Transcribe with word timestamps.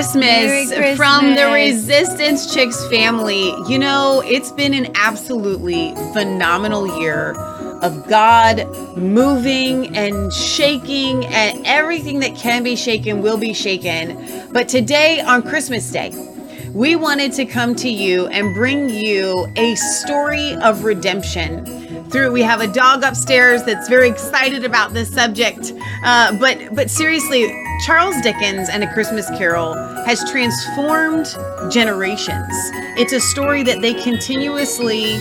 Merry 0.00 0.66
Christmas, 0.66 0.96
from 0.96 1.34
the 1.34 1.50
Resistance 1.52 2.54
Chicks 2.54 2.88
family. 2.88 3.52
You 3.68 3.78
know, 3.78 4.22
it's 4.24 4.50
been 4.50 4.72
an 4.72 4.90
absolutely 4.94 5.94
phenomenal 6.14 6.98
year 6.98 7.32
of 7.82 8.08
God 8.08 8.66
moving 8.96 9.94
and 9.94 10.32
shaking, 10.32 11.26
and 11.26 11.66
everything 11.66 12.20
that 12.20 12.34
can 12.34 12.62
be 12.62 12.76
shaken 12.76 13.20
will 13.20 13.36
be 13.36 13.52
shaken. 13.52 14.48
But 14.52 14.70
today, 14.70 15.20
on 15.20 15.42
Christmas 15.42 15.90
Day, 15.90 16.12
we 16.72 16.96
wanted 16.96 17.32
to 17.34 17.44
come 17.44 17.74
to 17.74 17.90
you 17.90 18.26
and 18.28 18.54
bring 18.54 18.88
you 18.88 19.46
a 19.56 19.74
story 19.74 20.54
of 20.62 20.84
redemption 20.84 21.66
through 22.10 22.32
we 22.32 22.42
have 22.42 22.60
a 22.60 22.66
dog 22.66 23.04
upstairs 23.04 23.62
that's 23.62 23.88
very 23.88 24.08
excited 24.08 24.64
about 24.64 24.92
this 24.92 25.12
subject 25.12 25.72
uh, 26.02 26.36
but 26.38 26.58
but 26.74 26.90
seriously 26.90 27.44
charles 27.84 28.20
dickens 28.20 28.68
and 28.68 28.84
a 28.84 28.92
christmas 28.92 29.28
carol 29.30 29.74
has 30.04 30.28
transformed 30.30 31.26
generations. 31.70 32.52
It's 32.96 33.12
a 33.12 33.20
story 33.20 33.62
that 33.62 33.80
they 33.80 33.94
continuously 33.94 35.18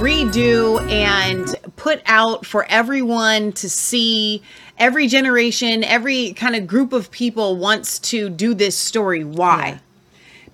redo 0.00 0.80
and 0.90 1.46
put 1.76 2.02
out 2.06 2.44
for 2.44 2.66
everyone 2.68 3.52
to 3.52 3.70
see. 3.70 4.42
Every 4.78 5.06
generation 5.06 5.84
every 5.84 6.32
kind 6.32 6.56
of 6.56 6.66
group 6.66 6.92
of 6.92 7.10
people 7.10 7.56
wants 7.56 7.98
to 8.00 8.28
do 8.28 8.52
this 8.54 8.76
story. 8.76 9.22
Why? 9.22 9.80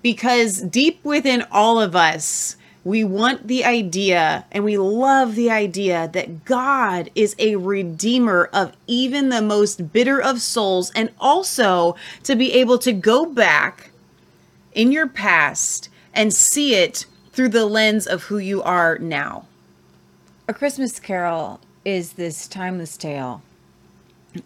Because 0.03 0.61
deep 0.61 1.03
within 1.03 1.43
all 1.51 1.81
of 1.81 1.95
us, 1.95 2.55
we 2.83 3.03
want 3.03 3.47
the 3.47 3.65
idea 3.65 4.45
and 4.51 4.63
we 4.63 4.77
love 4.77 5.35
the 5.35 5.51
idea 5.51 6.09
that 6.13 6.45
God 6.45 7.09
is 7.13 7.35
a 7.37 7.57
redeemer 7.57 8.49
of 8.53 8.75
even 8.87 9.29
the 9.29 9.41
most 9.41 9.91
bitter 9.91 10.21
of 10.21 10.41
souls, 10.41 10.91
and 10.95 11.11
also 11.19 11.95
to 12.23 12.35
be 12.35 12.53
able 12.53 12.77
to 12.79 12.93
go 12.93 13.25
back 13.25 13.91
in 14.73 14.91
your 14.91 15.07
past 15.07 15.89
and 16.13 16.33
see 16.33 16.75
it 16.75 17.05
through 17.31 17.49
the 17.49 17.65
lens 17.65 18.07
of 18.07 18.23
who 18.23 18.37
you 18.37 18.61
are 18.63 18.97
now. 18.97 19.45
A 20.47 20.53
Christmas 20.53 20.99
Carol 20.99 21.59
is 21.85 22.13
this 22.13 22.47
timeless 22.47 22.97
tale 22.97 23.41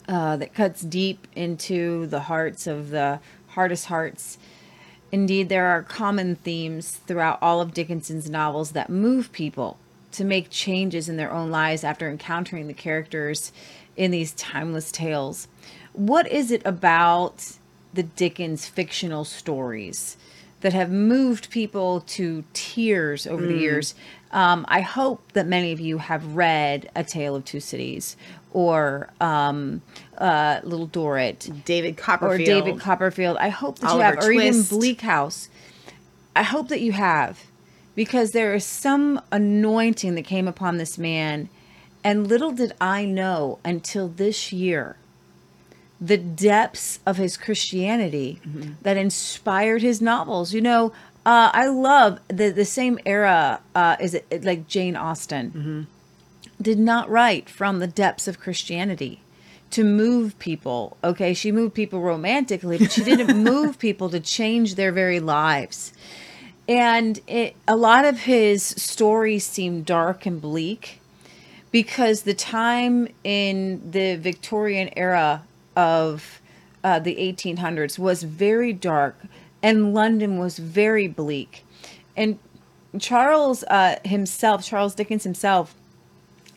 uh, 0.07 0.37
that 0.37 0.53
cuts 0.53 0.81
deep 0.81 1.27
into 1.35 2.07
the 2.07 2.21
hearts 2.21 2.67
of 2.67 2.89
the 2.89 3.19
hardest 3.49 3.85
hearts. 3.85 4.37
Indeed, 5.13 5.47
there 5.47 5.67
are 5.67 5.83
common 5.83 6.37
themes 6.37 6.99
throughout 7.05 7.37
all 7.39 7.61
of 7.61 7.71
Dickinson's 7.71 8.31
novels 8.31 8.71
that 8.71 8.89
move 8.89 9.31
people 9.31 9.77
to 10.13 10.23
make 10.23 10.49
changes 10.49 11.07
in 11.07 11.17
their 11.17 11.31
own 11.31 11.51
lives 11.51 11.83
after 11.83 12.09
encountering 12.09 12.65
the 12.65 12.73
characters 12.73 13.51
in 13.95 14.09
these 14.09 14.31
timeless 14.31 14.91
tales. 14.91 15.47
What 15.93 16.27
is 16.27 16.49
it 16.49 16.63
about 16.65 17.57
the 17.93 18.01
Dickens 18.01 18.65
fictional 18.65 19.23
stories 19.23 20.17
that 20.61 20.73
have 20.73 20.89
moved 20.89 21.51
people 21.51 22.01
to 22.07 22.43
tears 22.53 23.27
over 23.27 23.45
the 23.45 23.57
years? 23.57 23.93
Um, 24.31 24.65
I 24.67 24.81
hope 24.81 25.33
that 25.33 25.45
many 25.45 25.71
of 25.71 25.79
you 25.79 25.99
have 25.99 26.35
read 26.35 26.89
A 26.95 27.03
Tale 27.03 27.35
of 27.35 27.45
Two 27.45 27.59
Cities 27.59 28.17
or 28.53 29.09
um, 29.19 29.81
uh, 30.17 30.61
Little 30.63 30.87
Dorrit 30.87 31.65
David 31.65 31.97
Copperfield, 31.97 32.41
or 32.41 32.45
David 32.45 32.79
Copperfield. 32.79 33.37
I 33.37 33.49
hope 33.49 33.79
that 33.79 33.89
Oliver 33.89 34.03
you 34.03 34.15
have, 34.15 34.23
or 34.23 34.31
even 34.31 34.63
Bleak 34.63 35.01
House. 35.01 35.49
I 36.35 36.43
hope 36.43 36.69
that 36.69 36.81
you 36.81 36.93
have, 36.93 37.41
because 37.95 38.31
there 38.31 38.53
is 38.55 38.65
some 38.65 39.21
anointing 39.31 40.15
that 40.15 40.25
came 40.25 40.47
upon 40.47 40.77
this 40.77 40.97
man, 40.97 41.49
and 42.03 42.27
little 42.27 42.51
did 42.51 42.73
I 42.79 43.05
know 43.05 43.59
until 43.65 44.07
this 44.07 44.51
year 44.53 44.95
the 46.01 46.17
depths 46.17 46.99
of 47.05 47.17
his 47.17 47.37
Christianity 47.37 48.39
that 48.81 48.97
inspired 48.97 49.81
his 49.81 50.01
novels. 50.01 50.53
You 50.53 50.61
know, 50.61 50.91
uh, 51.25 51.49
I 51.53 51.67
love 51.67 52.19
the 52.27 52.49
the 52.49 52.65
same 52.65 52.99
era. 53.05 53.61
Uh, 53.73 53.95
is 53.99 54.13
it 54.13 54.43
like 54.43 54.67
Jane 54.67 54.95
Austen? 54.95 55.87
Did 56.61 56.79
not 56.79 57.09
write 57.09 57.49
from 57.49 57.79
the 57.79 57.87
depths 57.87 58.27
of 58.27 58.39
Christianity 58.39 59.21
to 59.71 59.83
move 59.83 60.37
people. 60.37 60.97
Okay, 61.03 61.33
she 61.33 61.51
moved 61.51 61.73
people 61.73 61.99
romantically, 61.99 62.77
but 62.77 62.91
she 62.91 63.03
didn't 63.03 63.43
move 63.43 63.79
people 63.79 64.09
to 64.09 64.19
change 64.19 64.75
their 64.75 64.91
very 64.91 65.19
lives. 65.19 65.93
And 66.67 67.19
it, 67.27 67.55
a 67.67 67.75
lot 67.75 68.05
of 68.05 68.21
his 68.21 68.63
stories 68.63 69.45
seem 69.45 69.81
dark 69.81 70.25
and 70.25 70.39
bleak 70.39 71.01
because 71.71 72.21
the 72.21 72.35
time 72.35 73.07
in 73.23 73.91
the 73.91 74.15
Victorian 74.15 74.91
era 74.95 75.43
of 75.75 76.39
uh, 76.83 76.99
the 76.99 77.15
1800s 77.15 77.97
was 77.97 78.23
very 78.23 78.73
dark 78.73 79.17
and 79.63 79.93
London 79.93 80.37
was 80.37 80.59
very 80.59 81.07
bleak. 81.07 81.65
And 82.15 82.37
Charles 82.99 83.63
uh, 83.63 83.95
himself, 84.05 84.63
Charles 84.63 84.93
Dickens 84.93 85.23
himself, 85.23 85.73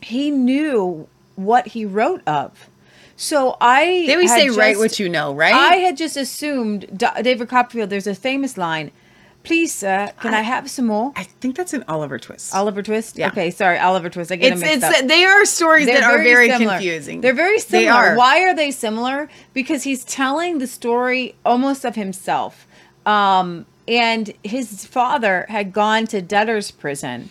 he 0.01 0.31
knew 0.31 1.07
what 1.35 1.67
he 1.69 1.85
wrote 1.85 2.21
of. 2.27 2.67
So 3.15 3.57
I 3.59 4.03
They 4.05 4.13
always 4.13 4.31
say, 4.31 4.49
write 4.49 4.77
what 4.77 4.99
you 4.99 5.09
know, 5.09 5.33
right? 5.33 5.53
I 5.53 5.75
had 5.77 5.97
just 5.97 6.17
assumed 6.17 6.85
David 7.21 7.49
Copperfield. 7.49 7.89
There's 7.89 8.05
a 8.05 8.13
famous 8.13 8.57
line, 8.57 8.91
"Please, 9.43 9.73
sir, 9.73 10.11
can 10.19 10.35
I, 10.35 10.41
have 10.41 10.69
some 10.69 10.85
more?" 10.85 11.13
I 11.15 11.23
think 11.23 11.55
that's 11.55 11.73
an 11.73 11.83
Oliver 11.87 12.19
Twist. 12.19 12.53
Oliver 12.53 12.83
Twist. 12.83 13.17
Yeah. 13.17 13.29
Okay, 13.29 13.49
sorry, 13.49 13.79
Oliver 13.79 14.09
Twist. 14.11 14.31
I 14.31 14.35
get 14.35 14.51
it's 14.53 14.61
them 14.61 14.69
mixed 14.69 14.87
it's 14.87 15.01
up. 15.01 15.07
they 15.07 15.23
are 15.25 15.45
stories 15.45 15.87
that 15.87 16.03
are 16.03 16.19
very 16.21 16.49
similar. 16.49 16.73
confusing. 16.73 17.21
They're 17.21 17.33
very 17.33 17.57
They 17.57 17.85
similar. 17.85 17.91
are. 18.11 18.15
Why 18.17 18.43
are 18.43 18.53
they 18.55 18.69
similar? 18.69 19.29
Because 19.53 19.81
he's 19.83 20.03
telling 20.03 20.59
the 20.59 20.67
story 20.67 21.33
almost 21.43 21.85
of 21.85 21.95
himself. 21.95 22.67
Um, 23.05 23.65
and 23.87 24.31
his 24.43 24.85
father 24.85 25.45
had 25.49 25.73
gone 25.73 26.05
to 26.07 26.21
debtor's 26.21 26.69
prison. 26.71 27.29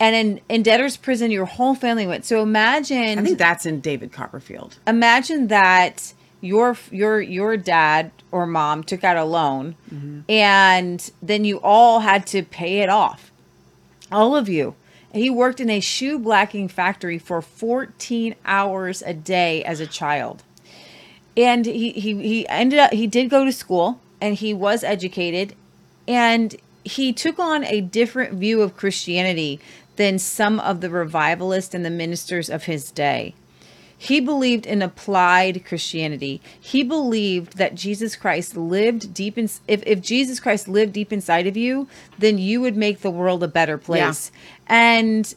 And 0.00 0.16
in, 0.16 0.40
in 0.48 0.62
debtor's 0.62 0.96
prison, 0.96 1.30
your 1.30 1.44
whole 1.44 1.74
family 1.74 2.06
went. 2.06 2.24
So 2.24 2.42
imagine 2.42 3.18
I 3.18 3.22
think 3.22 3.38
that's 3.38 3.64
in 3.64 3.80
David 3.80 4.12
Copperfield. 4.12 4.76
imagine 4.86 5.48
that 5.48 6.12
your 6.44 6.76
your 6.90 7.20
your 7.22 7.56
dad 7.56 8.10
or 8.30 8.46
mom 8.46 8.84
took 8.84 9.02
out 9.02 9.16
a 9.16 9.24
loan 9.24 9.74
mm-hmm. 9.92 10.20
and 10.28 11.10
then 11.22 11.44
you 11.44 11.58
all 11.60 12.00
had 12.00 12.26
to 12.26 12.42
pay 12.42 12.80
it 12.80 12.90
off 12.90 13.32
all 14.12 14.36
of 14.36 14.48
you 14.48 14.74
he 15.14 15.30
worked 15.30 15.58
in 15.58 15.70
a 15.70 15.80
shoe 15.80 16.18
blacking 16.18 16.68
factory 16.68 17.18
for 17.18 17.40
14 17.40 18.34
hours 18.44 19.02
a 19.02 19.14
day 19.14 19.64
as 19.64 19.80
a 19.80 19.86
child 19.86 20.42
and 21.34 21.64
he 21.64 21.92
he, 21.92 22.14
he 22.22 22.48
ended 22.48 22.78
up 22.78 22.92
he 22.92 23.06
did 23.06 23.30
go 23.30 23.44
to 23.44 23.52
school 23.52 23.98
and 24.20 24.34
he 24.34 24.52
was 24.52 24.84
educated 24.84 25.54
and 26.06 26.56
he 26.84 27.14
took 27.14 27.38
on 27.38 27.64
a 27.64 27.80
different 27.80 28.34
view 28.34 28.60
of 28.60 28.76
christianity 28.76 29.58
than 29.96 30.18
some 30.18 30.58
of 30.60 30.80
the 30.80 30.90
revivalists 30.90 31.74
and 31.74 31.84
the 31.84 31.90
ministers 31.90 32.50
of 32.50 32.64
his 32.64 32.90
day 32.90 33.34
he 34.04 34.20
believed 34.20 34.66
in 34.66 34.82
applied 34.82 35.64
Christianity. 35.64 36.42
He 36.60 36.82
believed 36.82 37.56
that 37.56 37.74
Jesus 37.74 38.16
Christ 38.16 38.54
lived 38.54 39.14
deep 39.14 39.38
in 39.38 39.48
if, 39.66 39.82
if 39.86 40.02
Jesus 40.02 40.40
Christ 40.40 40.68
lived 40.68 40.92
deep 40.92 41.12
inside 41.12 41.46
of 41.46 41.56
you, 41.56 41.88
then 42.18 42.36
you 42.36 42.60
would 42.60 42.76
make 42.76 43.00
the 43.00 43.10
world 43.10 43.42
a 43.42 43.48
better 43.48 43.78
place. 43.78 44.30
And 44.66 45.34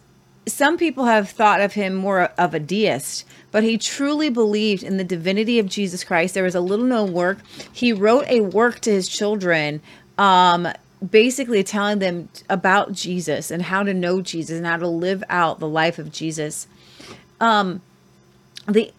some 0.47 0.77
people 0.77 1.05
have 1.05 1.29
thought 1.29 1.61
of 1.61 1.73
him 1.73 1.93
more 1.93 2.23
of 2.37 2.53
a 2.53 2.59
deist, 2.59 3.25
but 3.51 3.63
he 3.63 3.77
truly 3.77 4.29
believed 4.29 4.83
in 4.83 4.97
the 4.97 5.03
divinity 5.03 5.59
of 5.59 5.67
Jesus 5.67 6.03
Christ. 6.03 6.33
There 6.33 6.43
was 6.43 6.55
a 6.55 6.61
little 6.61 6.85
known 6.85 7.13
work. 7.13 7.39
He 7.71 7.93
wrote 7.93 8.25
a 8.27 8.41
work 8.41 8.79
to 8.81 8.91
his 8.91 9.07
children, 9.07 9.81
um, 10.17 10.67
basically 11.05 11.63
telling 11.63 11.99
them 11.99 12.29
about 12.49 12.93
Jesus 12.93 13.51
and 13.51 13.63
how 13.63 13.83
to 13.83 13.93
know 13.93 14.21
Jesus 14.21 14.57
and 14.57 14.65
how 14.65 14.77
to 14.77 14.87
live 14.87 15.23
out 15.29 15.59
the 15.59 15.67
life 15.67 15.99
of 15.99 16.11
Jesus. 16.11 16.67
Um, 17.39 17.81
the 18.67 18.91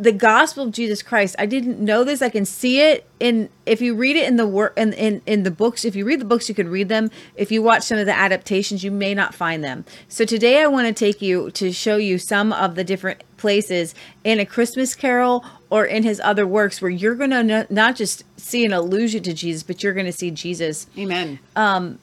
the 0.00 0.12
gospel 0.12 0.62
of 0.62 0.70
Jesus 0.70 1.02
Christ. 1.02 1.34
I 1.40 1.46
didn't 1.46 1.80
know 1.80 2.04
this. 2.04 2.22
I 2.22 2.28
can 2.28 2.44
see 2.44 2.80
it 2.80 3.04
in 3.18 3.48
if 3.66 3.80
you 3.80 3.96
read 3.96 4.14
it 4.14 4.28
in 4.28 4.36
the 4.36 4.46
work 4.46 4.74
in, 4.76 4.92
in 4.92 5.22
in 5.26 5.42
the 5.42 5.50
books. 5.50 5.84
If 5.84 5.96
you 5.96 6.04
read 6.04 6.20
the 6.20 6.24
books, 6.24 6.48
you 6.48 6.54
can 6.54 6.68
read 6.68 6.88
them. 6.88 7.10
If 7.34 7.50
you 7.50 7.62
watch 7.62 7.82
some 7.82 7.98
of 7.98 8.06
the 8.06 8.16
adaptations, 8.16 8.84
you 8.84 8.92
may 8.92 9.12
not 9.12 9.34
find 9.34 9.62
them. 9.64 9.84
So 10.08 10.24
today, 10.24 10.62
I 10.62 10.68
want 10.68 10.86
to 10.86 10.92
take 10.94 11.20
you 11.20 11.50
to 11.52 11.72
show 11.72 11.96
you 11.96 12.18
some 12.18 12.52
of 12.52 12.76
the 12.76 12.84
different 12.84 13.24
places 13.38 13.94
in 14.24 14.38
a 14.38 14.44
Christmas 14.44 14.94
Carol 14.94 15.44
or 15.70 15.86
in 15.86 16.02
his 16.02 16.20
other 16.20 16.46
works 16.46 16.82
where 16.82 16.90
you're 16.90 17.14
going 17.14 17.30
to 17.30 17.66
not 17.70 17.96
just 17.96 18.24
see 18.38 18.64
an 18.64 18.72
allusion 18.72 19.22
to 19.22 19.32
Jesus, 19.32 19.62
but 19.62 19.82
you're 19.82 19.94
going 19.94 20.06
to 20.06 20.12
see 20.12 20.30
Jesus. 20.30 20.86
Amen. 20.98 21.38
Um, 21.56 21.98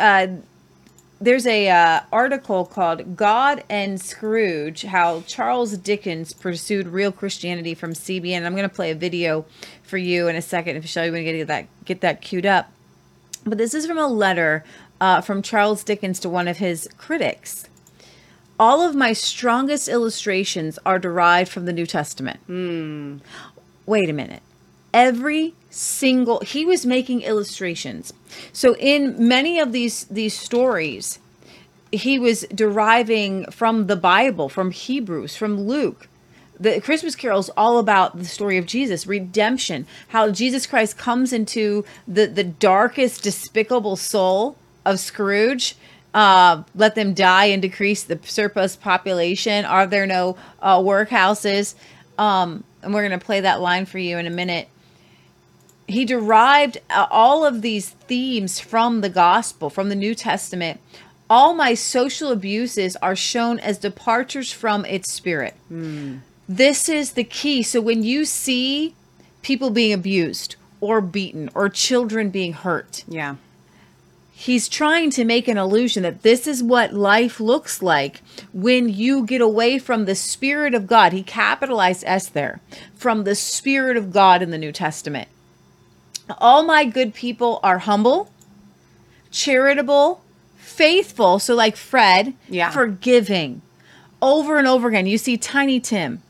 Uh, 0.00 0.28
there's 1.20 1.46
a 1.46 1.68
uh, 1.68 2.00
article 2.12 2.64
called 2.64 3.16
"God 3.16 3.64
and 3.68 4.00
Scrooge: 4.00 4.82
How 4.82 5.22
Charles 5.22 5.76
Dickens 5.76 6.32
Pursued 6.32 6.86
Real 6.86 7.10
Christianity" 7.10 7.74
from 7.74 7.92
CBN. 7.92 8.44
I'm 8.46 8.52
going 8.52 8.68
to 8.68 8.74
play 8.74 8.92
a 8.92 8.94
video 8.94 9.44
for 9.82 9.98
you 9.98 10.28
in 10.28 10.36
a 10.36 10.42
second 10.42 10.76
if 10.76 10.96
you 10.96 11.02
want 11.02 11.14
to 11.16 11.24
get 11.24 11.46
that 11.48 11.66
get 11.84 12.00
that 12.02 12.20
queued 12.20 12.46
up. 12.46 12.70
But 13.44 13.58
this 13.58 13.74
is 13.74 13.86
from 13.86 13.98
a 13.98 14.06
letter 14.06 14.64
uh, 15.00 15.20
from 15.20 15.42
Charles 15.42 15.82
Dickens 15.82 16.20
to 16.20 16.28
one 16.28 16.46
of 16.46 16.58
his 16.58 16.88
critics. 16.98 17.67
All 18.58 18.82
of 18.82 18.94
my 18.94 19.12
strongest 19.12 19.88
illustrations 19.88 20.78
are 20.84 20.98
derived 20.98 21.50
from 21.50 21.64
the 21.64 21.72
New 21.72 21.86
Testament. 21.86 22.40
Hmm. 22.46 23.18
Wait 23.86 24.10
a 24.10 24.12
minute. 24.12 24.42
Every 24.92 25.54
single 25.70 26.40
he 26.40 26.64
was 26.64 26.84
making 26.84 27.22
illustrations. 27.22 28.12
So 28.52 28.74
in 28.76 29.28
many 29.28 29.58
of 29.58 29.72
these 29.72 30.04
these 30.04 30.38
stories, 30.38 31.18
he 31.92 32.18
was 32.18 32.46
deriving 32.54 33.44
from 33.50 33.86
the 33.86 33.96
Bible, 33.96 34.48
from 34.48 34.70
Hebrews, 34.70 35.36
from 35.36 35.60
Luke. 35.60 36.08
The 36.60 36.80
Christmas 36.80 37.14
Carol 37.14 37.38
is 37.38 37.50
all 37.50 37.78
about 37.78 38.18
the 38.18 38.24
story 38.24 38.58
of 38.58 38.66
Jesus, 38.66 39.06
redemption, 39.06 39.86
how 40.08 40.30
Jesus 40.30 40.66
Christ 40.66 40.98
comes 40.98 41.32
into 41.32 41.84
the, 42.08 42.26
the 42.26 42.42
darkest, 42.42 43.22
despicable 43.22 43.94
soul 43.94 44.56
of 44.84 44.98
Scrooge. 44.98 45.76
Uh, 46.18 46.62
let 46.74 46.94
them 46.94 47.14
die 47.14 47.46
and 47.46 47.62
decrease 47.62 48.02
the 48.02 48.18
surplus 48.24 48.74
population. 48.74 49.64
Are 49.64 49.86
there 49.86 50.06
no 50.06 50.36
uh, 50.60 50.78
workhouses? 50.78 51.74
Um, 52.18 52.64
and 52.82 52.92
we're 52.92 53.06
going 53.06 53.18
to 53.18 53.24
play 53.24 53.40
that 53.40 53.60
line 53.60 53.86
for 53.86 53.98
you 53.98 54.18
in 54.18 54.26
a 54.26 54.30
minute 54.30 54.68
he 55.88 56.04
derived 56.04 56.78
uh, 56.90 57.06
all 57.10 57.44
of 57.44 57.62
these 57.62 57.88
themes 57.88 58.60
from 58.60 59.00
the 59.00 59.08
gospel, 59.08 59.70
from 59.70 59.88
the 59.88 59.94
New 59.96 60.14
Testament. 60.14 60.80
All 61.30 61.54
my 61.54 61.74
social 61.74 62.30
abuses 62.30 62.94
are 62.96 63.16
shown 63.16 63.58
as 63.58 63.78
departures 63.78 64.52
from 64.52 64.84
its 64.84 65.12
spirit. 65.12 65.54
This 66.48 66.88
is 66.88 67.12
the 67.12 67.24
key. 67.24 67.62
So 67.62 67.80
when 67.80 68.02
you 68.02 68.24
see 68.24 68.94
people 69.42 69.70
being 69.70 69.92
abused 69.92 70.56
or 70.80 71.00
beaten 71.00 71.50
or 71.54 71.68
children 71.68 72.30
being 72.30 72.52
hurt, 72.52 73.04
Yeah. 73.08 73.36
He's 74.40 74.68
trying 74.68 75.10
to 75.10 75.24
make 75.24 75.48
an 75.48 75.58
illusion 75.58 76.04
that 76.04 76.22
this 76.22 76.46
is 76.46 76.62
what 76.62 76.92
life 76.94 77.40
looks 77.40 77.82
like 77.82 78.22
when 78.52 78.88
you 78.88 79.26
get 79.26 79.40
away 79.40 79.78
from 79.80 80.04
the 80.04 80.14
Spirit 80.14 80.74
of 80.74 80.86
God. 80.86 81.12
He 81.12 81.24
capitalized 81.24 82.04
S 82.06 82.28
there 82.28 82.60
from 82.94 83.24
the 83.24 83.34
Spirit 83.34 83.96
of 83.96 84.12
God 84.12 84.40
in 84.40 84.50
the 84.50 84.58
New 84.58 84.70
Testament. 84.70 85.26
All 86.38 86.62
my 86.62 86.84
good 86.84 87.14
people 87.14 87.58
are 87.64 87.78
humble, 87.78 88.30
charitable, 89.30 90.22
faithful. 90.56 91.38
So, 91.38 91.54
like 91.54 91.76
Fred, 91.76 92.34
Yeah. 92.48 92.70
forgiving. 92.70 93.62
Over 94.20 94.58
and 94.58 94.66
over 94.66 94.88
again, 94.88 95.06
you 95.06 95.18
see 95.18 95.36
Tiny 95.36 95.80
Tim 95.80 96.22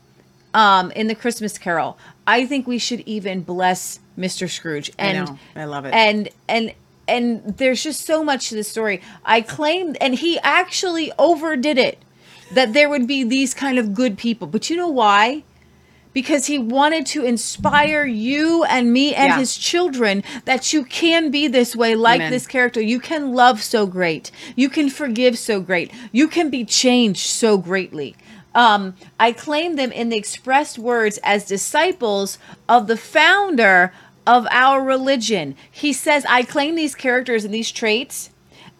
um, 0.53 0.91
in 0.91 1.07
the 1.07 1.15
Christmas 1.15 1.57
Carol. 1.57 1.97
I 2.27 2.45
think 2.45 2.67
we 2.67 2.77
should 2.77 3.01
even 3.01 3.41
bless 3.41 3.99
Mr. 4.17 4.49
Scrooge. 4.49 4.91
I 4.99 5.03
And 5.07 5.27
know. 5.27 5.39
I 5.55 5.65
love 5.65 5.85
it. 5.85 5.93
and 5.93 6.29
and 6.47 6.73
and 7.09 7.57
there's 7.57 7.83
just 7.83 8.05
so 8.05 8.23
much 8.23 8.49
to 8.49 8.55
the 8.55 8.63
story. 8.63 9.01
I 9.25 9.41
claim 9.41 9.95
and 9.99 10.15
he 10.15 10.39
actually 10.39 11.11
overdid 11.17 11.77
it 11.77 11.97
that 12.53 12.73
there 12.73 12.89
would 12.89 13.07
be 13.07 13.23
these 13.23 13.53
kind 13.53 13.77
of 13.77 13.93
good 13.93 14.17
people. 14.17 14.47
But 14.47 14.69
you 14.69 14.75
know 14.77 14.89
why? 14.89 15.43
Because 16.13 16.47
he 16.47 16.57
wanted 16.57 17.05
to 17.07 17.23
inspire 17.23 18.03
you 18.05 18.63
and 18.63 18.91
me 18.91 19.13
and 19.13 19.29
Yeah. 19.29 19.37
his 19.37 19.55
children 19.55 20.23
that 20.45 20.73
you 20.73 20.83
can 20.83 21.29
be 21.29 21.47
this 21.47 21.75
way 21.75 21.93
like 21.95 22.19
Amen. 22.19 22.31
this 22.31 22.47
character. 22.47 22.81
You 22.81 22.99
can 22.99 23.33
love 23.33 23.61
so 23.61 23.85
great. 23.85 24.31
You 24.55 24.69
can 24.69 24.89
forgive 24.89 25.37
so 25.37 25.59
great. 25.59 25.91
You 26.11 26.27
can 26.27 26.49
be 26.49 26.65
changed 26.65 27.27
so 27.27 27.57
greatly. 27.57 28.15
Um, 28.55 28.95
I 29.19 29.31
claim 29.31 29.75
them 29.75 29.91
in 29.91 30.09
the 30.09 30.17
expressed 30.17 30.79
words 30.79 31.19
as 31.23 31.45
disciples 31.45 32.39
of 32.67 32.87
the 32.87 32.97
founder 32.97 33.93
of 34.29 34.47
our 34.51 34.81
religion. 34.83 35.55
He 35.71 35.91
says, 35.91 36.23
I 36.29 36.43
claim 36.43 36.75
these 36.75 36.93
characters 36.93 37.43
and 37.43 37.51
these 37.53 37.71
traits 37.71 38.29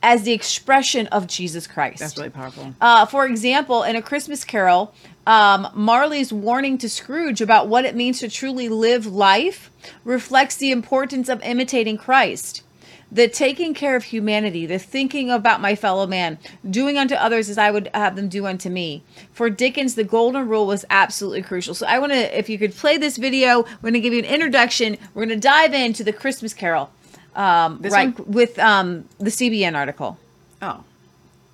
as 0.03 0.21
the 0.21 0.31
expression 0.31 1.07
of 1.07 1.25
Jesus 1.25 1.65
Christ. 1.65 1.99
That's 1.99 2.15
really 2.17 2.29
powerful. 2.29 2.75
Uh, 2.79 3.07
for 3.07 3.25
example, 3.25 3.81
in 3.81 3.95
A 3.95 4.01
Christmas 4.01 4.43
Carol, 4.43 4.93
um, 5.25 5.67
Marley's 5.73 6.31
warning 6.31 6.77
to 6.77 6.87
Scrooge 6.87 7.41
about 7.41 7.67
what 7.67 7.83
it 7.83 7.95
means 7.95 8.19
to 8.19 8.29
truly 8.29 8.69
live 8.69 9.07
life 9.07 9.71
reflects 10.03 10.55
the 10.55 10.71
importance 10.71 11.29
of 11.29 11.41
imitating 11.41 11.97
Christ. 11.97 12.61
The 13.11 13.27
taking 13.27 13.73
care 13.73 13.95
of 13.95 14.03
humanity, 14.03 14.67
the 14.67 14.77
thinking 14.77 15.31
about 15.31 15.61
my 15.61 15.73
fellow 15.73 16.05
man, 16.05 16.37
doing 16.69 16.95
unto 16.97 17.15
others 17.15 17.49
as 17.49 17.57
I 17.57 17.71
would 17.71 17.89
have 17.95 18.15
them 18.15 18.29
do 18.29 18.45
unto 18.45 18.69
me. 18.69 19.01
For 19.33 19.49
Dickens, 19.49 19.95
the 19.95 20.03
golden 20.03 20.47
rule 20.47 20.67
was 20.67 20.85
absolutely 20.91 21.41
crucial. 21.41 21.73
So 21.73 21.87
I 21.87 21.97
want 21.97 22.11
to, 22.11 22.37
if 22.37 22.49
you 22.49 22.59
could 22.59 22.75
play 22.75 22.97
this 22.97 23.17
video, 23.17 23.61
we're 23.63 23.89
going 23.89 23.93
to 23.95 23.99
give 23.99 24.13
you 24.13 24.19
an 24.19 24.25
introduction. 24.25 24.95
We're 25.15 25.25
going 25.25 25.39
to 25.39 25.47
dive 25.47 25.73
into 25.73 26.03
the 26.03 26.13
Christmas 26.13 26.53
Carol, 26.53 26.91
um, 27.35 27.79
right 27.81 28.17
one? 28.19 28.31
with 28.31 28.59
um, 28.59 29.05
the 29.17 29.31
CBN 29.31 29.75
article, 29.75 30.19
Oh, 30.61 30.83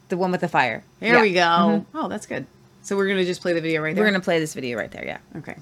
the 0.10 0.18
one 0.18 0.32
with 0.32 0.42
the 0.42 0.50
fire. 0.50 0.84
here 1.00 1.16
Yeah. 1.16 1.22
we 1.22 1.32
go. 1.34 1.86
Oh, 1.94 2.10
that's 2.10 2.26
good. 2.26 2.46
So 2.84 2.96
we're 2.98 3.08
gonna 3.08 3.26
just 3.26 3.42
play 3.42 3.54
the 3.54 3.62
video 3.62 3.82
right 3.82 3.96
there. 3.96 4.04
We're 4.04 4.10
going 4.12 4.20
to 4.22 4.24
play 4.26 4.40
this 4.40 4.54
video 4.54 4.78
right 4.78 4.92
there. 4.92 5.06
Yeah. 5.06 5.18
Okay. 5.38 5.56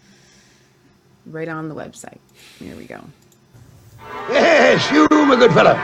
Right 1.26 1.48
on 1.48 1.70
the 1.70 1.76
website. 1.76 2.18
Here 2.60 2.76
we 2.76 2.86
go. 2.86 3.02
Yes, 4.30 4.92
you, 4.92 5.08
my 5.26 5.36
good 5.36 5.52
fellow. 5.54 5.76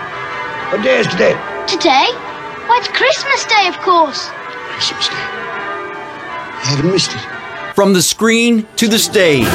What 0.71 0.83
day 0.83 0.99
is 0.99 1.07
today? 1.07 1.33
Today? 1.67 2.07
Why, 2.67 2.77
it's 2.79 2.87
Christmas 2.87 3.45
Day, 3.45 3.67
of 3.67 3.77
course. 3.79 4.29
Christmas 4.73 5.07
Day. 5.09 5.15
I 5.15 6.61
haven't 6.63 6.91
missed 6.91 7.11
it. 7.13 7.75
From 7.75 7.93
the 7.93 8.01
screen 8.01 8.67
to 8.75 8.87
the 8.87 8.99
stage. 8.99 9.45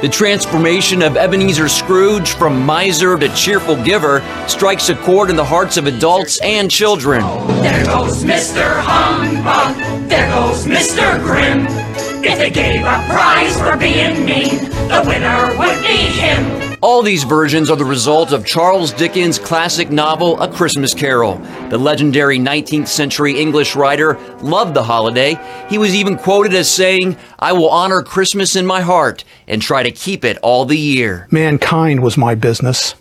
The 0.00 0.08
transformation 0.08 1.02
of 1.02 1.16
Ebenezer 1.16 1.68
Scrooge 1.68 2.30
from 2.30 2.64
miser 2.64 3.18
to 3.18 3.28
cheerful 3.34 3.82
giver 3.82 4.22
strikes 4.46 4.88
a 4.90 4.94
chord 4.94 5.28
in 5.28 5.36
the 5.36 5.44
hearts 5.44 5.76
of 5.76 5.86
adults 5.86 6.40
and 6.40 6.70
children. 6.70 7.22
There 7.62 7.84
goes 7.84 8.22
Mr. 8.22 8.80
Humbug. 8.80 10.08
There 10.08 10.30
goes 10.30 10.66
Mr. 10.66 11.20
Grim. 11.20 11.87
If 12.20 12.38
they 12.38 12.50
gave 12.50 12.80
a 12.80 13.04
prize 13.08 13.56
for 13.60 13.76
being 13.76 14.24
mean, 14.24 14.58
the 14.88 15.04
winner 15.06 15.56
would 15.56 15.80
be 15.82 15.96
him. 16.18 16.76
All 16.80 17.00
these 17.02 17.22
versions 17.22 17.70
are 17.70 17.76
the 17.76 17.84
result 17.84 18.32
of 18.32 18.44
Charles 18.44 18.92
Dickens' 18.92 19.38
classic 19.38 19.90
novel, 19.90 20.40
A 20.40 20.50
Christmas 20.50 20.94
Carol. 20.94 21.36
The 21.70 21.78
legendary 21.78 22.38
19th 22.38 22.88
century 22.88 23.40
English 23.40 23.76
writer 23.76 24.18
loved 24.40 24.74
the 24.74 24.82
holiday. 24.82 25.38
He 25.68 25.78
was 25.78 25.94
even 25.94 26.16
quoted 26.16 26.54
as 26.54 26.68
saying, 26.68 27.16
I 27.38 27.52
will 27.52 27.70
honor 27.70 28.02
Christmas 28.02 28.56
in 28.56 28.66
my 28.66 28.80
heart 28.80 29.22
and 29.46 29.62
try 29.62 29.84
to 29.84 29.92
keep 29.92 30.24
it 30.24 30.38
all 30.42 30.64
the 30.64 30.78
year. 30.78 31.28
Mankind 31.30 32.02
was 32.02 32.16
my 32.16 32.34
business. 32.34 32.96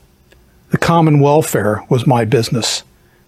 The 0.69 0.77
common 0.77 1.19
welfare 1.19 1.83
was 1.89 2.05
my 2.05 2.23
business. 2.23 2.83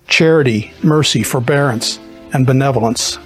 Charity, 0.08 0.72
mercy, 0.84 1.24
forbearance, 1.24 2.00
and 2.32 2.46
benevolence 2.46 3.18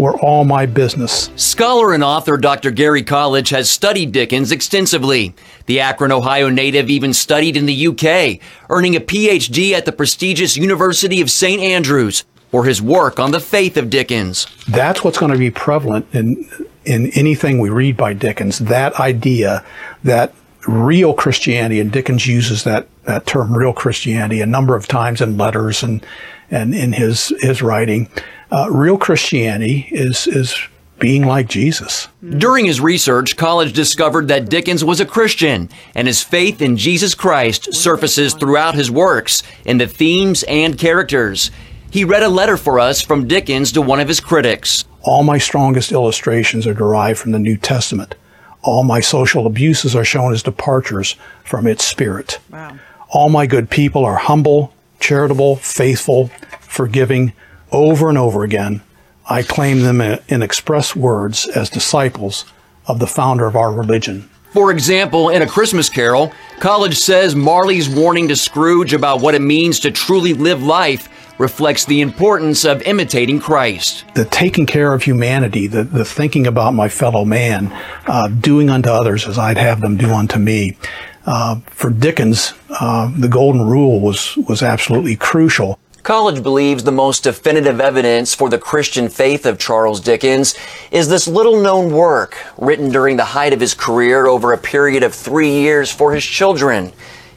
were 0.00 0.18
all 0.18 0.44
my 0.44 0.66
business. 0.66 1.30
Scholar 1.36 1.92
and 1.92 2.02
author 2.02 2.36
Dr. 2.36 2.70
Gary 2.70 3.02
Colledge 3.02 3.50
has 3.50 3.68
studied 3.68 4.12
Dickens 4.12 4.50
extensively. 4.50 5.34
The 5.66 5.80
Akron, 5.80 6.10
Ohio 6.10 6.48
native 6.48 6.88
even 6.88 7.12
studied 7.12 7.56
in 7.56 7.66
the 7.66 7.86
UK, 7.88 8.40
earning 8.70 8.96
a 8.96 9.00
PhD 9.00 9.72
at 9.72 9.84
the 9.84 9.92
prestigious 9.92 10.56
University 10.56 11.20
of 11.20 11.30
St. 11.30 11.60
Andrews 11.60 12.24
for 12.50 12.64
his 12.64 12.80
work 12.82 13.20
on 13.20 13.30
the 13.30 13.40
faith 13.40 13.76
of 13.76 13.90
Dickens. 13.90 14.46
That's 14.66 15.04
what's 15.04 15.18
going 15.18 15.32
to 15.32 15.38
be 15.38 15.50
prevalent 15.50 16.06
in 16.12 16.48
in 16.84 17.10
anything 17.10 17.58
we 17.58 17.68
read 17.68 17.96
by 17.96 18.14
Dickens. 18.14 18.58
That 18.58 18.98
idea 18.98 19.64
that 20.02 20.34
real 20.66 21.14
Christianity, 21.14 21.80
and 21.80 21.92
Dickens 21.92 22.26
uses 22.26 22.64
that, 22.64 22.88
that 23.04 23.26
term 23.26 23.56
real 23.56 23.72
Christianity 23.72 24.40
a 24.40 24.46
number 24.46 24.76
of 24.76 24.88
times 24.88 25.20
in 25.20 25.36
letters 25.36 25.82
and, 25.82 26.04
and 26.50 26.74
in 26.74 26.92
his, 26.92 27.32
his 27.40 27.62
writing. 27.62 28.08
Uh, 28.52 28.68
real 28.70 28.98
Christianity 28.98 29.88
is, 29.90 30.26
is 30.26 30.56
being 30.98 31.26
like 31.26 31.48
Jesus. 31.48 32.08
During 32.38 32.66
his 32.66 32.80
research, 32.80 33.36
Colledge 33.36 33.72
discovered 33.72 34.28
that 34.28 34.50
Dickens 34.50 34.84
was 34.84 35.00
a 35.00 35.06
Christian, 35.06 35.68
and 35.94 36.06
his 36.06 36.22
faith 36.22 36.60
in 36.60 36.76
Jesus 36.76 37.14
Christ 37.14 37.74
surfaces 37.74 38.34
throughout 38.34 38.74
his 38.74 38.90
works 38.90 39.42
in 39.64 39.78
the 39.78 39.86
themes 39.86 40.42
and 40.44 40.78
characters. 40.78 41.50
He 41.90 42.04
read 42.04 42.22
a 42.22 42.28
letter 42.28 42.56
for 42.56 42.78
us 42.78 43.00
from 43.00 43.26
Dickens 43.26 43.72
to 43.72 43.82
one 43.82 43.98
of 43.98 44.08
his 44.08 44.20
critics. 44.20 44.84
All 45.02 45.22
my 45.22 45.38
strongest 45.38 45.90
illustrations 45.90 46.66
are 46.66 46.74
derived 46.74 47.18
from 47.18 47.32
the 47.32 47.38
New 47.38 47.56
Testament. 47.56 48.14
All 48.62 48.84
my 48.84 49.00
social 49.00 49.46
abuses 49.46 49.96
are 49.96 50.04
shown 50.04 50.32
as 50.32 50.42
departures 50.42 51.16
from 51.44 51.66
its 51.66 51.84
spirit. 51.84 52.38
Wow. 52.50 52.76
All 53.08 53.30
my 53.30 53.46
good 53.46 53.70
people 53.70 54.04
are 54.04 54.16
humble, 54.16 54.72
charitable, 55.00 55.56
faithful, 55.56 56.28
forgiving. 56.60 57.32
Over 57.72 58.08
and 58.08 58.18
over 58.18 58.42
again, 58.42 58.82
I 59.28 59.42
claim 59.42 59.80
them 59.80 60.00
in 60.00 60.42
express 60.42 60.96
words 60.96 61.46
as 61.48 61.70
disciples 61.70 62.44
of 62.86 62.98
the 62.98 63.06
founder 63.06 63.46
of 63.46 63.54
our 63.54 63.72
religion. 63.72 64.28
For 64.52 64.72
example, 64.72 65.28
in 65.28 65.42
A 65.42 65.46
Christmas 65.46 65.88
Carol, 65.88 66.32
Colledge 66.58 66.98
says 66.98 67.36
Marley's 67.36 67.88
warning 67.88 68.26
to 68.28 68.36
Scrooge 68.36 68.92
about 68.92 69.20
what 69.20 69.36
it 69.36 69.42
means 69.42 69.78
to 69.80 69.92
truly 69.92 70.34
live 70.34 70.60
life 70.62 71.08
reflects 71.38 71.84
the 71.84 72.00
importance 72.00 72.64
of 72.64 72.82
imitating 72.82 73.38
Christ. 73.38 74.04
The 74.14 74.24
taking 74.24 74.66
care 74.66 74.92
of 74.92 75.04
humanity, 75.04 75.68
the, 75.68 75.84
the 75.84 76.04
thinking 76.04 76.46
about 76.46 76.74
my 76.74 76.88
fellow 76.88 77.24
man, 77.24 77.72
uh, 78.06 78.28
doing 78.28 78.68
unto 78.68 78.90
others 78.90 79.26
as 79.26 79.38
I'd 79.38 79.56
have 79.56 79.80
them 79.80 79.96
do 79.96 80.10
unto 80.12 80.38
me. 80.38 80.76
Uh, 81.24 81.60
for 81.66 81.90
Dickens, 81.90 82.52
uh, 82.68 83.10
the 83.16 83.28
golden 83.28 83.62
rule 83.62 84.00
was, 84.00 84.36
was 84.36 84.62
absolutely 84.62 85.14
crucial. 85.14 85.78
Colledge 86.02 86.42
believes 86.42 86.84
the 86.84 86.92
most 86.92 87.24
definitive 87.24 87.78
evidence 87.78 88.34
for 88.34 88.48
the 88.48 88.58
Christian 88.58 89.08
faith 89.08 89.44
of 89.44 89.58
Charles 89.58 90.00
Dickens 90.00 90.54
is 90.90 91.08
this 91.08 91.28
little 91.28 91.60
known 91.60 91.92
work 91.92 92.38
written 92.56 92.90
during 92.90 93.18
the 93.18 93.24
height 93.24 93.52
of 93.52 93.60
his 93.60 93.74
career 93.74 94.26
over 94.26 94.52
a 94.52 94.58
period 94.58 95.02
of 95.02 95.14
three 95.14 95.50
years 95.50 95.92
for 95.92 96.14
his 96.14 96.24
children. 96.24 96.92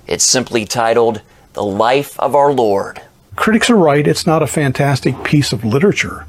It's 0.08 0.24
simply 0.24 0.65
titled 0.65 1.22
The 1.53 1.63
Life 1.63 2.17
of 2.20 2.36
Our 2.36 2.53
Lord. 2.53 3.01
Critics 3.36 3.70
are 3.70 3.75
right, 3.75 4.08
it's 4.08 4.25
not 4.25 4.41
a 4.41 4.48
fantastic 4.48 5.24
piece 5.24 5.51
of 5.51 5.65
literature, 5.65 6.25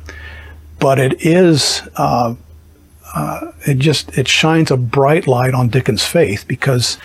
but 0.80 0.98
it 0.98 1.24
is. 1.24 1.82
Uh, 1.96 2.34
uh, 3.14 3.52
it 3.64 3.78
just 3.78 4.18
it 4.18 4.26
shines 4.26 4.72
a 4.72 4.76
bright 4.76 5.28
light 5.28 5.54
on 5.54 5.68
Dickens' 5.68 6.04
faith 6.04 6.46
because 6.48 6.98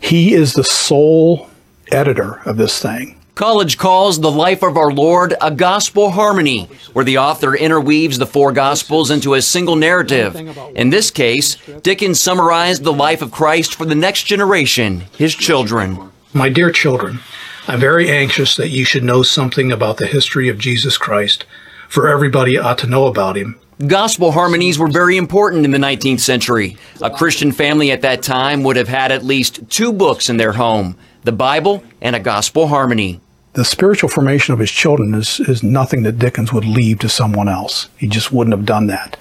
he 0.00 0.34
is 0.34 0.54
the 0.54 0.64
sole 0.64 1.48
editor 1.92 2.40
of 2.44 2.56
this 2.56 2.82
thing. 2.82 3.16
Colledge 3.34 3.78
calls 3.78 4.20
The 4.20 4.30
Life 4.30 4.62
of 4.62 4.76
Our 4.76 4.92
Lord 4.92 5.34
a 5.40 5.50
gospel 5.50 6.12
harmony, 6.12 6.68
where 6.92 7.04
the 7.04 7.18
author 7.18 7.56
interweaves 7.56 8.16
the 8.16 8.26
four 8.26 8.52
gospels 8.52 9.10
into 9.10 9.34
a 9.34 9.42
single 9.42 9.74
narrative. 9.74 10.36
In 10.76 10.90
this 10.90 11.10
case, 11.10 11.56
Dickens 11.82 12.20
summarized 12.20 12.84
the 12.84 12.92
life 12.92 13.22
of 13.22 13.32
Christ 13.32 13.74
for 13.74 13.86
the 13.86 13.96
next 13.96 14.22
generation, 14.22 15.06
his 15.18 15.34
children. 15.34 16.12
My 16.32 16.48
dear 16.48 16.70
children, 16.70 17.18
I'm 17.66 17.80
very 17.80 18.08
anxious 18.08 18.54
that 18.54 18.70
you 18.70 18.84
should 18.84 19.02
know 19.02 19.24
something 19.24 19.72
about 19.72 19.96
the 19.96 20.06
history 20.06 20.48
of 20.48 20.56
Jesus 20.56 20.96
Christ, 20.96 21.44
for 21.88 22.06
everybody 22.06 22.56
ought 22.56 22.78
to 22.78 22.86
know 22.86 23.08
about 23.08 23.36
him. 23.36 23.58
Gospel 23.84 24.30
harmonies 24.30 24.78
were 24.78 24.86
very 24.86 25.16
important 25.16 25.64
in 25.64 25.72
the 25.72 25.78
19th 25.78 26.20
century. 26.20 26.76
A 27.00 27.10
Christian 27.10 27.50
family 27.50 27.90
at 27.90 28.02
that 28.02 28.22
time 28.22 28.62
would 28.62 28.76
have 28.76 28.86
had 28.86 29.10
at 29.10 29.24
least 29.24 29.68
two 29.68 29.92
books 29.92 30.30
in 30.30 30.36
their 30.36 30.52
home 30.52 30.96
the 31.24 31.32
Bible 31.32 31.82
and 32.02 32.14
a 32.14 32.20
gospel 32.20 32.68
harmony 32.68 33.18
the 33.54 33.64
spiritual 33.64 34.08
formation 34.08 34.52
of 34.52 34.60
his 34.60 34.70
children 34.70 35.14
is, 35.14 35.40
is 35.40 35.62
nothing 35.62 36.02
that 36.02 36.18
Dickens 36.18 36.52
would 36.52 36.64
leave 36.64 36.98
to 37.00 37.08
someone 37.08 37.48
else. 37.48 37.88
He 37.96 38.08
just 38.08 38.32
wouldn't 38.32 38.54
have 38.54 38.66
done 38.66 38.88
that. 38.88 39.16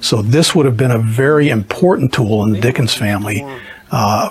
So 0.00 0.22
this 0.22 0.54
would 0.54 0.66
have 0.66 0.76
been 0.76 0.90
a 0.90 0.98
very 0.98 1.48
important 1.48 2.12
tool 2.12 2.44
in 2.44 2.52
the 2.52 2.60
Dickens 2.60 2.94
family 2.94 3.46
uh, 3.90 4.30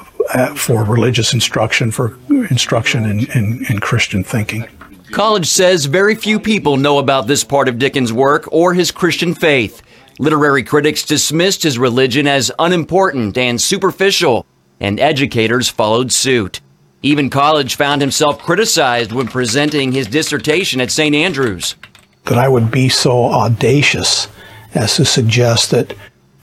for 0.56 0.84
religious 0.84 1.34
instruction, 1.34 1.92
for 1.92 2.18
instruction 2.30 3.06
in, 3.06 3.32
in, 3.32 3.66
in 3.70 3.80
Christian 3.80 4.24
thinking. 4.24 4.68
Colledge 5.12 5.48
says 5.48 5.86
very 5.86 6.16
few 6.16 6.40
people 6.40 6.78
know 6.78 7.00
about 7.00 7.28
this 7.28 7.44
part 7.44 7.70
of 7.70 7.80
Dickens' 7.80 8.12
work 8.12 8.52
or 8.52 8.74
his 8.74 8.92
Christian 8.92 9.34
faith. 9.34 9.82
Literary 10.20 10.64
critics 10.64 11.04
dismissed 11.04 11.64
his 11.64 11.78
religion 11.78 12.28
as 12.28 12.52
unimportant 12.60 13.38
and 13.38 13.60
superficial, 13.62 14.46
and 14.80 15.00
educators 15.00 15.70
followed 15.70 16.12
suit. 16.12 16.60
Even 17.06 17.30
Colledge 17.30 17.76
found 17.76 18.02
himself 18.02 18.40
criticized 18.40 19.12
when 19.12 19.28
presenting 19.28 19.92
his 19.92 20.08
dissertation 20.08 20.82
at 20.82 20.90
St. 20.90 21.14
Andrews. 21.14 21.76
That 22.24 22.40
I 22.40 22.48
would 22.48 22.72
be 22.72 22.90
so 22.90 23.26
audacious 23.26 24.28
as 24.74 24.96
to 24.96 25.06
suggest 25.06 25.70
that 25.70 25.96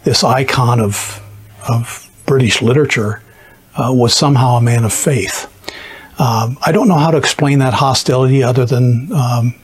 this 0.05 0.23
icon 0.23 0.79
of, 0.79 1.21
of 1.69 2.09
British 2.27 2.63
literature 2.63 3.21
uh, 3.75 3.91
was 3.93 4.15
somehow 4.15 4.55
a 4.55 4.61
man 4.63 4.85
of 4.85 4.93
faith. 4.93 5.49
Um, 6.21 6.57
I 6.65 6.71
don't 6.71 6.87
know 6.87 6.99
how 6.99 7.11
to 7.11 7.17
explain 7.17 7.59
that 7.59 7.75
hostility 7.75 8.45
other 8.45 8.65
than 8.65 9.11
um, 9.13 9.57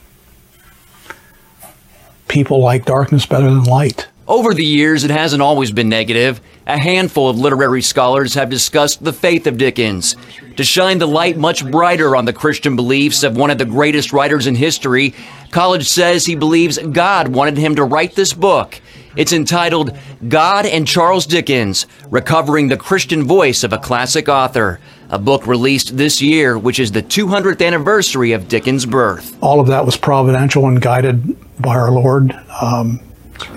people 2.27 2.59
like 2.59 2.83
darkness 2.83 3.25
better 3.25 3.49
than 3.49 3.63
light. 3.63 4.09
Over 4.27 4.53
the 4.53 4.65
years, 4.65 5.05
it 5.05 5.11
hasn't 5.11 5.41
always 5.41 5.71
been 5.71 5.87
negative. 5.87 6.41
A 6.67 6.77
handful 6.77 7.29
of 7.29 7.39
literary 7.39 7.81
scholars 7.81 8.35
have 8.35 8.49
discussed 8.49 9.03
the 9.03 9.13
faith 9.13 9.47
of 9.47 9.57
Dickens. 9.57 10.15
To 10.59 10.65
shine 10.65 10.97
the 10.97 11.07
light 11.07 11.37
much 11.37 11.65
brighter 11.71 12.17
on 12.17 12.25
the 12.25 12.33
Christian 12.33 12.75
beliefs 12.75 13.23
of 13.23 13.37
one 13.37 13.49
of 13.49 13.57
the 13.57 13.63
greatest 13.63 14.11
writers 14.11 14.45
in 14.45 14.55
history, 14.55 15.13
Colledge 15.51 15.87
says 15.87 16.25
he 16.25 16.35
believes 16.35 16.77
God 16.77 17.29
wanted 17.29 17.57
him 17.57 17.77
to 17.77 17.85
write 17.85 18.13
this 18.13 18.33
book. 18.33 18.81
It's 19.15 19.31
entitled 19.31 19.97
God 20.27 20.65
and 20.65 20.85
Charles 20.85 21.25
Dickens 21.25 21.87
Recovering 22.09 22.67
the 22.67 22.75
Christian 22.75 23.23
Voice 23.23 23.63
of 23.63 23.71
a 23.71 23.77
Classic 23.77 24.27
Author, 24.27 24.81
a 25.09 25.17
book 25.17 25.47
released 25.47 25.95
this 25.95 26.21
year, 26.21 26.57
which 26.57 26.77
is 26.77 26.91
the 26.91 27.03
200th 27.03 27.65
anniversary 27.65 28.33
of 28.33 28.49
Dickens' 28.49 28.85
birth. 28.85 29.41
All 29.41 29.61
of 29.61 29.67
that 29.67 29.85
was 29.85 29.95
providential 29.95 30.67
and 30.67 30.81
guided 30.81 31.37
by 31.61 31.77
our 31.77 31.89
Lord. 31.89 32.33
Um, 32.61 32.99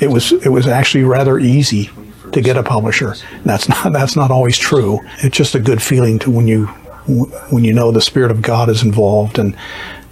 it 0.00 0.06
was 0.06 0.30
it 0.30 0.50
was 0.50 0.68
actually 0.68 1.02
rather 1.02 1.40
easy 1.40 1.90
to 2.30 2.40
get 2.40 2.56
a 2.56 2.62
publisher. 2.62 3.16
That's 3.44 3.68
not 3.68 3.92
that's 3.92 4.14
not 4.14 4.30
always 4.30 4.56
true. 4.56 5.00
It's 5.18 5.36
just 5.36 5.56
a 5.56 5.60
good 5.60 5.82
feeling 5.82 6.20
to 6.20 6.30
when 6.30 6.46
you 6.46 6.72
when 7.06 7.64
you 7.64 7.72
know 7.72 7.90
the 7.90 8.00
spirit 8.00 8.30
of 8.30 8.42
God 8.42 8.68
is 8.68 8.82
involved 8.82 9.38
and 9.38 9.56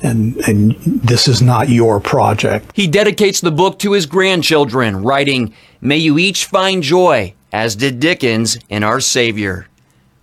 and 0.02 0.36
and 0.48 0.74
this 0.76 1.28
is 1.28 1.42
not 1.42 1.68
your 1.68 2.00
project. 2.00 2.70
He 2.74 2.86
dedicates 2.86 3.40
the 3.40 3.50
book 3.50 3.78
to 3.80 3.92
his 3.92 4.06
grandchildren, 4.06 5.02
writing, 5.02 5.52
"May 5.80 5.98
you 5.98 6.18
each 6.18 6.46
find 6.46 6.82
joy, 6.82 7.34
as 7.52 7.76
did 7.76 8.00
Dickens, 8.00 8.58
in 8.68 8.82
our 8.82 9.00
Savior." 9.00 9.66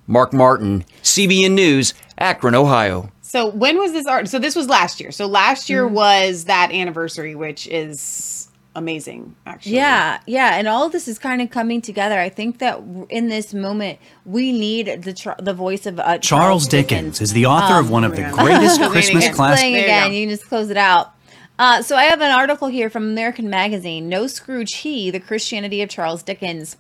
Mark 0.08 0.32
Martin, 0.32 0.86
CBN 1.04 1.52
News, 1.52 1.94
Akron, 2.18 2.56
Ohio. 2.56 3.12
So 3.22 3.48
when 3.48 3.78
was 3.78 3.92
this 3.92 4.08
art? 4.08 4.30
So 4.30 4.40
this 4.40 4.56
was 4.56 4.70
last 4.70 5.02
year. 5.02 5.12
So 5.12 5.28
last 5.28 5.70
year 5.70 5.86
mm-hmm. 5.86 5.96
was 5.96 6.46
that 6.46 6.72
anniversary, 6.72 7.36
which 7.36 7.68
is 7.68 8.47
amazing 8.78 9.36
actually. 9.46 9.76
Yeah 9.76 10.20
yeah 10.26 10.56
and 10.56 10.68
all 10.68 10.86
of 10.86 10.92
this 10.92 11.08
is 11.08 11.20
kind 11.20 11.42
of 11.42 11.50
coming 11.50 11.82
together. 11.82 12.20
I 12.20 12.30
think 12.30 12.60
that 12.60 12.80
in 13.10 13.28
this 13.28 13.54
moment 13.54 14.00
we 14.26 14.52
need 14.52 15.04
the 15.04 15.14
tr- 15.14 15.40
the 15.40 15.54
voice 15.54 15.86
of 15.86 16.00
uh, 16.00 16.20
charles, 16.20 16.22
charles 16.22 16.68
dickens, 16.68 17.18
dickens, 17.18 17.22
is 17.22 17.34
the 17.34 17.48
author 17.48 17.74
um, 17.76 17.86
of 17.86 17.92
one 17.92 18.04
of 18.04 18.16
the 18.16 18.24
greatest 18.32 18.82
christmas 18.92 19.28
classics 19.30 19.64
again. 19.64 20.12
you, 20.12 20.20
you 20.20 20.28
can 20.28 20.36
just 20.38 20.48
close 20.48 20.70
it 20.70 20.78
out. 20.78 21.14
Uh, 21.60 21.82
so 21.82 21.96
I 21.96 22.04
have 22.04 22.22
an 22.22 22.30
article 22.32 22.68
here 22.68 22.88
from 22.90 23.04
American 23.04 23.50
Magazine. 23.50 24.08
No 24.08 24.28
Scrooge 24.28 24.76
He, 24.76 25.10
the 25.10 25.20
Christianity 25.20 25.82
of 25.82 25.90
Charles 25.90 26.22
Dickens. 26.22 26.78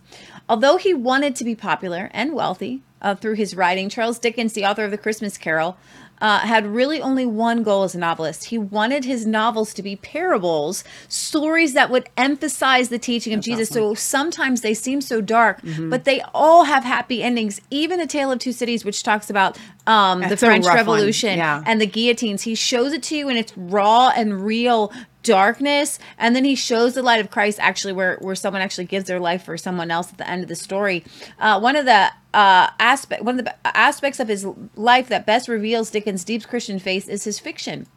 Although 0.48 0.78
he 0.78 0.94
wanted 0.94 1.36
to 1.38 1.44
be 1.44 1.56
popular 1.56 2.12
and 2.14 2.34
wealthy 2.34 2.84
uh, 3.02 3.16
through 3.16 3.34
his 3.34 3.56
writing, 3.56 3.90
Charles 3.90 4.20
Dickens, 4.20 4.54
the 4.54 4.66
author 4.66 4.86
of 4.86 4.92
The 4.92 4.98
Christmas 4.98 5.36
Carol, 5.38 5.78
uh, 6.22 6.40
had 6.40 6.66
really 6.66 7.02
only 7.02 7.26
one 7.26 7.64
goal 7.64 7.84
as 7.84 7.96
a 7.96 7.98
novelist. 7.98 8.46
He 8.46 8.58
wanted 8.58 9.06
his 9.06 9.26
novels 9.26 9.74
to 9.76 9.84
be 9.84 9.96
parables, 9.96 10.84
stories 11.08 11.74
that 11.74 11.90
would 11.90 12.10
emphasize 12.18 12.90
the 12.90 13.00
teaching 13.00 13.34
of 13.34 13.38
That's 13.38 13.46
Jesus. 13.46 13.72
Awesome. 13.72 13.82
So 13.82 13.94
sometimes 13.96 14.62
they 14.62 14.74
seem 14.74 15.02
so 15.02 15.22
dark, 15.22 15.62
mm-hmm. 15.62 15.90
but 15.90 16.06
they 16.06 16.22
all 16.34 16.66
have 16.66 16.84
happy 16.84 17.22
endings. 17.22 17.62
Even 17.70 18.00
A 18.00 18.08
Tale 18.08 18.32
of 18.32 18.40
Two 18.40 18.52
Cities, 18.52 18.84
which 18.84 19.04
talks 19.04 19.30
about 19.30 19.58
um, 19.86 20.22
the 20.22 20.38
French 20.38 20.66
Revolution 20.66 21.38
yeah. 21.38 21.64
and 21.66 21.80
the 21.80 21.88
guillotines, 21.88 22.44
he 22.44 22.56
shows 22.56 22.94
it 22.94 23.04
to 23.04 23.16
you 23.16 23.30
in 23.30 23.38
its 23.38 23.56
raw 23.58 24.12
and 24.16 24.44
real 24.44 24.92
darkness 25.24 26.00
and 26.18 26.36
then 26.38 26.46
he 26.46 26.56
shows 26.56 26.94
the 26.94 27.02
light 27.02 27.20
of 27.20 27.30
christ 27.30 27.60
actually 27.60 27.92
where 27.92 28.18
where 28.22 28.36
someone 28.36 28.62
actually 28.62 28.86
gives 28.86 29.06
their 29.08 29.20
life 29.20 29.44
for 29.44 29.58
someone 29.58 29.92
else 29.92 30.10
at 30.10 30.18
the 30.18 30.30
end 30.30 30.42
of 30.42 30.48
the 30.48 30.56
story 30.56 31.04
uh, 31.40 31.60
one 31.60 31.76
of 31.76 31.84
the 31.84 32.10
uh, 32.38 32.70
aspect 32.80 33.24
one 33.24 33.40
of 33.40 33.46
the 33.46 33.56
aspects 33.78 34.20
of 34.20 34.28
his 34.28 34.46
life 34.76 35.08
that 35.10 35.26
best 35.26 35.48
reveals 35.48 35.90
dickens 35.90 36.24
deep 36.24 36.48
christian 36.48 36.78
faith 36.78 37.10
is 37.10 37.24
his 37.24 37.40
fiction 37.40 37.88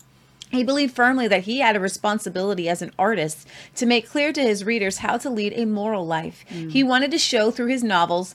he 0.50 0.64
believed 0.64 0.94
firmly 0.94 1.28
that 1.28 1.44
he 1.44 1.60
had 1.60 1.76
a 1.76 1.80
responsibility 1.80 2.68
as 2.68 2.82
an 2.82 2.92
artist 2.98 3.46
to 3.76 3.86
make 3.86 4.08
clear 4.08 4.32
to 4.32 4.42
his 4.42 4.64
readers 4.64 4.98
how 4.98 5.16
to 5.18 5.30
lead 5.30 5.52
a 5.54 5.64
moral 5.64 6.04
life. 6.04 6.44
Mm. 6.50 6.72
He 6.72 6.82
wanted 6.82 7.12
to 7.12 7.18
show 7.18 7.50
through 7.50 7.68
his 7.68 7.84
novels 7.84 8.34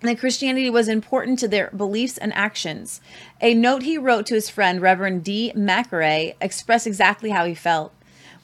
that 0.00 0.18
Christianity 0.18 0.70
was 0.70 0.88
important 0.88 1.38
to 1.40 1.48
their 1.48 1.70
beliefs 1.70 2.18
and 2.18 2.32
actions. 2.32 3.00
A 3.40 3.54
note 3.54 3.82
he 3.82 3.98
wrote 3.98 4.26
to 4.26 4.34
his 4.34 4.48
friend, 4.48 4.80
Reverend 4.80 5.24
D. 5.24 5.52
Macrae, 5.54 6.34
expressed 6.40 6.86
exactly 6.86 7.30
how 7.30 7.44
he 7.44 7.54
felt. 7.54 7.92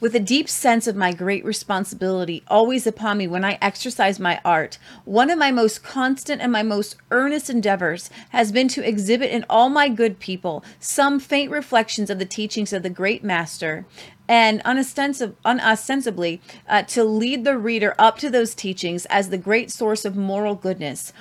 With 0.00 0.14
a 0.14 0.20
deep 0.20 0.48
sense 0.48 0.86
of 0.86 0.94
my 0.94 1.12
great 1.12 1.44
responsibility 1.44 2.44
always 2.46 2.86
upon 2.86 3.18
me 3.18 3.26
when 3.26 3.44
I 3.44 3.58
exercise 3.60 4.20
my 4.20 4.40
art, 4.44 4.78
one 5.04 5.28
of 5.28 5.40
my 5.40 5.50
most 5.50 5.82
constant 5.82 6.40
and 6.40 6.52
my 6.52 6.62
most 6.62 6.94
earnest 7.10 7.50
endeavors 7.50 8.08
has 8.28 8.52
been 8.52 8.68
to 8.68 8.86
exhibit 8.86 9.32
in 9.32 9.44
all 9.50 9.68
my 9.68 9.88
good 9.88 10.20
people 10.20 10.64
some 10.78 11.18
faint 11.18 11.50
reflections 11.50 12.10
of 12.10 12.20
the 12.20 12.24
teachings 12.24 12.72
of 12.72 12.84
the 12.84 12.90
great 12.90 13.24
master, 13.24 13.86
and 14.28 14.62
unostensib- 14.62 15.34
unostensibly 15.44 16.40
uh, 16.68 16.82
to 16.82 17.02
lead 17.02 17.42
the 17.42 17.58
reader 17.58 17.96
up 17.98 18.18
to 18.18 18.30
those 18.30 18.54
teachings 18.54 19.04
as 19.06 19.30
the 19.30 19.38
great 19.38 19.68
source 19.68 20.04
of 20.04 20.14
moral 20.14 20.54
goodness, 20.54 21.12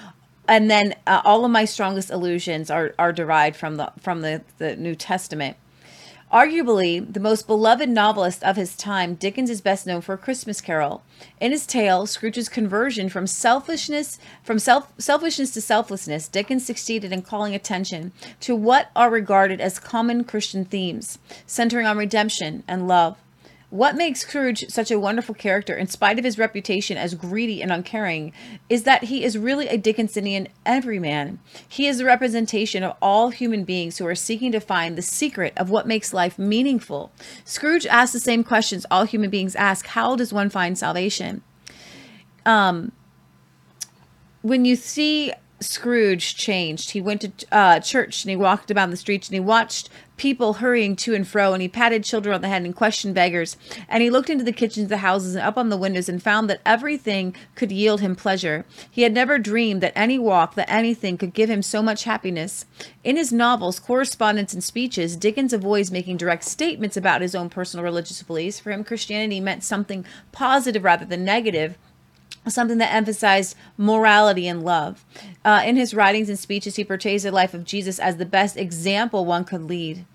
and 0.47 0.69
then 0.69 0.93
uh, 1.07 1.19
all 1.25 1.43
of 1.43 1.49
my 1.49 1.65
strongest 1.65 2.11
illusions 2.11 2.69
are, 2.69 2.93
are 2.99 3.11
derived 3.11 3.55
from 3.55 3.77
the 3.77 3.91
from 3.99 4.21
the, 4.21 4.43
the 4.59 4.75
New 4.75 4.93
Testament. 4.93 5.57
Arguably 6.31 6.99
the 7.13 7.21
most 7.21 7.47
beloved 7.47 7.87
novelist 7.87 8.43
of 8.43 8.57
his 8.57 8.75
time, 8.75 9.15
Dickens 9.15 9.49
is 9.49 9.61
best 9.61 9.87
known 9.87 10.01
for 10.01 10.13
A 10.13 10.17
Christmas 10.17 10.59
Carol. 10.59 11.01
In 11.39 11.53
his 11.53 11.65
tale, 11.65 12.05
Scrooge's 12.05 12.49
conversion 12.49 13.07
from 13.07 13.27
selfishness 13.27 14.19
from 14.43 14.59
self 14.59 14.91
selfishness 14.97 15.51
to 15.51 15.61
selflessness, 15.61 16.27
Dickens 16.27 16.65
succeeded 16.65 17.13
in 17.13 17.21
calling 17.21 17.55
attention 17.55 18.11
to 18.41 18.57
what 18.57 18.91
are 18.93 19.09
regarded 19.09 19.61
as 19.61 19.79
common 19.79 20.25
Christian 20.25 20.65
themes, 20.65 21.17
centering 21.45 21.87
on 21.87 21.97
redemption 21.97 22.63
and 22.67 22.89
love. 22.89 23.15
What 23.69 23.97
makes 23.97 24.21
Scrooge 24.21 24.69
such 24.69 24.91
a 24.91 24.99
wonderful 24.99 25.35
character, 25.35 25.75
in 25.75 25.87
spite 25.87 26.17
of 26.17 26.23
his 26.23 26.39
reputation 26.39 26.95
as 26.97 27.15
greedy 27.15 27.61
and 27.61 27.69
uncaring, 27.69 28.31
is 28.69 28.83
that 28.83 29.05
he 29.05 29.25
is 29.25 29.37
really 29.37 29.67
a 29.67 29.77
Dickensonian 29.77 30.47
everyman. 30.65 31.39
He 31.67 31.85
is 31.85 31.97
the 31.97 32.05
representation 32.05 32.81
of 32.81 32.95
all 33.01 33.29
human 33.29 33.65
beings 33.65 33.97
who 33.97 34.07
are 34.07 34.15
seeking 34.15 34.53
to 34.53 34.61
find 34.61 34.97
the 34.97 35.01
secret 35.01 35.51
of 35.57 35.69
what 35.69 35.85
makes 35.85 36.13
life 36.13 36.39
meaningful. 36.39 37.11
Scrooge 37.43 37.85
asks 37.85 38.13
the 38.13 38.21
same 38.21 38.45
questions 38.45 38.85
all 38.89 39.03
human 39.03 39.29
beings 39.29 39.53
ask 39.55 39.87
How 39.87 40.15
does 40.15 40.31
one 40.31 40.49
find 40.49 40.77
salvation? 40.77 41.41
Um, 42.45 42.93
when 44.43 44.63
you 44.63 44.77
see 44.77 45.33
Scrooge 45.59 46.35
changed. 46.35 46.91
He 46.91 47.01
went 47.01 47.21
to 47.21 47.31
uh, 47.51 47.79
church 47.79 48.23
and 48.23 48.29
he 48.29 48.35
walked 48.35 48.69
about 48.69 48.89
the 48.91 48.97
streets 48.97 49.27
and 49.27 49.33
he 49.33 49.39
watched 49.39 49.89
people 50.17 50.53
hurrying 50.53 50.95
to 50.95 51.13
and 51.15 51.27
fro 51.27 51.53
and 51.53 51.61
he 51.61 51.67
patted 51.67 52.03
children 52.03 52.33
on 52.33 52.41
the 52.41 52.47
head 52.47 52.63
and 52.63 52.75
questioned 52.75 53.15
beggars. 53.15 53.57
And 53.87 54.03
he 54.03 54.09
looked 54.09 54.29
into 54.29 54.43
the 54.43 54.51
kitchens 54.51 54.85
of 54.85 54.89
the 54.89 54.97
houses 54.97 55.35
and 55.35 55.43
up 55.43 55.57
on 55.57 55.69
the 55.69 55.77
windows 55.77 56.09
and 56.09 56.21
found 56.21 56.49
that 56.49 56.61
everything 56.65 57.35
could 57.55 57.71
yield 57.71 58.01
him 58.01 58.15
pleasure. 58.15 58.65
He 58.89 59.03
had 59.03 59.13
never 59.13 59.39
dreamed 59.39 59.81
that 59.81 59.93
any 59.95 60.19
walk, 60.19 60.55
that 60.55 60.69
anything 60.69 61.17
could 61.17 61.33
give 61.33 61.49
him 61.49 61.61
so 61.61 61.81
much 61.81 62.03
happiness. 62.03 62.65
In 63.03 63.15
his 63.15 63.31
novels, 63.31 63.79
correspondence, 63.79 64.53
and 64.53 64.63
speeches, 64.63 65.15
Dickens 65.15 65.53
avoids 65.53 65.91
making 65.91 66.17
direct 66.17 66.43
statements 66.43 66.97
about 66.97 67.21
his 67.21 67.35
own 67.35 67.49
personal 67.49 67.83
religious 67.83 68.21
beliefs. 68.23 68.59
For 68.59 68.71
him, 68.71 68.83
Christianity 68.83 69.39
meant 69.39 69.63
something 69.63 70.05
positive 70.31 70.83
rather 70.83 71.05
than 71.05 71.23
negative 71.23 71.77
something 72.49 72.77
that 72.77 72.93
emphasized 72.93 73.55
morality 73.77 74.47
and 74.47 74.63
love. 74.63 75.05
Uh, 75.43 75.63
in 75.65 75.75
his 75.75 75.93
writings 75.93 76.29
and 76.29 76.39
speeches, 76.39 76.75
he 76.75 76.83
portrays 76.83 77.23
the 77.23 77.31
life 77.31 77.53
of 77.53 77.65
Jesus 77.65 77.99
as 77.99 78.17
the 78.17 78.25
best 78.25 78.57
example 78.57 79.25
one 79.25 79.43
could 79.43 79.63
lead. 79.63 80.05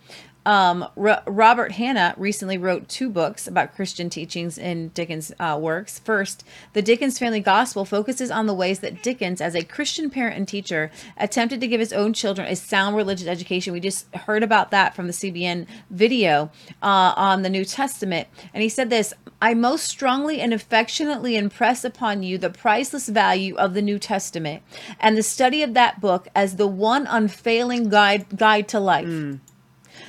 Um, 0.44 0.88
R- 0.96 1.22
Robert 1.26 1.72
Hanna 1.72 2.14
recently 2.16 2.58
wrote 2.58 2.88
two 2.88 3.08
books 3.08 3.46
about 3.46 3.74
Christian 3.74 4.10
teachings 4.10 4.58
in 4.58 4.88
Dickens' 4.88 5.32
uh, 5.38 5.58
works. 5.60 5.98
First, 6.00 6.44
The 6.72 6.82
Dickens 6.82 7.18
Family 7.18 7.40
Gospel 7.40 7.84
focuses 7.84 8.30
on 8.30 8.46
the 8.46 8.54
ways 8.54 8.80
that 8.80 9.02
Dickens, 9.02 9.40
as 9.40 9.54
a 9.54 9.62
Christian 9.62 10.10
parent 10.10 10.36
and 10.36 10.48
teacher, 10.48 10.90
attempted 11.16 11.60
to 11.60 11.68
give 11.68 11.80
his 11.80 11.92
own 11.92 12.12
children 12.12 12.48
a 12.48 12.56
sound 12.56 12.96
religious 12.96 13.28
education. 13.28 13.72
We 13.72 13.80
just 13.80 14.12
heard 14.14 14.42
about 14.42 14.70
that 14.72 14.96
from 14.96 15.06
the 15.06 15.12
CBN 15.12 15.66
video 15.90 16.50
uh, 16.82 17.14
on 17.16 17.42
the 17.42 17.50
New 17.50 17.64
Testament. 17.64 18.26
And 18.52 18.62
he 18.62 18.68
said 18.68 18.90
this 18.90 19.14
I 19.40 19.54
most 19.54 19.84
strongly 19.84 20.40
and 20.40 20.52
affectionately 20.52 21.36
impress 21.36 21.84
upon 21.84 22.22
you 22.22 22.38
the 22.38 22.50
priceless 22.50 23.08
value 23.08 23.56
of 23.56 23.74
the 23.74 23.82
New 23.82 23.98
Testament 23.98 24.62
and 25.00 25.16
the 25.16 25.22
study 25.22 25.62
of 25.62 25.74
that 25.74 26.00
book 26.00 26.28
as 26.34 26.56
the 26.56 26.66
one 26.66 27.06
unfailing 27.06 27.88
guide, 27.88 28.36
guide 28.36 28.68
to 28.68 28.80
life. 28.80 29.06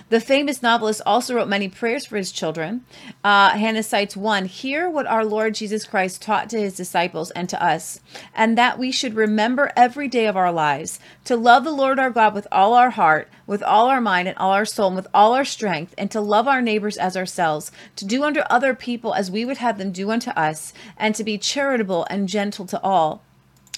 The 0.10 0.20
famous 0.20 0.62
novelist 0.62 1.02
also 1.06 1.36
wrote 1.36 1.48
many 1.48 1.68
prayers 1.68 2.06
for 2.06 2.18
his 2.18 2.32
children. 2.32 2.86
Uh, 3.24 3.52
Hanna 3.52 3.82
cites 3.84 4.16
one 4.16 4.46
Hear 4.46 4.90
what 4.90 5.08
our 5.08 5.26
Lord 5.26 5.56
Jesus 5.56 5.86
Christ 5.86 6.22
taught 6.22 6.50
to 6.50 6.60
his 6.60 6.76
disciples 6.76 7.32
and 7.32 7.50
to 7.50 7.64
us, 7.64 8.00
and 8.36 8.58
that 8.58 8.78
we 8.78 8.92
should 8.92 9.16
remember 9.16 9.72
every 9.76 10.08
day 10.08 10.26
of 10.28 10.38
our 10.38 10.52
lives 10.52 11.00
to 11.26 11.36
love 11.36 11.64
the 11.64 11.72
Lord 11.72 12.00
our 12.00 12.10
God 12.10 12.36
with 12.36 12.48
all 12.52 12.74
our 12.74 12.92
heart, 12.92 13.30
with 13.48 13.64
all 13.64 13.88
our 13.88 14.02
mind, 14.02 14.28
and 14.28 14.38
all 14.38 14.52
our 14.52 14.66
soul, 14.66 14.88
and 14.88 14.96
with 14.96 15.08
all 15.14 15.34
our 15.34 15.46
strength, 15.46 15.96
and 15.98 16.12
to 16.12 16.22
love 16.22 16.48
our 16.48 16.62
neighbors 16.62 16.98
as 16.98 17.18
ourselves, 17.18 17.72
to 17.96 18.06
do 18.06 18.24
unto 18.24 18.42
other 18.42 18.76
people 18.76 19.14
as 19.14 19.32
we 19.32 19.46
would 19.46 19.58
have 19.58 19.78
them 19.78 19.92
do 19.92 20.12
unto 20.12 20.30
us, 20.32 20.74
and 20.98 21.16
to 21.16 21.24
be 21.24 21.38
charitable 21.38 22.06
and 22.10 22.30
gentle 22.30 22.66
to 22.66 22.82
all. 22.82 23.24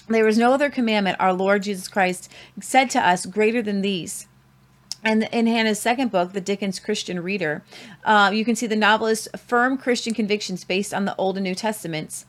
There 0.08 0.28
is 0.28 0.38
no 0.38 0.52
other 0.52 0.70
commandment 0.70 1.16
our 1.18 1.32
Lord 1.32 1.64
Jesus 1.64 1.88
Christ 1.88 2.30
said 2.60 2.90
to 2.90 3.00
us 3.00 3.26
greater 3.26 3.62
than 3.62 3.80
these. 3.80 4.28
And 5.06 5.28
in 5.30 5.46
Hanna's 5.46 5.78
second 5.78 6.10
book, 6.10 6.32
The 6.32 6.40
Dickens 6.40 6.80
Christian 6.80 7.22
Reader, 7.22 7.62
uh, 8.04 8.32
you 8.34 8.44
can 8.44 8.56
see 8.56 8.66
the 8.66 8.74
novelist's 8.74 9.28
firm 9.36 9.78
Christian 9.78 10.12
convictions 10.14 10.64
based 10.64 10.92
on 10.92 11.04
the 11.04 11.14
Old 11.14 11.36
and 11.36 11.44
New 11.44 11.54
Testaments. 11.54 12.26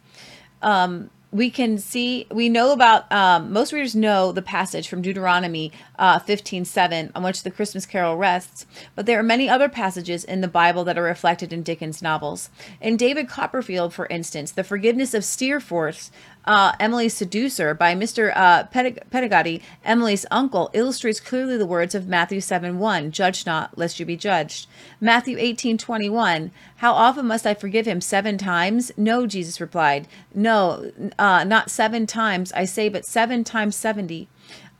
Um, 0.61 1.09
we 1.31 1.49
can 1.49 1.79
see, 1.79 2.27
we 2.29 2.49
know 2.49 2.71
about, 2.71 3.11
um, 3.11 3.51
most 3.51 3.73
readers 3.73 3.95
know 3.95 4.31
the 4.31 4.43
passage 4.43 4.87
from 4.87 5.01
Deuteronomy 5.01 5.71
uh, 5.97 6.19
15 6.19 6.65
7, 6.65 7.11
on 7.15 7.23
which 7.23 7.41
the 7.41 7.49
Christmas 7.49 7.87
carol 7.87 8.15
rests, 8.15 8.67
but 8.93 9.07
there 9.07 9.19
are 9.19 9.23
many 9.23 9.49
other 9.49 9.69
passages 9.69 10.23
in 10.23 10.41
the 10.41 10.47
Bible 10.47 10.83
that 10.83 10.99
are 10.99 11.03
reflected 11.03 11.51
in 11.51 11.63
Dickens' 11.63 12.03
novels. 12.03 12.51
In 12.79 12.95
David 12.95 13.27
Copperfield, 13.27 13.91
for 13.91 14.05
instance, 14.05 14.51
the 14.51 14.63
forgiveness 14.63 15.15
of 15.15 15.25
Steerforth 15.25 16.11
uh, 16.47 16.71
Emily's 16.79 17.13
seducer 17.13 17.73
by 17.73 17.93
Mr. 17.93 18.31
Uh, 18.35 18.63
Peggotty, 18.63 19.61
Emily's 19.83 20.25
uncle, 20.31 20.69
illustrates 20.73 21.19
clearly 21.19 21.57
the 21.57 21.65
words 21.65 21.93
of 21.93 22.07
Matthew 22.07 22.41
7 22.41 22.79
1, 22.79 23.11
Judge 23.11 23.45
not, 23.45 23.77
lest 23.77 23.99
you 23.99 24.05
be 24.05 24.17
judged. 24.17 24.67
Matthew 24.99 25.37
eighteen 25.37 25.77
twenty 25.77 26.09
one, 26.09 26.51
How 26.77 26.93
often 26.93 27.27
must 27.27 27.45
I 27.45 27.53
forgive 27.53 27.85
him? 27.85 28.01
Seven 28.01 28.37
times? 28.37 28.91
No, 28.97 29.27
Jesus 29.27 29.61
replied. 29.61 30.07
No, 30.33 30.91
uh, 31.19 31.43
not 31.43 31.69
seven 31.69 32.07
times, 32.07 32.51
I 32.53 32.65
say, 32.65 32.89
but 32.89 33.05
seven 33.05 33.43
times 33.43 33.75
70 33.75 34.27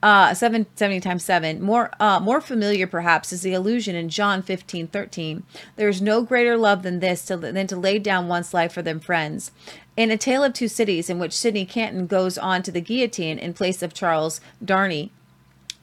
uh 0.04 0.32
7 0.32 0.68
70 0.76 1.00
times 1.00 1.24
7 1.24 1.60
more 1.60 1.90
uh 2.00 2.20
more 2.20 2.40
familiar 2.40 2.86
perhaps 2.86 3.34
is 3.34 3.42
the 3.42 3.54
allusion 3.54 3.96
in 3.96 4.10
john 4.10 4.44
15 4.44 4.88
13 4.88 5.44
there 5.76 5.90
is 5.90 6.04
no 6.04 6.22
greater 6.22 6.56
love 6.56 6.84
than 6.84 7.00
this 7.00 7.26
to, 7.26 7.36
than 7.36 7.66
to 7.66 7.76
lay 7.76 7.98
down 7.98 8.28
one's 8.28 8.54
life 8.54 8.72
for 8.72 8.84
them 8.84 9.00
friends 9.00 9.50
in 9.98 10.12
a 10.12 10.18
tale 10.18 10.44
of 10.44 10.54
two 10.54 10.68
cities 10.70 11.10
in 11.10 11.20
which 11.20 11.34
sidney 11.34 11.66
carton 11.66 12.08
goes 12.08 12.38
on 12.38 12.64
to 12.64 12.72
the 12.72 12.80
guillotine 12.80 13.38
in 13.38 13.54
place 13.54 13.82
of 13.82 13.94
charles 13.94 14.40
darnay 14.64 15.10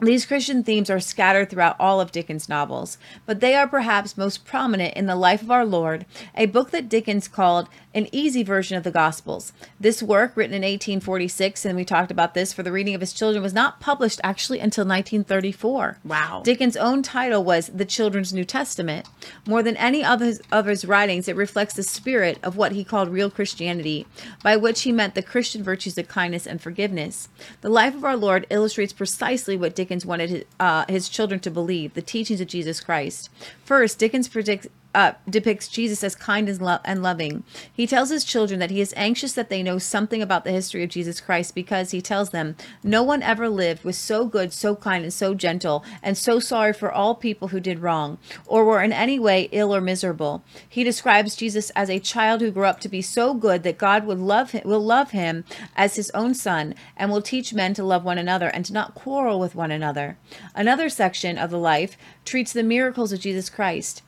these 0.01 0.27
Christian 0.27 0.65
themes 0.65 0.91
are 0.91 1.01
scattered 1.01 1.51
throughout 1.51 1.77
all 1.79 2.01
of 2.01 2.13
Dickens' 2.13 2.49
novels, 2.49 2.99
but 3.27 3.41
they 3.41 3.55
are 3.55 3.69
perhaps 3.69 4.19
most 4.19 4.45
prominent 4.45 4.95
in 4.95 5.07
The 5.07 5.15
Life 5.15 5.41
of 5.41 5.51
Our 5.51 5.65
Lord, 5.65 6.05
a 6.35 6.47
book 6.47 6.71
that 6.73 6.89
Dickens 6.89 7.29
called 7.29 7.69
an 7.95 8.09
easy 8.11 8.43
version 8.43 8.77
of 8.77 8.83
the 8.83 8.91
Gospels. 8.91 9.53
This 9.79 10.03
work, 10.03 10.37
written 10.37 10.55
in 10.55 10.63
1846, 10.63 11.65
and 11.65 11.77
we 11.77 11.85
talked 11.85 12.11
about 12.11 12.35
this 12.35 12.53
for 12.53 12.65
the 12.65 12.73
reading 12.73 12.95
of 12.95 13.01
his 13.01 13.13
children, 13.13 13.43
was 13.43 13.55
not 13.55 13.79
published 13.79 14.21
actually 14.25 14.59
until 14.59 14.85
1934. 14.85 15.99
Wow. 16.05 16.43
Dickens' 16.45 16.77
own 16.77 17.03
title 17.03 17.45
was 17.45 17.69
The 17.69 17.85
Children's 17.85 18.33
New 18.33 18.45
Testament. 18.45 19.07
More 19.47 19.63
than 19.63 19.77
any 19.77 20.03
other 20.03 20.35
of 20.51 20.67
his 20.67 20.85
writings, 20.85 21.29
it 21.29 21.37
reflects 21.37 21.75
the 21.75 21.85
spirit 21.85 22.39
of 22.43 22.57
what 22.57 22.73
he 22.73 22.83
called 22.83 23.11
real 23.11 23.31
Christianity, 23.31 24.07
by 24.43 24.57
which 24.57 24.83
he 24.83 24.93
meant 24.93 25.15
the 25.15 25.23
Christian 25.23 25.63
virtues 25.63 25.97
of 25.97 26.09
kindness 26.09 26.47
and 26.49 26.61
forgiveness. 26.61 27.29
The 27.61 27.69
Life 27.69 27.95
of 27.95 28.05
Our 28.05 28.17
Lord 28.17 28.47
illustrates 28.51 28.93
precisely 28.93 29.57
what 29.57 29.77
Dickens 29.85 30.07
wanted 30.07 30.31
his, 30.31 30.45
uh, 30.59 30.87
his 30.89 31.11
children 31.11 31.41
to 31.41 31.51
believe 31.51 31.93
the 31.93 32.01
teachings 32.01 32.41
of 32.41 32.49
Jesus 32.49 32.81
Christ. 32.81 33.29
First, 33.67 33.99
Dickens 33.99 34.29
predicts. 34.29 34.67
Uh, 34.95 35.15
depicts 35.29 35.67
Jesus 35.67 36.05
as 36.05 36.15
kind 36.15 36.49
and, 36.49 36.63
lo- 36.63 36.79
and 36.85 37.03
loving. 37.03 37.43
He 37.73 37.85
tells 37.87 38.11
his 38.11 38.25
children 38.25 38.61
that 38.61 38.71
he 38.71 38.81
is 38.81 38.95
anxious 38.97 39.33
that 39.33 39.49
they 39.49 39.61
know 39.61 39.79
something 39.79 40.23
about 40.23 40.45
the 40.45 40.53
history 40.53 40.85
of 40.85 40.91
Jesus 40.91 41.21
Christ 41.21 41.55
because 41.55 41.91
he 41.91 42.01
tells 42.01 42.31
them, 42.31 42.55
No 42.85 43.03
one 43.03 43.23
ever 43.23 43.49
lived 43.49 43.83
was 43.83 43.99
so 43.99 44.25
good, 44.25 44.53
so 44.53 44.77
kind, 44.77 45.03
and 45.03 45.13
so 45.13 45.35
gentle, 45.35 45.85
and 46.01 46.17
so 46.17 46.39
sorry 46.39 46.73
for 46.73 46.93
all 46.93 47.17
people 47.17 47.49
who 47.49 47.59
did 47.59 47.81
wrong, 47.81 48.19
or 48.47 48.65
were 48.65 48.83
in 48.83 48.93
any 48.93 49.19
way 49.19 49.49
ill 49.51 49.75
or 49.75 49.81
miserable. 49.81 50.45
He 50.69 50.85
describes 50.85 51.35
Jesus 51.35 51.71
as 51.71 51.91
a 51.91 51.99
child 51.99 52.41
who 52.41 52.53
grew 52.53 52.65
up 52.65 52.79
to 52.81 52.89
be 52.89 53.03
so 53.03 53.35
good 53.35 53.65
that 53.65 53.79
God 53.79 54.07
would 54.07 54.21
love 54.21 54.53
him, 54.53 54.63
will 54.65 54.85
love 54.85 55.11
him 55.11 55.45
as 55.75 55.97
his 55.97 56.11
own 56.11 56.35
son, 56.35 56.75
and 56.97 57.11
will 57.11 57.23
teach 57.23 57.53
men 57.53 57.75
to 57.75 57.85
love 57.85 58.05
one 58.05 58.19
another 58.19 58.49
and 58.49 58.65
to 58.67 58.73
not 58.73 58.95
quarrel 58.95 59.41
with 59.41 59.55
one 59.55 59.71
another. 59.71 60.19
Another 60.55 60.89
section 60.89 61.37
of 61.37 61.51
the 61.51 61.59
life 61.59 61.97
treats 62.25 62.53
the 62.53 62.63
miracles 62.63 63.13
of 63.13 63.21
Jesus 63.21 63.51
Christ. 63.51 64.03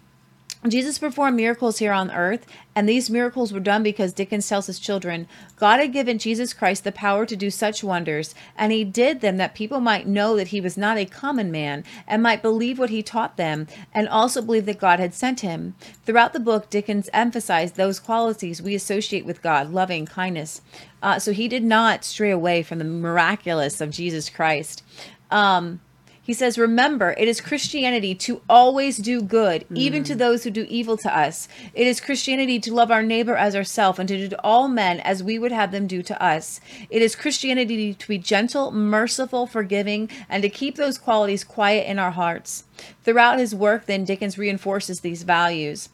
Jesus 0.67 0.99
performed 0.99 1.37
miracles 1.37 1.79
here 1.79 1.93
on 1.93 2.11
earth, 2.11 2.45
and 2.75 2.89
these 2.89 3.11
miracles 3.11 3.53
were 3.53 3.61
done 3.61 3.83
because 3.83 4.13
Dickens 4.13 4.49
tells 4.49 4.67
his 4.67 4.81
children 4.81 5.29
God 5.57 5.79
had 5.79 5.93
given 5.93 6.19
Jesus 6.19 6.53
Christ 6.53 6.83
the 6.83 6.91
power 6.91 7.25
to 7.25 7.37
do 7.37 7.51
such 7.51 7.85
wonders, 7.85 8.35
and 8.57 8.73
he 8.73 8.83
did 8.83 9.21
them 9.21 9.37
that 9.37 9.55
people 9.55 9.81
might 9.81 10.09
know 10.09 10.37
that 10.37 10.49
he 10.49 10.61
was 10.61 10.77
not 10.77 10.97
a 10.97 11.05
common 11.05 11.53
man 11.53 11.85
and 12.07 12.23
might 12.23 12.43
believe 12.43 12.79
what 12.79 12.91
he 12.91 13.03
taught 13.03 13.37
them, 13.37 13.69
and 13.95 14.09
also 14.09 14.43
believe 14.43 14.67
that 14.67 14.81
God 14.81 14.99
had 14.99 15.15
sent 15.15 15.41
him. 15.41 15.77
Throughout 16.05 16.33
the 16.33 16.41
book, 16.41 16.69
Dickens 16.69 17.09
emphasized 17.13 17.77
those 17.77 18.01
qualities 18.01 18.61
we 18.61 18.75
associate 18.75 19.25
with 19.25 19.43
God 19.43 19.73
loving, 19.73 20.07
kindness. 20.07 20.63
Uh, 21.03 21.19
so 21.19 21.33
he 21.33 21.47
did 21.47 21.63
not 21.63 22.05
stray 22.05 22.31
away 22.31 22.63
from 22.63 22.79
the 22.79 22.85
miraculous 22.85 23.81
of 23.81 23.91
Jesus 23.91 24.29
Christ. 24.29 24.83
Um, 25.31 25.81
he 26.27 26.33
says, 26.33 26.59
Remember, 26.59 27.15
it 27.17 27.29
is 27.29 27.41
Christianity 27.41 28.13
to 28.17 28.43
always 28.49 28.97
do 28.97 29.23
good, 29.23 29.65
even 29.73 30.03
to 30.03 30.17
those 30.17 30.43
who 30.43 30.51
do 30.51 30.67
evil 30.69 30.97
to 30.97 31.17
us. 31.17 31.47
It 31.73 31.87
is 31.87 32.01
Christianity 32.01 32.59
to 32.59 32.75
love 32.75 32.91
our 32.91 33.05
neighbor 33.05 33.37
as 33.37 33.55
ourselves 33.55 34.01
and 34.01 34.09
to 34.09 34.17
do 34.17 34.29
to 34.31 34.41
all 34.43 34.67
men 34.67 34.99
as 34.99 35.23
we 35.23 35.39
would 35.39 35.53
have 35.53 35.71
them 35.71 35.87
do 35.87 36.03
to 36.03 36.21
us. 36.21 36.61
It 36.91 37.01
is 37.01 37.15
Christianity 37.15 37.95
to 37.95 38.09
be 38.09 38.19
gentle, 38.19 38.73
merciful, 38.73 39.47
forgiving, 39.47 40.11
and 40.29 40.43
to 40.43 40.49
keep 40.49 40.75
those 40.75 40.99
qualities 40.99 41.45
quiet 41.45 41.87
in 41.87 42.01
our 42.01 42.11
hearts. 42.11 42.65
Throughout 43.05 43.39
his 43.39 43.55
work, 43.55 43.87
then, 43.87 44.05
Dickens 44.05 44.37
reinforces 44.37 45.03
these 45.03 45.23
values. 45.23 45.91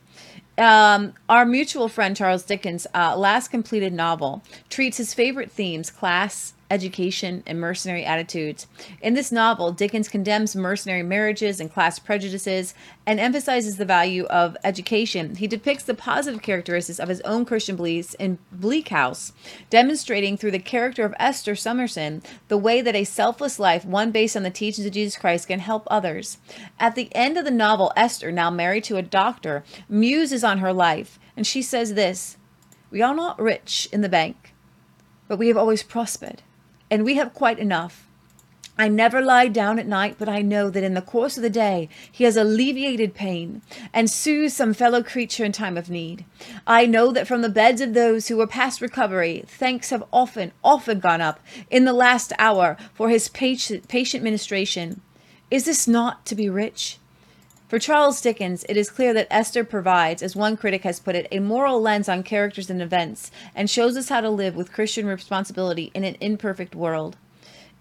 Um, 0.57 1.13
our 1.29 1.45
mutual 1.45 1.89
friend 1.89 2.17
Charles 2.17 2.45
Dickens' 2.45 2.87
uh, 2.95 3.17
last 3.17 3.49
completed 3.49 3.93
novel 3.93 4.43
treats 4.71 4.97
his 4.97 5.13
favorite 5.13 5.51
themes 5.51 5.91
class, 5.91 6.55
education, 6.73 7.43
and 7.47 7.61
mercenary 7.61 8.03
attitudes. 8.03 8.67
In 9.03 9.13
this 9.13 9.31
novel, 9.31 9.73
Dickens 9.73 10.09
condemns 10.09 10.57
mercenary 10.57 11.03
marriages 11.03 11.61
and 11.61 11.71
class 11.71 11.99
prejudices 11.99 12.75
and 13.07 13.21
emphasizes 13.21 13.77
the 13.77 13.85
value 13.85 14.25
of 14.25 14.57
education. 14.65 15.37
He 15.37 15.47
depicts 15.47 15.85
the 15.85 15.93
positive 15.93 16.41
characteristics 16.41 16.99
of 16.99 17.11
his 17.11 17.21
own 17.21 17.45
Christian 17.45 17.77
beliefs 17.77 18.15
in 18.15 18.39
Bleak 18.51 18.89
House, 18.89 19.35
demonstrating 19.69 20.39
through 20.39 20.53
the 20.53 20.59
character 20.59 21.05
of 21.05 21.15
Esther 21.19 21.55
Summerson 21.55 22.23
the 22.49 22.57
way 22.57 22.81
that 22.81 22.97
a 22.97 23.05
selfless 23.05 23.59
life, 23.59 23.85
one 23.85 24.11
based 24.11 24.35
on 24.35 24.43
the 24.43 24.51
teachings 24.51 24.87
of 24.87 24.95
Jesus 24.95 25.19
Christ, 25.19 25.49
can 25.49 25.61
help 25.61 25.87
others. 25.91 26.39
At 26.81 26.95
the 26.95 27.15
end 27.15 27.37
of 27.37 27.45
the 27.45 27.51
novel, 27.51 27.93
Esther, 27.97 28.33
now 28.33 28.51
married 28.51 28.85
to 28.85 28.97
a 28.97 29.03
doctor, 29.03 29.63
muses 29.91 30.43
on 30.43 30.59
her 30.59 30.73
life, 30.73 31.19
and 31.37 31.47
she 31.47 31.61
says 31.61 31.93
this 31.93 32.39
We 32.91 33.03
are 33.03 33.15
not 33.15 33.39
rich 33.39 33.91
in 33.93 34.01
the 34.01 34.09
bank, 34.09 34.55
but 35.29 35.39
we 35.39 35.49
have 35.49 35.59
always 35.59 35.83
prospered 35.83 36.43
and 36.93 37.07
we 37.07 37.15
have 37.15 37.33
quite 37.33 37.59
enough. 37.59 38.07
I 38.77 38.89
never 38.89 39.23
lie 39.23 39.49
down 39.49 39.79
at 39.79 39.87
night, 39.87 40.17
but 40.19 40.29
I 40.29 40.43
know 40.43 40.69
that 40.69 40.85
in 40.85 40.93
the 40.93 41.01
course 41.01 41.39
of 41.39 41.43
the 41.43 41.49
day 41.49 41.89
he 42.11 42.25
has 42.25 42.37
alleviated 42.37 43.15
pain 43.15 43.63
and 43.95 44.11
soothed 44.11 44.53
some 44.53 44.75
fellow 44.75 45.03
creature 45.03 45.43
in 45.43 45.53
time 45.53 45.79
of 45.79 45.89
need. 45.89 46.27
I 46.67 46.85
know 46.85 47.11
that 47.13 47.27
from 47.27 47.41
the 47.41 47.49
beds 47.49 47.81
of 47.81 47.95
those 47.95 48.29
who 48.29 48.37
were 48.37 48.47
past 48.47 48.83
recovery, 48.83 49.43
thanks 49.47 49.89
have 49.89 50.05
often, 50.13 50.53
often 50.63 51.01
gone 51.01 51.23
up 51.23 51.41
in 51.71 51.87
the 51.87 51.95
last 51.95 52.35
hour 52.39 52.77
for 52.93 53.09
his 53.09 53.29
patient, 53.29 53.89
patient 53.89 54.23
ministration. 54.23 55.01
Is 55.51 55.65
this 55.65 55.89
not 55.89 56.27
to 56.27 56.35
be 56.35 56.51
rich? 56.51 56.99
For 57.73 57.79
Charles 57.79 58.21
Dickens, 58.21 58.67
it 58.69 58.77
is 58.77 58.91
clear 58.91 59.15
that 59.15 59.29
Esther 59.31 59.65
provides, 59.65 60.23
as 60.23 60.37
one 60.37 60.59
critic 60.59 60.83
has 60.83 61.01
put 61.01 61.15
it, 61.15 61.27
a 61.33 61.39
moral 61.39 61.81
lens 61.81 62.07
on 62.07 62.23
characters 62.23 62.69
and 62.69 62.83
events 62.83 63.31
and 63.55 63.71
shows 63.71 63.97
us 63.97 64.11
how 64.11 64.21
to 64.21 64.29
live 64.29 64.55
with 64.55 64.75
Christian 64.75 65.07
responsibility 65.07 65.91
in 65.95 66.05
an 66.05 66.19
imperfect 66.21 66.75
world. 66.75 67.17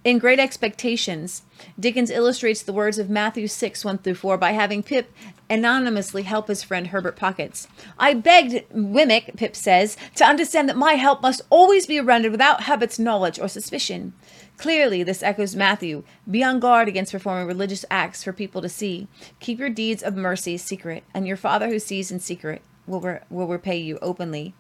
In 0.06 0.18
Great 0.18 0.40
Expectations, 0.40 1.44
Dickens 1.78 2.10
illustrates 2.10 2.64
the 2.64 2.72
words 2.72 3.00
of 3.00 3.10
Matthew 3.10 3.50
6 3.50 3.84
1 3.84 3.98
through 3.98 4.16
4 4.16 4.38
by 4.38 4.54
having 4.54 4.82
Pip 4.82 5.14
anonymously 5.50 6.24
help 6.24 6.48
his 6.48 6.64
friend 6.64 6.88
Herbert 6.88 7.18
Pockets. 7.18 7.68
I 8.00 8.14
begged 8.14 8.64
Wemmick, 8.74 9.36
Pip 9.36 9.58
says, 9.58 9.98
to 10.16 10.24
understand 10.24 10.70
that 10.70 10.78
my 10.78 10.94
help 10.94 11.22
must 11.22 11.42
always 11.50 11.86
be 11.86 12.00
rendered 12.00 12.32
without 12.32 12.64
Herbert's 12.64 12.98
knowledge 12.98 13.40
or 13.40 13.50
suspicion. 13.50 14.14
Clearly, 14.62 15.02
this 15.02 15.24
echoes 15.24 15.56
Matthew 15.56 16.04
Be 16.30 16.44
on 16.44 16.60
guard 16.60 16.88
against 16.88 17.12
performing 17.12 17.48
religious 17.48 17.84
acts 17.90 18.24
for 18.24 18.32
people 18.32 18.62
to 18.62 18.70
see. 18.70 19.08
Keep 19.40 19.58
your 19.58 19.72
deeds 19.72 20.04
of 20.04 20.16
mercy 20.16 20.56
secret, 20.56 21.04
and 21.16 21.26
your 21.26 21.36
Father 21.36 21.68
who 21.68 21.80
sees 21.80 22.12
in 22.12 22.20
secret 22.20 22.62
will, 22.86 23.02
re- 23.02 23.20
will 23.32 23.48
repay 23.48 23.78
you 23.78 23.98
openly. 24.04 24.54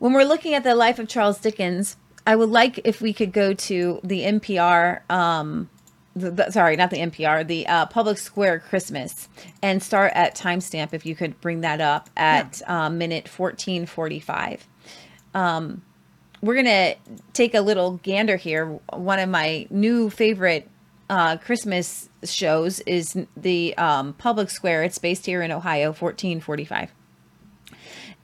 When 0.00 0.12
we're 0.12 0.24
looking 0.24 0.52
at 0.52 0.64
the 0.64 0.74
life 0.74 0.98
of 0.98 1.06
Charles 1.06 1.38
Dickens, 1.38 1.96
I 2.26 2.34
would 2.34 2.48
like 2.48 2.80
if 2.84 3.00
we 3.00 3.12
could 3.12 3.32
go 3.32 3.54
to 3.54 4.00
the 4.02 4.22
NPR, 4.22 5.08
um, 5.08 5.70
the, 6.16 6.32
the- 6.32 6.50
sorry, 6.50 6.74
not 6.74 6.90
the 6.90 6.96
NPR, 6.98 7.46
the 7.46 7.68
uh, 7.68 7.86
Public 7.86 8.18
Square 8.18 8.64
Christmas, 8.68 9.28
and 9.62 9.80
start 9.80 10.10
at 10.16 10.34
timestamp 10.34 10.92
if 10.92 11.06
you 11.06 11.14
could 11.14 11.40
bring 11.40 11.60
that 11.60 11.80
up 11.80 12.10
at 12.16 12.62
uh, 12.66 12.90
minute 12.90 13.28
1445 13.28 14.66
we're 16.42 16.54
gonna 16.54 16.94
take 17.32 17.54
a 17.54 17.60
little 17.60 18.00
gander 18.02 18.36
here. 18.36 18.66
One 18.92 19.18
of 19.18 19.28
my 19.28 19.66
new 19.70 20.10
favorite 20.10 20.68
uh, 21.08 21.36
Christmas 21.38 22.08
shows 22.24 22.80
is 22.80 23.16
the 23.36 23.76
um, 23.76 24.14
Public 24.14 24.50
Square. 24.50 24.84
It's 24.84 24.98
based 24.98 25.26
here 25.26 25.42
in 25.42 25.50
Ohio, 25.50 25.88
1445, 25.88 26.90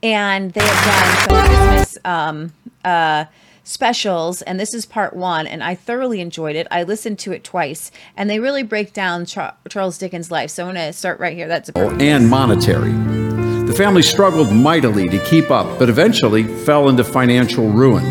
and 0.01 0.51
they 0.53 0.63
have 0.63 1.27
done 1.29 1.47
Christmas 1.47 1.97
um, 2.05 2.53
uh, 2.83 3.25
specials. 3.63 4.41
And 4.41 4.59
this 4.59 4.73
is 4.73 4.85
part 4.85 5.15
one, 5.15 5.45
and 5.45 5.63
I 5.63 5.75
thoroughly 5.75 6.21
enjoyed 6.21 6.55
it. 6.55 6.65
I 6.71 6.83
listened 6.83 7.19
to 7.19 7.33
it 7.33 7.43
twice, 7.43 7.91
and 8.15 8.29
they 8.29 8.39
really 8.39 8.63
break 8.63 8.93
down 8.93 9.25
Char- 9.25 9.55
Charles 9.69 9.97
Dickens' 9.97 10.31
life. 10.31 10.49
So 10.49 10.63
I'm 10.63 10.69
gonna 10.69 10.93
start 10.93 11.19
right 11.19 11.35
here. 11.35 11.47
That's 11.47 11.69
a 11.69 11.77
and 11.77 12.29
monetary. 12.29 13.46
The 13.77 13.83
family 13.83 14.01
struggled 14.01 14.51
mightily 14.51 15.07
to 15.07 15.23
keep 15.25 15.51
up, 15.51 15.77
but 15.77 15.87
eventually 15.87 16.45
fell 16.65 16.89
into 16.89 17.03
financial 17.03 17.69
ruin. 17.69 18.03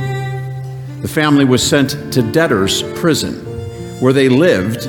The 1.03 1.09
family 1.09 1.45
was 1.45 1.61
sent 1.61 2.13
to 2.13 2.23
debtor's 2.23 2.85
prison, 3.01 3.35
where 4.01 4.13
they 4.13 4.29
lived 4.29 4.89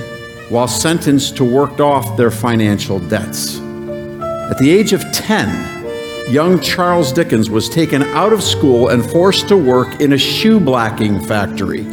while 0.51 0.67
sentenced 0.67 1.35
to 1.37 1.43
work 1.43 1.79
off 1.79 2.15
their 2.15 2.29
financial 2.29 2.99
debts. 2.99 3.57
At 3.57 4.59
the 4.59 4.69
age 4.69 4.93
of 4.93 5.01
10, 5.11 6.31
young 6.31 6.59
Charles 6.59 7.11
Dickens 7.11 7.49
was 7.49 7.69
taken 7.69 8.03
out 8.03 8.31
of 8.31 8.43
school 8.43 8.89
and 8.89 9.03
forced 9.03 9.47
to 9.47 9.57
work 9.57 9.99
in 9.99 10.13
a 10.13 10.17
shoe 10.19 10.59
blacking 10.59 11.19
factory, 11.25 11.85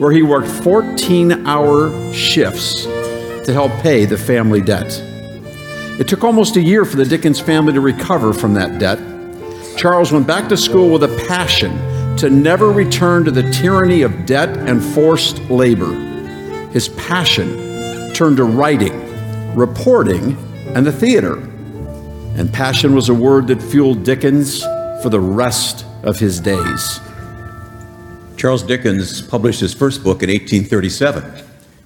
where 0.00 0.10
he 0.10 0.22
worked 0.22 0.48
14 0.48 1.46
hour 1.46 2.12
shifts 2.12 2.82
to 2.82 3.52
help 3.52 3.70
pay 3.74 4.04
the 4.04 4.18
family 4.18 4.60
debt. 4.60 5.13
It 5.96 6.08
took 6.08 6.24
almost 6.24 6.56
a 6.56 6.60
year 6.60 6.84
for 6.84 6.96
the 6.96 7.04
Dickens 7.04 7.38
family 7.38 7.72
to 7.72 7.80
recover 7.80 8.32
from 8.32 8.54
that 8.54 8.80
debt. 8.80 8.98
Charles 9.76 10.10
went 10.10 10.26
back 10.26 10.48
to 10.48 10.56
school 10.56 10.90
with 10.90 11.04
a 11.04 11.26
passion 11.28 11.76
to 12.16 12.28
never 12.30 12.72
return 12.72 13.24
to 13.24 13.30
the 13.30 13.48
tyranny 13.52 14.02
of 14.02 14.26
debt 14.26 14.48
and 14.48 14.82
forced 14.82 15.38
labor. 15.50 15.92
His 16.72 16.88
passion 16.90 18.12
turned 18.12 18.38
to 18.38 18.44
writing, 18.44 19.54
reporting, 19.54 20.36
and 20.74 20.84
the 20.84 20.90
theater. 20.90 21.36
And 22.36 22.52
passion 22.52 22.92
was 22.92 23.08
a 23.08 23.14
word 23.14 23.46
that 23.46 23.62
fueled 23.62 24.02
Dickens 24.02 24.62
for 25.00 25.10
the 25.10 25.20
rest 25.20 25.86
of 26.02 26.18
his 26.18 26.40
days. 26.40 27.00
Charles 28.36 28.64
Dickens 28.64 29.22
published 29.22 29.60
his 29.60 29.72
first 29.72 30.02
book 30.02 30.24
in 30.24 30.28
1837. 30.28 31.43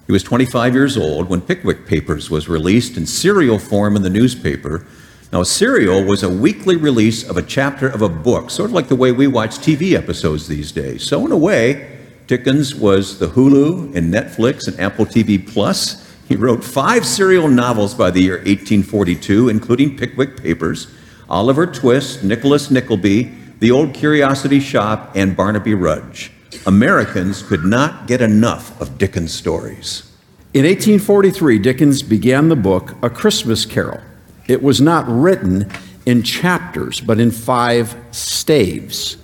He 0.09 0.13
was 0.13 0.23
25 0.23 0.73
years 0.73 0.97
old 0.97 1.29
when 1.29 1.39
Pickwick 1.39 1.85
Papers 1.85 2.31
was 2.31 2.49
released 2.49 2.97
in 2.97 3.05
serial 3.05 3.59
form 3.59 3.95
in 3.95 4.01
the 4.01 4.09
newspaper. 4.09 4.83
Now, 5.31 5.41
a 5.41 5.45
serial 5.45 6.03
was 6.03 6.23
a 6.23 6.29
weekly 6.29 6.75
release 6.75 7.29
of 7.29 7.37
a 7.37 7.43
chapter 7.43 7.87
of 7.87 8.01
a 8.01 8.09
book, 8.09 8.49
sort 8.49 8.71
of 8.71 8.73
like 8.73 8.87
the 8.87 8.95
way 8.95 9.11
we 9.11 9.27
watch 9.27 9.59
TV 9.59 9.93
episodes 9.93 10.47
these 10.47 10.71
days. 10.71 11.03
So, 11.03 11.23
in 11.27 11.31
a 11.31 11.37
way, 11.37 11.99
Dickens 12.25 12.73
was 12.73 13.19
the 13.19 13.27
Hulu 13.27 13.95
and 13.95 14.11
Netflix 14.11 14.67
and 14.67 14.79
Apple 14.79 15.05
TV 15.05 15.47
Plus. 15.47 16.11
He 16.27 16.35
wrote 16.35 16.63
five 16.63 17.05
serial 17.05 17.47
novels 17.47 17.93
by 17.93 18.09
the 18.09 18.23
year 18.23 18.37
1842, 18.37 19.47
including 19.47 19.95
Pickwick 19.95 20.41
Papers, 20.41 20.87
Oliver 21.29 21.67
Twist, 21.67 22.23
Nicholas 22.23 22.71
Nickleby, 22.71 23.31
The 23.59 23.69
Old 23.69 23.93
Curiosity 23.93 24.59
Shop, 24.59 25.11
and 25.13 25.37
Barnaby 25.37 25.75
Rudge. 25.75 26.31
Americans 26.65 27.43
could 27.43 27.63
not 27.63 28.07
get 28.07 28.21
enough 28.21 28.79
of 28.81 28.97
Dickens' 28.97 29.33
stories. 29.33 30.03
In 30.53 30.65
1843, 30.65 31.59
Dickens 31.59 32.01
began 32.01 32.49
the 32.49 32.55
book 32.55 32.95
A 33.03 33.09
Christmas 33.09 33.65
Carol. 33.65 34.01
It 34.47 34.63
was 34.63 34.81
not 34.81 35.05
written 35.07 35.71
in 36.05 36.23
chapters, 36.23 37.01
but 37.01 37.19
in 37.19 37.29
five 37.29 37.95
staves. 38.11 39.17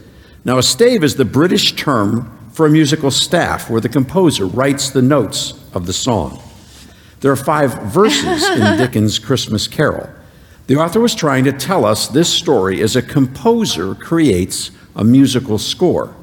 Now, 0.43 0.59
a 0.59 0.63
stave 0.63 1.03
is 1.03 1.15
the 1.15 1.25
British 1.25 1.71
term 1.75 2.31
for 2.53 2.67
a 2.67 2.69
musical 2.69 3.09
staff 3.09 3.69
where 3.69 3.81
the 3.81 3.89
composer 3.89 4.45
writes 4.45 4.91
the 4.91 5.01
notes 5.01 5.55
of 5.73 5.87
the 5.87 5.93
song. 5.93 6.41
There 7.21 7.31
are 7.31 7.35
five 7.35 7.73
verses 7.85 8.47
in 8.47 8.59
Dickens' 8.77 9.17
Christmas 9.17 9.67
Carol. 9.67 10.09
The 10.67 10.75
author 10.75 10.99
was 10.99 11.15
trying 11.15 11.43
to 11.45 11.51
tell 11.51 11.85
us 11.85 12.07
this 12.07 12.31
story 12.31 12.81
as 12.81 12.95
a 12.95 13.01
composer 13.01 13.95
creates 13.95 14.69
a 14.95 15.03
musical 15.03 15.57
score. 15.57 16.15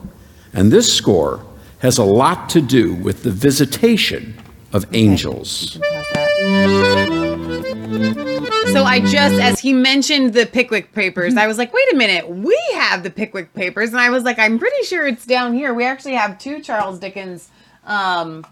And 0.53 0.71
this 0.71 0.93
score 0.93 1.45
has 1.79 1.99
a 1.99 2.05
lot 2.05 2.49
to 2.51 2.61
do 2.61 2.95
with 2.95 3.23
the 3.23 3.31
visitation 3.31 4.35
of 4.73 4.87
angels. 4.95 5.79
So 8.73 8.85
I 8.85 9.01
just, 9.01 9.35
as 9.35 9.61
he 9.61 9.73
mentioned 9.73 10.35
the 10.35 10.47
Pickwick 10.47 10.93
Papers, 10.93 11.37
I 11.37 11.47
was 11.47 11.59
like, 11.59 11.73
wait 11.73 11.93
a 11.93 11.97
minute, 11.97 12.29
we 12.29 12.59
have 12.75 13.03
the 13.03 13.11
Pickwick 13.11 13.53
Papers, 13.55 13.91
and 13.91 14.01
I 14.01 14.11
was 14.11 14.25
like, 14.25 14.39
I'm 14.39 14.59
pretty 14.59 14.83
sure 14.85 15.07
it's 15.07 15.27
down 15.27 15.53
here. 15.55 15.75
We 15.75 15.85
actually 15.85 16.15
have 16.15 16.39
two 16.39 16.61
Charles 16.61 16.99
Dickens, 16.99 17.51
um, 17.85 18.47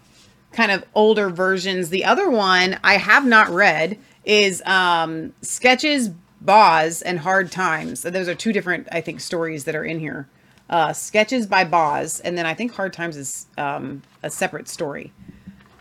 kind 0.51 0.71
of 0.71 0.83
older 0.93 1.29
versions. 1.29 1.89
The 1.89 2.05
other 2.05 2.29
one 2.29 2.77
I 2.83 2.97
have 2.97 3.25
not 3.25 3.49
read 3.49 3.97
is 4.23 4.61
um, 4.65 5.33
Sketches, 5.41 6.09
Boz, 6.41 7.01
and 7.01 7.19
Hard 7.19 7.51
Times. 7.51 8.01
So 8.01 8.09
those 8.09 8.27
are 8.27 8.35
two 8.35 8.53
different, 8.53 8.87
I 8.91 9.01
think, 9.01 9.21
stories 9.21 9.63
that 9.63 9.75
are 9.75 9.85
in 9.85 9.99
here. 9.99 10.27
Uh, 10.71 10.93
Sketches 10.93 11.45
by 11.47 11.65
Boz, 11.65 12.21
and 12.21 12.37
then 12.37 12.45
I 12.45 12.53
think 12.53 12.73
Hard 12.73 12.93
Times 12.93 13.17
is 13.17 13.45
um, 13.57 14.01
a 14.23 14.29
separate 14.29 14.69
story. 14.69 15.11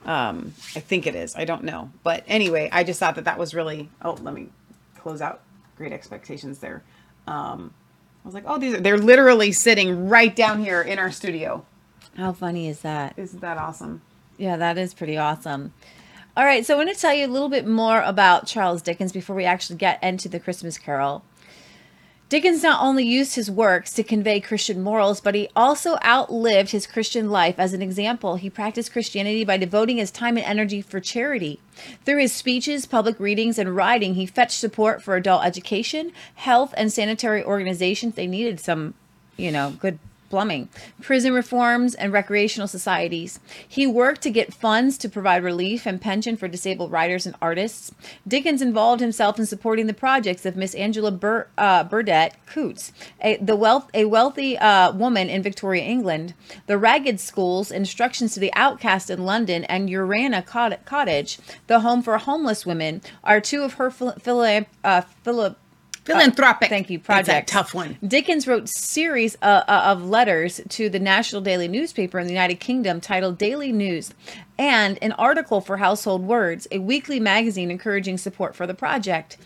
Um, 0.04 0.52
I 0.74 0.80
think 0.80 1.06
it 1.06 1.14
is. 1.14 1.36
I 1.36 1.44
don't 1.44 1.62
know. 1.62 1.90
But 2.02 2.24
anyway, 2.26 2.68
I 2.72 2.82
just 2.82 2.98
thought 2.98 3.14
that 3.14 3.24
that 3.24 3.38
was 3.38 3.54
really. 3.54 3.88
Oh, 4.02 4.18
let 4.20 4.34
me 4.34 4.48
close 4.98 5.22
out. 5.22 5.42
Great 5.76 5.92
expectations 5.92 6.58
there. 6.58 6.82
Um, 7.26 7.72
I 8.24 8.28
was 8.28 8.34
like, 8.34 8.44
oh, 8.46 8.58
these 8.58 8.74
are. 8.74 8.80
They're 8.80 8.98
literally 8.98 9.52
sitting 9.52 10.08
right 10.08 10.34
down 10.34 10.62
here 10.64 10.82
in 10.82 10.98
our 10.98 11.12
studio. 11.12 11.64
How 12.16 12.32
funny 12.32 12.68
is 12.68 12.80
that? 12.80 13.14
Isn't 13.16 13.40
that 13.40 13.58
awesome? 13.58 14.02
Yeah, 14.36 14.56
that 14.56 14.76
is 14.76 14.92
pretty 14.92 15.16
awesome. 15.16 15.72
All 16.36 16.44
right, 16.44 16.64
so 16.64 16.74
I 16.74 16.76
want 16.78 16.90
to 16.90 17.00
tell 17.00 17.12
you 17.12 17.26
a 17.26 17.28
little 17.28 17.48
bit 17.48 17.66
more 17.66 18.02
about 18.02 18.46
Charles 18.46 18.82
Dickens 18.82 19.12
before 19.12 19.36
we 19.36 19.44
actually 19.44 19.76
get 19.76 20.02
into 20.02 20.28
the 20.28 20.40
Christmas 20.40 20.78
Carol. 20.78 21.24
Dickens 22.30 22.62
not 22.62 22.80
only 22.80 23.04
used 23.04 23.34
his 23.34 23.50
works 23.50 23.92
to 23.92 24.04
convey 24.04 24.38
Christian 24.38 24.80
morals, 24.80 25.20
but 25.20 25.34
he 25.34 25.48
also 25.56 25.98
outlived 26.04 26.70
his 26.70 26.86
Christian 26.86 27.28
life. 27.28 27.56
As 27.58 27.72
an 27.72 27.82
example, 27.82 28.36
he 28.36 28.48
practiced 28.48 28.92
Christianity 28.92 29.42
by 29.44 29.56
devoting 29.56 29.96
his 29.96 30.12
time 30.12 30.36
and 30.36 30.46
energy 30.46 30.80
for 30.80 31.00
charity. 31.00 31.58
Through 32.04 32.18
his 32.20 32.32
speeches, 32.32 32.86
public 32.86 33.18
readings, 33.18 33.58
and 33.58 33.74
writing, 33.74 34.14
he 34.14 34.26
fetched 34.26 34.60
support 34.60 35.02
for 35.02 35.16
adult 35.16 35.44
education, 35.44 36.12
health, 36.36 36.72
and 36.76 36.92
sanitary 36.92 37.42
organizations. 37.42 38.14
They 38.14 38.28
needed 38.28 38.60
some, 38.60 38.94
you 39.36 39.50
know, 39.50 39.72
good 39.80 39.98
plumbing, 40.30 40.68
prison 41.02 41.34
reforms, 41.34 41.94
and 41.94 42.12
recreational 42.12 42.68
societies. 42.68 43.40
He 43.68 43.86
worked 43.86 44.22
to 44.22 44.30
get 44.30 44.54
funds 44.54 44.96
to 44.98 45.08
provide 45.08 45.42
relief 45.42 45.86
and 45.86 46.00
pension 46.00 46.36
for 46.36 46.48
disabled 46.48 46.92
writers 46.92 47.26
and 47.26 47.34
artists. 47.42 47.92
Dickens 48.26 48.62
involved 48.62 49.00
himself 49.00 49.38
in 49.38 49.44
supporting 49.44 49.86
the 49.86 49.92
projects 49.92 50.46
of 50.46 50.56
Miss 50.56 50.74
Angela 50.74 51.10
Bur- 51.10 51.48
uh, 51.58 51.84
Burdett 51.84 52.34
Coutts, 52.46 52.92
a, 53.20 53.36
the 53.36 53.56
wealth, 53.56 53.90
a 53.92 54.04
wealthy 54.06 54.56
uh, 54.56 54.92
woman 54.92 55.28
in 55.28 55.42
Victoria, 55.42 55.82
England, 55.82 56.32
the 56.66 56.78
Ragged 56.78 57.20
Schools, 57.20 57.70
instructions 57.70 58.32
to 58.34 58.40
the 58.40 58.54
outcast 58.54 59.10
in 59.10 59.24
London, 59.24 59.64
and 59.64 59.90
Urania 59.90 60.42
Cot- 60.42 60.84
Cottage, 60.84 61.38
the 61.66 61.80
home 61.80 62.02
for 62.02 62.16
homeless 62.18 62.64
women, 62.64 63.02
are 63.24 63.40
two 63.40 63.62
of 63.62 63.74
her 63.74 63.90
phil- 63.90 64.14
phila- 64.20 64.66
uh, 64.84 65.02
Philanthropic. 66.04 66.66
Uh, 66.66 66.70
thank 66.70 66.90
you. 66.90 66.98
Project. 66.98 67.48
tough 67.48 67.74
one. 67.74 67.98
Dickens 68.06 68.46
wrote 68.46 68.68
series 68.68 69.36
uh, 69.42 69.62
uh, 69.68 69.82
of 69.86 70.08
letters 70.08 70.60
to 70.70 70.88
the 70.88 70.98
National 70.98 71.40
Daily 71.40 71.68
newspaper 71.68 72.18
in 72.18 72.26
the 72.26 72.32
United 72.32 72.60
Kingdom 72.60 73.00
titled 73.00 73.38
Daily 73.38 73.72
News 73.72 74.12
and 74.58 74.98
an 75.02 75.12
article 75.12 75.60
for 75.60 75.78
Household 75.78 76.22
Words, 76.22 76.66
a 76.70 76.78
weekly 76.78 77.20
magazine 77.20 77.70
encouraging 77.70 78.18
support 78.18 78.54
for 78.54 78.66
the 78.66 78.74
project. 78.74 79.36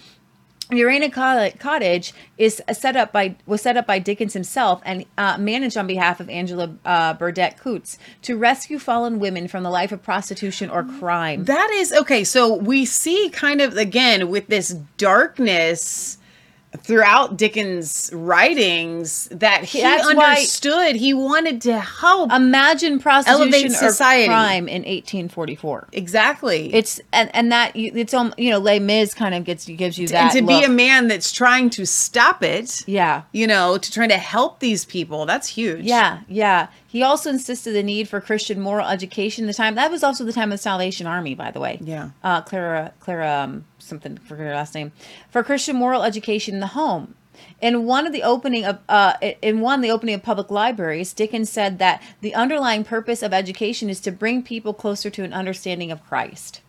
Urania 0.71 1.11
Cottage 1.11 2.15
is 2.39 2.63
set 2.73 2.97
up 2.97 3.13
by 3.13 3.37
was 3.45 3.61
set 3.61 3.77
up 3.77 3.87
by 3.87 3.99
Dickens 3.99 4.33
himself 4.33 4.81
and 4.85 5.05
uh, 5.19 5.37
managed 5.37 5.77
on 5.77 5.87
behalf 5.87 6.21
of 6.21 6.31
Angela 6.31 6.75
uh, 6.87 7.13
Burdett 7.15 7.59
Coutts 7.59 7.99
to 8.23 8.37
rescue 8.37 8.79
fallen 8.79 9.19
women 9.19 9.47
from 9.47 9.63
the 9.63 9.71
life 9.71 9.93
of 9.93 10.03
prostitution 10.03 10.71
or 10.71 10.83
crime. 10.83 11.45
That 11.45 11.71
is 11.75 11.93
okay. 11.93 12.25
So 12.25 12.55
we 12.55 12.87
see 12.87 13.29
kind 13.31 13.61
of 13.61 13.77
again 13.77 14.31
with 14.31 14.47
this 14.47 14.71
darkness 14.97 16.17
throughout 16.79 17.37
Dickens' 17.37 18.11
writings 18.13 19.29
that 19.31 19.65
he 19.65 19.81
That's 19.81 20.07
understood. 20.07 20.97
he 20.97 21.15
wanted 21.15 21.61
to 21.63 21.79
help. 21.81 22.33
Imagine 22.33 22.99
prostitution 22.99 23.67
or 23.73 23.75
society. 23.75 24.27
crime 24.27 24.69
in 24.69 24.83
1844. 24.83 25.89
exactly. 25.93 26.73
It's 26.75 27.01
and 27.13 27.31
and 27.35 27.53
that 27.53 27.77
you- 27.77 27.93
it's 27.95 28.13
um 28.15 28.35
you 28.37 28.51
know 28.51 28.59
Les 28.59 28.79
Mis 28.79 29.15
kind 29.15 29.35
of 29.35 29.45
gets 29.45 29.67
gives 29.67 29.99
you 29.99 30.09
that 30.09 30.35
and 30.35 30.47
to 30.47 30.47
be 30.47 30.63
a 30.65 30.69
man 30.69 31.09
that's 31.09 31.33
trying 31.33 31.71
to 31.71 31.87
stop 31.87 32.43
it. 32.43 32.83
yeah 32.87 33.23
You 33.33 33.47
know, 33.47 33.79
to 33.79 33.93
try 33.93 34.07
to 34.07 34.17
help 34.19 34.61
these 34.61 34.85
people. 34.85 35.27
That's 35.27 35.49
huge. 35.49 35.85
yeah 35.85 36.21
yeah. 36.29 36.69
He 36.87 37.03
also 37.03 37.31
insisted 37.31 37.73
the 37.75 37.83
need 37.83 38.09
for 38.09 38.21
Christian 38.21 38.61
moral 38.61 38.87
education. 38.87 39.47
The 39.47 39.55
time 39.55 39.75
that 39.75 39.91
was 39.91 40.05
also 40.05 40.23
the 40.25 40.33
time 40.33 40.53
of 40.53 40.59
the 40.59 40.63
Salvation 40.63 41.09
Army, 41.09 41.35
by 41.35 41.51
the 41.51 41.59
way. 41.59 41.79
Yeah. 41.83 42.11
Uh, 42.23 42.41
Clara 42.43 42.93
Clara 43.01 43.43
um, 43.45 43.65
something 43.85 44.17
for 44.19 44.37
her 44.37 44.55
last 44.55 44.75
name 44.75 44.93
for 45.31 45.43
Christian 45.43 45.77
moral 45.77 46.03
education 46.03 46.55
in 46.55 46.61
the 46.61 46.69
home. 46.69 47.15
In 47.61 47.85
one 47.85 48.07
of 48.07 48.13
the 48.13 48.23
opening 48.23 48.65
of 48.65 48.79
uh, 48.89 49.15
in 49.43 49.61
one 49.61 49.81
the 49.81 49.91
opening 49.91 50.15
of 50.15 50.23
public 50.23 50.51
libraries, 50.51 51.13
Dickens 51.13 51.51
said 51.51 51.79
that 51.79 52.03
the 52.21 52.35
underlying 52.35 52.85
purpose 52.85 53.23
of 53.23 53.33
education 53.33 53.91
is 53.91 54.01
to 54.01 54.13
bring 54.13 54.43
people 54.43 54.73
closer 54.73 55.11
to 55.11 55.25
an 55.25 55.33
understanding 55.33 55.91
of 55.91 56.05
Christ. 56.05 56.61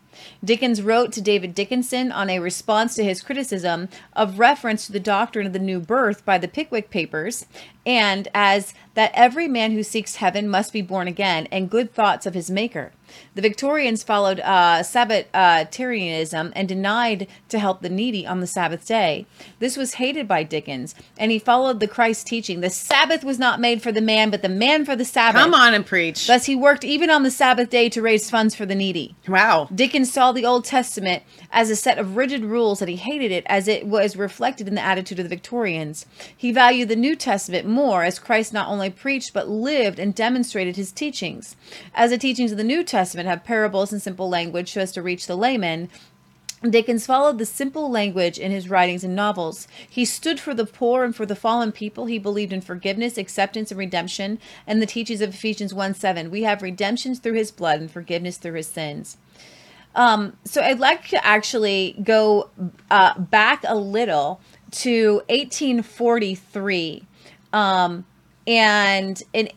Dickens 0.43 0.81
wrote 0.81 1.11
to 1.11 1.21
David 1.21 1.53
Dickinson 1.53 2.11
on 2.11 2.29
a 2.29 2.39
response 2.39 2.95
to 2.95 3.03
his 3.03 3.21
criticism 3.21 3.89
of 4.13 4.39
reference 4.39 4.85
to 4.85 4.91
the 4.91 4.99
doctrine 4.99 5.45
of 5.45 5.53
the 5.53 5.59
new 5.59 5.79
birth 5.79 6.25
by 6.25 6.37
the 6.37 6.47
Pickwick 6.47 6.89
Papers, 6.89 7.45
and 7.85 8.27
as 8.33 8.73
that 8.95 9.11
every 9.13 9.47
man 9.47 9.71
who 9.71 9.83
seeks 9.83 10.15
heaven 10.15 10.47
must 10.47 10.73
be 10.73 10.81
born 10.81 11.07
again 11.07 11.47
and 11.51 11.69
good 11.69 11.93
thoughts 11.93 12.25
of 12.25 12.33
his 12.33 12.49
Maker. 12.49 12.91
The 13.35 13.41
Victorians 13.41 14.03
followed 14.03 14.39
uh, 14.39 14.81
Sabbatarianism 14.81 16.53
and 16.55 16.67
denied 16.67 17.27
to 17.49 17.59
help 17.59 17.81
the 17.81 17.89
needy 17.89 18.25
on 18.25 18.39
the 18.39 18.47
Sabbath 18.47 18.87
day. 18.87 19.25
This 19.59 19.77
was 19.77 19.95
hated 19.95 20.27
by 20.27 20.43
Dickens, 20.43 20.95
and 21.17 21.31
he 21.31 21.39
followed 21.39 21.79
the 21.79 21.87
Christ 21.87 22.25
teaching: 22.27 22.61
the 22.61 22.69
Sabbath 22.69 23.23
was 23.23 23.37
not 23.37 23.59
made 23.59 23.81
for 23.81 23.91
the 23.91 24.01
man, 24.01 24.31
but 24.31 24.41
the 24.41 24.49
man 24.49 24.85
for 24.85 24.95
the 24.95 25.05
Sabbath. 25.05 25.41
Come 25.41 25.53
on 25.53 25.73
and 25.73 25.85
preach. 25.85 26.27
Thus, 26.27 26.45
he 26.45 26.55
worked 26.55 26.83
even 26.83 27.09
on 27.09 27.23
the 27.23 27.31
Sabbath 27.31 27.69
day 27.69 27.89
to 27.89 28.01
raise 28.01 28.29
funds 28.29 28.55
for 28.55 28.65
the 28.65 28.75
needy. 28.75 29.15
wow. 29.27 29.69
Dickens 29.73 30.11
saw 30.11 30.31
the 30.31 30.45
Old 30.45 30.65
Testament 30.65 31.23
as 31.55 31.69
a 31.69 31.75
set 31.75 31.97
of 31.97 32.17
rigid 32.17 32.43
rules 32.43 32.79
that 32.79 32.89
he 32.89 32.97
hated 32.97 33.31
it 33.31 33.45
as 33.47 33.69
it 33.69 33.87
was 33.87 34.17
reflected 34.17 34.67
in 34.67 34.75
the 34.75 34.81
attitude 34.81 35.19
of 35.19 35.23
the 35.23 35.29
Victorians. 35.29 36.05
He 36.35 36.51
valued 36.51 36.89
the 36.89 36.97
New 36.97 37.15
Testament 37.15 37.65
more 37.65 38.03
as 38.03 38.19
Christ 38.19 38.51
not 38.51 38.67
only 38.67 38.89
preached 38.89 39.33
but 39.33 39.47
lived 39.47 39.97
and 39.97 40.13
demonstrated 40.13 40.75
his 40.75 40.91
teachings. 40.91 41.55
As 41.93 42.11
the 42.11 42.17
teachings 42.17 42.51
of 42.51 42.57
the 42.57 42.65
New 42.65 42.83
Testament 42.83 43.29
have 43.29 43.45
parables 43.45 43.93
and 43.93 44.01
simple 44.01 44.27
language 44.27 44.73
so 44.73 44.81
as 44.81 44.91
to 44.91 45.01
reach 45.01 45.27
the 45.27 45.37
layman, 45.37 45.89
Dickens 46.69 47.05
followed 47.05 47.37
the 47.37 47.45
simple 47.45 47.89
language 47.89 48.37
in 48.37 48.51
his 48.51 48.69
writings 48.69 49.05
and 49.05 49.15
novels. 49.15 49.67
He 49.89 50.03
stood 50.03 50.41
for 50.41 50.53
the 50.53 50.65
poor 50.65 51.05
and 51.05 51.15
for 51.15 51.25
the 51.25 51.37
fallen 51.37 51.71
people. 51.71 52.07
He 52.07 52.19
believed 52.19 52.51
in 52.51 52.59
forgiveness, 52.59 53.17
acceptance, 53.17 53.71
and 53.71 53.77
redemption, 53.77 54.39
and 54.67 54.81
the 54.81 54.87
teachings 54.87 55.21
of 55.21 55.29
Ephesians 55.29 55.73
1 55.73 55.93
7. 55.93 56.29
We 56.29 56.43
have 56.43 56.61
redemption 56.61 57.15
through 57.15 57.33
his 57.33 57.51
blood 57.51 57.79
and 57.79 57.91
forgiveness 57.91 58.37
through 58.37 58.55
his 58.55 58.67
sins. 58.67 59.17
Um, 59.95 60.37
so 60.43 60.61
I'd 60.61 60.79
like 60.79 61.07
to 61.09 61.25
actually 61.25 61.95
go 62.03 62.49
uh, 62.91 63.17
back 63.19 63.63
a 63.65 63.75
little 63.75 64.41
to 64.71 65.15
1843. 65.29 67.07
Um, 67.53 68.05
and 68.45 69.21
in, 69.33 69.49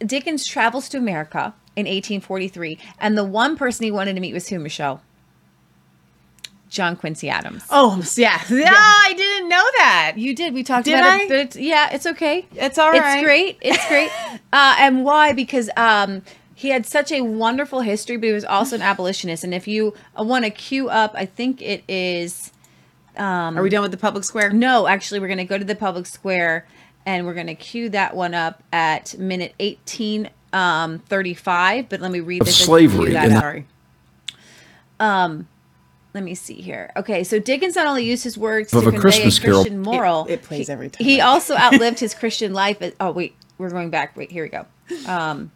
Dickens 0.00 0.46
travels 0.46 0.88
to 0.90 0.98
America 0.98 1.54
in 1.76 1.86
1843. 1.86 2.78
And 2.98 3.16
the 3.16 3.24
one 3.24 3.56
person 3.56 3.84
he 3.84 3.90
wanted 3.90 4.14
to 4.14 4.20
meet 4.20 4.34
was 4.34 4.48
who, 4.48 4.58
Michelle? 4.58 5.02
John 6.68 6.96
Quincy 6.96 7.30
Adams. 7.30 7.64
Oh, 7.70 8.02
yeah. 8.16 8.42
Yeah, 8.50 8.72
I 8.74 9.14
didn't 9.16 9.48
know 9.48 9.62
that. 9.76 10.14
You 10.16 10.34
did. 10.34 10.52
We 10.54 10.64
talked 10.64 10.86
Did 10.86 10.94
about 10.94 11.20
I? 11.20 11.22
it. 11.22 11.30
It's, 11.30 11.56
yeah, 11.56 11.90
it's 11.92 12.04
okay. 12.04 12.46
It's 12.52 12.78
all 12.78 12.90
It's 12.90 12.98
right. 13.00 13.22
great. 13.22 13.58
It's 13.60 13.86
great. 13.86 14.10
uh, 14.52 14.74
and 14.80 15.04
why? 15.04 15.32
Because 15.34 15.70
um, 15.76 16.22
he 16.54 16.68
had 16.70 16.86
such 16.86 17.10
a 17.12 17.20
wonderful 17.22 17.80
history, 17.80 18.16
but 18.16 18.26
he 18.26 18.32
was 18.32 18.44
also 18.44 18.76
an 18.76 18.82
abolitionist. 18.82 19.42
And 19.44 19.52
if 19.52 19.66
you 19.66 19.94
uh, 20.18 20.22
want 20.24 20.44
to 20.44 20.50
queue 20.50 20.88
up, 20.88 21.12
I 21.14 21.26
think 21.26 21.60
it 21.62 21.82
is. 21.88 22.52
Are 23.16 23.62
we 23.62 23.70
done 23.70 23.82
with 23.82 23.90
the 23.92 23.96
public 23.96 24.24
square? 24.24 24.50
No, 24.50 24.86
actually, 24.86 25.20
we're 25.20 25.28
going 25.28 25.38
to 25.38 25.44
go 25.44 25.56
to 25.58 25.64
the 25.64 25.74
public 25.76 26.06
square 26.06 26.66
and 27.06 27.26
we're 27.26 27.34
going 27.34 27.46
to 27.48 27.54
queue 27.54 27.88
that 27.90 28.16
one 28.16 28.34
up 28.34 28.62
at 28.72 29.16
minute 29.18 29.54
18 29.60 30.30
um, 30.52 30.98
35. 31.00 31.88
But 31.88 32.00
let 32.00 32.10
me 32.10 32.20
read 32.20 32.40
Of 32.42 32.46
this. 32.46 32.56
slavery 32.64 33.06
cue 33.06 33.12
that 33.14 33.24
in 33.26 33.30
the- 33.30 33.36
up. 33.36 33.42
Sorry. 33.42 33.66
Let 36.14 36.22
me 36.22 36.34
see 36.36 36.54
here. 36.54 36.92
Okay, 36.96 37.24
so 37.24 37.40
Dickens 37.40 37.74
not 37.74 37.86
only 37.86 38.04
used 38.04 38.22
his 38.22 38.38
works 38.38 38.72
Of 38.72 38.82
to 38.84 38.88
A 38.88 38.92
convey 38.92 39.00
Christmas 39.02 39.38
a 39.38 39.40
Carol. 39.40 39.70
Moral, 39.72 40.26
It- 40.26 40.34
it 40.34 40.42
plays 40.42 40.68
he- 40.68 40.72
every 40.72 40.88
time. 40.88 41.04
He 41.04 41.20
also 41.20 41.56
outlived 41.56 41.98
his 41.98 42.14
Christian 42.14 42.52
life. 42.52 42.80
as- 42.80 42.92
oh 43.00 43.10
wait, 43.10 43.34
we're 43.58 43.70
going 43.70 43.90
back. 43.90 44.16
Wait, 44.16 44.30
here 44.30 44.44
we 44.44 44.48
go. 44.48 44.66
Um, 45.10 45.50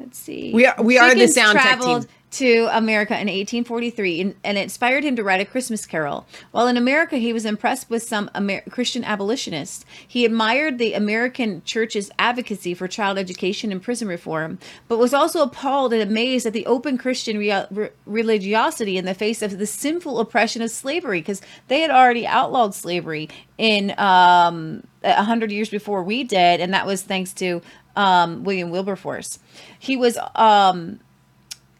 let's 0.00 0.18
see. 0.18 0.52
We 0.52 0.66
are- 0.66 0.82
we 0.82 0.98
are 0.98 1.10
the 1.10 1.14
Dickens 1.16 1.34
sound 1.34 1.58
traveled- 1.58 2.06
to 2.32 2.68
America 2.70 3.12
in 3.14 3.28
1843 3.28 4.20
and, 4.20 4.34
and 4.44 4.56
it 4.56 4.60
inspired 4.60 5.02
him 5.02 5.16
to 5.16 5.24
write 5.24 5.40
a 5.40 5.44
Christmas 5.44 5.84
carol. 5.84 6.28
While 6.52 6.68
in 6.68 6.76
America, 6.76 7.16
he 7.16 7.32
was 7.32 7.44
impressed 7.44 7.90
with 7.90 8.04
some 8.04 8.30
Amer- 8.36 8.62
Christian 8.70 9.02
abolitionists. 9.02 9.84
He 10.06 10.24
admired 10.24 10.78
the 10.78 10.94
American 10.94 11.60
church's 11.64 12.08
advocacy 12.20 12.72
for 12.74 12.86
child 12.86 13.18
education 13.18 13.72
and 13.72 13.82
prison 13.82 14.06
reform, 14.06 14.60
but 14.86 14.96
was 15.00 15.12
also 15.12 15.42
appalled 15.42 15.92
and 15.92 16.00
amazed 16.00 16.46
at 16.46 16.52
the 16.52 16.66
open 16.66 16.96
Christian 16.98 17.36
rea- 17.36 17.66
re- 17.72 17.90
religiosity 18.06 18.96
in 18.96 19.06
the 19.06 19.14
face 19.14 19.42
of 19.42 19.58
the 19.58 19.66
sinful 19.66 20.20
oppression 20.20 20.62
of 20.62 20.70
slavery, 20.70 21.20
because 21.20 21.42
they 21.66 21.80
had 21.80 21.90
already 21.90 22.28
outlawed 22.28 22.76
slavery 22.76 23.28
in 23.58 23.90
um, 23.98 24.84
a 25.02 25.24
hundred 25.24 25.50
years 25.50 25.68
before 25.68 26.04
we 26.04 26.22
did, 26.22 26.60
and 26.60 26.72
that 26.74 26.86
was 26.86 27.02
thanks 27.02 27.32
to 27.34 27.60
um, 28.00 28.44
William 28.44 28.70
Wilberforce. 28.70 29.38
He 29.78 29.94
was 29.94 30.16
um, 30.34 31.00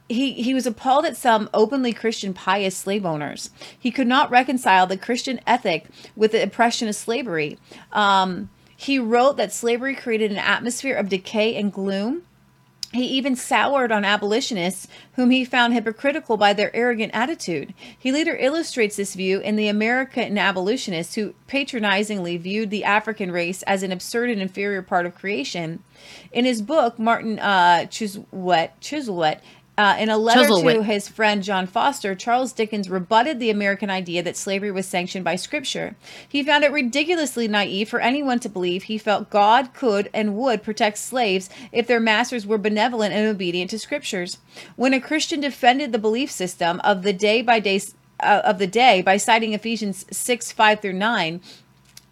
he, 0.08 0.32
he 0.32 0.54
was 0.54 0.66
appalled 0.66 1.06
at 1.06 1.16
some 1.16 1.48
openly 1.54 1.92
Christian 1.92 2.34
pious 2.34 2.76
slave 2.76 3.06
owners. 3.06 3.50
He 3.78 3.90
could 3.90 4.08
not 4.08 4.30
reconcile 4.30 4.86
the 4.86 4.96
Christian 4.96 5.40
ethic 5.46 5.86
with 6.16 6.32
the 6.32 6.42
oppression 6.42 6.88
of 6.88 6.96
slavery. 6.96 7.58
Um, 7.92 8.50
he 8.76 8.98
wrote 8.98 9.36
that 9.36 9.52
slavery 9.52 9.94
created 9.94 10.32
an 10.32 10.38
atmosphere 10.38 10.96
of 10.96 11.08
decay 11.08 11.54
and 11.54 11.72
gloom. 11.72 12.22
He 12.92 13.04
even 13.04 13.36
soured 13.36 13.92
on 13.92 14.04
abolitionists, 14.04 14.88
whom 15.12 15.30
he 15.30 15.44
found 15.44 15.74
hypocritical 15.74 16.36
by 16.36 16.52
their 16.52 16.74
arrogant 16.74 17.12
attitude. 17.14 17.72
He 17.96 18.10
later 18.10 18.36
illustrates 18.36 18.96
this 18.96 19.14
view 19.14 19.38
in 19.38 19.54
The 19.54 19.68
American 19.68 20.36
Abolitionists, 20.36 21.14
who 21.14 21.34
patronizingly 21.46 22.36
viewed 22.36 22.70
the 22.70 22.82
African 22.82 23.30
race 23.30 23.62
as 23.62 23.84
an 23.84 23.92
absurd 23.92 24.30
and 24.30 24.42
inferior 24.42 24.82
part 24.82 25.06
of 25.06 25.14
creation. 25.14 25.84
In 26.32 26.44
his 26.44 26.62
book, 26.62 26.98
Martin 26.98 27.38
uh, 27.38 27.86
Chuzzlewit 27.88 29.38
uh, 29.78 29.96
in 29.98 30.10
a 30.10 30.18
letter 30.18 30.46
to 30.46 30.82
his 30.82 31.08
friend 31.08 31.42
John 31.42 31.66
Forster, 31.66 32.14
Charles 32.14 32.52
Dickens 32.52 32.90
rebutted 32.90 33.40
the 33.40 33.50
American 33.50 33.88
idea 33.88 34.22
that 34.22 34.36
slavery 34.36 34.70
was 34.70 34.86
sanctioned 34.86 35.24
by 35.24 35.36
Scripture. 35.36 35.96
He 36.28 36.42
found 36.42 36.64
it 36.64 36.72
ridiculously 36.72 37.48
naive 37.48 37.88
for 37.88 38.00
anyone 38.00 38.40
to 38.40 38.48
believe 38.48 38.84
he 38.84 38.98
felt 38.98 39.30
God 39.30 39.72
could 39.72 40.10
and 40.12 40.36
would 40.36 40.62
protect 40.62 40.98
slaves 40.98 41.48
if 41.72 41.86
their 41.86 42.00
masters 42.00 42.46
were 42.46 42.58
benevolent 42.58 43.14
and 43.14 43.26
obedient 43.26 43.70
to 43.70 43.78
Scriptures. 43.78 44.38
When 44.76 44.92
a 44.92 45.00
Christian 45.00 45.40
defended 45.40 45.92
the 45.92 45.98
belief 45.98 46.30
system 46.30 46.80
of 46.84 47.02
the 47.02 47.12
day 47.12 47.40
by 47.40 47.60
day 47.60 47.80
uh, 48.22 48.42
of 48.44 48.58
the 48.58 48.66
day 48.66 49.00
by 49.00 49.16
citing 49.16 49.54
Ephesians 49.54 50.04
6 50.10 50.52
5 50.52 50.80
through 50.80 50.92
9, 50.92 51.40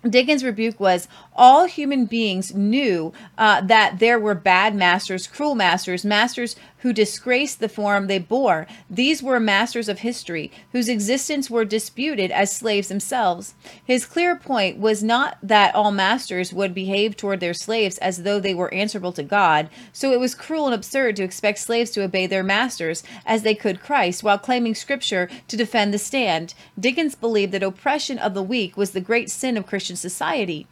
Dickens' 0.09 0.45
rebuke 0.45 0.79
was 0.79 1.09
all 1.39 1.67
human 1.67 2.05
beings 2.05 2.55
knew 2.55 3.13
uh, 3.39 3.63
that 3.63 4.01
there 4.01 4.19
were 4.19 4.35
bad 4.35 4.75
masters, 4.75 5.27
cruel 5.27 5.55
masters, 5.55 6.05
masters 6.05 6.57
who 6.83 6.93
disgraced 6.93 7.61
the 7.61 7.69
form 7.69 8.07
they 8.07 8.19
bore. 8.19 8.67
These 8.89 9.23
were 9.23 9.41
masters 9.41 9.89
of 9.89 10.01
history, 10.01 10.53
whose 10.73 10.89
existence 10.89 11.51
were 11.51 11.65
disputed 11.65 12.31
as 12.31 12.55
slaves 12.55 12.89
themselves. 12.89 13.55
His 13.85 14.07
clear 14.07 14.37
point 14.37 14.79
was 14.79 15.03
not 15.03 15.39
that 15.43 15.75
all 15.75 15.91
masters 15.91 16.53
would 16.53 16.75
behave 16.75 17.17
toward 17.17 17.41
their 17.41 17.55
slaves 17.55 17.99
as 17.99 18.23
though 18.23 18.39
they 18.39 18.55
were 18.55 18.73
answerable 18.73 19.13
to 19.13 19.23
God, 19.23 19.69
so 19.93 20.13
it 20.13 20.21
was 20.21 20.35
cruel 20.35 20.67
and 20.67 20.75
absurd 20.75 21.17
to 21.17 21.25
expect 21.25 21.59
slaves 21.59 21.91
to 21.93 22.03
obey 22.03 22.27
their 22.27 22.45
masters 22.45 23.03
as 23.27 23.43
they 23.43 23.55
could 23.55 23.81
Christ, 23.81 24.23
while 24.23 24.39
claiming 24.39 24.75
Scripture 24.75 25.29
to 25.49 25.57
defend 25.57 25.93
the 25.93 25.99
stand. 25.99 26.55
Dickens 26.79 27.15
believed 27.15 27.53
that 27.53 27.63
oppression 27.63 28.19
of 28.19 28.35
the 28.35 28.43
weak 28.43 28.77
was 28.77 28.93
the 28.93 29.01
great 29.01 29.31
sin 29.31 29.57
of 29.57 29.67
Christian 29.67 29.97
society. 29.97 30.67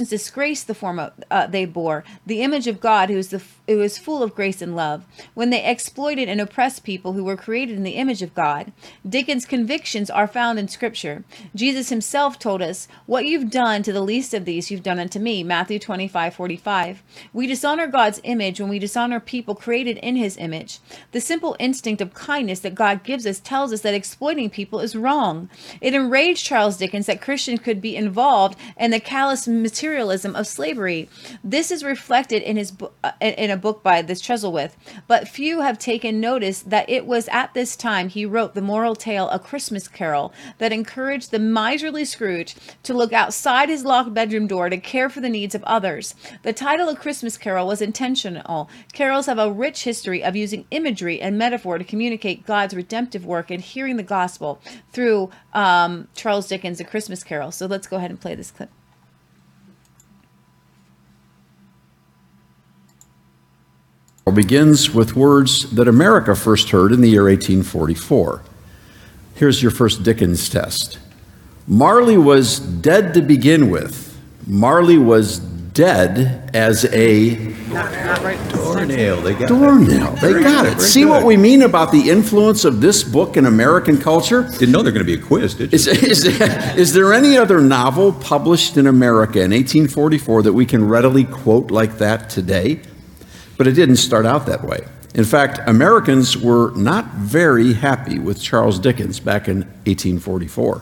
Christians 0.00 0.22
disgraced 0.22 0.66
the 0.66 0.74
form 0.74 0.98
of, 0.98 1.12
uh, 1.30 1.46
they 1.46 1.66
bore, 1.66 2.04
the 2.24 2.40
image 2.40 2.66
of 2.66 2.80
God, 2.80 3.10
who 3.10 3.18
is 3.18 3.28
the 3.28 3.38
who 3.74 3.82
is 3.82 3.98
full 3.98 4.22
of 4.22 4.34
grace 4.34 4.60
and 4.60 4.74
love, 4.74 5.04
when 5.34 5.50
they 5.50 5.64
exploited 5.64 6.28
and 6.28 6.40
oppressed 6.40 6.82
people 6.82 7.12
who 7.12 7.22
were 7.22 7.36
created 7.36 7.76
in 7.76 7.84
the 7.84 7.92
image 7.92 8.20
of 8.20 8.34
God. 8.34 8.72
Dickens' 9.08 9.46
convictions 9.46 10.10
are 10.10 10.26
found 10.26 10.58
in 10.58 10.66
Scripture. 10.66 11.24
Jesus 11.54 11.88
himself 11.88 12.38
told 12.38 12.62
us, 12.62 12.88
What 13.06 13.26
you've 13.26 13.50
done 13.50 13.82
to 13.84 13.92
the 13.92 14.00
least 14.00 14.34
of 14.34 14.44
these, 14.44 14.70
you've 14.70 14.82
done 14.82 14.98
unto 14.98 15.20
me. 15.20 15.44
Matthew 15.44 15.78
25, 15.78 16.34
45. 16.34 17.02
We 17.32 17.46
dishonor 17.46 17.86
God's 17.86 18.20
image 18.24 18.60
when 18.60 18.68
we 18.68 18.78
dishonor 18.78 19.20
people 19.20 19.54
created 19.54 19.98
in 19.98 20.16
his 20.16 20.36
image. 20.36 20.80
The 21.12 21.20
simple 21.20 21.54
instinct 21.58 22.00
of 22.00 22.12
kindness 22.12 22.60
that 22.60 22.74
God 22.74 23.04
gives 23.04 23.26
us 23.26 23.38
tells 23.38 23.72
us 23.72 23.82
that 23.82 23.94
exploiting 23.94 24.50
people 24.50 24.80
is 24.80 24.96
wrong. 24.96 25.48
It 25.80 25.94
enraged 25.94 26.44
Charles 26.44 26.76
Dickens 26.76 27.06
that 27.06 27.20
Christians 27.20 27.60
could 27.60 27.80
be 27.80 27.96
involved 27.96 28.58
in 28.76 28.90
the 28.90 29.00
callous 29.00 29.46
materialism 29.46 30.34
of 30.34 30.46
slavery. 30.46 31.08
This 31.44 31.70
is 31.70 31.84
reflected 31.84 32.42
in 32.42 32.56
his 32.56 32.72
uh, 33.04 33.12
in 33.20 33.50
a 33.50 33.59
book 33.60 33.82
by 33.82 34.02
this 34.02 34.22
Chuzzlewit, 34.22 34.72
but 35.06 35.28
few 35.28 35.60
have 35.60 35.78
taken 35.78 36.20
notice 36.20 36.62
that 36.62 36.88
it 36.88 37.06
was 37.06 37.28
at 37.28 37.54
this 37.54 37.76
time 37.76 38.08
he 38.08 38.26
wrote 38.26 38.54
the 38.54 38.62
moral 38.62 38.94
tale 38.94 39.28
A 39.30 39.38
Christmas 39.38 39.88
Carol 39.88 40.32
that 40.58 40.72
encouraged 40.72 41.30
the 41.30 41.38
miserly 41.38 42.04
Scrooge 42.04 42.56
to 42.82 42.94
look 42.94 43.12
outside 43.12 43.68
his 43.68 43.84
locked 43.84 44.14
bedroom 44.14 44.46
door 44.46 44.68
to 44.68 44.76
care 44.76 45.08
for 45.08 45.20
the 45.20 45.28
needs 45.28 45.54
of 45.54 45.62
others. 45.64 46.14
The 46.42 46.52
title 46.52 46.88
A 46.88 46.96
Christmas 46.96 47.36
Carol 47.36 47.66
was 47.66 47.82
intentional. 47.82 48.68
Carols 48.92 49.26
have 49.26 49.38
a 49.38 49.52
rich 49.52 49.84
history 49.84 50.24
of 50.24 50.36
using 50.36 50.66
imagery 50.70 51.20
and 51.20 51.38
metaphor 51.38 51.78
to 51.78 51.84
communicate 51.84 52.46
God's 52.46 52.74
redemptive 52.74 53.26
work 53.26 53.50
and 53.50 53.60
hearing 53.60 53.96
the 53.96 54.02
gospel 54.02 54.60
through 54.92 55.30
um, 55.52 56.08
Charles 56.14 56.48
Dickens' 56.48 56.80
A 56.80 56.84
Christmas 56.84 57.22
Carol. 57.22 57.52
So 57.52 57.66
let's 57.66 57.86
go 57.86 57.96
ahead 57.96 58.10
and 58.10 58.20
play 58.20 58.34
this 58.34 58.50
clip. 58.50 58.70
Begins 64.30 64.90
with 64.92 65.16
words 65.16 65.70
that 65.72 65.88
America 65.88 66.34
first 66.34 66.70
heard 66.70 66.92
in 66.92 67.00
the 67.00 67.08
year 67.08 67.24
1844. 67.24 68.42
Here's 69.34 69.62
your 69.62 69.70
first 69.70 70.02
Dickens 70.02 70.48
test. 70.48 70.98
Marley 71.66 72.18
was 72.18 72.58
dead 72.58 73.14
to 73.14 73.22
begin 73.22 73.70
with. 73.70 74.18
Marley 74.46 74.98
was 74.98 75.38
dead 75.38 76.50
as 76.54 76.84
a 76.86 77.34
Doornail, 77.70 79.20
they 79.22 79.32
got 79.32 79.42
it. 79.42 79.48
doornail. 79.48 80.14
it. 80.14 80.20
They 80.20 80.32
Very 80.32 80.42
got 80.42 80.64
good, 80.64 80.78
it. 80.78 80.80
See 80.80 81.02
good. 81.02 81.10
what 81.10 81.24
we 81.24 81.36
mean 81.36 81.62
about 81.62 81.92
the 81.92 82.10
influence 82.10 82.64
of 82.64 82.80
this 82.80 83.04
book 83.04 83.36
in 83.36 83.46
American 83.46 83.98
culture? 83.98 84.42
Didn't 84.42 84.72
know 84.72 84.82
they're 84.82 84.92
going 84.92 85.06
to 85.06 85.16
be 85.16 85.20
a 85.20 85.24
quiz, 85.24 85.54
did 85.54 85.72
you? 85.72 85.76
Is, 85.76 85.86
is, 85.86 86.24
is 86.24 86.92
there 86.92 87.12
any 87.12 87.36
other 87.36 87.60
novel 87.60 88.12
published 88.12 88.76
in 88.76 88.86
America 88.86 89.38
in 89.38 89.52
1844 89.52 90.42
that 90.42 90.52
we 90.52 90.66
can 90.66 90.86
readily 90.88 91.24
quote 91.24 91.70
like 91.70 91.98
that 91.98 92.30
today? 92.30 92.80
But 93.60 93.66
it 93.66 93.72
didn't 93.72 93.96
start 93.96 94.24
out 94.24 94.46
that 94.46 94.64
way. 94.64 94.86
In 95.14 95.24
fact, 95.24 95.60
Americans 95.66 96.34
were 96.34 96.72
not 96.74 97.04
very 97.08 97.74
happy 97.74 98.18
with 98.18 98.40
Charles 98.40 98.78
Dickens 98.78 99.20
back 99.20 99.48
in 99.48 99.64
1844. 99.84 100.80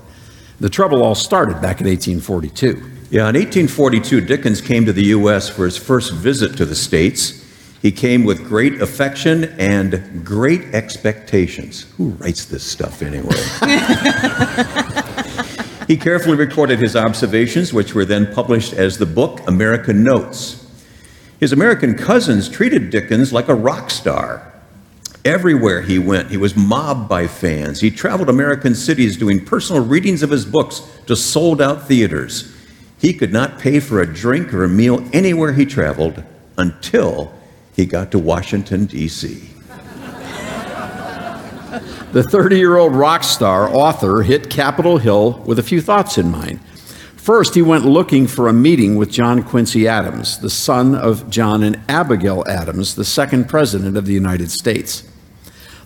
The 0.61 0.71
trouble 0.71 1.03
all 1.03 1.17
started 1.17 1.55
back 1.55 1.81
in 1.81 1.89
1842. 1.89 2.81
Yeah, 3.11 3.29
in 3.29 3.35
1842, 3.35 4.21
Dickens 4.21 4.61
came 4.61 4.87
to 4.87 4.93
the 4.93 5.07
U.S. 5.07 5.49
for 5.49 5.65
his 5.65 5.77
first 5.77 6.13
visit 6.13 6.57
to 6.59 6.65
the 6.65 6.77
States. 6.77 7.45
He 7.83 7.91
came 7.91 8.23
with 8.23 8.47
great 8.47 8.81
affection 8.81 9.47
and 9.59 10.25
great 10.25 10.73
expectations. 10.73 11.93
Who 11.97 12.11
writes 12.11 12.45
this 12.45 12.63
stuff 12.63 13.03
anyway? 13.03 13.35
he 15.89 15.97
carefully 15.97 16.37
recorded 16.37 16.79
his 16.79 16.95
observations, 16.95 17.73
which 17.73 17.93
were 17.93 18.05
then 18.05 18.33
published 18.33 18.73
as 18.73 18.99
the 18.99 19.07
book 19.07 19.41
American 19.49 20.05
Notes. 20.05 20.68
His 21.41 21.53
American 21.53 21.95
cousins 21.95 22.49
treated 22.49 22.91
Dickens 22.91 23.33
like 23.33 23.49
a 23.49 23.55
rock 23.55 23.91
star. 23.91 24.53
Everywhere 25.25 25.83
he 25.83 25.99
went, 25.99 26.31
he 26.31 26.37
was 26.37 26.57
mobbed 26.57 27.09
by 27.09 27.27
fans. 27.27 27.81
He 27.81 27.91
traveled 27.91 28.29
American 28.29 28.75
cities 28.75 29.17
doing 29.17 29.45
personal 29.45 29.85
readings 29.85 30.23
of 30.23 30.31
his 30.31 30.45
books 30.45 30.81
to 31.07 31.15
sold 31.15 31.61
out 31.61 31.87
theaters. 31.87 32.55
He 32.99 33.13
could 33.13 33.33
not 33.33 33.59
pay 33.59 33.79
for 33.79 34.01
a 34.01 34.13
drink 34.13 34.53
or 34.53 34.65
a 34.65 34.69
meal 34.69 35.07
anywhere 35.13 35.53
he 35.53 35.67
traveled 35.67 36.23
until 36.57 37.33
he 37.75 37.87
got 37.87 38.11
to 38.11 38.19
Washington, 38.19 38.87
D.C. 38.87 39.51
The 42.13 42.23
30 42.23 42.57
year 42.57 42.79
old 42.79 42.95
rock 42.95 43.23
star 43.23 43.69
author 43.69 44.23
hit 44.23 44.49
Capitol 44.49 44.97
Hill 44.97 45.43
with 45.47 45.59
a 45.59 45.63
few 45.63 45.83
thoughts 45.83 46.17
in 46.17 46.31
mind. 46.31 46.59
First, 47.29 47.55
he 47.55 47.61
went 47.61 47.85
looking 47.85 48.27
for 48.27 48.49
a 48.49 48.55
meeting 48.55 48.97
with 48.97 49.11
John 49.11 49.43
Quincy 49.43 49.87
Adams, 49.87 50.39
the 50.39 50.49
son 50.49 50.95
of 50.95 51.29
John 51.29 51.63
and 51.63 51.79
Abigail 51.87 52.43
Adams, 52.49 52.95
the 52.95 53.05
second 53.05 53.51
president 53.51 53.99
of 53.99 54.07
the 54.07 54.15
United 54.15 54.51
States. 54.51 55.07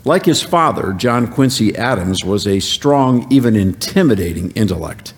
Like 0.05 0.27
his 0.27 0.41
father, 0.41 0.93
John 0.93 1.27
Quincy 1.27 1.75
Adams 1.75 2.25
was 2.25 2.47
a 2.47 2.61
strong, 2.61 3.27
even 3.29 3.57
intimidating 3.57 4.53
intellect, 4.53 5.15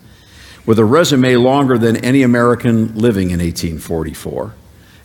with 0.65 0.79
a 0.79 0.83
resume 0.83 1.35
longer 1.35 1.77
than 1.77 2.03
any 2.03 2.23
American 2.23 2.95
living 2.95 3.29
in 3.29 3.37
1844. 3.37 4.55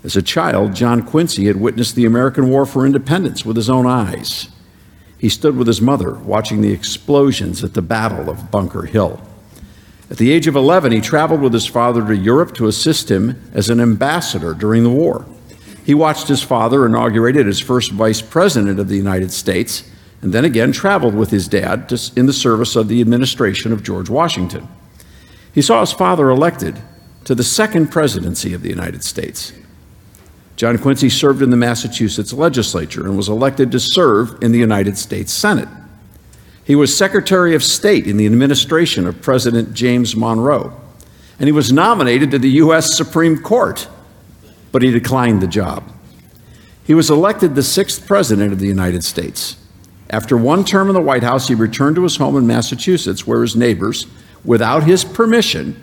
As 0.02 0.16
a 0.16 0.22
child, 0.22 0.74
John 0.74 1.02
Quincy 1.02 1.49
had 1.49 1.61
witnessed 1.61 1.97
the 1.97 2.07
American 2.07 2.49
War 2.49 2.64
for 2.64 2.86
Independence 2.86 3.45
with 3.45 3.57
his 3.57 3.68
own 3.68 3.86
eyes. 3.86 4.49
He 5.18 5.28
stood 5.28 5.59
with 5.59 5.66
his 5.66 5.82
mother 5.82 6.14
watching 6.14 6.62
the 6.62 6.72
explosions 6.72 7.62
at 7.62 7.74
the 7.74 7.82
Battle 7.82 8.30
of 8.30 8.51
Bunker 8.51 8.86
Hill. 8.86 9.20
At 10.11 10.16
the 10.16 10.32
age 10.32 10.48
of 10.48 10.56
11, 10.56 10.90
he 10.90 11.00
traveled 11.00 11.40
with 11.40 11.52
his 11.52 11.66
father 11.66 12.04
to 12.04 12.16
Europe 12.16 12.54
to 12.54 12.66
assist 12.66 13.11
him 13.11 13.40
as 13.54 13.70
an 13.70 13.80
ambassador 13.80 14.54
during 14.54 14.82
the 14.82 14.90
war. 14.90 15.24
He 15.84 15.94
watched 15.94 16.28
his 16.28 16.42
father 16.42 16.84
inaugurated 16.84 17.46
as 17.46 17.61
first 17.61 17.92
vice 17.92 18.20
president 18.20 18.80
of 18.80 18.88
the 18.88 18.96
United 18.96 19.32
States 19.32 19.84
and 20.22 20.32
then 20.32 20.44
again 20.44 20.72
traveled 20.72 21.14
with 21.14 21.30
his 21.30 21.48
dad 21.48 21.88
to- 21.88 22.11
in 22.16 22.26
the 22.26 22.32
service 22.32 22.76
of 22.76 22.88
the 22.88 23.00
administration 23.00 23.72
of 23.72 23.82
George 23.82 24.11
Washington. 24.11 24.68
He 25.52 25.62
saw 25.62 25.80
his 25.80 25.92
father 25.92 26.28
elected 26.28 26.78
to 27.24 27.34
the 27.34 27.44
second 27.44 27.90
presidency 27.90 28.52
of 28.52 28.62
the 28.62 28.68
United 28.68 29.02
States. 29.02 29.52
John 30.56 30.76
Quincy 30.76 31.08
served 31.08 31.40
in 31.40 31.50
the 31.50 31.56
Massachusetts 31.56 32.32
legislature 32.32 33.06
and 33.06 33.16
was 33.16 33.28
elected 33.28 33.72
to 33.72 33.80
serve 33.80 34.36
in 34.42 34.52
the 34.52 34.58
United 34.58 34.98
States 34.98 35.32
Senate. 35.32 35.68
He 36.71 36.77
was 36.77 36.97
Secretary 36.97 37.57
of 37.57 37.64
State 37.64 38.07
in 38.07 38.16
the 38.16 38.27
administration 38.27 39.05
of 39.05 39.21
President 39.21 39.75
James 39.75 40.14
Monroe, 40.14 40.81
and 41.41 41.49
he 41.49 41.53
was 41.53 41.73
nominated 41.73 42.31
to 42.31 42.39
the 42.39 42.49
U.S. 42.62 42.97
Supreme 42.97 43.43
Court, 43.43 43.89
but 44.71 44.81
he 44.81 44.93
declined 44.93 45.43
the 45.43 45.49
job. 45.49 45.83
He 46.85 46.95
was 46.95 47.11
elected 47.11 47.57
the 47.57 47.64
sixth 47.64 48.07
President 48.07 48.53
of 48.53 48.61
the 48.61 48.68
United 48.68 49.03
States. 49.03 49.57
After 50.11 50.37
one 50.37 50.64
term 50.64 50.87
in 50.87 50.95
the 50.95 51.01
White 51.01 51.25
House, 51.25 51.49
he 51.49 51.57
returned 51.57 51.97
to 51.97 52.05
his 52.05 52.18
home 52.18 52.37
in 52.37 52.47
Massachusetts, 52.47 53.27
where 53.27 53.43
his 53.43 53.57
neighbors, 53.57 54.07
without 54.45 54.85
his 54.85 55.03
permission, 55.03 55.75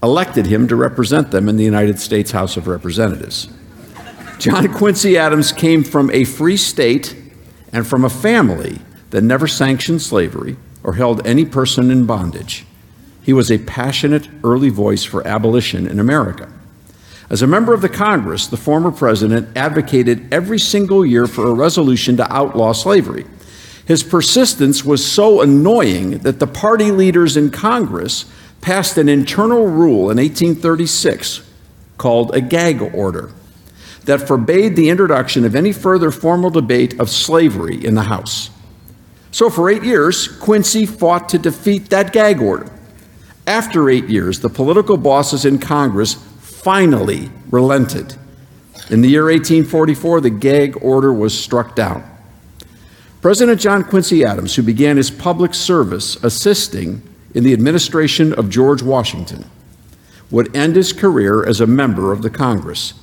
elected 0.00 0.46
him 0.46 0.68
to 0.68 0.76
represent 0.76 1.32
them 1.32 1.48
in 1.48 1.56
the 1.56 1.64
United 1.64 1.98
States 1.98 2.30
House 2.30 2.56
of 2.56 2.68
Representatives. 2.68 3.48
John 4.38 4.72
Quincy 4.74 5.18
Adams 5.18 5.50
came 5.50 5.82
from 5.82 6.08
a 6.12 6.22
free 6.22 6.56
state 6.56 7.16
and 7.72 7.84
from 7.84 8.04
a 8.04 8.08
family 8.08 8.80
that 9.10 9.22
never 9.22 9.46
sanctioned 9.46 10.02
slavery 10.02 10.56
or 10.82 10.94
held 10.94 11.26
any 11.26 11.44
person 11.44 11.90
in 11.90 12.06
bondage. 12.06 12.64
He 13.22 13.32
was 13.32 13.50
a 13.50 13.58
passionate 13.58 14.28
early 14.42 14.70
voice 14.70 15.04
for 15.04 15.26
abolition 15.26 15.86
in 15.86 16.00
America. 16.00 16.50
As 17.28 17.42
a 17.42 17.46
member 17.46 17.72
of 17.72 17.80
the 17.80 17.88
Congress, 17.88 18.46
the 18.46 18.56
former 18.56 18.90
president 18.90 19.56
advocated 19.56 20.32
every 20.32 20.58
single 20.58 21.06
year 21.06 21.26
for 21.26 21.46
a 21.46 21.54
resolution 21.54 22.16
to 22.16 22.32
outlaw 22.32 22.72
slavery. 22.72 23.24
His 23.86 24.02
persistence 24.02 24.84
was 24.84 25.04
so 25.04 25.40
annoying 25.40 26.18
that 26.18 26.40
the 26.40 26.46
party 26.46 26.90
leaders 26.90 27.36
in 27.36 27.50
Congress 27.50 28.24
passed 28.60 28.98
an 28.98 29.08
internal 29.08 29.66
rule 29.66 30.10
in 30.10 30.18
1836 30.18 31.42
called 31.98 32.34
a 32.34 32.40
gag 32.40 32.82
order 32.94 33.30
that 34.04 34.26
forbade 34.26 34.76
the 34.76 34.88
introduction 34.88 35.44
of 35.44 35.54
any 35.54 35.72
further 35.72 36.10
formal 36.10 36.50
debate 36.50 36.98
of 36.98 37.10
slavery 37.10 37.84
in 37.84 37.94
the 37.94 38.02
House. 38.02 38.50
So, 39.32 39.48
for 39.48 39.70
eight 39.70 39.84
years, 39.84 40.26
Quincy 40.26 40.86
fought 40.86 41.28
to 41.28 41.38
defeat 41.38 41.90
that 41.90 42.12
gag 42.12 42.40
order. 42.40 42.70
After 43.46 43.88
eight 43.88 44.08
years, 44.08 44.40
the 44.40 44.48
political 44.48 44.96
bosses 44.96 45.44
in 45.44 45.58
Congress 45.58 46.14
finally 46.14 47.30
relented. 47.50 48.16
In 48.90 49.02
the 49.02 49.08
year 49.08 49.24
1844, 49.24 50.20
the 50.20 50.30
gag 50.30 50.76
order 50.82 51.12
was 51.12 51.38
struck 51.38 51.76
down. 51.76 52.04
President 53.20 53.60
John 53.60 53.84
Quincy 53.84 54.24
Adams, 54.24 54.56
who 54.56 54.62
began 54.62 54.96
his 54.96 55.10
public 55.10 55.54
service 55.54 56.16
assisting 56.24 57.02
in 57.34 57.44
the 57.44 57.52
administration 57.52 58.32
of 58.32 58.50
George 58.50 58.82
Washington, 58.82 59.44
would 60.30 60.54
end 60.56 60.74
his 60.74 60.92
career 60.92 61.46
as 61.46 61.60
a 61.60 61.66
member 61.66 62.12
of 62.12 62.22
the 62.22 62.30
Congress. 62.30 62.94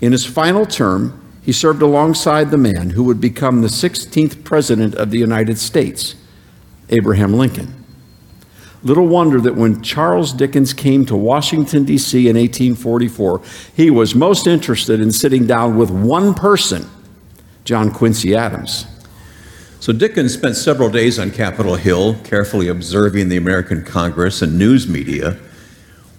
In 0.00 0.12
his 0.12 0.26
final 0.26 0.66
term, 0.66 1.21
he 1.42 1.52
served 1.52 1.82
alongside 1.82 2.50
the 2.50 2.56
man 2.56 2.90
who 2.90 3.04
would 3.04 3.20
become 3.20 3.60
the 3.60 3.68
16th 3.68 4.44
President 4.44 4.94
of 4.94 5.10
the 5.10 5.18
United 5.18 5.58
States, 5.58 6.14
Abraham 6.88 7.34
Lincoln. 7.34 7.82
Little 8.84 9.06
wonder 9.06 9.40
that 9.40 9.54
when 9.54 9.82
Charles 9.82 10.32
Dickens 10.32 10.72
came 10.72 11.06
to 11.06 11.16
Washington, 11.16 11.84
D.C. 11.84 12.28
in 12.28 12.36
1844, 12.36 13.42
he 13.74 13.90
was 13.90 14.14
most 14.14 14.46
interested 14.46 15.00
in 15.00 15.12
sitting 15.12 15.46
down 15.46 15.76
with 15.76 15.90
one 15.90 16.34
person, 16.34 16.88
John 17.64 17.92
Quincy 17.92 18.34
Adams. 18.34 18.86
So 19.78 19.92
Dickens 19.92 20.34
spent 20.34 20.56
several 20.56 20.90
days 20.90 21.18
on 21.18 21.30
Capitol 21.30 21.74
Hill, 21.76 22.16
carefully 22.24 22.68
observing 22.68 23.28
the 23.28 23.36
American 23.36 23.84
Congress 23.84 24.42
and 24.42 24.58
news 24.58 24.88
media. 24.88 25.38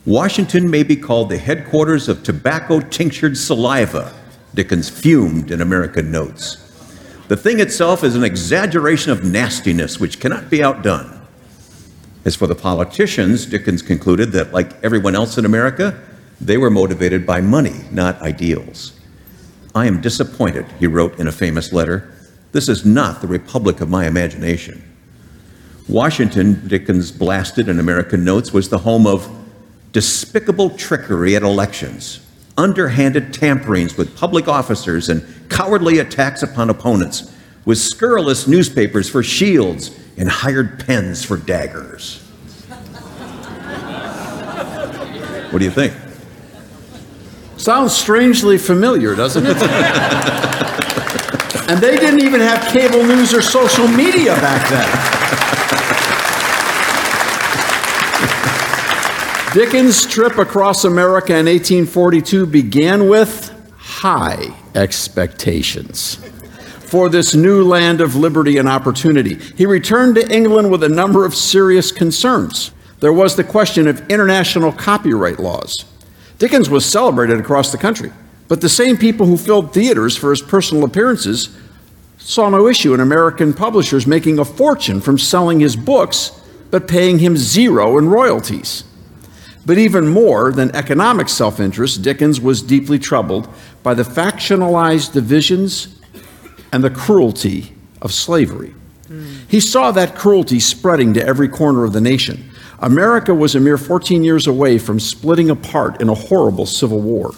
Washington 0.05 0.69
may 0.69 0.83
be 0.83 0.97
called 0.97 1.29
the 1.29 1.37
headquarters 1.37 2.09
of 2.09 2.23
tobacco 2.23 2.81
tinctured 2.81 3.37
saliva, 3.37 4.13
Dickens 4.53 4.89
fumed 4.89 5.51
in 5.51 5.61
American 5.61 6.11
Notes. 6.11 6.57
The 7.27 7.37
thing 7.37 7.59
itself 7.59 8.03
is 8.03 8.15
an 8.15 8.23
exaggeration 8.23 9.11
of 9.11 9.23
nastiness 9.23 9.99
which 9.99 10.19
cannot 10.19 10.49
be 10.49 10.63
outdone. 10.63 11.21
As 12.25 12.35
for 12.35 12.47
the 12.47 12.55
politicians, 12.55 13.45
Dickens 13.45 13.81
concluded 13.81 14.31
that, 14.31 14.53
like 14.53 14.81
everyone 14.83 15.15
else 15.15 15.37
in 15.37 15.45
America, 15.45 15.99
they 16.39 16.57
were 16.57 16.69
motivated 16.69 17.25
by 17.25 17.41
money, 17.41 17.81
not 17.91 18.21
ideals. 18.21 18.93
I 19.75 19.87
am 19.87 20.01
disappointed, 20.01 20.65
he 20.79 20.87
wrote 20.87 21.19
in 21.19 21.27
a 21.27 21.31
famous 21.31 21.73
letter. 21.73 22.13
This 22.51 22.69
is 22.69 22.85
not 22.85 23.21
the 23.21 23.27
republic 23.27 23.81
of 23.81 23.89
my 23.89 24.05
imagination. 24.05 24.83
Washington, 25.89 26.67
Dickens 26.67 27.11
blasted 27.11 27.67
in 27.67 27.79
American 27.79 28.23
Notes, 28.23 28.53
was 28.53 28.69
the 28.69 28.77
home 28.77 29.05
of 29.07 29.29
despicable 29.91 30.69
trickery 30.71 31.35
at 31.35 31.43
elections, 31.43 32.19
underhanded 32.57 33.33
tamperings 33.33 33.97
with 33.97 34.15
public 34.15 34.47
officers, 34.47 35.09
and 35.09 35.25
cowardly 35.49 35.99
attacks 35.99 36.43
upon 36.43 36.69
opponents, 36.69 37.33
with 37.65 37.77
scurrilous 37.77 38.47
newspapers 38.47 39.09
for 39.09 39.23
shields 39.23 39.97
and 40.17 40.29
hired 40.29 40.85
pens 40.85 41.23
for 41.23 41.37
daggers. 41.37 42.19
What 45.51 45.59
do 45.59 45.65
you 45.65 45.71
think? 45.71 45.93
Sounds 47.57 47.95
strangely 47.95 48.57
familiar, 48.57 49.15
doesn't 49.15 49.45
it? 49.45 49.57
and 51.69 51.79
they 51.79 51.97
didn't 51.97 52.21
even 52.21 52.41
have 52.41 52.73
cable 52.73 53.03
news 53.03 53.33
or 53.33 53.41
social 53.41 53.87
media 53.87 54.33
back 54.35 54.69
then. 54.69 55.62
Dickens' 59.53 60.07
trip 60.07 60.39
across 60.39 60.83
America 60.83 61.33
in 61.33 61.45
1842 61.45 62.47
began 62.47 63.07
with 63.07 63.51
high 63.77 64.51
expectations 64.73 66.15
for 66.79 67.07
this 67.07 67.35
new 67.35 67.63
land 67.63 68.01
of 68.01 68.15
liberty 68.15 68.57
and 68.57 68.67
opportunity. 68.67 69.35
He 69.55 69.67
returned 69.67 70.15
to 70.15 70.35
England 70.35 70.71
with 70.71 70.81
a 70.81 70.89
number 70.89 71.23
of 71.23 71.35
serious 71.35 71.91
concerns. 71.91 72.71
There 72.99 73.13
was 73.13 73.35
the 73.35 73.43
question 73.43 73.87
of 73.87 74.09
international 74.09 74.71
copyright 74.71 75.39
laws. 75.39 75.85
Dickens 76.39 76.67
was 76.67 76.83
celebrated 76.83 77.39
across 77.39 77.71
the 77.71 77.77
country, 77.77 78.11
but 78.47 78.59
the 78.59 78.69
same 78.69 78.97
people 78.97 79.27
who 79.27 79.37
filled 79.37 79.71
theaters 79.71 80.17
for 80.17 80.31
his 80.31 80.41
personal 80.41 80.83
appearances 80.83 81.55
saw 82.17 82.49
no 82.49 82.67
issue 82.67 82.95
in 82.95 82.99
American 82.99 83.53
publishers 83.53 84.07
making 84.07 84.39
a 84.39 84.45
fortune 84.45 84.99
from 84.99 85.19
selling 85.19 85.59
his 85.59 85.75
books 85.75 86.41
but 86.71 86.87
paying 86.87 87.19
him 87.19 87.37
zero 87.37 87.99
in 87.99 88.09
royalties. 88.09 88.83
But 89.65 89.77
even 89.77 90.07
more 90.07 90.51
than 90.51 90.75
economic 90.75 91.29
self 91.29 91.59
interest, 91.59 92.01
Dickens 92.01 92.41
was 92.41 92.61
deeply 92.61 92.99
troubled 92.99 93.47
by 93.81 93.93
the 93.93 94.03
factionalized 94.03 95.13
divisions 95.13 95.99
and 96.71 96.83
the 96.83 96.89
cruelty 96.89 97.73
of 98.01 98.11
slavery. 98.11 98.73
He 99.47 99.59
saw 99.59 99.91
that 99.91 100.15
cruelty 100.15 100.59
spreading 100.59 101.13
to 101.13 101.25
every 101.25 101.47
corner 101.47 101.83
of 101.83 101.93
the 101.93 102.01
nation. 102.01 102.49
America 102.79 103.33
was 103.33 103.55
a 103.55 103.59
mere 103.59 103.77
14 103.77 104.23
years 104.23 104.47
away 104.47 104.77
from 104.77 104.99
splitting 104.99 105.49
apart 105.49 106.01
in 106.01 106.09
a 106.09 106.15
horrible 106.15 106.65
civil 106.65 106.99
war, 106.99 107.31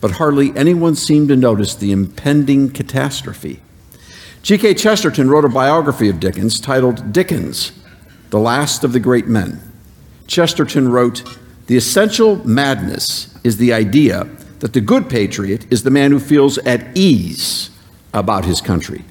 but 0.00 0.12
hardly 0.12 0.52
anyone 0.56 0.96
seemed 0.96 1.28
to 1.28 1.36
notice 1.36 1.74
the 1.74 1.92
impending 1.92 2.70
catastrophe. 2.70 3.60
G.K. 4.42 4.74
Chesterton 4.74 5.30
wrote 5.30 5.44
a 5.44 5.48
biography 5.48 6.08
of 6.08 6.20
Dickens 6.20 6.58
titled 6.58 7.12
Dickens, 7.12 7.72
The 8.30 8.38
Last 8.38 8.82
of 8.82 8.92
the 8.92 9.00
Great 9.00 9.26
Men. 9.26 9.60
Chesterton 10.26 10.90
wrote, 10.90 11.22
The 11.66 11.76
essential 11.76 12.46
madness 12.46 13.34
is 13.42 13.56
the 13.56 13.72
idea 13.72 14.28
that 14.60 14.72
the 14.72 14.80
good 14.80 15.08
patriot 15.08 15.70
is 15.72 15.82
the 15.82 15.90
man 15.90 16.10
who 16.10 16.20
feels 16.20 16.58
at 16.58 16.96
ease 16.96 17.70
about 18.12 18.44
his 18.44 18.60
country. 18.60 19.04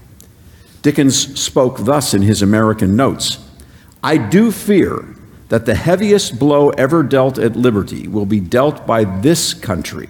Dickens 0.82 1.39
spoke 1.39 1.80
thus 1.80 2.14
in 2.14 2.22
his 2.22 2.41
American 2.41 2.95
Notes 2.95 3.39
I 4.04 4.18
do 4.18 4.51
fear 4.51 5.16
that 5.47 5.66
the 5.66 5.76
heaviest 5.76 6.38
blow 6.38 6.70
ever 6.72 7.04
dealt 7.04 7.38
at 7.38 7.56
liberty 7.56 8.08
will 8.08 8.26
be 8.26 8.39
dealt 8.39 8.86
by 8.86 9.04
this 9.04 9.54
country 9.54 10.10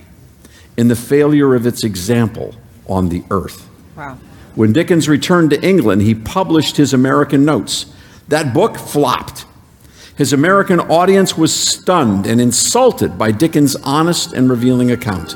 in 0.77 0.87
the 0.87 0.95
failure 0.95 1.53
of 1.53 1.67
its 1.67 1.83
example 1.83 2.55
on 2.87 3.09
the 3.09 3.23
earth. 3.29 3.69
Wow. 3.95 4.17
When 4.55 4.73
Dickens 4.73 5.07
returned 5.07 5.51
to 5.51 5.61
England, 5.61 6.01
he 6.01 6.15
published 6.15 6.77
his 6.77 6.93
American 6.93 7.45
Notes. 7.45 7.85
That 8.27 8.53
book 8.53 8.77
flopped. 8.77 9.45
His 10.15 10.31
American 10.31 10.79
audience 10.79 11.35
was 11.35 11.51
stunned 11.51 12.27
and 12.27 12.39
insulted 12.39 13.17
by 13.17 13.31
Dickens' 13.31 13.75
honest 13.77 14.33
and 14.33 14.47
revealing 14.47 14.91
account. 14.91 15.31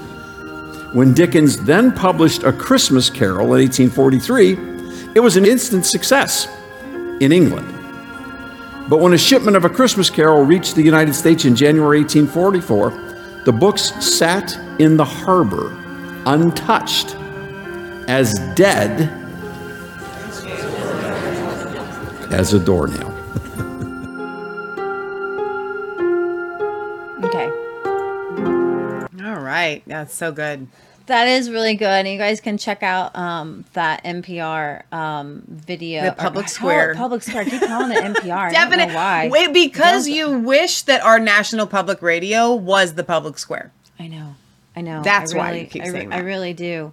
When 0.93 1.15
Dickens 1.15 1.57
then 1.63 1.91
published 1.91 2.43
A 2.43 2.53
Christmas 2.53 3.09
Carol 3.09 3.55
in 3.55 3.63
1843, 3.63 5.13
it 5.15 5.19
was 5.19 5.35
an 5.35 5.45
instant 5.45 5.85
success 5.85 6.47
in 7.19 7.31
England. 7.31 7.67
But 8.87 8.99
when 8.99 9.13
a 9.13 9.17
shipment 9.17 9.57
of 9.57 9.65
A 9.65 9.69
Christmas 9.69 10.11
Carol 10.11 10.43
reached 10.43 10.75
the 10.75 10.83
United 10.83 11.15
States 11.15 11.43
in 11.45 11.55
January 11.55 12.01
1844, 12.01 13.43
the 13.45 13.51
books 13.51 13.93
sat 14.05 14.55
in 14.79 14.95
the 14.95 15.05
harbor 15.05 15.75
untouched, 16.27 17.15
as 18.07 18.35
dead 18.53 19.09
as 22.31 22.53
a 22.53 22.59
doornail. 22.59 23.06
Right. 29.57 29.83
That's 29.85 30.13
so 30.13 30.31
good. 30.31 30.67
That 31.07 31.27
is 31.29 31.49
really 31.49 31.75
good. 31.75 31.87
And 31.87 32.07
you 32.07 32.17
guys 32.17 32.41
can 32.41 32.57
check 32.57 32.83
out 32.83 33.15
um, 33.15 33.63
that 33.73 34.03
NPR 34.03 34.91
um, 34.91 35.43
video. 35.47 36.03
The 36.03 36.11
Public 36.11 36.33
call 36.33 36.41
it 36.43 36.49
Square. 36.49 36.95
Public 36.95 37.23
Square. 37.23 37.43
I 37.43 37.49
keep 37.49 37.61
calling 37.61 37.91
it 37.91 38.03
NPR. 38.03 38.51
Definitely. 38.51 38.93
why. 38.93 39.29
Wait, 39.29 39.53
because 39.53 40.09
you 40.09 40.39
wish 40.39 40.81
that 40.83 41.01
our 41.01 41.17
national 41.17 41.65
public 41.65 42.01
radio 42.01 42.53
was 42.53 42.95
the 42.95 43.05
public 43.05 43.37
square. 43.37 43.71
I 43.97 44.07
know. 44.07 44.35
I 44.75 44.81
know. 44.81 45.01
That's 45.01 45.33
I 45.33 45.37
why 45.37 45.51
you 45.53 45.65
keep 45.65 45.83
I, 45.83 45.91
saying 45.91 46.11
I 46.11 46.19
really 46.19 46.53
do. 46.53 46.91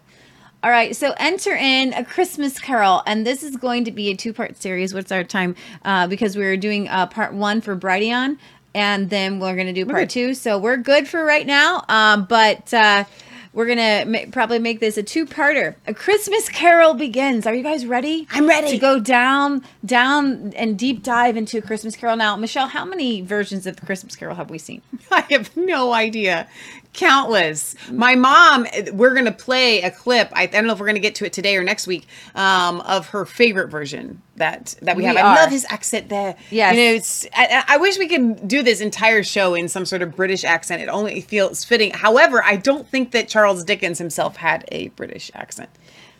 All 0.65 0.71
right, 0.71 0.97
so 0.97 1.13
enter 1.19 1.55
in 1.55 1.93
a 1.93 2.03
Christmas 2.03 2.59
Carol, 2.59 3.03
and 3.07 3.27
this 3.27 3.43
is 3.43 3.55
going 3.55 3.85
to 3.85 3.91
be 3.91 4.09
a 4.09 4.17
two-part 4.17 4.57
series. 4.57 4.95
What's 4.95 5.13
our 5.13 5.23
time? 5.23 5.57
Uh, 5.85 6.07
because 6.07 6.39
we're 6.39 6.57
doing 6.57 6.89
uh, 6.89 7.05
part 7.07 7.35
one 7.35 7.61
for 7.61 7.77
Brighteon, 7.77 8.39
and 8.75 9.09
then 9.11 9.39
we're 9.41 9.57
to 9.57 9.73
do 9.73 9.87
part 9.87 10.11
two. 10.11 10.35
So 10.35 10.59
we're 10.59 10.77
good 10.77 11.09
for 11.09 11.25
right 11.25 11.47
now, 11.47 11.85
um, 11.89 12.25
but 12.25 12.73
uh, 12.75 13.05
we're 13.53 13.67
gonna 13.67 14.05
ma- 14.07 14.31
probably 14.33 14.59
make 14.59 14.81
this 14.81 14.97
a 14.97 15.03
two-parter. 15.03 15.77
A 15.87 15.95
Christmas 15.95 16.49
Carol 16.49 16.95
begins. 16.95 17.47
Are 17.47 17.55
you 17.55 17.63
guys 17.63 17.87
ready? 17.87 18.27
I'm 18.31 18.49
ready. 18.49 18.71
to 18.73 18.79
go 18.79 18.99
down, 18.99 19.63
down, 19.85 20.53
and 20.55 20.79
deep 20.79 21.03
dive 21.03 21.37
into 21.37 21.63
Christmas 21.63 21.95
Carol. 21.95 22.17
Now, 22.17 22.37
Michelle, 22.37 22.67
how 22.67 22.85
many 22.85 23.21
versions 23.21 23.67
of 23.67 23.77
the 23.77 23.87
Christmas 23.87 24.17
Carol 24.17 24.35
have 24.35 24.51
we 24.51 24.59
seen? 24.59 24.83
I 25.11 25.25
have 25.31 25.57
no 25.57 25.93
idea. 25.93 26.49
Countless. 26.95 27.75
My 27.91 28.15
mom, 28.15 28.67
we're 28.93 29.13
going 29.15 29.27
to 29.27 29.33
play 29.33 29.83
a 29.83 29.91
clip. 29.91 30.31
I, 30.33 30.45
I 30.45 30.47
don't 30.47 30.67
know 30.67 30.73
if 30.73 30.79
we're 30.79 30.87
going 30.87 30.95
to 30.95 31.01
get 31.01 31.17
to 31.17 31.27
it 31.27 31.33
today 31.33 31.57
or 31.57 31.65
next 31.65 31.87
week 31.87 32.07
um, 32.35 32.81
of 32.83 33.09
her 33.09 33.27
favorite 33.27 33.69
version 33.69 34.23
that 34.37 34.75
that 34.83 34.97
we, 34.97 35.03
We 35.03 35.07
have. 35.09 35.17
are. 35.17 35.25
I 35.25 35.35
love 35.43 35.51
his 35.51 35.67
accent 35.69 36.09
there. 36.09 36.37
Yes. 36.51 36.77
You 36.77 36.83
know, 36.85 36.93
it's, 36.95 37.27
I, 37.35 37.65
I 37.69 37.75
I 37.75 37.77
wish 37.79 37.99
we 37.99 38.09
could 38.09 38.47
do 38.49 38.63
this 38.63 38.81
entire 38.81 39.23
show 39.25 39.55
in 39.55 39.69
some 39.69 39.85
sort 39.85 40.03
of 40.03 40.15
British 40.17 40.45
accent. 40.45 40.83
It 40.83 40.89
only 40.89 41.21
feels 41.21 41.65
fitting. 41.65 41.91
However, 41.91 42.43
I 42.45 42.57
don't 42.57 42.89
think 42.89 43.11
that 43.11 43.29
Charles 43.29 43.65
Dickens 43.65 43.99
himself 43.99 44.37
had 44.37 44.65
a 44.71 44.89
British 44.89 45.31
accent. 45.35 45.71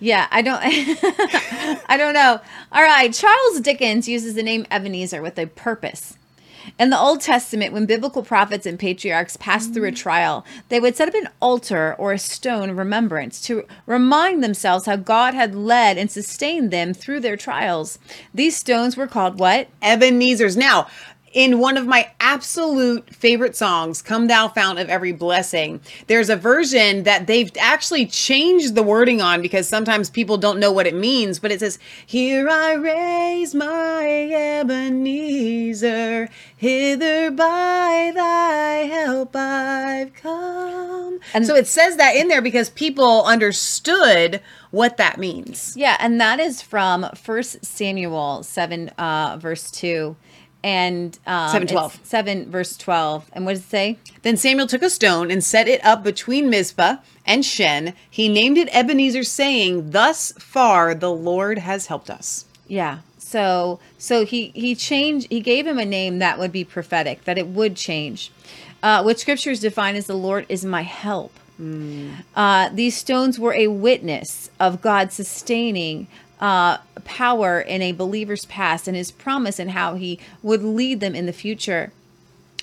Yeah, 0.01 0.27
I 0.31 0.43
don't 0.43 0.61
I 1.89 1.97
don't 1.97 2.15
know. 2.15 2.41
All 2.73 2.83
right, 2.83 3.13
Charles 3.15 3.61
Dickens 3.61 4.09
uses 4.09 4.35
the 4.35 4.43
name 4.43 4.67
Ebenezer 4.71 5.23
with 5.23 5.39
a 5.39 5.47
purpose. 5.47 6.19
In 6.79 6.91
the 6.91 6.99
Old 6.99 7.21
Testament, 7.21 7.73
when 7.73 7.87
biblical 7.87 8.23
prophets 8.23 8.67
and 8.67 8.79
patriarchs 8.79 9.37
passed 9.37 9.73
through 9.73 9.89
a 9.89 9.93
mm. 9.93 9.97
trial, 9.97 10.45
they 10.69 10.81
would 10.81 10.97
set 10.97 11.09
up 11.09 11.15
an 11.15 11.29
altar 11.41 11.95
or 11.99 12.13
a 12.13 12.19
stone 12.19 12.71
of 12.71 12.79
remembrance 12.79 13.41
to 13.43 13.65
remind 13.87 14.43
themselves 14.43 14.87
how 14.87 14.97
God 14.97 15.35
had 15.35 15.55
led 15.55 15.99
and 15.99 16.11
sustained 16.11 16.71
them 16.71 16.95
through 16.95 17.21
their 17.21 17.37
trials. 17.37 17.99
These 18.33 18.57
stones 18.57 18.97
were 18.97 19.07
called 19.07 19.39
what? 19.39 19.69
Ebenezer's. 19.83 20.57
Now, 20.57 20.89
in 21.35 21.59
one 21.59 21.77
of 21.77 21.87
my 21.87 22.09
absolute 22.21 23.13
favorite 23.13 23.57
songs, 23.57 24.01
Come 24.01 24.29
Thou 24.29 24.47
Fount 24.49 24.79
of 24.79 24.89
Every 24.89 25.11
Blessing, 25.11 25.81
there's 26.07 26.31
a 26.31 26.37
version 26.37 27.03
that 27.03 27.27
they've 27.27 27.51
actually 27.59 28.07
changed 28.07 28.77
the 28.77 28.85
wording 28.85 29.21
on 29.21 29.43
because 29.43 29.69
sometimes 29.69 30.09
people 30.09 30.39
don't 30.39 30.61
know 30.61 30.71
what 30.71 30.87
it 30.87 30.95
means, 30.95 31.41
but 31.41 31.51
it 31.51 31.59
says, 31.59 31.81
Here 32.07 32.49
I 32.49 32.75
raise 32.75 33.53
my 33.53 34.07
Ebenezer, 34.61 36.29
hither 36.57 37.31
by 37.33 38.13
thy 38.15 38.87
help 38.87 39.35
I've 39.35 40.15
come. 40.15 41.19
And 41.35 41.45
so 41.47 41.57
it 41.57 41.67
says 41.67 41.97
that 41.97 42.15
in 42.15 42.29
there 42.29 42.43
because 42.43 42.71
people 42.71 43.25
understood 43.25 44.41
what 44.71 44.99
that 44.99 45.19
means. 45.19 45.77
Yeah, 45.77 45.97
and 45.99 46.21
that 46.21 46.39
is 46.39 46.63
from 46.63 47.09
First 47.17 47.65
Samuel 47.65 48.45
7 48.45 48.89
uh 48.91 49.37
verse 49.41 49.71
2 49.73 50.15
and 50.65 51.19
um, 51.27 51.55
7:12. 51.55 51.95
it's 51.97 52.09
7 52.09 52.51
verse 52.51 52.77
12. 52.79 53.31
And 53.35 53.45
what 53.45 53.53
does 53.53 53.61
it 53.61 53.69
say? 53.69 53.99
Then 54.23 54.39
Samuel 54.39 54.67
took 54.67 54.83
a 54.83 54.89
stone 54.89 55.31
and 55.31 55.45
set 55.45 55.69
it 55.69 55.85
up 55.85 56.03
between 56.03 56.49
Mizpah 56.49 56.97
and 57.27 57.45
Shen. 57.45 57.93
He 58.11 58.31
named 58.31 58.57
it 58.57 58.75
Ebenezer, 58.75 59.25
saying, 59.25 59.91
Thus 59.91 60.33
far 60.33 60.95
the 60.95 61.13
Lord 61.13 61.59
has 61.59 61.87
helped 61.87 62.09
us. 62.09 62.47
Yeah. 62.67 63.01
So 63.19 63.79
so 63.99 64.25
he 64.25 64.53
he 64.55 64.75
changed 64.75 65.27
he 65.29 65.41
gave 65.41 65.67
him 65.67 65.79
a 65.79 65.85
name 65.85 66.19
that 66.21 66.39
would 66.39 66.53
be 66.53 66.65
prophetic, 66.65 67.25
that 67.25 67.37
it 67.37 67.49
would 67.49 67.77
change. 67.77 68.33
Uh, 68.83 69.03
what 69.03 69.21
scriptures 69.21 69.61
define 69.61 69.97
as 69.97 70.07
the 70.07 70.17
Lord 70.17 70.47
is 70.49 70.65
my 70.65 70.83
help. 70.83 71.39
Uh, 72.35 72.69
these 72.73 72.97
stones 72.97 73.39
were 73.39 73.55
a 73.55 73.69
witness 73.69 74.51
of 74.59 74.81
God 74.81 75.13
sustaining 75.13 76.09
uh, 76.41 76.79
power 77.05 77.61
in 77.61 77.83
a 77.83 77.93
believer's 77.93 78.45
past 78.45 78.89
and 78.89 78.97
his 78.97 79.11
promise 79.11 79.59
and 79.59 79.71
how 79.71 79.95
he 79.95 80.19
would 80.43 80.63
lead 80.63 81.01
them 81.01 81.15
in 81.15 81.27
the 81.27 81.33
future. 81.33 81.93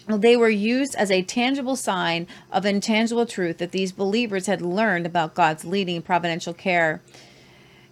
They 0.08 0.36
were 0.36 0.50
used 0.50 0.96
as 0.96 1.12
a 1.12 1.22
tangible 1.22 1.76
sign 1.76 2.28
of 2.52 2.66
intangible 2.66 3.26
truth 3.26 3.60
that 3.60 3.72
these 3.72 3.92
believers 3.92 4.48
had 4.48 4.62
learned 4.62 5.06
about 5.06 5.36
God's 5.36 5.64
leading 5.64 6.02
providential 6.02 6.54
care. 6.54 7.02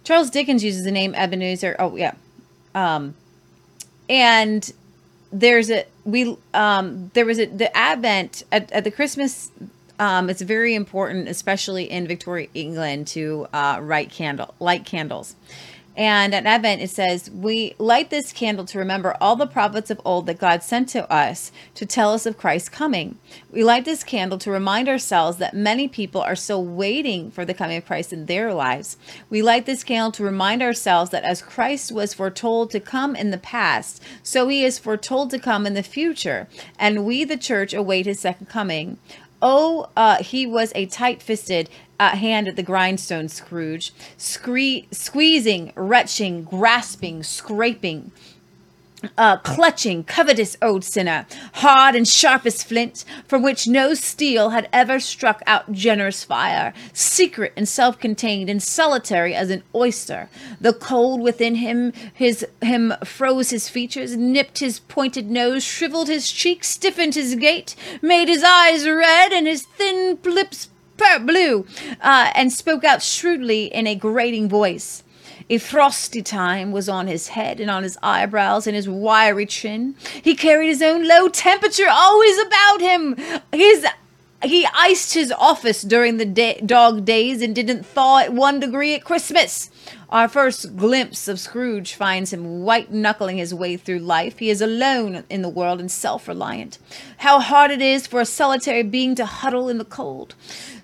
Charles 0.04 0.30
Dickens 0.30 0.64
uses 0.64 0.84
the 0.84 0.90
name 0.90 1.14
Ebenezer. 1.14 1.76
Oh, 1.78 1.96
yeah. 1.96 2.14
Um, 2.74 3.14
and 4.08 4.72
there's 5.32 5.70
a 5.70 5.86
we 6.04 6.36
um 6.54 7.10
there 7.14 7.24
was 7.24 7.38
a 7.38 7.46
the 7.46 7.74
advent 7.76 8.42
at, 8.50 8.70
at 8.72 8.84
the 8.84 8.90
christmas 8.90 9.50
um 9.98 10.28
it's 10.28 10.42
very 10.42 10.74
important 10.74 11.28
especially 11.28 11.84
in 11.84 12.06
victoria 12.06 12.48
england 12.54 13.06
to 13.06 13.46
uh 13.52 13.78
light 13.80 14.10
candle 14.10 14.52
light 14.58 14.84
candles 14.84 15.36
and 16.00 16.34
at 16.34 16.46
advent 16.46 16.80
it 16.80 16.88
says 16.88 17.30
we 17.30 17.74
light 17.76 18.08
this 18.08 18.32
candle 18.32 18.64
to 18.64 18.78
remember 18.78 19.14
all 19.20 19.36
the 19.36 19.46
prophets 19.46 19.90
of 19.90 20.00
old 20.02 20.24
that 20.24 20.38
god 20.38 20.62
sent 20.62 20.88
to 20.88 21.12
us 21.12 21.52
to 21.74 21.84
tell 21.84 22.14
us 22.14 22.24
of 22.24 22.38
christ's 22.38 22.70
coming. 22.70 23.18
We 23.52 23.62
light 23.62 23.84
this 23.84 24.02
candle 24.02 24.38
to 24.38 24.50
remind 24.50 24.88
ourselves 24.88 25.36
that 25.36 25.52
many 25.52 25.88
people 25.88 26.22
are 26.22 26.34
still 26.34 26.64
waiting 26.64 27.30
for 27.30 27.44
the 27.44 27.52
coming 27.52 27.76
of 27.76 27.84
christ 27.84 28.14
in 28.14 28.24
their 28.24 28.54
lives. 28.54 28.96
We 29.28 29.42
light 29.42 29.66
this 29.66 29.84
candle 29.84 30.12
to 30.12 30.24
remind 30.24 30.62
ourselves 30.62 31.10
that 31.10 31.24
as 31.24 31.42
christ 31.42 31.92
was 31.92 32.14
foretold 32.14 32.70
to 32.70 32.80
come 32.80 33.14
in 33.14 33.30
the 33.30 33.36
past 33.36 34.02
so 34.22 34.48
he 34.48 34.64
is 34.64 34.78
foretold 34.78 35.28
to 35.30 35.38
come 35.38 35.66
in 35.66 35.74
the 35.74 35.82
future. 35.82 36.48
And 36.78 37.04
we 37.04 37.24
the 37.24 37.36
church 37.36 37.74
await 37.74 38.06
his 38.06 38.20
second 38.20 38.48
coming 38.48 38.96
Oh, 39.42 39.88
uh, 39.96 40.22
he 40.22 40.46
was 40.46 40.72
a 40.74 40.86
tight 40.86 41.22
fisted 41.22 41.70
uh, 41.98 42.10
hand 42.10 42.48
at 42.48 42.56
the 42.56 42.62
grindstone, 42.62 43.28
Scrooge, 43.28 43.92
Scree- 44.16 44.86
squeezing, 44.90 45.72
retching, 45.76 46.44
grasping, 46.44 47.22
scraping. 47.22 48.12
Uh, 49.16 49.38
clutching, 49.38 50.04
covetous 50.04 50.56
old 50.60 50.84
sinner, 50.84 51.26
hard 51.54 51.94
and 51.94 52.06
sharp 52.06 52.44
as 52.44 52.62
flint, 52.62 53.04
from 53.26 53.42
which 53.42 53.66
no 53.66 53.94
steel 53.94 54.50
had 54.50 54.68
ever 54.74 55.00
struck 55.00 55.42
out 55.46 55.72
generous 55.72 56.22
fire, 56.22 56.74
secret 56.92 57.52
and 57.56 57.66
self-contained 57.66 58.50
and 58.50 58.62
solitary 58.62 59.34
as 59.34 59.48
an 59.48 59.62
oyster. 59.74 60.28
The 60.60 60.74
cold 60.74 61.22
within 61.22 61.54
him, 61.54 61.94
his 62.12 62.46
him 62.60 62.92
froze 63.02 63.48
his 63.48 63.70
features, 63.70 64.16
nipped 64.16 64.58
his 64.58 64.80
pointed 64.80 65.30
nose, 65.30 65.64
shriveled 65.64 66.08
his 66.08 66.30
cheeks, 66.30 66.68
stiffened 66.68 67.14
his 67.14 67.34
gait, 67.36 67.74
made 68.02 68.28
his 68.28 68.42
eyes 68.42 68.86
red 68.86 69.32
and 69.32 69.46
his 69.46 69.62
thin 69.62 70.18
lips 70.24 70.68
blue, 71.24 71.64
uh, 72.02 72.30
and 72.34 72.52
spoke 72.52 72.84
out 72.84 73.02
shrewdly 73.02 73.64
in 73.72 73.86
a 73.86 73.94
grating 73.94 74.48
voice. 74.48 75.02
A 75.52 75.58
frosty 75.58 76.22
time 76.22 76.70
was 76.70 76.88
on 76.88 77.08
his 77.08 77.28
head 77.28 77.58
and 77.58 77.68
on 77.68 77.82
his 77.82 77.98
eyebrows 78.04 78.68
and 78.68 78.76
his 78.76 78.88
wiry 78.88 79.46
chin. 79.46 79.96
He 80.22 80.36
carried 80.36 80.68
his 80.68 80.80
own 80.80 81.08
low 81.08 81.28
temperature 81.28 81.88
always 81.90 82.38
about 82.38 82.80
him. 82.80 83.16
His 83.52 83.84
he 84.44 84.66
iced 84.74 85.12
his 85.12 85.32
office 85.32 85.82
during 85.82 86.16
the 86.16 86.24
day, 86.24 86.62
dog 86.64 87.04
days 87.04 87.42
and 87.42 87.54
didn't 87.54 87.84
thaw 87.84 88.20
at 88.20 88.32
one 88.32 88.58
degree 88.60 88.94
at 88.94 89.04
Christmas. 89.04 89.70
Our 90.08 90.28
first 90.28 90.76
glimpse 90.76 91.28
of 91.28 91.38
Scrooge 91.38 91.94
finds 91.94 92.32
him 92.32 92.62
white 92.62 92.90
knuckling 92.90 93.36
his 93.36 93.52
way 93.52 93.76
through 93.76 93.98
life. 93.98 94.38
He 94.38 94.48
is 94.48 94.62
alone 94.62 95.24
in 95.28 95.42
the 95.42 95.48
world 95.48 95.78
and 95.78 95.90
self 95.90 96.26
reliant. 96.26 96.78
How 97.18 97.38
hard 97.38 97.70
it 97.70 97.82
is 97.82 98.06
for 98.06 98.20
a 98.20 98.26
solitary 98.26 98.82
being 98.82 99.14
to 99.16 99.26
huddle 99.26 99.68
in 99.68 99.78
the 99.78 99.84
cold. 99.84 100.34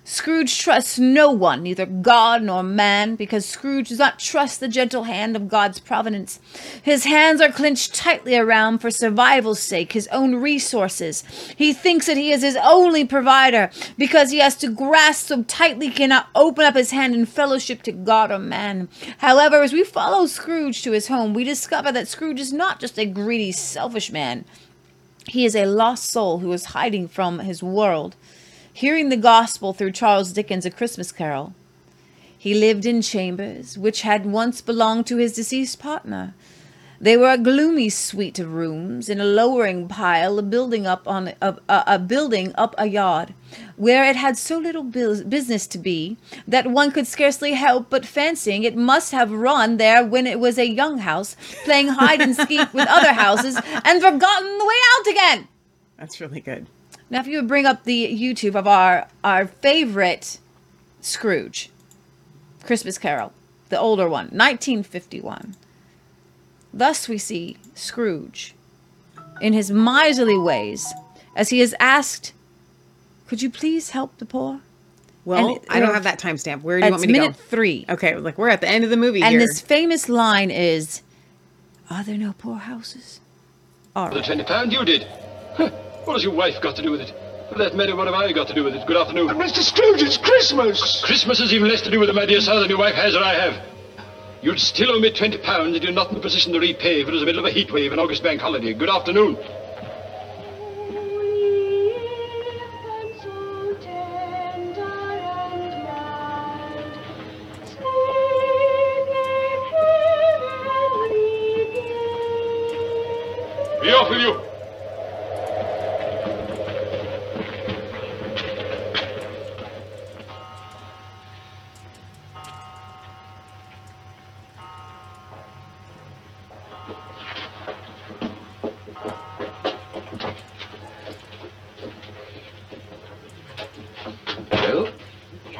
Scrooge 0.09 0.57
trusts 0.57 0.97
no 0.97 1.29
one, 1.31 1.63
neither 1.63 1.85
God 1.85 2.41
nor 2.41 2.63
man, 2.63 3.17
because 3.17 3.45
Scrooge 3.45 3.89
does 3.89 3.99
not 3.99 4.19
trust 4.19 4.61
the 4.61 4.69
gentle 4.69 5.03
hand 5.03 5.35
of 5.35 5.49
God's 5.49 5.81
providence. 5.81 6.39
His 6.81 7.03
hands 7.03 7.41
are 7.41 7.51
clenched 7.51 7.93
tightly 7.93 8.37
around 8.37 8.77
for 8.79 8.89
survival's 8.89 9.59
sake, 9.59 9.91
his 9.91 10.07
own 10.07 10.35
resources. 10.35 11.25
He 11.57 11.73
thinks 11.73 12.05
that 12.05 12.15
he 12.15 12.31
is 12.31 12.41
his 12.41 12.57
only 12.63 13.03
provider, 13.03 13.69
because 13.97 14.31
he 14.31 14.37
has 14.37 14.55
to 14.59 14.69
grasp 14.69 15.27
so 15.27 15.43
tightly 15.43 15.89
cannot 15.89 16.29
open 16.35 16.63
up 16.63 16.75
his 16.75 16.91
hand 16.91 17.13
in 17.13 17.25
fellowship 17.25 17.81
to 17.83 17.91
God 17.91 18.31
or 18.31 18.39
man. 18.39 18.87
However, 19.17 19.61
as 19.61 19.73
we 19.73 19.83
follow 19.83 20.25
Scrooge 20.25 20.83
to 20.83 20.93
his 20.93 21.09
home, 21.09 21.33
we 21.33 21.43
discover 21.43 21.91
that 21.91 22.07
Scrooge 22.07 22.39
is 22.39 22.53
not 22.53 22.79
just 22.79 22.97
a 22.97 23.05
greedy, 23.05 23.51
selfish 23.51 24.09
man. 24.09 24.45
He 25.27 25.43
is 25.43 25.53
a 25.53 25.65
lost 25.65 26.05
soul 26.05 26.39
who 26.39 26.53
is 26.53 26.67
hiding 26.67 27.09
from 27.09 27.39
his 27.39 27.61
world 27.61 28.15
hearing 28.77 29.09
the 29.09 29.17
gospel 29.17 29.73
through 29.73 29.91
Charles 29.91 30.31
Dickens' 30.31 30.63
A 30.63 30.69
Christmas 30.69 31.11
Carol. 31.11 31.55
He 32.37 32.53
lived 32.53 32.85
in 32.85 33.01
chambers 33.01 33.75
which 33.75 34.03
had 34.03 34.23
once 34.23 34.61
belonged 34.61 35.07
to 35.07 35.17
his 35.17 35.33
deceased 35.33 35.79
partner. 35.79 36.35
They 37.01 37.17
were 37.17 37.31
a 37.31 37.39
gloomy 37.39 37.89
suite 37.89 38.37
of 38.37 38.53
rooms 38.53 39.09
in 39.09 39.19
a 39.19 39.25
lowering 39.25 39.87
pile, 39.87 40.37
a 40.37 40.43
building 40.43 40.85
up 40.85 41.07
on 41.07 41.33
a, 41.41 41.57
a, 41.67 41.83
a 41.87 41.97
building 41.97 42.53
up 42.53 42.75
a 42.77 42.85
yard, 42.85 43.33
where 43.77 44.07
it 44.07 44.15
had 44.15 44.37
so 44.37 44.59
little 44.59 44.83
bus- 44.83 45.23
business 45.23 45.65
to 45.67 45.79
be 45.79 46.17
that 46.47 46.67
one 46.67 46.91
could 46.91 47.07
scarcely 47.07 47.53
help 47.53 47.89
but 47.89 48.05
fancying 48.05 48.63
it 48.63 48.75
must 48.75 49.11
have 49.11 49.31
run 49.31 49.77
there 49.77 50.05
when 50.05 50.27
it 50.27 50.39
was 50.39 50.59
a 50.59 50.69
young 50.69 50.99
house, 50.99 51.35
playing 51.65 51.87
hide 51.87 52.21
and 52.21 52.35
seek 52.47 52.71
with 52.75 52.87
other 52.87 53.13
houses, 53.13 53.59
and 53.83 54.03
forgotten 54.03 54.57
the 54.59 54.65
way 54.65 54.75
out 54.99 55.07
again. 55.07 55.47
That's 55.97 56.21
really 56.21 56.41
good. 56.41 56.67
Now, 57.09 57.19
if 57.21 57.27
you 57.27 57.37
would 57.37 57.47
bring 57.47 57.65
up 57.65 57.83
the 57.83 58.05
YouTube 58.17 58.55
of 58.55 58.67
our 58.67 59.07
our 59.23 59.47
favorite 59.47 60.39
Scrooge, 61.01 61.69
Christmas 62.63 62.97
Carol, 62.97 63.31
the 63.69 63.79
older 63.79 64.09
one, 64.09 64.25
1951. 64.27 65.55
Thus 66.73 67.07
we 67.07 67.17
see 67.17 67.57
Scrooge 67.75 68.53
in 69.41 69.53
his 69.53 69.71
miserly 69.71 70.37
ways 70.37 70.93
as 71.35 71.49
he 71.49 71.61
is 71.61 71.75
asked, 71.79 72.33
Could 73.27 73.41
you 73.41 73.49
please 73.49 73.91
help 73.91 74.17
the 74.17 74.25
poor? 74.25 74.59
Well, 75.23 75.47
And- 75.55 75.59
I 75.69 75.79
don't 75.79 75.89
uh, 75.89 75.93
have 75.93 76.03
that 76.03 76.19
timestamp. 76.19 76.61
Where 76.61 76.79
do 76.79 76.85
you 76.85 76.89
uh, 76.89 76.91
want 76.91 77.01
me 77.01 77.07
to 77.07 77.13
minute 77.13 77.37
go? 77.37 77.43
three. 77.49 77.85
Okay, 77.89 78.15
like 78.15 78.37
we're 78.37 78.49
at 78.49 78.61
the 78.61 78.67
end 78.69 78.83
of 78.83 78.89
the 78.89 78.97
movie 78.97 79.21
And 79.21 79.31
here. 79.31 79.39
this 79.39 79.61
famous 79.61 80.07
line 80.09 80.51
is, 80.51 81.01
Are 81.89 82.03
there 82.03 82.17
no 82.17 82.33
poor 82.37 82.57
houses? 82.57 83.19
All 83.95 84.09
The 84.09 84.15
right. 84.17 84.25
twenty 84.25 84.43
pound 84.43 84.71
you 84.73 84.83
did. 84.85 85.05
Huh. 85.55 85.71
What 86.07 86.13
has 86.13 86.23
your 86.23 86.33
wife 86.33 86.61
got 86.61 86.77
to 86.77 86.81
do 86.81 86.91
with 86.91 87.01
it? 87.01 87.13
For 87.49 87.57
that 87.57 87.75
matter, 87.75 87.93
what 87.93 88.07
have 88.07 88.15
I 88.15 88.31
got 88.31 88.47
to 88.47 88.53
do 88.53 88.63
with 88.63 88.73
it? 88.73 88.87
Good 88.87 88.95
afternoon. 88.95 89.27
Mr. 89.27 89.59
Scrooge, 89.59 90.01
it's 90.01 90.15
Christmas! 90.15 91.03
Christmas 91.03 91.39
has 91.39 91.51
even 91.51 91.67
less 91.67 91.81
to 91.81 91.91
do 91.91 91.99
with 91.99 92.07
it, 92.07 92.15
my 92.15 92.25
dear 92.25 92.39
sir, 92.39 92.57
than 92.61 92.69
your 92.69 92.79
wife 92.79 92.95
has 92.95 93.13
or 93.13 93.21
I 93.21 93.33
have. 93.33 93.61
You'd 94.41 94.57
still 94.57 94.93
owe 94.93 94.99
me 95.01 95.11
twenty 95.11 95.37
pounds 95.37 95.75
and 95.75 95.83
you're 95.83 95.91
not 95.91 96.09
in 96.09 96.15
a 96.15 96.21
position 96.21 96.53
to 96.53 96.61
repay 96.61 97.01
if 97.01 97.09
it 97.09 97.11
was 97.11 97.19
the 97.19 97.25
middle 97.25 97.41
of 97.41 97.45
a 97.45 97.51
heat 97.51 97.73
wave 97.73 97.91
and 97.91 97.99
August 97.99 98.23
bank 98.23 98.39
holiday. 98.39 98.73
Good 98.73 98.89
afternoon. 98.89 99.35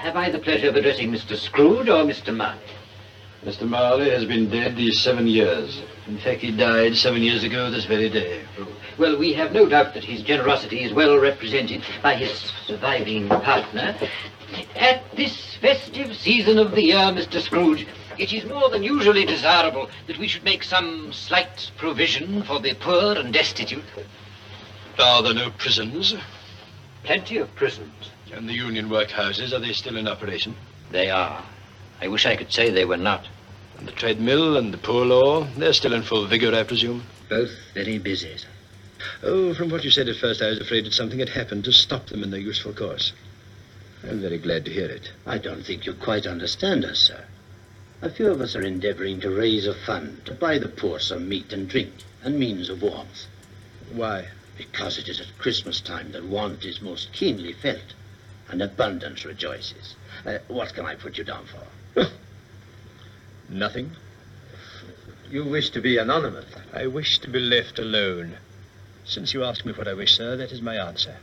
Have 0.07 0.15
I 0.15 0.29
the 0.29 0.39
pleasure 0.39 0.69
of 0.69 0.77
addressing 0.77 1.11
Mr. 1.11 1.35
Scrooge 1.35 1.89
or 1.89 2.05
Mr. 2.05 2.33
Marley? 2.33 2.61
Mr. 3.43 3.67
Marley 3.67 4.09
has 4.09 4.23
been 4.23 4.49
dead 4.49 4.77
these 4.77 5.01
seven 5.01 5.27
years. 5.27 5.81
In 6.07 6.17
fact, 6.17 6.39
he 6.39 6.49
died 6.49 6.95
seven 6.95 7.21
years 7.21 7.43
ago 7.43 7.69
this 7.69 7.83
very 7.83 8.07
day. 8.07 8.45
Well, 8.97 9.17
we 9.17 9.33
have 9.33 9.51
no 9.51 9.67
doubt 9.67 9.93
that 9.95 10.05
his 10.05 10.21
generosity 10.21 10.81
is 10.81 10.93
well 10.93 11.19
represented 11.19 11.83
by 12.01 12.15
his 12.15 12.31
surviving 12.65 13.27
partner. 13.27 13.97
At 14.77 15.13
this 15.17 15.57
festive 15.57 16.15
season 16.15 16.57
of 16.57 16.71
the 16.71 16.83
year, 16.83 17.11
Mr. 17.11 17.41
Scrooge, 17.41 17.85
it 18.17 18.31
is 18.31 18.45
more 18.45 18.69
than 18.69 18.83
usually 18.83 19.25
desirable 19.25 19.89
that 20.07 20.19
we 20.19 20.29
should 20.29 20.45
make 20.45 20.63
some 20.63 21.11
slight 21.11 21.69
provision 21.75 22.43
for 22.43 22.61
the 22.61 22.75
poor 22.75 23.17
and 23.17 23.33
destitute. 23.33 23.83
Are 24.97 25.21
there 25.21 25.33
no 25.33 25.49
prisons? 25.57 26.15
Plenty 27.03 27.39
of 27.39 27.53
prisons. 27.55 28.11
And 28.33 28.47
the 28.47 28.53
union 28.53 28.89
workhouses, 28.89 29.53
are 29.53 29.59
they 29.59 29.73
still 29.73 29.97
in 29.97 30.07
operation? 30.07 30.55
They 30.91 31.09
are. 31.09 31.43
I 32.01 32.07
wish 32.07 32.25
I 32.25 32.35
could 32.35 32.51
say 32.51 32.69
they 32.69 32.85
were 32.85 32.97
not. 32.97 33.25
And 33.77 33.87
the 33.87 33.93
treadmill 33.93 34.57
and 34.57 34.73
the 34.73 34.77
poor 34.77 35.05
law, 35.05 35.45
they're 35.57 35.73
still 35.73 35.93
in 35.93 36.03
full 36.03 36.25
vigor, 36.25 36.53
I 36.53 36.63
presume? 36.63 37.03
Both 37.29 37.51
very 37.73 37.97
busy. 37.97 38.37
sir. 38.37 38.47
Oh, 39.23 39.53
from 39.53 39.69
what 39.69 39.83
you 39.83 39.91
said 39.91 40.09
at 40.09 40.17
first, 40.17 40.41
I 40.41 40.49
was 40.49 40.59
afraid 40.59 40.85
that 40.85 40.93
something 40.93 41.19
had 41.19 41.29
happened 41.29 41.63
to 41.65 41.71
stop 41.71 42.07
them 42.07 42.21
in 42.21 42.31
their 42.31 42.39
useful 42.39 42.73
course. 42.73 43.13
I'm 44.03 44.19
very 44.19 44.37
glad 44.37 44.65
to 44.65 44.71
hear 44.71 44.89
it. 44.89 45.11
I 45.25 45.37
don't 45.37 45.65
think 45.65 45.85
you 45.85 45.93
quite 45.93 46.27
understand 46.27 46.85
us, 46.85 46.99
sir. 46.99 47.23
A 48.01 48.09
few 48.09 48.29
of 48.29 48.41
us 48.41 48.55
are 48.55 48.61
endeavoring 48.61 49.19
to 49.21 49.29
raise 49.29 49.65
a 49.65 49.73
fund 49.73 50.25
to 50.25 50.33
buy 50.33 50.59
the 50.59 50.69
poor 50.69 50.99
some 50.99 51.27
meat 51.29 51.53
and 51.53 51.67
drink 51.67 51.93
and 52.23 52.37
means 52.37 52.69
of 52.69 52.81
warmth. 52.81 53.25
Why? 53.91 54.27
Because 54.57 54.97
it 54.97 55.07
is 55.07 55.19
at 55.19 55.37
Christmas 55.37 55.79
time 55.79 56.11
that 56.11 56.25
want 56.25 56.65
is 56.65 56.81
most 56.81 57.13
keenly 57.13 57.53
felt 57.53 57.93
and 58.49 58.61
abundance 58.61 59.25
rejoices. 59.25 59.95
Uh, 60.25 60.37
what 60.47 60.73
can 60.73 60.85
I 60.85 60.95
put 60.95 61.17
you 61.17 61.23
down 61.23 61.45
for? 61.45 62.05
Nothing? 63.49 63.91
You 65.29 65.43
wish 65.43 65.71
to 65.71 65.81
be 65.81 65.97
anonymous. 65.97 66.45
I 66.73 66.87
wish 66.87 67.19
to 67.19 67.29
be 67.29 67.39
left 67.39 67.79
alone. 67.79 68.37
Since 69.05 69.33
you 69.33 69.43
ask 69.43 69.65
me 69.65 69.73
what 69.73 69.87
I 69.87 69.93
wish, 69.93 70.15
sir, 70.15 70.37
that 70.37 70.51
is 70.51 70.61
my 70.61 70.75
answer. 70.75 71.15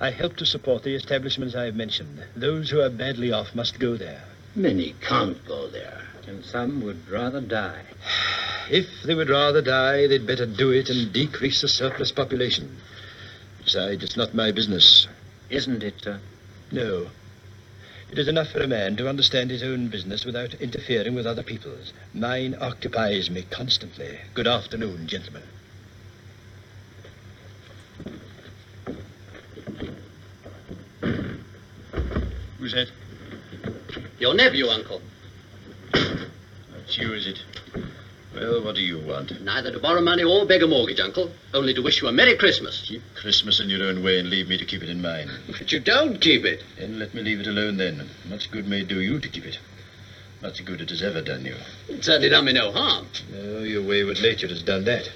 I 0.00 0.10
help 0.10 0.36
to 0.36 0.46
support 0.46 0.82
the 0.82 0.94
establishments 0.94 1.54
I 1.54 1.64
have 1.64 1.76
mentioned. 1.76 2.22
Those 2.34 2.70
who 2.70 2.80
are 2.80 2.90
badly 2.90 3.32
off 3.32 3.54
must 3.54 3.78
go 3.78 3.96
there. 3.96 4.22
Many 4.54 4.94
can't 5.00 5.44
go 5.46 5.68
there. 5.68 6.00
And 6.26 6.44
some 6.44 6.82
would 6.82 7.08
rather 7.08 7.40
die. 7.40 7.82
If 8.70 8.86
they 9.04 9.14
would 9.14 9.28
rather 9.28 9.60
die, 9.60 10.06
they'd 10.06 10.26
better 10.26 10.46
do 10.46 10.70
it 10.70 10.88
and 10.88 11.12
decrease 11.12 11.60
the 11.60 11.68
surplus 11.68 12.10
population. 12.10 12.78
Besides, 13.62 14.02
it's 14.02 14.16
not 14.16 14.32
my 14.32 14.52
business. 14.52 15.06
Isn't 15.50 15.82
it, 15.82 16.00
sir? 16.00 16.18
No. 16.74 17.06
It 18.10 18.18
is 18.18 18.26
enough 18.26 18.48
for 18.48 18.60
a 18.60 18.66
man 18.66 18.96
to 18.96 19.08
understand 19.08 19.48
his 19.48 19.62
own 19.62 19.86
business 19.86 20.24
without 20.24 20.54
interfering 20.54 21.14
with 21.14 21.24
other 21.24 21.44
people's. 21.44 21.92
Mine 22.12 22.56
occupies 22.60 23.30
me 23.30 23.44
constantly. 23.48 24.18
Good 24.34 24.48
afternoon, 24.48 25.06
gentlemen. 25.06 25.44
Who's 32.58 32.72
that? 32.72 32.88
Your 34.18 34.34
nephew, 34.34 34.66
Uncle. 34.66 35.00
It's 35.94 36.98
you, 36.98 37.12
is 37.12 37.28
it? 37.28 37.38
Well, 38.34 38.64
what 38.64 38.74
do 38.74 38.80
you 38.80 38.98
want? 38.98 39.40
Neither 39.42 39.70
to 39.70 39.78
borrow 39.78 40.00
money 40.00 40.24
or 40.24 40.44
beg 40.44 40.62
a 40.62 40.66
mortgage, 40.66 40.98
Uncle. 40.98 41.30
Only 41.52 41.72
to 41.74 41.82
wish 41.82 42.02
you 42.02 42.08
a 42.08 42.12
Merry 42.12 42.36
Christmas. 42.36 42.84
Keep 42.86 43.02
Christmas 43.14 43.60
in 43.60 43.70
your 43.70 43.84
own 43.84 44.02
way 44.02 44.18
and 44.18 44.28
leave 44.28 44.48
me 44.48 44.58
to 44.58 44.64
keep 44.64 44.82
it 44.82 44.88
in 44.88 45.00
mine. 45.00 45.30
But 45.46 45.70
you 45.70 45.78
don't 45.78 46.20
keep 46.20 46.44
it. 46.44 46.62
Then 46.76 46.98
let 46.98 47.14
me 47.14 47.22
leave 47.22 47.40
it 47.40 47.46
alone 47.46 47.76
then. 47.76 48.08
Much 48.28 48.50
good 48.50 48.66
may 48.66 48.82
do 48.82 49.00
you 49.00 49.20
to 49.20 49.28
keep 49.28 49.44
it. 49.44 49.58
Much 50.42 50.64
good 50.64 50.80
it 50.80 50.90
has 50.90 51.00
ever 51.02 51.22
done 51.22 51.44
you. 51.44 51.54
It 51.88 52.04
certainly 52.04 52.28
done 52.28 52.44
me 52.46 52.52
no 52.52 52.72
harm. 52.72 53.06
Oh, 53.36 53.62
your 53.62 53.86
wayward 53.86 54.20
nature 54.20 54.48
has 54.48 54.62
done 54.62 54.84
that. 54.84 55.08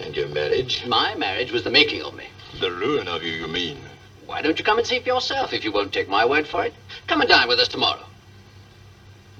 And 0.00 0.16
your 0.16 0.28
marriage? 0.28 0.84
My 0.86 1.14
marriage 1.14 1.52
was 1.52 1.62
the 1.62 1.70
making 1.70 2.02
of 2.02 2.14
me. 2.14 2.28
The 2.58 2.72
ruin 2.72 3.06
of 3.06 3.22
you, 3.22 3.32
you 3.32 3.46
mean? 3.46 3.78
Why 4.26 4.42
don't 4.42 4.58
you 4.58 4.64
come 4.64 4.78
and 4.78 4.86
see 4.86 4.98
for 4.98 5.06
yourself 5.06 5.52
if 5.52 5.64
you 5.64 5.70
won't 5.72 5.92
take 5.92 6.08
my 6.08 6.24
word 6.24 6.46
for 6.48 6.64
it? 6.64 6.74
Come 7.06 7.20
and 7.20 7.30
dine 7.30 7.48
with 7.48 7.60
us 7.60 7.68
tomorrow. 7.68 8.04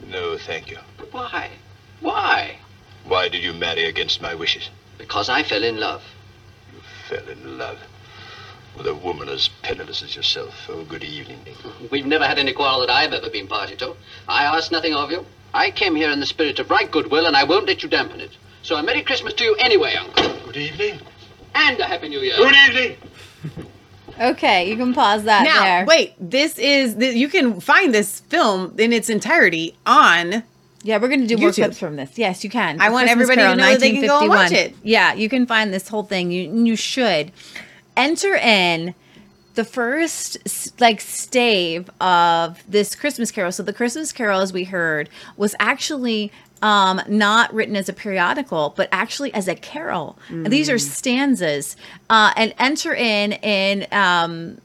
No, 0.07 0.39
thank 0.39 0.71
you. 0.71 0.79
But 0.97 1.13
why? 1.13 1.51
Why? 2.01 2.57
Why 3.05 3.29
did 3.29 3.43
you 3.43 3.53
marry 3.53 3.85
against 3.85 4.23
my 4.23 4.35
wishes? 4.35 4.71
Because 4.99 5.29
I 5.29 5.43
fell 5.43 5.65
in 5.65 5.79
love. 5.79 6.03
You 6.73 6.81
fell 7.09 7.29
in 7.29 7.59
love 7.59 7.79
with 8.77 8.87
a 8.87 8.95
woman 8.95 9.29
as 9.29 9.49
penniless 9.63 10.03
as 10.03 10.15
yourself. 10.17 10.55
Oh, 10.69 10.85
good 10.85 11.05
evening. 11.05 11.39
We've 11.91 12.07
never 12.07 12.27
had 12.27 12.39
any 12.39 12.53
quarrel 12.53 12.81
that 12.81 12.91
I've 12.91 13.13
ever 13.13 13.29
been 13.29 13.47
party 13.47 13.77
to. 13.77 13.95
I 14.29 14.45
asked 14.45 14.73
nothing 14.73 14.95
of 14.95 15.11
you. 15.11 15.27
I 15.53 15.71
came 15.71 15.97
here 15.97 16.11
in 16.11 16.21
the 16.21 16.27
spirit 16.27 16.59
of 16.61 16.71
right 16.71 16.91
goodwill, 16.91 17.27
and 17.27 17.37
I 17.37 17.45
won't 17.45 17.67
let 17.67 17.83
you 17.83 17.89
dampen 17.89 18.21
it. 18.21 18.31
So 18.63 18.77
a 18.77 18.83
Merry 18.83 19.03
Christmas 19.03 19.35
to 19.35 19.45
you 19.45 19.57
anyway, 19.57 19.95
Uncle. 19.95 20.37
Good 20.47 20.57
evening. 20.57 21.01
And 21.55 21.79
a 21.81 21.85
Happy 21.85 22.09
New 22.09 22.21
Year. 22.21 22.37
Good 22.37 22.55
evening. 22.69 22.97
Okay, 24.21 24.69
you 24.69 24.77
can 24.77 24.93
pause 24.93 25.25
that 25.25 25.45
now, 25.45 25.65
there. 25.65 25.87
wait, 25.87 26.15
this 26.21 26.59
is 26.59 26.95
th- 26.97 27.15
you 27.15 27.29
can 27.29 27.59
find 27.59 27.95
this 27.95 28.21
film 28.21 28.75
in 28.79 28.93
its 28.93 29.09
entirety 29.09 29.77
on 29.87 30.43
Yeah, 30.83 30.99
we're 30.99 31.09
going 31.09 31.21
to 31.21 31.27
do 31.27 31.37
more 31.37 31.53
clips 31.53 31.79
from 31.79 31.97
this. 31.97 32.17
Yes, 32.17 32.43
you 32.43 32.51
can. 32.51 32.81
I 32.81 32.89
want 32.91 33.07
Christmas 33.07 33.31
everybody 33.31 33.49
to 33.49 33.57
know 33.57 33.71
that 33.71 33.81
they 33.81 33.93
can 33.93 34.07
go 34.07 34.21
and 34.21 34.29
watch 34.29 34.51
1951. 34.51 34.81
Yeah, 34.83 35.13
you 35.13 35.29
can 35.29 35.47
find 35.47 35.73
this 35.75 35.89
whole 35.89 36.05
thing. 36.05 36.31
You 36.31 36.51
you 36.65 36.77
should 36.77 37.33
enter 37.97 38.35
in 38.35 38.95
the 39.55 39.65
first 39.65 40.39
like 40.81 41.01
stave 41.01 41.91
of 42.01 42.63
this 42.67 42.95
Christmas 42.95 43.31
Carol. 43.31 43.53
So 43.53 43.63
the 43.63 43.73
Christmas 43.73 44.13
Carol, 44.13 44.41
as 44.41 44.53
we 44.53 44.65
heard, 44.65 45.11
was 45.37 45.55
actually 45.61 46.33
um, 46.63 47.01
not 47.09 47.53
written 47.53 47.77
as 47.77 47.89
a 47.89 47.93
periodical, 47.93 48.73
but 48.77 48.89
actually 48.93 49.33
as 49.35 49.49
a 49.49 49.55
carol. 49.55 50.19
And 50.29 50.47
these 50.47 50.71
are 50.71 50.79
stanzas. 50.79 51.77
Uh, 52.09 52.33
and 52.37 52.55
enter 52.59 52.95
in 52.95 53.33
in 53.33 53.87
um, 53.93 54.59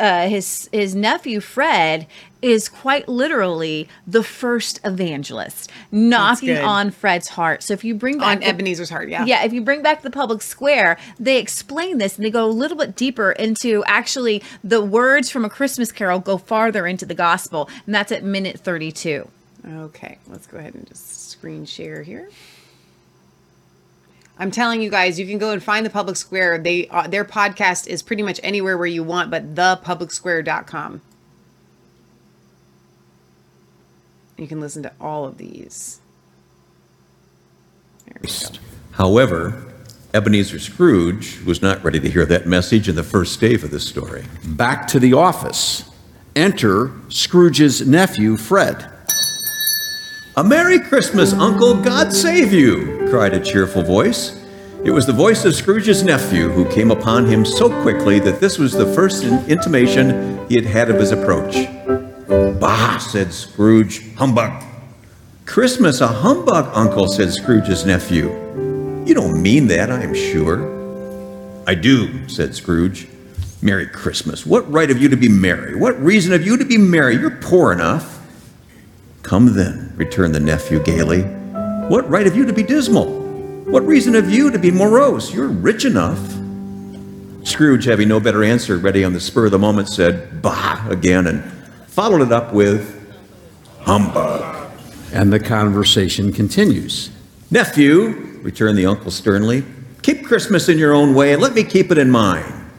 uh, 0.00 0.28
his 0.28 0.68
his 0.72 0.94
nephew 0.94 1.40
Fred 1.40 2.06
is 2.42 2.70
quite 2.70 3.06
literally 3.06 3.86
the 4.06 4.22
first 4.22 4.80
evangelist, 4.82 5.70
knocking 5.92 6.56
on 6.56 6.90
Fred's 6.90 7.28
heart. 7.28 7.62
So 7.62 7.74
if 7.74 7.84
you 7.84 7.94
bring 7.94 8.18
back 8.18 8.38
On 8.38 8.42
Ebenezer's 8.42 8.88
heart, 8.88 9.10
yeah. 9.10 9.26
yeah, 9.26 9.44
if 9.44 9.52
you 9.52 9.60
bring 9.60 9.82
back 9.82 10.00
the 10.00 10.10
public 10.10 10.40
square, 10.40 10.96
they 11.18 11.38
explain 11.38 11.98
this 11.98 12.16
and 12.16 12.24
they 12.24 12.30
go 12.30 12.46
a 12.46 12.48
little 12.48 12.78
bit 12.78 12.96
deeper 12.96 13.32
into 13.32 13.84
actually 13.84 14.42
the 14.64 14.80
words 14.80 15.30
from 15.30 15.44
a 15.44 15.50
Christmas 15.50 15.92
Carol 15.92 16.18
go 16.18 16.38
farther 16.38 16.86
into 16.86 17.04
the 17.04 17.14
gospel, 17.14 17.68
and 17.84 17.94
that's 17.94 18.10
at 18.10 18.24
minute 18.24 18.58
thirty-two. 18.60 19.28
Okay, 19.68 20.16
let's 20.28 20.46
go 20.46 20.56
ahead 20.56 20.74
and 20.74 20.88
just 20.88 21.30
screen 21.30 21.66
share 21.66 22.02
here. 22.02 22.30
I'm 24.40 24.50
telling 24.50 24.80
you 24.80 24.88
guys, 24.88 25.20
you 25.20 25.26
can 25.26 25.36
go 25.36 25.50
and 25.50 25.62
find 25.62 25.84
the 25.84 25.90
Public 25.90 26.16
Square. 26.16 26.60
They 26.60 26.88
uh, 26.88 27.06
their 27.06 27.26
podcast 27.26 27.86
is 27.86 28.02
pretty 28.02 28.22
much 28.22 28.40
anywhere 28.42 28.78
where 28.78 28.86
you 28.86 29.04
want, 29.04 29.30
but 29.30 29.54
thepublicsquare.com. 29.54 31.02
You 34.38 34.46
can 34.48 34.58
listen 34.58 34.82
to 34.84 34.92
all 34.98 35.26
of 35.26 35.36
these. 35.36 36.00
However, 38.92 39.62
Ebenezer 40.14 40.58
Scrooge 40.58 41.42
was 41.42 41.60
not 41.60 41.84
ready 41.84 42.00
to 42.00 42.08
hear 42.08 42.24
that 42.24 42.46
message 42.46 42.88
in 42.88 42.96
the 42.96 43.02
first 43.02 43.34
stave 43.34 43.62
of 43.62 43.70
the 43.70 43.78
story. 43.78 44.24
Back 44.44 44.86
to 44.88 44.98
the 44.98 45.12
office. 45.12 45.84
Enter 46.34 46.92
Scrooge's 47.10 47.86
nephew, 47.86 48.38
Fred. 48.38 48.90
A 50.36 50.42
Merry 50.42 50.80
Christmas, 50.80 51.34
Uncle! 51.34 51.74
God 51.82 52.12
save 52.14 52.54
you! 52.54 52.99
Cried 53.10 53.34
a 53.34 53.40
cheerful 53.40 53.82
voice. 53.82 54.40
It 54.84 54.92
was 54.92 55.04
the 55.04 55.12
voice 55.12 55.44
of 55.44 55.52
Scrooge's 55.56 56.04
nephew 56.04 56.48
who 56.48 56.64
came 56.70 56.92
upon 56.92 57.26
him 57.26 57.44
so 57.44 57.68
quickly 57.82 58.20
that 58.20 58.38
this 58.38 58.56
was 58.56 58.72
the 58.72 58.86
first 58.94 59.24
intimation 59.24 60.48
he 60.48 60.54
had 60.54 60.64
had 60.64 60.88
of 60.88 60.96
his 60.96 61.10
approach. 61.10 61.66
Bah, 62.60 62.98
said 62.98 63.32
Scrooge, 63.32 64.14
humbug. 64.14 64.62
Christmas 65.44 66.00
a 66.00 66.06
humbug, 66.06 66.70
Uncle, 66.72 67.08
said 67.08 67.32
Scrooge's 67.32 67.84
nephew. 67.84 68.28
You 69.04 69.12
don't 69.12 69.42
mean 69.42 69.66
that, 69.66 69.90
I 69.90 70.02
am 70.02 70.14
sure. 70.14 70.62
I 71.66 71.74
do, 71.74 72.28
said 72.28 72.54
Scrooge. 72.54 73.08
Merry 73.60 73.88
Christmas. 73.88 74.46
What 74.46 74.70
right 74.70 74.88
have 74.88 75.02
you 75.02 75.08
to 75.08 75.16
be 75.16 75.28
merry? 75.28 75.74
What 75.74 76.00
reason 76.00 76.30
have 76.30 76.46
you 76.46 76.56
to 76.56 76.64
be 76.64 76.78
merry? 76.78 77.16
You're 77.16 77.32
poor 77.32 77.72
enough. 77.72 78.24
Come 79.22 79.54
then, 79.54 79.92
returned 79.96 80.32
the 80.32 80.40
nephew 80.40 80.80
gaily. 80.84 81.39
What 81.90 82.08
right 82.08 82.24
have 82.24 82.36
you 82.36 82.46
to 82.46 82.52
be 82.52 82.62
dismal? 82.62 83.06
What 83.64 83.84
reason 83.84 84.14
have 84.14 84.30
you 84.30 84.52
to 84.52 84.60
be 84.60 84.70
morose? 84.70 85.34
You're 85.34 85.48
rich 85.48 85.84
enough. 85.84 86.20
Scrooge, 87.44 87.84
having 87.84 88.06
no 88.06 88.20
better 88.20 88.44
answer 88.44 88.76
ready 88.76 89.02
on 89.02 89.12
the 89.12 89.18
spur 89.18 89.46
of 89.46 89.50
the 89.50 89.58
moment, 89.58 89.88
said, 89.88 90.40
Bah, 90.40 90.86
again, 90.88 91.26
and 91.26 91.42
followed 91.88 92.22
it 92.22 92.30
up 92.30 92.52
with, 92.52 93.12
Humbug. 93.80 94.70
And 95.12 95.32
the 95.32 95.40
conversation 95.40 96.32
continues. 96.32 97.10
Nephew, 97.50 98.38
returned 98.40 98.78
the 98.78 98.86
uncle 98.86 99.10
sternly, 99.10 99.64
keep 100.02 100.24
Christmas 100.24 100.68
in 100.68 100.78
your 100.78 100.94
own 100.94 101.12
way 101.12 101.32
and 101.32 101.42
let 101.42 101.54
me 101.54 101.64
keep 101.64 101.90
it 101.90 101.98
in 101.98 102.08
mine. 102.08 102.70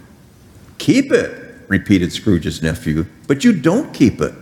Keep 0.78 1.12
it, 1.12 1.68
repeated 1.68 2.14
Scrooge's 2.14 2.64
nephew, 2.64 3.06
but 3.28 3.44
you 3.44 3.52
don't 3.52 3.94
keep 3.94 4.22
it. 4.22 4.34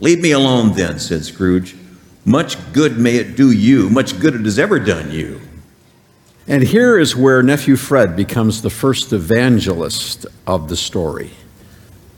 Leave 0.00 0.20
me 0.20 0.32
alone 0.32 0.74
then, 0.74 0.98
said 0.98 1.24
Scrooge. 1.24 1.74
Much 2.28 2.58
good 2.74 2.98
may 2.98 3.16
it 3.16 3.36
do 3.36 3.50
you, 3.50 3.88
much 3.88 4.20
good 4.20 4.34
it 4.34 4.44
has 4.44 4.58
ever 4.58 4.78
done 4.78 5.10
you. 5.10 5.40
And 6.46 6.62
here 6.62 6.98
is 6.98 7.16
where 7.16 7.42
nephew 7.42 7.74
Fred 7.74 8.16
becomes 8.16 8.60
the 8.60 8.68
first 8.68 9.14
evangelist 9.14 10.26
of 10.46 10.68
the 10.68 10.76
story. 10.76 11.30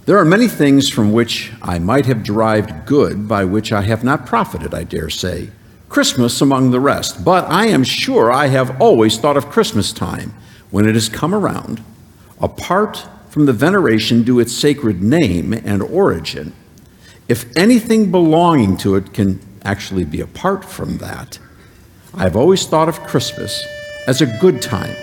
There 0.06 0.18
are 0.18 0.24
many 0.24 0.48
things 0.48 0.88
from 0.88 1.12
which 1.12 1.52
I 1.62 1.78
might 1.78 2.06
have 2.06 2.24
derived 2.24 2.86
good, 2.86 3.28
by 3.28 3.44
which 3.44 3.70
I 3.70 3.82
have 3.82 4.02
not 4.02 4.26
profited, 4.26 4.74
I 4.74 4.82
dare 4.82 5.10
say. 5.10 5.50
Christmas 5.88 6.40
among 6.40 6.72
the 6.72 6.80
rest. 6.80 7.24
But 7.24 7.44
I 7.44 7.66
am 7.66 7.84
sure 7.84 8.32
I 8.32 8.48
have 8.48 8.80
always 8.80 9.16
thought 9.16 9.36
of 9.36 9.48
Christmas 9.48 9.92
time, 9.92 10.34
when 10.72 10.88
it 10.88 10.96
has 10.96 11.08
come 11.08 11.32
around, 11.32 11.84
apart 12.40 13.06
from 13.28 13.46
the 13.46 13.52
veneration 13.52 14.24
due 14.24 14.40
its 14.40 14.52
sacred 14.52 15.04
name 15.04 15.52
and 15.52 15.80
origin. 15.82 16.52
If 17.28 17.56
anything 17.56 18.10
belonging 18.10 18.76
to 18.78 18.96
it 18.96 19.14
can 19.14 19.40
actually 19.64 20.04
be 20.04 20.20
apart 20.20 20.64
from 20.64 20.98
that, 20.98 21.38
I've 22.14 22.36
always 22.36 22.66
thought 22.66 22.88
of 22.88 23.00
Christmas 23.00 23.64
as 24.06 24.20
a 24.20 24.38
good 24.38 24.60
time, 24.60 24.96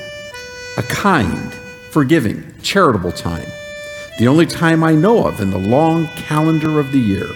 a 0.77 0.83
kind, 0.83 1.53
forgiving, 1.91 2.53
charitable 2.61 3.11
time. 3.11 3.47
The 4.19 4.27
only 4.27 4.45
time 4.45 4.83
I 4.83 4.93
know 4.93 5.25
of 5.25 5.39
in 5.39 5.51
the 5.51 5.59
long 5.59 6.07
calendar 6.07 6.79
of 6.79 6.91
the 6.91 6.99
year 6.99 7.27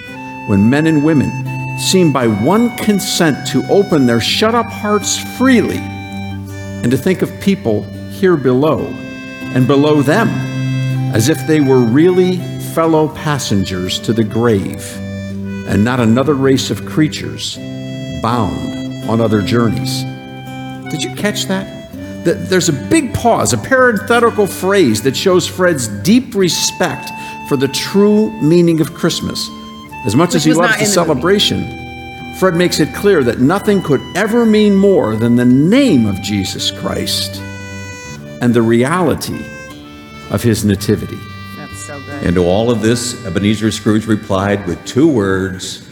when 0.47 0.69
men 0.69 0.87
and 0.87 1.05
women 1.05 1.31
seem 1.79 2.11
by 2.11 2.27
one 2.27 2.75
consent 2.77 3.47
to 3.47 3.63
open 3.69 4.05
their 4.05 4.19
shut 4.19 4.55
up 4.55 4.65
hearts 4.65 5.17
freely 5.37 5.77
and 5.77 6.91
to 6.91 6.97
think 6.97 7.21
of 7.21 7.39
people 7.39 7.83
here 8.11 8.35
below 8.35 8.85
and 9.53 9.67
below 9.67 10.01
them 10.01 10.27
as 11.13 11.29
if 11.29 11.45
they 11.47 11.59
were 11.59 11.79
really 11.79 12.37
fellow 12.73 13.09
passengers 13.09 13.99
to 13.99 14.13
the 14.13 14.23
grave 14.23 15.00
and 15.71 15.85
not 15.85 16.01
another 16.01 16.33
race 16.33 16.69
of 16.69 16.85
creatures 16.85 17.57
bound 18.21 19.09
on 19.09 19.21
other 19.21 19.41
journeys. 19.41 20.03
Did 20.91 21.01
you 21.01 21.15
catch 21.15 21.45
that? 21.45 21.79
There's 22.25 22.67
a 22.67 22.73
big 22.89 23.13
pause, 23.13 23.53
a 23.53 23.57
parenthetical 23.57 24.45
phrase 24.47 25.01
that 25.03 25.15
shows 25.15 25.47
Fred's 25.47 25.87
deep 26.03 26.35
respect 26.35 27.09
for 27.47 27.55
the 27.55 27.69
true 27.69 28.29
meaning 28.41 28.81
of 28.81 28.93
Christmas. 28.93 29.49
As 30.05 30.15
much 30.15 30.29
Which 30.29 30.35
as 30.35 30.43
he 30.43 30.53
loves 30.53 30.77
the 30.77 30.83
in 30.83 30.89
the 30.91 31.05
movie. 31.05 31.39
celebration, 31.39 32.35
Fred 32.37 32.55
makes 32.55 32.79
it 32.81 32.93
clear 32.93 33.23
that 33.23 33.39
nothing 33.39 33.81
could 33.81 34.01
ever 34.15 34.45
mean 34.45 34.75
more 34.75 35.15
than 35.15 35.35
the 35.37 35.45
name 35.45 36.05
of 36.05 36.21
Jesus 36.21 36.69
Christ 36.69 37.37
and 38.41 38.53
the 38.53 38.61
reality 38.61 39.39
of 40.31 40.43
his 40.43 40.65
nativity. 40.65 41.17
That's 42.21 42.27
so 42.27 42.27
good. 42.27 42.27
And 42.27 42.35
to 42.35 42.43
all 42.43 42.69
of 42.71 42.81
this, 42.81 43.25
Ebenezer 43.25 43.71
Scrooge 43.71 44.05
replied 44.07 44.65
with 44.67 44.83
two 44.85 45.07
words, 45.07 45.87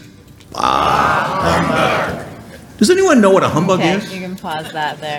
Ah, 0.54 2.16
humbug. 2.16 2.78
Does 2.78 2.90
anyone 2.90 3.20
know 3.20 3.30
what 3.30 3.42
a 3.42 3.48
humbug 3.48 3.80
Okay, 3.80 3.94
is? 3.94 4.12
you 4.14 4.20
can 4.20 4.36
pause 4.36 4.72
that 4.72 5.00
there. 5.00 5.18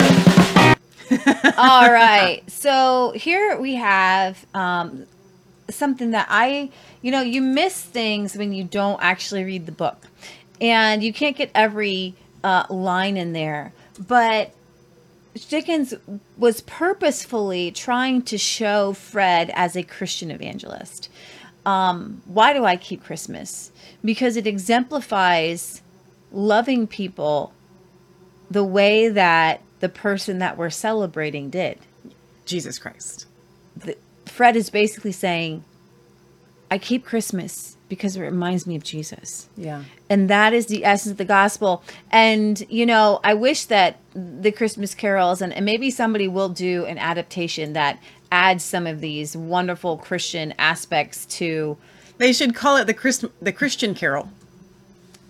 All 1.57 1.91
right. 1.91 2.41
So 2.49 3.11
here 3.15 3.57
we 3.59 3.75
have 3.75 4.45
um, 4.53 5.05
something 5.69 6.11
that 6.11 6.27
I, 6.29 6.71
you 7.01 7.11
know, 7.11 7.21
you 7.21 7.41
miss 7.41 7.81
things 7.81 8.35
when 8.35 8.53
you 8.53 8.63
don't 8.63 9.01
actually 9.01 9.43
read 9.43 9.65
the 9.65 9.71
book, 9.71 10.07
and 10.59 11.03
you 11.03 11.13
can't 11.13 11.35
get 11.37 11.51
every 11.53 12.15
uh, 12.43 12.65
line 12.69 13.17
in 13.17 13.33
there. 13.33 13.73
But 14.07 14.53
Dickens 15.33 15.93
was 16.37 16.61
purposefully 16.61 17.71
trying 17.71 18.21
to 18.23 18.37
show 18.37 18.93
Fred 18.93 19.49
as 19.53 19.75
a 19.75 19.83
Christian 19.83 20.29
evangelist. 20.31 21.09
Um, 21.65 22.21
why 22.25 22.53
do 22.53 22.65
I 22.65 22.75
keep 22.75 23.03
Christmas? 23.03 23.71
Because 24.03 24.35
it 24.35 24.47
exemplifies 24.47 25.81
loving 26.31 26.87
people 26.87 27.53
the 28.49 28.63
way 28.63 29.07
that 29.07 29.61
the 29.79 29.89
person 29.89 30.39
that 30.39 30.57
we're 30.57 30.69
celebrating 30.69 31.49
did. 31.49 31.79
Jesus 32.45 32.77
Christ. 32.77 33.25
The, 33.75 33.97
Fred 34.25 34.55
is 34.55 34.69
basically 34.69 35.11
saying, 35.11 35.63
I 36.69 36.77
keep 36.77 37.05
Christmas 37.05 37.77
because 37.91 38.15
it 38.15 38.21
reminds 38.21 38.65
me 38.65 38.77
of 38.77 38.85
Jesus. 38.85 39.49
Yeah. 39.57 39.83
And 40.09 40.29
that 40.29 40.53
is 40.53 40.67
the 40.67 40.85
essence 40.85 41.11
of 41.11 41.17
the 41.17 41.25
gospel. 41.25 41.83
And, 42.09 42.63
you 42.69 42.85
know, 42.85 43.19
I 43.21 43.33
wish 43.33 43.65
that 43.65 43.97
the 44.15 44.53
Christmas 44.53 44.95
carols, 44.95 45.41
and, 45.41 45.51
and 45.51 45.65
maybe 45.65 45.91
somebody 45.91 46.29
will 46.29 46.47
do 46.47 46.85
an 46.85 46.97
adaptation 46.97 47.73
that 47.73 47.99
adds 48.31 48.63
some 48.63 48.87
of 48.87 49.01
these 49.01 49.35
wonderful 49.35 49.97
Christian 49.97 50.53
aspects 50.57 51.25
to. 51.37 51.77
They 52.17 52.31
should 52.31 52.55
call 52.55 52.77
it 52.77 52.85
the 52.85 52.93
Christ- 52.93 53.25
the 53.41 53.51
Christian 53.51 53.93
Carol. 53.93 54.29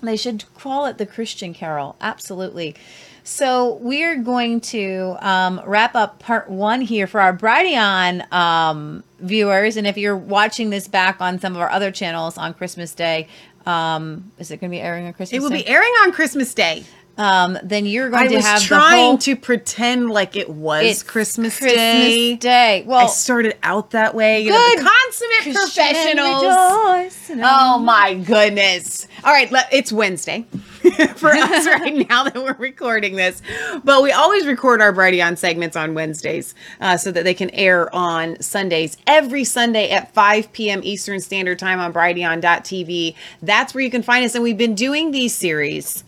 They 0.03 0.16
should 0.16 0.45
call 0.53 0.86
it 0.86 0.99
the 0.99 1.07
Christian 1.07 1.55
Carol. 1.55 1.95
Absolutely. 1.99 2.76
So 3.24 3.80
we're 3.82 4.18
going 4.18 4.62
to 4.62 5.18
um, 5.20 5.62
wrap 5.66 5.95
up 5.95 6.20
part 6.20 6.47
one 6.47 6.82
here 6.82 7.07
for 7.07 7.20
our 7.22 7.36
Brighteon 7.36 8.32
um, 8.32 9.03
viewers. 9.22 9.78
And 9.78 9.88
if 9.88 9.97
you're 9.97 10.17
watching 10.17 10.69
this 10.69 10.88
back 10.88 11.22
on 11.22 11.39
some 11.39 11.53
of 11.55 11.61
our 11.61 11.69
other 11.69 11.91
channels 11.91 12.38
on 12.38 12.53
Christmas 12.53 12.93
Day, 12.93 13.28
um, 13.65 14.32
is 14.39 14.49
it 14.51 14.59
going 14.59 14.72
to 14.72 14.76
be 14.76 14.82
airing 14.82 15.05
on 15.05 15.13
Christmas 15.13 15.38
It 15.38 15.41
will 15.41 15.49
Day? 15.49 15.63
be 15.63 15.67
airing 15.67 15.91
on 16.03 16.11
Christmas 16.11 16.53
Day. 16.53 16.84
Um, 17.22 17.55
then 17.61 17.86
you're 17.86 18.09
going 18.09 18.26
I 18.26 18.28
to 18.30 18.41
have 18.41 18.61
the 18.61 18.65
trying 18.65 18.99
whole, 18.99 19.17
to 19.19 19.36
pretend 19.36 20.09
like 20.09 20.36
it 20.36 20.49
was 20.49 21.03
Christmas, 21.03 21.59
Christmas 21.59 21.76
Day. 21.76 22.36
Day. 22.38 22.84
Well, 22.88 23.05
I 23.05 23.05
started 23.05 23.57
out 23.61 23.91
that 23.91 24.15
way. 24.15 24.41
You 24.41 24.49
know, 24.49 24.57
Good. 24.57 24.80
the 24.80 24.89
consummate 24.89 25.55
professionals. 25.55 27.30
Oh 27.43 27.78
my 27.78 28.15
goodness. 28.15 29.07
All 29.24 29.32
right, 29.32 29.51
let- 29.51 29.72
it's 29.72 29.91
Wednesday 29.91 30.41
for 31.15 31.30
us 31.30 31.67
right 31.67 32.09
now 32.09 32.24
that 32.24 32.36
we're 32.36 32.55
recording 32.57 33.17
this. 33.17 33.43
But 33.84 34.01
we 34.01 34.11
always 34.11 34.47
record 34.47 34.82
our 34.82 34.91
Brighteon 34.91 35.38
segments 35.38 35.76
on 35.76 35.93
Wednesdays 35.93 36.55
uh, 36.80 36.97
so 36.97 37.11
that 37.11 37.24
they 37.24 37.36
can 37.36 37.51
air 37.51 37.93
on 37.93 38.41
Sundays. 38.41 38.97
Every 39.05 39.43
Sunday 39.43 39.91
at 39.91 40.11
5 40.15 40.51
p.m. 40.53 40.82
Eastern 40.84 41.19
Standard 41.19 41.59
Time 41.59 41.80
on 41.80 41.93
Brighteon.tv. 41.93 43.13
That's 43.43 43.76
where 43.76 43.84
you 43.84 43.91
can 43.91 44.01
find 44.01 44.26
us. 44.26 44.34
And 44.34 44.43
we've 44.43 44.57
been 44.57 44.74
doing 44.74 45.11
these 45.11 45.36
series 45.36 46.03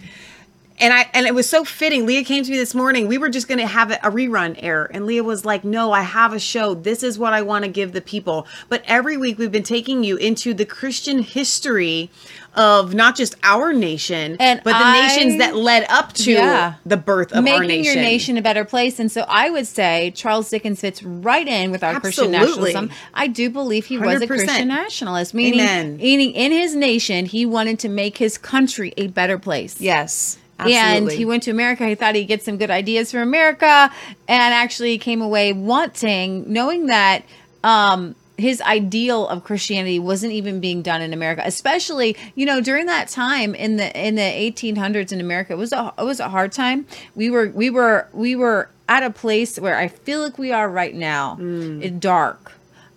and 0.84 0.94
I 0.94 1.10
and 1.14 1.26
it 1.26 1.34
was 1.34 1.50
so 1.50 1.64
fitting. 1.64 2.06
Leah 2.06 2.24
came 2.24 2.44
to 2.44 2.52
me 2.52 2.58
this 2.58 2.76
morning. 2.76 3.08
We 3.08 3.18
were 3.18 3.30
just 3.30 3.48
going 3.48 3.60
to 3.60 3.66
have 3.68 3.90
a, 3.90 3.96
rerun 4.12 4.56
air, 4.62 4.90
and 4.94 5.06
Leah 5.06 5.24
was 5.24 5.46
like, 5.46 5.64
"No, 5.64 5.92
I 5.92 6.02
have 6.02 6.34
a 6.34 6.40
show. 6.40 6.74
This 6.76 7.02
is 7.02 7.18
what 7.18 7.34
I 7.34 7.42
want 7.42 7.64
to 7.64 7.72
give 7.72 7.94
the 7.94 8.02
people." 8.02 8.46
But 8.70 8.84
every 8.86 9.16
week 9.18 9.38
we've 9.40 9.52
been 9.52 9.64
taking 9.64 10.04
you 10.04 10.18
into 10.18 10.54
the 10.54 10.66
Christian 10.66 11.20
history 11.24 12.12
of 12.56 12.94
not 12.94 13.16
just 13.16 13.36
our 13.42 13.74
nation, 13.74 14.38
And 14.40 14.62
but 14.64 14.74
the 14.78 14.86
I- 14.86 15.08
nations 15.08 15.40
that 15.40 15.56
led 15.56 15.86
up 15.90 16.14
to 16.14 16.32
Yeah. 16.34 16.74
the 16.86 16.98
birth 16.98 17.32
of 17.32 17.38
our 17.38 17.44
nation. 17.44 17.68
Making 17.68 17.84
your 17.86 17.96
nation 17.96 18.38
a 18.38 18.42
better 18.44 18.64
place. 18.66 19.00
And 19.00 19.12
so 19.12 19.26
I 19.28 19.50
would 19.50 19.66
say 19.66 20.12
Charles 20.16 20.50
Dickens 20.52 20.82
fits 20.82 21.02
right 21.02 21.48
in 21.48 21.72
with 21.72 21.84
our 21.84 22.00
Christian 22.00 22.30
nationalism. 22.30 22.92
I 23.16 23.26
do 23.28 23.50
believe 23.50 23.86
he 23.88 23.98
was 23.98 24.22
a 24.22 24.28
Christian 24.28 24.68
nationalist, 24.68 25.34
meaning, 25.34 25.62
Amen. 25.62 25.98
meaning 25.98 26.32
in 26.34 26.52
his 26.52 26.76
nation, 26.76 27.26
he 27.26 27.44
wanted 27.46 27.80
to 27.80 27.90
make 27.90 28.20
his 28.20 28.38
country 28.38 28.94
a 28.98 29.08
better 29.08 29.40
place. 29.40 29.78
Yes. 29.80 30.38
And 30.72 31.05
he 31.11 31.26
went 31.26 31.43
to 31.43 31.51
America. 31.51 31.86
He 31.88 31.95
thought 31.95 32.16
he'd 32.16 32.26
get 32.26 32.43
some 32.43 32.57
good 32.57 32.70
ideas 32.72 33.11
from 33.11 33.22
America, 33.22 33.91
and 34.28 34.53
actually 34.53 34.97
came 34.97 35.22
away 35.22 35.53
wanting, 35.53 36.51
knowing 36.51 36.88
that 36.88 37.24
um, 37.64 38.16
his 38.38 38.61
ideal 38.61 39.28
of 39.28 39.43
Christianity 39.43 39.99
wasn't 39.99 40.34
even 40.34 40.59
being 40.59 40.82
done 40.82 41.01
in 41.01 41.14
America. 41.14 41.41
Especially, 41.45 42.16
you 42.36 42.45
know, 42.45 42.61
during 42.61 42.86
that 42.88 43.07
time 43.07 43.55
in 43.55 43.78
the 43.78 43.95
in 43.99 44.16
the 44.16 44.22
1800s 44.22 45.11
in 45.11 45.20
America, 45.20 45.53
it 45.53 45.57
was 45.57 45.74
a 45.74 45.93
it 45.97 46.03
was 46.03 46.20
a 46.20 46.30
hard 46.30 46.51
time. 46.51 46.86
We 47.16 47.30
were 47.30 47.49
we 47.49 47.70
were 47.70 48.07
we 48.14 48.36
were 48.36 48.70
at 48.89 49.03
a 49.03 49.09
place 49.09 49.59
where 49.59 49.78
I 49.78 49.88
feel 49.88 50.22
like 50.22 50.38
we 50.38 50.51
are 50.51 50.70
right 50.70 50.93
now, 50.93 51.38
in 51.82 51.99
dark 51.99 52.53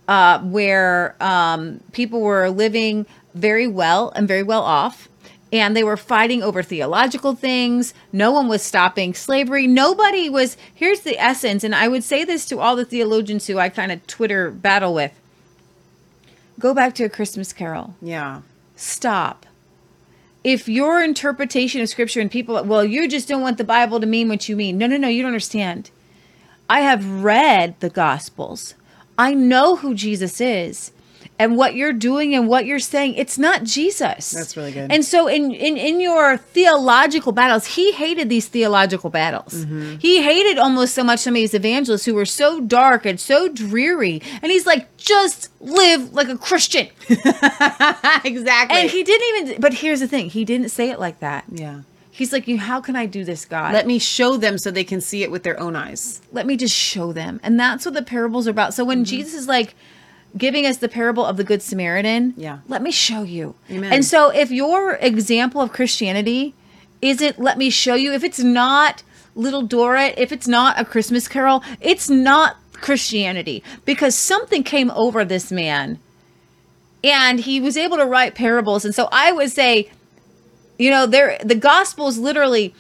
uh, 0.08 0.40
where 0.40 1.16
um, 1.20 1.80
people 1.92 2.20
were 2.20 2.48
living 2.50 3.06
very 3.34 3.66
well 3.66 4.10
and 4.14 4.26
very 4.26 4.42
well 4.42 4.62
off. 4.62 5.08
And 5.59 5.76
they 5.76 5.84
were 5.84 5.96
fighting 5.96 6.42
over 6.42 6.62
theological 6.62 7.34
things. 7.34 7.94
No 8.12 8.30
one 8.32 8.48
was 8.48 8.62
stopping 8.62 9.14
slavery. 9.14 9.66
Nobody 9.66 10.28
was. 10.28 10.57
Here's 10.74 11.00
the 11.00 11.18
essence. 11.18 11.64
And 11.64 11.74
I 11.74 11.88
would 11.88 12.04
say 12.04 12.24
this 12.24 12.46
to 12.46 12.61
all 12.61 12.76
the 12.76 12.84
theologians 12.84 13.46
who 13.46 13.59
I 13.59 13.68
kind 13.68 13.92
of 13.92 14.07
Twitter 14.07 14.50
battle 14.50 14.92
with 14.94 15.12
go 16.59 16.74
back 16.74 16.94
to 16.94 17.04
a 17.04 17.09
Christmas 17.09 17.52
carol. 17.52 17.94
yeah. 18.00 18.42
Stop. 18.78 19.46
If 20.44 20.68
your 20.68 21.02
interpretation 21.02 21.80
of 21.80 21.88
scripture 21.88 22.20
and 22.20 22.30
people, 22.30 22.62
well, 22.64 22.84
you 22.84 23.09
just 23.09 23.26
don't 23.26 23.40
want 23.42 23.59
the 23.59 23.64
Bible 23.64 24.00
to 24.00 24.07
mean 24.07 24.28
what 24.28 24.48
you 24.48 24.54
mean. 24.54 24.78
No, 24.78 24.86
no, 24.86 24.96
no, 24.96 25.09
you 25.09 25.22
don't 25.22 25.30
understand. 25.30 25.90
I 26.68 26.80
have 26.80 27.22
read 27.24 27.74
the 27.80 27.88
Gospels. 27.88 28.74
I 29.18 29.34
know 29.34 29.76
who 29.76 29.94
Jesus 29.94 30.40
is. 30.40 30.92
And 31.39 31.57
what 31.59 31.74
you're 31.74 31.93
doing 31.93 32.34
and 32.34 32.49
what 32.49 32.64
you're 32.64 32.78
saying, 32.78 33.14
it's 33.14 33.37
not 33.39 33.62
Jesus. 33.62 34.30
That's 34.30 34.57
really 34.57 34.72
good. 34.72 34.91
And 34.91 35.05
so 35.05 35.26
in 35.28 35.53
in, 35.53 35.76
in 35.76 36.01
your 36.01 36.39
theological 36.39 37.32
battles, 37.32 37.66
he 37.76 37.93
hated 37.93 38.28
these 38.30 38.49
theological 38.49 39.11
battles. 39.11 39.53
Mm-hmm. 39.53 39.97
He 39.99 40.22
hated 40.22 40.57
almost 40.59 40.95
so 40.95 41.05
much 41.05 41.20
some 41.20 41.32
of 41.32 41.37
these 41.37 41.53
evangelists 41.53 42.07
who 42.07 42.14
were 42.14 42.24
so 42.24 42.61
dark 42.61 43.05
and 43.05 43.20
so 43.20 43.49
dreary. 43.49 44.22
And 44.43 44.51
he's 44.51 44.64
like, 44.66 44.97
just 44.97 45.51
live 45.61 46.14
like 46.14 46.28
a 46.28 46.39
Christian. 46.39 46.89
exactly. 48.24 48.78
And 48.78 48.91
he 48.91 49.03
didn't 49.03 49.47
even 49.49 49.61
but 49.61 49.74
here's 49.74 50.01
the 50.01 50.09
thing, 50.09 50.30
he 50.30 50.45
didn't 50.45 50.70
say 50.70 50.91
it 50.91 50.99
like 50.99 51.20
that. 51.20 51.45
yeah. 51.51 51.82
He's 52.11 52.32
like, 52.32 52.49
you 52.49 52.57
how 52.59 52.80
can 52.80 52.97
I 52.97 53.05
do 53.05 53.24
this, 53.24 53.45
God? 53.45 53.74
Let 53.74 53.87
me 53.87 53.99
show 53.99 54.39
them 54.39 54.57
so 54.57 54.70
they 54.70 54.84
can 54.84 55.03
see 55.03 55.22
it 55.22 55.30
with 55.30 55.43
their 55.43 55.61
own 55.61 55.76
eyes. 55.76 56.22
let 56.32 56.47
me 56.47 56.57
just 56.57 56.74
show 56.74 57.12
them. 57.12 57.41
And 57.43 57.61
that's 57.61 57.84
what 57.84 57.93
the 57.93 58.01
parables 58.03 58.47
are 58.49 58.53
about. 58.53 58.72
So 58.72 58.82
Mm-hmm. 58.82 58.89
when 58.89 59.05
Jesus 59.05 59.34
is 59.34 59.49
like 59.49 59.74
giving 60.37 60.66
us 60.66 60.78
the 60.78 60.89
parable 60.89 61.24
of 61.24 61.37
the 61.37 61.45
Good 61.45 61.62
Samaritan, 61.62 62.34
Yeah. 62.37 62.59
let 62.68 62.82
me 62.82 62.91
show 62.91 63.22
you. 63.22 63.55
Amen. 63.70 63.93
And 63.93 64.05
so 64.05 64.30
if 64.30 64.51
your 64.51 64.95
example 65.01 65.61
of 65.61 65.72
Christianity 65.72 66.55
isn't 67.03 67.39
let 67.39 67.59
me 67.59 67.70
show 67.70 67.95
you, 67.95 68.12
if 68.12 68.24
it's 68.24 68.39
not 68.41 69.03
Little 69.34 69.62
Dorrit, 69.62 70.14
if 70.16 70.32
it's 70.32 70.49
not 70.49 70.80
a 70.80 70.84
Christmas 70.84 71.28
carol, 71.28 71.62
it's 71.80 72.09
not 72.09 72.57
Christianity 72.72 73.62
because 73.84 74.14
something 74.14 74.62
came 74.62 74.91
over 74.93 75.24
this 75.24 75.51
man 75.53 75.99
and 77.05 77.41
he 77.41 77.61
was 77.61 77.76
able 77.76 77.97
to 77.99 78.05
write 78.07 78.34
parables. 78.34 78.84
And 78.84 78.95
so 78.95 79.09
I 79.12 79.32
would 79.32 79.51
say, 79.51 79.91
you 80.78 80.91
know, 80.91 81.07
there 81.07 81.39
the 81.45 81.55
gospel 81.55 82.09
is 82.09 82.18
literally 82.18 82.74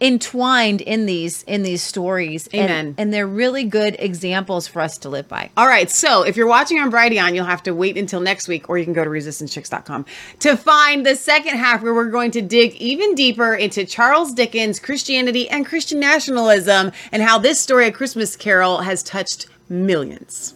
entwined 0.00 0.80
in 0.80 1.06
these 1.06 1.42
in 1.42 1.62
these 1.62 1.82
stories 1.82 2.48
and- 2.52 2.62
Amen. 2.70 2.94
and, 2.96 3.12
they're 3.12 3.26
really 3.26 3.64
good 3.64 3.96
examples 3.98 4.66
for 4.68 4.80
us 4.80 4.96
to 4.98 5.08
live 5.08 5.28
by 5.28 5.50
All 5.56 5.66
right, 5.66 5.90
so 5.90 6.22
if 6.22 6.36
you're 6.36 6.46
watching 6.46 6.78
on 6.78 6.90
Brighteon, 6.90 7.34
you'll 7.34 7.44
have 7.44 7.62
to 7.64 7.74
wait 7.74 7.98
until 7.98 8.20
next 8.20 8.46
week, 8.48 8.68
or 8.68 8.78
you 8.78 8.84
can 8.84 8.92
go 8.92 9.02
to 9.04 9.10
resistancechicks.com 9.10 10.06
to 10.40 10.56
find 10.56 11.04
the 11.04 11.16
second 11.16 11.56
half 11.58 11.82
where 11.82 11.92
we're 11.92 12.10
going 12.10 12.30
to 12.32 12.40
dig 12.40 12.74
even 12.76 13.14
deeper 13.14 13.54
into 13.54 13.84
Charles 13.84 14.32
Dickens, 14.32 14.78
Christianity, 14.78 15.48
and 15.50 15.66
Christian 15.66 15.98
nationalism, 16.00 16.92
and 17.12 17.22
how 17.22 17.38
this 17.38 17.60
story 17.60 17.88
of 17.88 17.94
Christmas 17.94 18.36
Carol 18.36 18.78
has 18.78 19.02
touched 19.02 19.46
millions. 19.68 20.54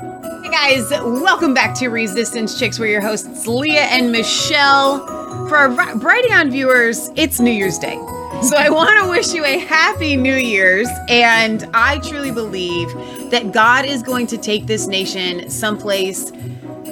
Hey 0.00 0.50
guys, 0.50 0.90
welcome 0.90 1.54
back 1.54 1.74
to 1.78 1.88
Resistance 1.88 2.58
Chicks. 2.58 2.78
We're 2.78 2.86
your 2.88 3.00
hosts, 3.00 3.46
Leah 3.46 3.82
and 3.84 4.12
Michelle. 4.12 5.06
For 5.48 5.56
our 5.56 5.68
Brighteon 5.68 6.50
viewers, 6.50 7.10
it's 7.16 7.40
New 7.40 7.50
Year's 7.50 7.78
Day. 7.78 7.98
So 8.44 8.56
I 8.56 8.68
want 8.68 9.02
to 9.02 9.10
wish 9.10 9.32
you 9.32 9.44
a 9.44 9.58
happy 9.58 10.16
New 10.16 10.34
Year's. 10.34 10.88
And 11.08 11.68
I 11.72 11.98
truly 11.98 12.30
believe 12.30 12.88
that 13.30 13.52
God 13.52 13.86
is 13.86 14.02
going 14.02 14.26
to 14.28 14.38
take 14.38 14.66
this 14.66 14.86
nation 14.86 15.48
someplace 15.48 16.30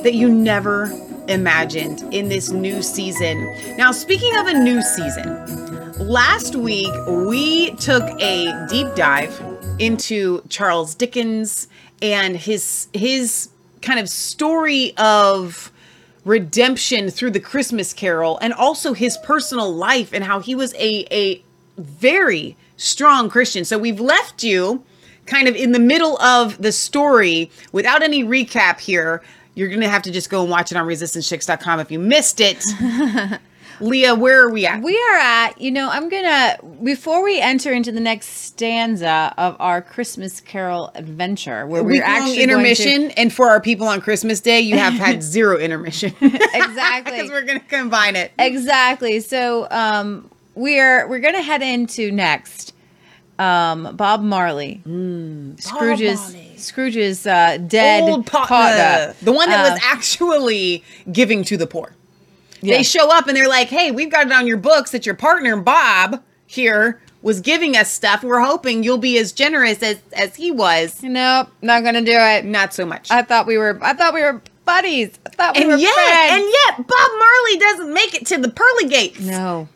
that 0.02 0.14
you 0.14 0.30
never 0.30 0.90
imagined 1.28 2.02
in 2.12 2.28
this 2.28 2.50
new 2.50 2.82
season. 2.82 3.54
Now, 3.76 3.92
speaking 3.92 4.36
of 4.38 4.46
a 4.46 4.54
new 4.54 4.82
season, 4.82 5.92
last 5.98 6.56
week 6.56 6.92
we 7.06 7.72
took 7.76 8.02
a 8.20 8.66
deep 8.68 8.94
dive 8.94 9.40
into 9.78 10.42
Charles 10.48 10.94
Dickens 10.94 11.68
and 12.00 12.36
his 12.36 12.88
his 12.92 13.48
kind 13.80 13.98
of 13.98 14.08
story 14.08 14.96
of 14.96 15.71
redemption 16.24 17.10
through 17.10 17.30
the 17.30 17.40
Christmas 17.40 17.92
Carol 17.92 18.38
and 18.38 18.52
also 18.52 18.92
his 18.92 19.16
personal 19.18 19.72
life 19.72 20.12
and 20.12 20.24
how 20.24 20.40
he 20.40 20.54
was 20.54 20.74
a 20.74 21.06
a 21.10 21.42
very 21.76 22.56
strong 22.76 23.28
Christian. 23.28 23.64
So 23.64 23.78
we've 23.78 24.00
left 24.00 24.42
you 24.42 24.84
kind 25.26 25.48
of 25.48 25.54
in 25.54 25.72
the 25.72 25.78
middle 25.78 26.20
of 26.20 26.60
the 26.60 26.72
story 26.72 27.50
without 27.72 28.02
any 28.02 28.24
recap 28.24 28.80
here. 28.80 29.22
You're 29.54 29.68
going 29.68 29.80
to 29.80 29.88
have 29.88 30.02
to 30.02 30.10
just 30.10 30.30
go 30.30 30.42
and 30.42 30.50
watch 30.50 30.72
it 30.72 30.76
on 30.76 30.86
resistancechicks.com 30.86 31.80
if 31.80 31.90
you 31.90 31.98
missed 31.98 32.40
it. 32.40 32.64
Leah, 33.82 34.14
where 34.14 34.40
are 34.42 34.50
we 34.50 34.64
at? 34.66 34.82
we 34.82 34.96
are 35.10 35.16
at 35.18 35.60
you 35.60 35.70
know 35.70 35.88
i'm 35.90 36.08
gonna 36.08 36.56
before 36.82 37.22
we 37.22 37.40
enter 37.40 37.72
into 37.72 37.90
the 37.92 38.00
next 38.00 38.28
stanza 38.28 39.34
of 39.36 39.56
our 39.58 39.82
christmas 39.82 40.40
carol 40.40 40.90
adventure 40.94 41.66
where 41.66 41.82
we're 41.82 42.02
actually 42.02 42.42
intermission, 42.42 42.92
going 43.02 43.08
to, 43.10 43.18
and 43.18 43.32
for 43.32 43.50
our 43.50 43.60
people 43.60 43.86
on 43.88 44.00
Christmas 44.00 44.40
Day, 44.40 44.60
you 44.60 44.76
have 44.78 44.94
had 44.94 45.22
zero 45.36 45.58
intermission 45.58 46.14
exactly 46.20 47.12
because 47.16 47.30
we're 47.30 47.42
going 47.42 47.58
to 47.60 47.66
combine 47.66 48.16
it. 48.16 48.32
Exactly. 48.38 49.20
So 49.20 49.66
um, 49.70 50.30
we're 50.54 51.06
we're 51.08 51.20
gonna 51.20 51.42
head 51.42 51.62
into 51.62 52.10
next. 52.12 52.74
Um, 53.38 53.96
Bob 53.96 54.22
Marley, 54.22 54.80
Scrooge's 55.58 56.36
Scrooge's 56.56 57.26
uh, 57.26 57.58
dead 57.66 58.26
partner. 58.26 59.14
the 59.22 59.32
one 59.32 59.48
that 59.48 59.66
Uh, 59.66 59.72
was 59.72 59.80
actually 59.84 60.84
giving 61.10 61.42
to 61.44 61.56
the 61.56 61.66
poor. 61.66 61.94
They 62.62 62.68
Yes. 62.78 62.86
show 62.88 63.10
up 63.10 63.26
and 63.28 63.36
they're 63.36 63.48
like, 63.48 63.68
"Hey, 63.68 63.90
we've 63.90 64.10
got 64.10 64.26
it 64.26 64.32
on 64.32 64.46
your 64.46 64.56
books 64.56 64.92
that 64.92 65.04
your 65.04 65.14
partner 65.16 65.56
Bob 65.56 66.22
here 66.46 67.00
was 67.22 67.40
giving 67.40 67.76
us 67.76 67.90
stuff. 67.90 68.22
We're 68.22 68.40
hoping 68.40 68.82
you'll 68.84 68.98
be 68.98 69.18
as 69.18 69.32
generous 69.32 69.82
as 69.82 69.98
as 70.12 70.36
he 70.36 70.50
was." 70.50 71.02
Nope, 71.02 71.48
not 71.60 71.82
gonna 71.84 72.02
do 72.02 72.12
it. 72.16 72.44
Not 72.44 72.72
so 72.72 72.86
much. 72.86 73.10
I 73.10 73.22
thought 73.22 73.46
we 73.46 73.58
were. 73.58 73.78
I 73.82 73.94
thought 73.94 74.14
we 74.14 74.22
were 74.22 74.40
buddies. 74.64 75.10
I 75.26 75.30
thought 75.30 75.56
we 75.56 75.62
and 75.62 75.72
were 75.72 75.76
yet, 75.76 75.92
friends. 75.92 76.32
and 76.34 76.42
yet, 76.44 76.86
Bob 76.86 77.10
Marley 77.18 77.56
doesn't 77.58 77.92
make 77.92 78.14
it 78.14 78.26
to 78.26 78.38
the 78.38 78.48
pearly 78.48 78.88
gates. 78.88 79.18
no, 79.20 79.68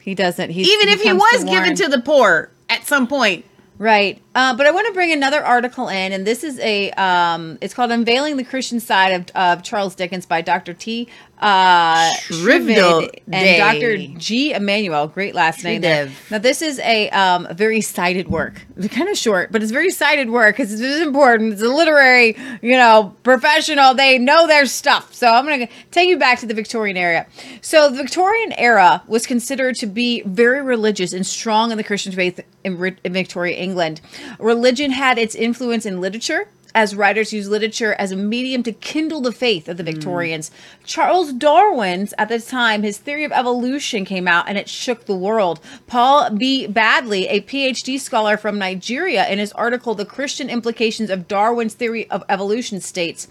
he 0.00 0.14
doesn't. 0.14 0.48
He's, 0.50 0.66
even 0.66 0.88
if 0.88 1.02
he 1.02 1.12
was 1.12 1.44
given 1.44 1.74
to 1.76 1.88
the 1.88 2.00
poor 2.00 2.50
at 2.70 2.86
some 2.86 3.06
point. 3.06 3.44
right, 3.78 4.20
Uh, 4.34 4.54
but 4.56 4.66
I 4.66 4.72
want 4.72 4.86
to 4.88 4.92
bring 4.92 5.12
another 5.12 5.44
article 5.44 5.88
in, 5.88 6.12
and 6.12 6.26
this 6.26 6.42
is 6.42 6.58
a, 6.58 6.90
um, 6.92 7.56
it's 7.60 7.72
called 7.72 7.92
Unveiling 7.92 8.36
the 8.36 8.44
Christian 8.44 8.80
Side 8.80 9.12
of, 9.12 9.36
of 9.36 9.62
Charles 9.62 9.94
Dickens 9.94 10.26
by 10.26 10.40
Dr. 10.40 10.74
T. 10.74 11.08
Uh, 11.38 12.10
Shrivel 12.14 13.08
and 13.30 13.58
Dr. 13.58 13.96
G. 14.18 14.52
Emmanuel. 14.52 15.08
Great 15.08 15.34
last 15.34 15.62
name 15.62 15.82
there. 15.82 16.10
Now, 16.30 16.38
this 16.38 16.62
is 16.62 16.78
a, 16.80 17.10
um, 17.10 17.46
very 17.52 17.80
cited 17.80 18.28
work. 18.28 18.64
It's 18.76 18.92
kind 18.94 19.08
of 19.08 19.16
short, 19.18 19.52
but 19.52 19.62
it's 19.62 19.72
very 19.72 19.90
cited 19.90 20.30
work 20.30 20.56
because 20.56 20.72
it's 20.72 21.02
important. 21.02 21.52
It's 21.52 21.62
a 21.62 21.68
literary, 21.68 22.36
you 22.62 22.76
know, 22.76 23.14
professional. 23.22 23.94
They 23.94 24.18
know 24.18 24.46
their 24.46 24.66
stuff. 24.66 25.12
So 25.14 25.28
I'm 25.28 25.44
going 25.44 25.66
to 25.66 25.72
take 25.90 26.08
you 26.08 26.18
back 26.18 26.38
to 26.40 26.46
the 26.46 26.54
Victorian 26.54 26.96
era. 26.96 27.26
So 27.60 27.90
the 27.90 27.98
Victorian 27.98 28.52
era 28.52 29.02
was 29.06 29.26
considered 29.26 29.74
to 29.76 29.86
be 29.86 30.22
very 30.22 30.62
religious 30.62 31.12
and 31.12 31.26
strong 31.26 31.70
in 31.70 31.76
the 31.76 31.84
Christian 31.84 32.12
faith 32.12 32.40
in, 32.64 32.96
in 33.04 33.12
Victoria, 33.12 33.56
England. 33.56 34.00
Religion 34.38 34.90
had 34.90 35.18
its 35.18 35.34
influence 35.34 35.86
in 35.86 36.00
literature 36.00 36.48
as 36.74 36.96
writers 36.96 37.32
used 37.32 37.48
literature 37.48 37.94
as 37.94 38.10
a 38.10 38.16
medium 38.16 38.62
to 38.64 38.72
kindle 38.72 39.20
the 39.20 39.30
faith 39.30 39.68
of 39.68 39.76
the 39.76 39.82
Victorians. 39.84 40.50
Charles 40.82 41.32
Darwin's, 41.32 42.12
at 42.18 42.28
the 42.28 42.40
time, 42.40 42.82
his 42.82 42.98
theory 42.98 43.22
of 43.22 43.30
evolution 43.30 44.04
came 44.04 44.26
out 44.26 44.48
and 44.48 44.58
it 44.58 44.68
shook 44.68 45.06
the 45.06 45.14
world. 45.14 45.60
Paul 45.86 46.30
B. 46.30 46.66
Badley, 46.66 47.26
a 47.30 47.42
PhD 47.42 48.00
scholar 48.00 48.36
from 48.36 48.58
Nigeria, 48.58 49.28
in 49.28 49.38
his 49.38 49.52
article, 49.52 49.94
The 49.94 50.04
Christian 50.04 50.50
Implications 50.50 51.10
of 51.10 51.28
Darwin's 51.28 51.74
Theory 51.74 52.10
of 52.10 52.24
Evolution, 52.28 52.80
states, 52.80 53.28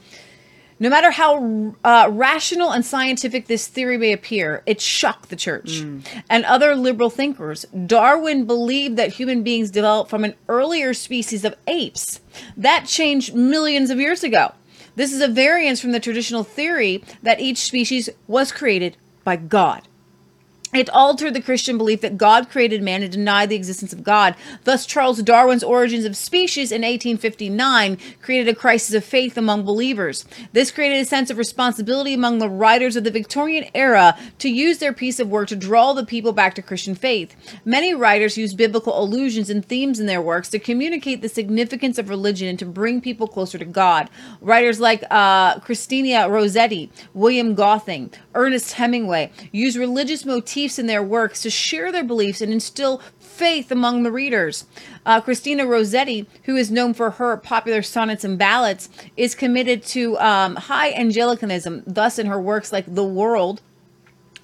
no 0.83 0.89
matter 0.89 1.11
how 1.11 1.73
uh, 1.85 2.09
rational 2.11 2.73
and 2.73 2.85
scientific 2.85 3.47
this 3.47 3.67
theory 3.67 3.97
may 3.97 4.11
appear, 4.11 4.61
it 4.65 4.81
shocked 4.81 5.29
the 5.29 5.35
church 5.37 5.79
and 6.29 6.43
other 6.43 6.75
liberal 6.75 7.09
thinkers. 7.09 7.65
Darwin 7.85 8.43
believed 8.45 8.97
that 8.97 9.13
human 9.13 9.43
beings 9.43 9.71
developed 9.71 10.09
from 10.09 10.25
an 10.25 10.35
earlier 10.49 10.93
species 10.93 11.45
of 11.45 11.55
apes. 11.67 12.19
That 12.57 12.85
changed 12.85 13.33
millions 13.33 13.91
of 13.91 13.97
years 13.97 14.25
ago. 14.25 14.51
This 14.97 15.13
is 15.13 15.21
a 15.21 15.29
variance 15.29 15.79
from 15.79 15.93
the 15.93 16.01
traditional 16.01 16.43
theory 16.43 17.01
that 17.21 17.39
each 17.39 17.59
species 17.59 18.09
was 18.27 18.51
created 18.51 18.97
by 19.23 19.37
God. 19.37 19.87
It 20.73 20.89
altered 20.89 21.35
the 21.35 21.41
Christian 21.41 21.77
belief 21.77 22.01
that 22.01 22.17
God 22.17 22.49
created 22.49 22.81
man 22.81 23.03
and 23.03 23.11
denied 23.11 23.49
the 23.49 23.55
existence 23.55 23.93
of 23.93 24.03
God. 24.03 24.35
Thus, 24.63 24.87
Charles 24.87 25.21
Darwin's 25.21 25.63
Origins 25.63 26.03
of 26.03 26.17
Species 26.17 26.71
in 26.71 26.81
1859 26.81 27.99
created 28.23 28.47
a 28.51 28.57
crisis 28.57 28.95
of 28.95 29.03
faith 29.03 29.37
among 29.37 29.65
believers. 29.65 30.25
This 30.51 30.71
created 30.71 30.97
a 30.97 31.05
sense 31.05 31.29
of 31.29 31.37
responsibility 31.37 32.15
among 32.15 32.39
the 32.39 32.49
writers 32.49 32.95
of 32.95 33.03
the 33.03 33.11
Victorian 33.11 33.69
era 33.75 34.17
to 34.39 34.49
use 34.49 34.79
their 34.79 34.93
piece 34.93 35.19
of 35.19 35.29
work 35.29 35.49
to 35.49 35.55
draw 35.55 35.93
the 35.93 36.05
people 36.05 36.33
back 36.33 36.55
to 36.55 36.63
Christian 36.63 36.95
faith. 36.95 37.35
Many 37.63 37.93
writers 37.93 38.35
used 38.35 38.57
biblical 38.57 38.99
allusions 38.99 39.51
and 39.51 39.63
themes 39.63 39.99
in 39.99 40.07
their 40.07 40.23
works 40.23 40.49
to 40.49 40.59
communicate 40.59 41.21
the 41.21 41.29
significance 41.29 41.99
of 41.99 42.09
religion 42.09 42.47
and 42.47 42.57
to 42.57 42.65
bring 42.65 42.99
people 42.99 43.27
closer 43.27 43.59
to 43.59 43.65
God. 43.65 44.09
Writers 44.41 44.79
like 44.79 45.03
uh, 45.11 45.59
Christina 45.59 46.27
Rossetti, 46.27 46.91
William 47.13 47.53
Golding, 47.53 48.11
Ernest 48.33 48.73
Hemingway 48.73 49.31
used 49.51 49.77
religious 49.77 50.25
motifs 50.25 50.62
in 50.79 50.87
their 50.87 51.03
works 51.03 51.41
to 51.41 51.49
share 51.49 51.91
their 51.91 52.03
beliefs 52.03 52.41
and 52.41 52.51
instill 52.51 53.01
faith 53.19 53.71
among 53.71 54.03
the 54.03 54.11
readers. 54.11 54.65
Uh, 55.05 55.19
Christina 55.19 55.65
Rossetti, 55.65 56.27
who 56.43 56.55
is 56.55 56.71
known 56.71 56.93
for 56.93 57.11
her 57.11 57.35
popular 57.37 57.81
sonnets 57.81 58.23
and 58.23 58.37
ballads, 58.37 58.89
is 59.17 59.35
committed 59.35 59.83
to 59.87 60.17
um, 60.19 60.55
high 60.55 60.89
Anglicanism. 60.89 61.83
Thus, 61.85 62.19
in 62.19 62.27
her 62.27 62.39
works 62.39 62.71
like 62.71 62.85
The 62.87 63.03
World, 63.03 63.61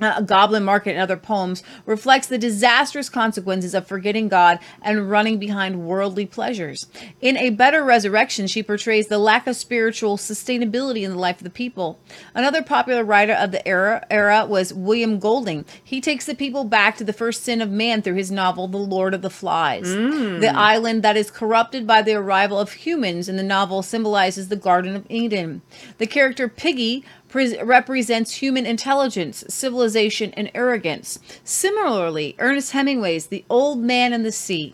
uh, 0.01 0.21
Goblin 0.21 0.63
Market 0.63 0.91
and 0.91 0.99
other 0.99 1.17
poems 1.17 1.63
reflects 1.85 2.27
the 2.27 2.37
disastrous 2.37 3.09
consequences 3.09 3.73
of 3.73 3.87
forgetting 3.87 4.27
God 4.27 4.59
and 4.81 5.09
running 5.09 5.39
behind 5.39 5.85
worldly 5.85 6.25
pleasures. 6.25 6.87
In 7.21 7.37
A 7.37 7.49
Better 7.49 7.83
Resurrection, 7.83 8.47
she 8.47 8.63
portrays 8.63 9.07
the 9.07 9.17
lack 9.17 9.47
of 9.47 9.55
spiritual 9.55 10.17
sustainability 10.17 11.03
in 11.03 11.11
the 11.11 11.17
life 11.17 11.37
of 11.37 11.43
the 11.43 11.49
people. 11.49 11.99
Another 12.33 12.61
popular 12.61 13.03
writer 13.03 13.33
of 13.33 13.51
the 13.51 13.67
era, 13.67 14.05
era 14.09 14.45
was 14.45 14.73
William 14.73 15.19
Golding. 15.19 15.65
He 15.83 16.01
takes 16.01 16.25
the 16.25 16.35
people 16.35 16.63
back 16.63 16.97
to 16.97 17.03
the 17.03 17.13
first 17.13 17.43
sin 17.43 17.61
of 17.61 17.69
man 17.69 18.01
through 18.01 18.15
his 18.15 18.31
novel 18.31 18.67
The 18.67 18.77
Lord 18.77 19.13
of 19.13 19.21
the 19.21 19.29
Flies. 19.29 19.87
Mm. 19.87 20.41
The 20.41 20.55
island 20.55 21.03
that 21.03 21.17
is 21.17 21.31
corrupted 21.31 21.85
by 21.85 22.01
the 22.01 22.13
arrival 22.13 22.59
of 22.59 22.73
humans 22.73 23.29
in 23.29 23.37
the 23.37 23.43
novel 23.43 23.81
symbolizes 23.83 24.47
the 24.47 24.55
Garden 24.55 24.95
of 24.95 25.05
Eden. 25.09 25.61
The 25.97 26.07
character 26.07 26.47
Piggy 26.47 27.03
pre- 27.29 27.61
represents 27.61 28.35
human 28.35 28.65
intelligence, 28.65 29.45
civilization, 29.47 30.33
and 30.33 30.51
arrogance. 30.53 31.19
Similarly, 31.43 32.35
Ernest 32.39 32.73
Hemingway's 32.73 33.27
The 33.27 33.45
Old 33.49 33.79
Man 33.79 34.11
and 34.11 34.25
the 34.25 34.31
Sea 34.31 34.73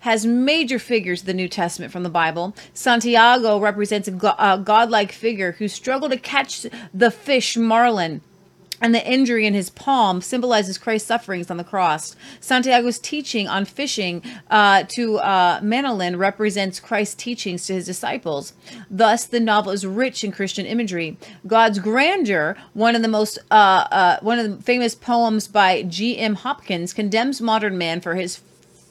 has 0.00 0.26
major 0.26 0.78
figures 0.78 1.20
of 1.20 1.26
the 1.26 1.34
New 1.34 1.48
Testament 1.48 1.92
from 1.92 2.02
the 2.02 2.10
Bible. 2.10 2.54
Santiago 2.74 3.58
represents 3.58 4.08
a, 4.08 4.10
go- 4.10 4.34
a 4.38 4.58
godlike 4.58 5.12
figure 5.12 5.52
who 5.52 5.68
struggled 5.68 6.10
to 6.10 6.18
catch 6.18 6.66
the 6.92 7.10
fish 7.10 7.56
marlin 7.56 8.20
and 8.82 8.94
the 8.94 9.10
injury 9.10 9.46
in 9.46 9.54
his 9.54 9.70
palm 9.70 10.20
symbolizes 10.20 10.76
Christ's 10.76 11.08
sufferings 11.08 11.50
on 11.50 11.56
the 11.56 11.64
cross. 11.64 12.14
Santiago's 12.40 12.98
teaching 12.98 13.48
on 13.48 13.64
fishing 13.64 14.22
uh, 14.50 14.84
to 14.88 15.18
uh, 15.18 15.60
Manolin 15.60 16.18
represents 16.18 16.80
Christ's 16.80 17.14
teachings 17.14 17.66
to 17.66 17.74
his 17.74 17.86
disciples. 17.86 18.52
Thus, 18.90 19.24
the 19.24 19.40
novel 19.40 19.72
is 19.72 19.86
rich 19.86 20.24
in 20.24 20.32
Christian 20.32 20.66
imagery. 20.66 21.16
God's 21.46 21.78
grandeur, 21.78 22.56
one 22.74 22.96
of 22.96 23.02
the 23.02 23.08
most 23.08 23.38
uh, 23.50 23.54
uh, 23.90 24.18
one 24.20 24.38
of 24.38 24.50
the 24.50 24.62
famous 24.62 24.94
poems 24.94 25.48
by 25.48 25.82
G. 25.84 26.18
M. 26.18 26.34
Hopkins, 26.34 26.92
condemns 26.92 27.40
modern 27.40 27.78
man 27.78 28.00
for 28.00 28.16
his 28.16 28.40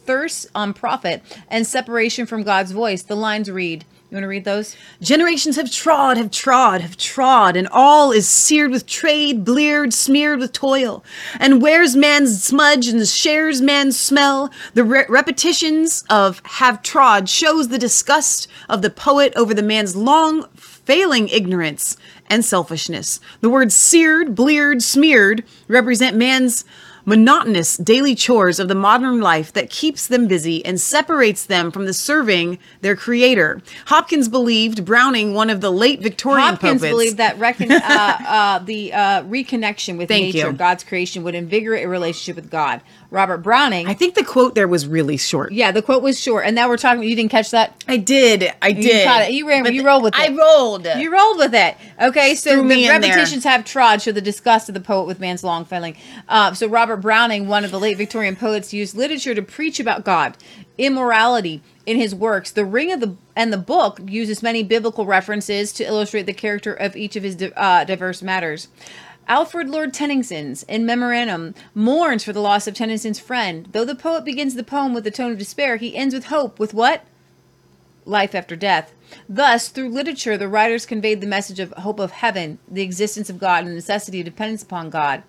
thirst 0.05 0.47
on 0.55 0.73
profit 0.73 1.21
and 1.49 1.67
separation 1.67 2.25
from 2.25 2.43
God's 2.43 2.71
voice. 2.71 3.03
The 3.03 3.15
lines 3.15 3.51
read. 3.51 3.85
You 4.11 4.15
want 4.15 4.23
to 4.25 4.27
read 4.27 4.43
those? 4.43 4.75
Generations 4.99 5.55
have 5.55 5.71
trod, 5.71 6.17
have 6.17 6.31
trod, 6.31 6.81
have 6.81 6.97
trod, 6.97 7.55
and 7.55 7.65
all 7.71 8.11
is 8.11 8.27
seared 8.27 8.69
with 8.69 8.85
trade, 8.85 9.45
bleared, 9.45 9.93
smeared 9.93 10.39
with 10.39 10.51
toil, 10.51 11.01
and 11.39 11.61
wears 11.61 11.95
man's 11.95 12.43
smudge 12.43 12.89
and 12.89 13.07
shares 13.07 13.61
man's 13.61 13.97
smell. 13.97 14.51
The 14.73 14.83
re- 14.83 15.05
repetitions 15.07 16.03
of 16.09 16.41
have 16.43 16.83
trod 16.83 17.29
shows 17.29 17.69
the 17.69 17.79
disgust 17.79 18.49
of 18.67 18.81
the 18.81 18.89
poet 18.89 19.31
over 19.37 19.53
the 19.53 19.63
man's 19.63 19.95
long 19.95 20.45
failing 20.57 21.29
ignorance 21.29 21.95
and 22.29 22.43
selfishness. 22.43 23.21
The 23.39 23.49
words 23.49 23.73
seared, 23.73 24.35
bleared, 24.35 24.83
smeared 24.83 25.45
represent 25.69 26.17
man's 26.17 26.65
monotonous 27.05 27.77
daily 27.77 28.15
chores 28.15 28.59
of 28.59 28.67
the 28.67 28.75
modern 28.75 29.21
life 29.21 29.51
that 29.53 29.69
keeps 29.69 30.07
them 30.07 30.27
busy 30.27 30.63
and 30.65 30.79
separates 30.79 31.45
them 31.45 31.71
from 31.71 31.85
the 31.85 31.93
serving 31.93 32.59
their 32.81 32.95
creator. 32.95 33.61
Hopkins 33.87 34.29
believed 34.29 34.85
Browning, 34.85 35.33
one 35.33 35.49
of 35.49 35.61
the 35.61 35.71
late 35.71 36.01
Victorian 36.01 36.49
Hopkins 36.49 36.81
poets, 36.81 36.91
believed 36.91 37.17
that 37.17 37.37
recon- 37.39 37.71
uh, 37.71 38.17
uh, 38.27 38.59
the 38.59 38.93
uh, 38.93 39.23
reconnection 39.23 39.97
with 39.97 40.07
Thank 40.07 40.35
nature, 40.35 40.47
you. 40.47 40.53
God's 40.53 40.83
creation, 40.83 41.23
would 41.23 41.35
invigorate 41.35 41.85
a 41.85 41.89
relationship 41.89 42.35
with 42.35 42.49
God. 42.49 42.81
Robert 43.11 43.39
Browning. 43.39 43.87
I 43.87 43.93
think 43.93 44.15
the 44.15 44.23
quote 44.23 44.55
there 44.55 44.69
was 44.69 44.87
really 44.87 45.17
short. 45.17 45.51
Yeah, 45.51 45.71
the 45.73 45.81
quote 45.81 46.01
was 46.01 46.17
short, 46.17 46.45
and 46.45 46.55
now 46.55 46.69
we're 46.69 46.77
talking. 46.77 47.03
You 47.03 47.13
didn't 47.15 47.29
catch 47.31 47.51
that? 47.51 47.83
I 47.85 47.97
did. 47.97 48.51
I 48.61 48.69
You 48.69 48.81
did. 48.81 49.05
caught 49.05 49.23
it. 49.23 49.33
You 49.33 49.45
ran. 49.47 49.63
But 49.63 49.73
You 49.73 49.85
rolled 49.85 50.03
with 50.03 50.15
it. 50.15 50.19
I 50.19 50.33
rolled. 50.33 50.87
You 50.97 51.11
rolled 51.11 51.37
with 51.37 51.53
it. 51.53 51.75
Okay, 52.01 52.35
so 52.35 52.63
the 52.65 52.87
repetitions 52.87 53.43
have 53.43 53.65
trod 53.65 54.01
show 54.01 54.13
the 54.13 54.21
disgust 54.21 54.69
of 54.69 54.75
the 54.75 54.81
poet 54.81 55.07
with 55.07 55.19
man's 55.19 55.43
long 55.43 55.65
failing. 55.65 55.97
Uh, 56.29 56.53
so 56.53 56.67
Robert 56.67 56.97
Browning, 56.97 57.47
one 57.49 57.65
of 57.65 57.71
the 57.71 57.79
late 57.79 57.97
Victorian 57.97 58.37
poets, 58.37 58.73
used 58.73 58.95
literature 58.95 59.35
to 59.35 59.41
preach 59.41 59.79
about 59.81 60.05
God, 60.05 60.37
immorality 60.77 61.61
in 61.85 61.97
his 61.97 62.15
works. 62.15 62.51
The 62.51 62.63
Ring 62.65 62.93
of 62.93 63.01
the 63.01 63.15
and 63.35 63.51
the 63.51 63.57
book 63.57 63.99
uses 64.07 64.41
many 64.41 64.63
biblical 64.63 65.05
references 65.05 65.73
to 65.73 65.83
illustrate 65.83 66.23
the 66.27 66.33
character 66.33 66.73
of 66.73 66.95
each 66.95 67.15
of 67.15 67.23
his 67.23 67.35
di- 67.35 67.51
uh, 67.57 67.83
diverse 67.83 68.21
matters. 68.21 68.67
Alfred 69.27 69.69
Lord 69.69 69.93
Tennyson's 69.93 70.63
In 70.63 70.85
Memorandum 70.85 71.55
mourns 71.73 72.23
for 72.23 72.33
the 72.33 72.41
loss 72.41 72.67
of 72.67 72.73
Tennyson's 72.73 73.19
friend. 73.19 73.67
Though 73.71 73.85
the 73.85 73.95
poet 73.95 74.25
begins 74.25 74.55
the 74.55 74.63
poem 74.63 74.93
with 74.93 75.07
a 75.07 75.11
tone 75.11 75.31
of 75.31 75.37
despair, 75.37 75.77
he 75.77 75.95
ends 75.95 76.13
with 76.13 76.25
hope. 76.25 76.59
With 76.59 76.73
what? 76.73 77.05
life 78.05 78.35
after 78.35 78.55
death. 78.55 78.93
Thus, 79.27 79.69
through 79.69 79.89
literature, 79.89 80.37
the 80.37 80.47
writers 80.47 80.85
conveyed 80.85 81.21
the 81.21 81.27
message 81.27 81.59
of 81.59 81.71
hope 81.73 81.99
of 81.99 82.11
heaven, 82.11 82.59
the 82.67 82.81
existence 82.81 83.29
of 83.29 83.39
God, 83.39 83.63
and 83.63 83.69
the 83.69 83.75
necessity 83.75 84.21
of 84.21 84.25
dependence 84.25 84.63
upon 84.63 84.89
God. 84.89 85.23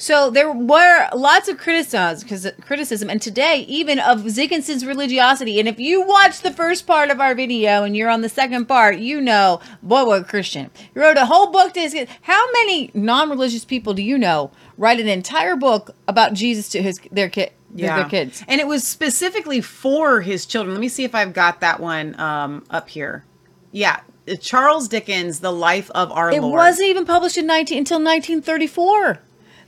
So 0.00 0.30
there 0.30 0.50
were 0.50 1.08
lots 1.14 1.46
of 1.46 1.58
criticism, 1.58 2.54
criticism, 2.62 3.10
and 3.10 3.20
today 3.20 3.66
even 3.68 3.98
of 3.98 4.24
Dickinson's 4.34 4.86
religiosity. 4.86 5.60
And 5.60 5.68
if 5.68 5.78
you 5.78 6.00
watch 6.00 6.40
the 6.40 6.50
first 6.50 6.86
part 6.86 7.10
of 7.10 7.20
our 7.20 7.34
video 7.34 7.84
and 7.84 7.94
you're 7.94 8.08
on 8.08 8.22
the 8.22 8.30
second 8.30 8.64
part, 8.64 8.96
you 8.96 9.20
know, 9.20 9.60
boy, 9.82 10.06
what 10.06 10.22
a 10.22 10.24
Christian. 10.24 10.70
He 10.94 10.98
wrote 10.98 11.18
a 11.18 11.26
whole 11.26 11.52
book 11.52 11.74
to 11.74 11.80
his. 11.80 11.94
How 12.22 12.50
many 12.52 12.90
non-religious 12.94 13.66
people 13.66 13.92
do 13.92 14.02
you 14.02 14.16
know 14.16 14.50
write 14.78 15.00
an 15.00 15.06
entire 15.06 15.54
book 15.54 15.94
about 16.08 16.32
Jesus 16.32 16.70
to 16.70 16.80
his 16.80 16.98
their 17.12 17.28
kid? 17.28 17.52
yeah. 17.74 17.96
Their 17.96 18.08
kids. 18.08 18.42
And 18.48 18.58
it 18.58 18.66
was 18.66 18.88
specifically 18.88 19.60
for 19.60 20.22
his 20.22 20.46
children. 20.46 20.74
Let 20.74 20.80
me 20.80 20.88
see 20.88 21.04
if 21.04 21.14
I've 21.14 21.34
got 21.34 21.60
that 21.60 21.78
one 21.78 22.18
um, 22.18 22.64
up 22.70 22.88
here. 22.88 23.26
Yeah, 23.70 24.00
Charles 24.40 24.88
Dickens, 24.88 25.40
The 25.40 25.52
Life 25.52 25.90
of 25.90 26.10
Our 26.10 26.32
It 26.32 26.40
Lord. 26.40 26.54
wasn't 26.54 26.88
even 26.88 27.04
published 27.04 27.36
in 27.36 27.46
19 27.46 27.76
until 27.76 27.98
1934. 27.98 29.20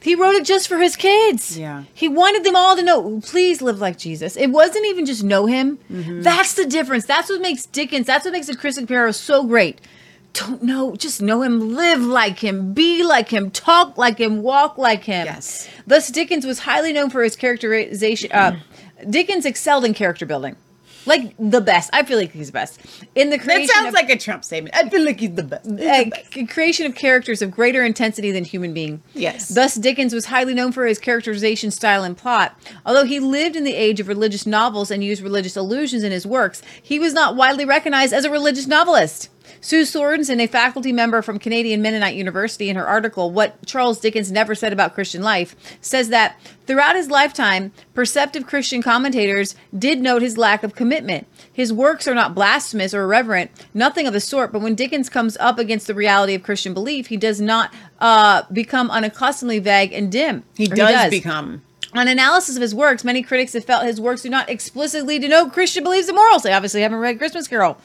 He 0.03 0.15
wrote 0.15 0.35
it 0.35 0.45
just 0.45 0.69
for 0.69 0.79
his 0.79 0.97
kids. 0.97 1.57
Yeah. 1.57 1.85
He 1.95 2.09
wanted 2.09 2.45
them 2.45 2.57
all 2.57 2.77
to 2.77 2.83
know, 2.83 3.21
please 3.21 3.63
live 3.63 3.79
like 3.81 3.99
Jesus. 3.99 4.37
It 4.37 4.49
wasn't 4.49 4.87
even 4.87 5.07
just 5.07 5.23
know 5.23 5.47
him. 5.47 5.79
Mm-hmm. 5.91 6.23
That's 6.23 6.55
the 6.55 6.67
difference. 6.67 7.07
That's 7.07 7.31
what 7.31 7.41
makes 7.41 7.67
Dickens, 7.67 8.07
that's 8.07 8.25
what 8.25 8.33
makes 8.33 8.49
a 8.49 8.57
Christmas 8.57 8.87
Carol 8.87 9.13
so 9.13 9.45
great. 9.45 9.81
Don't 10.33 10.63
know, 10.63 10.97
just 10.97 11.21
know 11.21 11.43
him, 11.43 11.75
live 11.75 12.01
like 12.01 12.39
him, 12.39 12.73
be 12.73 13.05
like 13.05 13.29
him, 13.29 13.51
talk 13.51 13.99
like 13.99 14.19
him, 14.19 14.43
walk 14.43 14.79
like 14.79 15.05
him. 15.05 15.27
Yes. 15.27 15.69
Thus, 15.87 16.11
Dickens 16.11 16.47
was 16.47 16.61
highly 16.61 16.93
known 16.93 17.11
for 17.11 17.23
his 17.23 17.37
characterization. 17.37 18.33
Uh, 18.33 18.59
Dickens 19.09 19.45
excelled 19.45 19.85
in 19.85 19.93
character 19.93 20.25
building. 20.25 20.57
Like 21.07 21.35
the 21.39 21.61
best. 21.61 21.91
I 21.93 22.03
feel 22.05 22.19
like 22.19 22.33
he's 22.33 22.47
the 22.49 22.53
best. 22.53 22.81
In 23.15 23.31
the 23.31 23.39
creation. 23.39 23.67
That 23.67 23.75
sounds 23.75 23.89
of- 23.89 23.95
like 23.95 24.11
a 24.11 24.17
Trump 24.17 24.45
statement. 24.45 24.75
I 24.75 24.89
feel 24.89 25.05
like 25.05 25.21
he's 25.21 25.35
the 25.35 25.43
best. 25.43 25.67
He's 25.67 25.77
the 25.79 26.11
best. 26.11 26.49
creation 26.49 26.87
of 26.87 26.95
characters 26.95 27.43
of 27.43 27.51
greater 27.51 27.85
intensity 27.85 28.31
than 28.31 28.45
human 28.45 28.73
being. 28.73 29.03
Yes. 29.15 29.49
Thus, 29.49 29.75
Dickens 29.75 30.15
was 30.15 30.27
highly 30.27 30.55
known 30.55 30.73
for 30.73 30.87
his 30.87 30.99
characterization 30.99 31.71
style 31.71 32.05
and 32.05 32.17
plot. 32.17 32.59
Although 32.87 33.05
he 33.05 33.19
lived 33.21 33.57
in 33.57 33.65
the 33.65 33.75
age 33.75 34.01
of 34.01 34.09
religious 34.09 34.47
novels 34.47 34.91
and 34.91 35.03
used 35.03 35.23
religious 35.23 35.57
allusions 35.57 36.03
in 36.05 36.13
his 36.13 36.27
works, 36.27 36.63
he 36.81 36.99
was 36.99 37.13
not 37.13 37.35
widely 37.37 37.65
recognized 37.65 38.13
as 38.13 38.25
a 38.25 38.31
religious 38.31 38.67
novelist. 38.67 39.29
Sue 39.65 39.83
Sorensen, 39.83 40.41
a 40.41 40.49
faculty 40.49 40.91
member 40.93 41.23
from 41.23 41.39
Canadian 41.39 41.81
Mennonite 41.81 42.17
University, 42.17 42.69
in 42.69 42.75
her 42.75 42.87
article, 42.87 43.31
What 43.31 43.65
Charles 43.65 44.01
Dickens 44.01 44.33
Never 44.33 44.57
Said 44.57 44.73
About 44.73 44.93
Christian 44.93 45.23
Life, 45.23 45.55
says 45.81 46.09
that 46.09 46.37
throughout 46.67 46.97
his 46.97 47.11
lifetime, 47.13 47.71
perceptive 47.95 48.45
Christian 48.45 48.83
commentators 48.83 49.55
did 49.79 50.01
note 50.01 50.21
his 50.21 50.37
lack 50.37 50.65
of 50.65 50.75
commitment. 50.75 51.29
His 51.53 51.73
works 51.73 52.09
are 52.09 52.15
not 52.15 52.35
blasphemous 52.35 52.93
or 52.93 53.05
irreverent, 53.05 53.53
nothing 53.73 54.09
of 54.09 54.13
the 54.13 54.21
sort, 54.21 54.51
but 54.51 54.63
when 54.63 54.75
Dickens 54.75 55.09
comes 55.09 55.37
up 55.37 55.61
against 55.61 55.87
the 55.87 55.95
reality 55.95 56.35
of 56.35 56.43
Christian 56.43 56.75
belief, 56.75 57.07
he 57.07 57.17
does 57.17 57.41
not 57.41 57.73
uh, 58.01 58.43
become 58.53 58.91
unaccustomedly 58.91 59.63
vague 59.63 59.93
and 59.93 60.11
dim. 60.11 60.43
He 60.57 60.67
Or 60.73 60.75
does 60.75 61.11
become. 61.11 61.63
on 61.95 62.09
analysis 62.09 62.57
of 62.57 62.63
his 62.63 62.75
works, 62.75 63.05
many 63.05 63.23
critics 63.23 63.53
have 63.53 63.65
felt 63.65 63.85
his 63.85 64.01
works 64.01 64.23
do 64.23 64.29
not 64.29 64.51
explicitly 64.51 65.21
denote 65.21 65.53
Christian 65.53 65.85
beliefs 65.85 66.09
and 66.09 66.17
morals. 66.17 66.43
They 66.43 66.53
obviously 66.53 66.81
haven't 66.83 66.99
read 66.99 67.19
Christmas 67.19 67.47
Carol. 67.47 67.79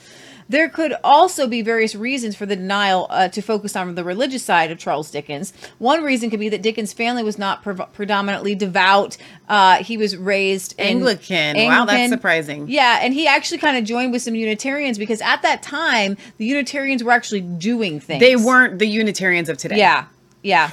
There 0.50 0.70
could 0.70 0.93
also 1.04 1.48
be 1.48 1.62
various 1.62 1.93
reasons 1.93 2.36
for 2.36 2.45
the 2.45 2.56
denial 2.56 3.08
uh, 3.10 3.28
to 3.30 3.41
focus 3.41 3.76
on 3.76 3.95
the 3.95 4.04
religious 4.04 4.43
side 4.43 4.72
of 4.72 4.78
Charles 4.78 5.12
Dickens. 5.12 5.54
One 5.78 6.04
reason 6.04 6.30
could 6.30 6.39
be 6.39 6.50
that 6.50 6.62
Dickens' 6.62 6.93
family 6.93 7.24
was 7.24 7.38
not 7.38 7.64
pre- 7.64 7.76
predominantly 7.93 8.56
devout. 8.56 9.18
Uh, 9.50 9.84
he 9.84 9.98
was 9.98 10.16
raised 10.16 10.74
in 10.78 10.88
Anglican. 10.88 11.58
Wow, 11.58 11.86
that's 11.86 12.10
surprising. 12.10 12.68
Yeah, 12.70 13.00
and 13.02 13.14
he 13.14 13.28
actually 13.28 13.58
kind 13.58 13.78
of 13.78 13.84
joined 13.84 14.12
with 14.12 14.22
some 14.22 14.36
Unitarians 14.36 14.98
because 14.98 15.22
at 15.22 15.41
that 15.41 15.62
time 15.62 16.18
the 16.38 16.45
Unitarians 16.45 17.04
were 17.04 17.12
actually 17.12 17.41
doing 17.41 18.00
things. 18.00 18.22
They 18.22 18.36
weren't 18.36 18.80
the 18.80 18.88
Unitarians 18.88 19.50
of 19.50 19.58
today. 19.58 19.78
Yeah, 19.78 20.06
yeah. 20.43 20.72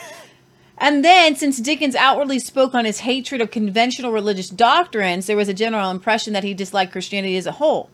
And 0.79 1.05
then, 1.05 1.37
since 1.37 1.59
Dickens 1.61 1.95
outwardly 1.95 2.41
spoke 2.41 2.75
on 2.75 2.85
his 2.85 3.01
hatred 3.01 3.41
of 3.41 3.51
conventional 3.51 4.11
religious 4.11 4.49
doctrines, 4.49 5.27
there 5.27 5.37
was 5.37 5.49
a 5.49 5.55
general 5.55 5.91
impression 5.91 6.33
that 6.33 6.43
he 6.43 6.53
disliked 6.53 6.93
Christianity 6.93 7.37
as 7.37 7.47
a 7.47 7.53
whole. 7.53 7.91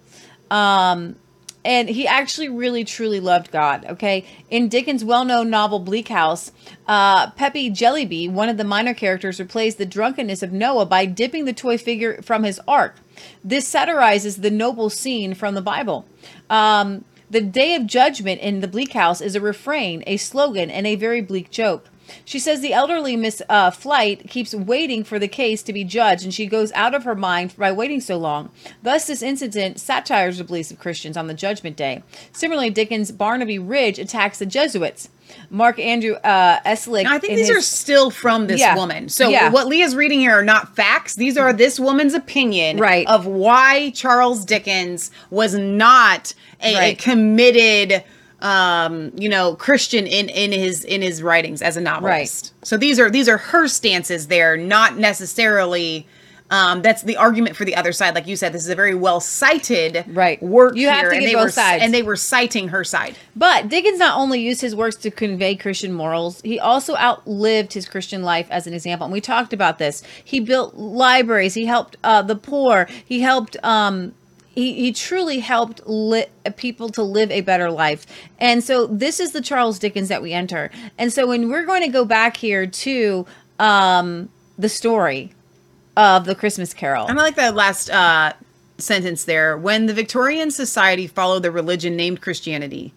Um, 0.50 1.16
and 1.64 1.88
he 1.88 2.06
actually 2.06 2.48
really 2.48 2.84
truly 2.84 3.20
loved 3.20 3.50
God. 3.50 3.84
Okay, 3.88 4.24
in 4.48 4.68
Dickens' 4.68 5.04
well-known 5.04 5.50
novel 5.50 5.78
*Bleak 5.78 6.08
House*, 6.08 6.52
uh, 6.88 7.30
Peepy 7.30 7.70
Jellyby, 7.70 8.30
one 8.30 8.48
of 8.48 8.56
the 8.56 8.64
minor 8.64 8.94
characters, 8.94 9.38
replays 9.38 9.76
the 9.76 9.86
drunkenness 9.86 10.42
of 10.42 10.52
Noah 10.52 10.86
by 10.86 11.04
dipping 11.04 11.44
the 11.44 11.52
toy 11.52 11.76
figure 11.76 12.22
from 12.22 12.44
his 12.44 12.60
ark. 12.66 12.96
This 13.44 13.66
satirizes 13.66 14.38
the 14.38 14.50
noble 14.50 14.88
scene 14.88 15.34
from 15.34 15.54
the 15.54 15.62
Bible. 15.62 16.06
Um, 16.48 17.04
the 17.28 17.42
day 17.42 17.74
of 17.74 17.86
judgment 17.86 18.40
in 18.40 18.60
the 18.60 18.66
Bleak 18.66 18.92
House 18.94 19.20
is 19.20 19.36
a 19.36 19.40
refrain, 19.40 20.02
a 20.06 20.16
slogan, 20.16 20.70
and 20.70 20.86
a 20.86 20.96
very 20.96 21.20
bleak 21.20 21.50
joke. 21.50 21.89
She 22.24 22.38
says 22.38 22.60
the 22.60 22.72
elderly 22.72 23.16
Miss 23.16 23.42
uh, 23.48 23.70
Flite 23.70 24.28
keeps 24.28 24.54
waiting 24.54 25.04
for 25.04 25.18
the 25.18 25.28
case 25.28 25.62
to 25.64 25.72
be 25.72 25.84
judged, 25.84 26.24
and 26.24 26.32
she 26.34 26.46
goes 26.46 26.72
out 26.72 26.94
of 26.94 27.04
her 27.04 27.14
mind 27.14 27.54
by 27.56 27.72
waiting 27.72 28.00
so 28.00 28.16
long. 28.16 28.50
Thus, 28.82 29.06
this 29.06 29.22
incident 29.22 29.80
satires 29.80 30.38
the 30.38 30.44
beliefs 30.44 30.70
of 30.70 30.78
Christians 30.78 31.16
on 31.16 31.26
the 31.26 31.34
Judgment 31.34 31.76
Day. 31.76 32.02
Similarly, 32.32 32.70
Dickens' 32.70 33.12
Barnaby 33.12 33.58
Rudge 33.58 33.98
attacks 33.98 34.38
the 34.38 34.46
Jesuits. 34.46 35.08
Mark 35.48 35.78
Andrew 35.78 36.14
uh, 36.14 36.58
Eslick. 36.66 37.04
Now, 37.04 37.14
I 37.14 37.18
think 37.20 37.36
these 37.36 37.46
his- 37.48 37.56
are 37.56 37.60
still 37.60 38.10
from 38.10 38.48
this 38.48 38.58
Yeah. 38.60 38.74
woman. 38.74 39.08
So 39.08 39.28
Yeah. 39.28 39.50
what 39.50 39.68
Leah's 39.68 39.94
reading 39.94 40.18
here 40.18 40.32
are 40.32 40.42
not 40.44 40.74
facts. 40.74 41.14
These 41.14 41.36
are 41.36 41.52
this 41.52 41.78
woman's 41.78 42.14
opinion 42.14 42.78
Right. 42.78 43.06
of 43.06 43.26
why 43.26 43.90
Charles 43.90 44.44
Dickens 44.44 45.12
was 45.30 45.54
not 45.54 46.34
a, 46.62 46.90
a 46.90 46.94
committed 46.96 48.02
um 48.42 49.12
you 49.16 49.28
know 49.28 49.54
christian 49.56 50.06
in 50.06 50.28
in 50.28 50.52
his 50.52 50.84
in 50.84 51.02
his 51.02 51.22
writings 51.22 51.60
as 51.62 51.76
a 51.76 51.80
novelist 51.80 52.52
Right. 52.60 52.66
so 52.66 52.76
these 52.76 52.98
are 52.98 53.10
these 53.10 53.28
are 53.28 53.36
her 53.38 53.68
stances 53.68 54.28
there 54.28 54.56
not 54.56 54.96
necessarily 54.96 56.06
um 56.50 56.82
that's 56.82 57.02
the 57.02 57.16
argument 57.16 57.54
for 57.54 57.64
the 57.64 57.76
other 57.76 57.92
side 57.92 58.14
like 58.14 58.26
you 58.26 58.34
said 58.36 58.52
this 58.52 58.64
is 58.64 58.70
a 58.70 58.74
very 58.74 58.94
well 58.94 59.20
cited 59.20 60.04
Right. 60.08 60.42
work 60.42 60.74
You 60.74 60.88
have 60.88 61.00
here, 61.02 61.10
to 61.10 61.16
and 61.16 61.20
get 61.20 61.28
they 61.28 61.34
both 61.34 61.44
were 61.44 61.50
sides. 61.50 61.82
and 61.84 61.94
they 61.94 62.02
were 62.02 62.16
citing 62.16 62.68
her 62.68 62.82
side 62.82 63.14
But 63.36 63.68
Dickens 63.68 63.98
not 63.98 64.18
only 64.18 64.40
used 64.40 64.60
his 64.60 64.74
works 64.74 64.96
to 64.96 65.10
convey 65.10 65.54
Christian 65.54 65.92
morals, 65.92 66.40
he 66.42 66.58
also 66.58 66.96
outlived 66.96 67.72
his 67.74 67.88
Christian 67.88 68.22
life 68.24 68.48
as 68.50 68.66
an 68.66 68.74
example. 68.74 69.04
And 69.04 69.12
we 69.12 69.20
talked 69.20 69.52
about 69.52 69.78
this. 69.78 70.02
He 70.24 70.40
built 70.40 70.74
libraries. 70.74 71.54
He 71.54 71.66
helped 71.66 71.96
uh, 72.02 72.22
the 72.22 72.34
poor. 72.36 72.88
He 73.04 73.20
helped. 73.20 73.56
Um, 73.62 74.12
he, 74.60 74.74
he 74.74 74.92
truly 74.92 75.38
helped 75.38 75.80
li- 75.86 76.26
people 76.56 76.90
to 76.90 77.02
live 77.02 77.30
a 77.30 77.40
better 77.40 77.70
life. 77.70 78.06
And 78.38 78.62
so 78.62 78.86
this 78.86 79.18
is 79.18 79.32
the 79.32 79.40
Charles 79.40 79.78
Dickens 79.78 80.08
that 80.08 80.20
we 80.20 80.34
enter. 80.34 80.70
And 80.98 81.10
so 81.10 81.26
when 81.26 81.48
we're 81.48 81.64
going 81.64 81.80
to 81.80 81.88
go 81.88 82.04
back 82.04 82.36
here 82.36 82.66
to 82.66 83.26
um, 83.58 84.28
the 84.58 84.68
story 84.68 85.32
of 85.96 86.26
the 86.26 86.34
Christmas 86.34 86.74
Carol. 86.74 87.06
And 87.06 87.18
I 87.18 87.22
like 87.22 87.36
that 87.36 87.54
last 87.54 87.88
uh, 87.88 88.34
sentence 88.76 89.24
there. 89.24 89.56
When 89.56 89.86
the 89.86 89.94
Victorian 89.94 90.50
society 90.50 91.06
followed 91.06 91.42
the 91.42 91.50
religion 91.50 91.96
named 91.96 92.20
Christianity, 92.20 92.92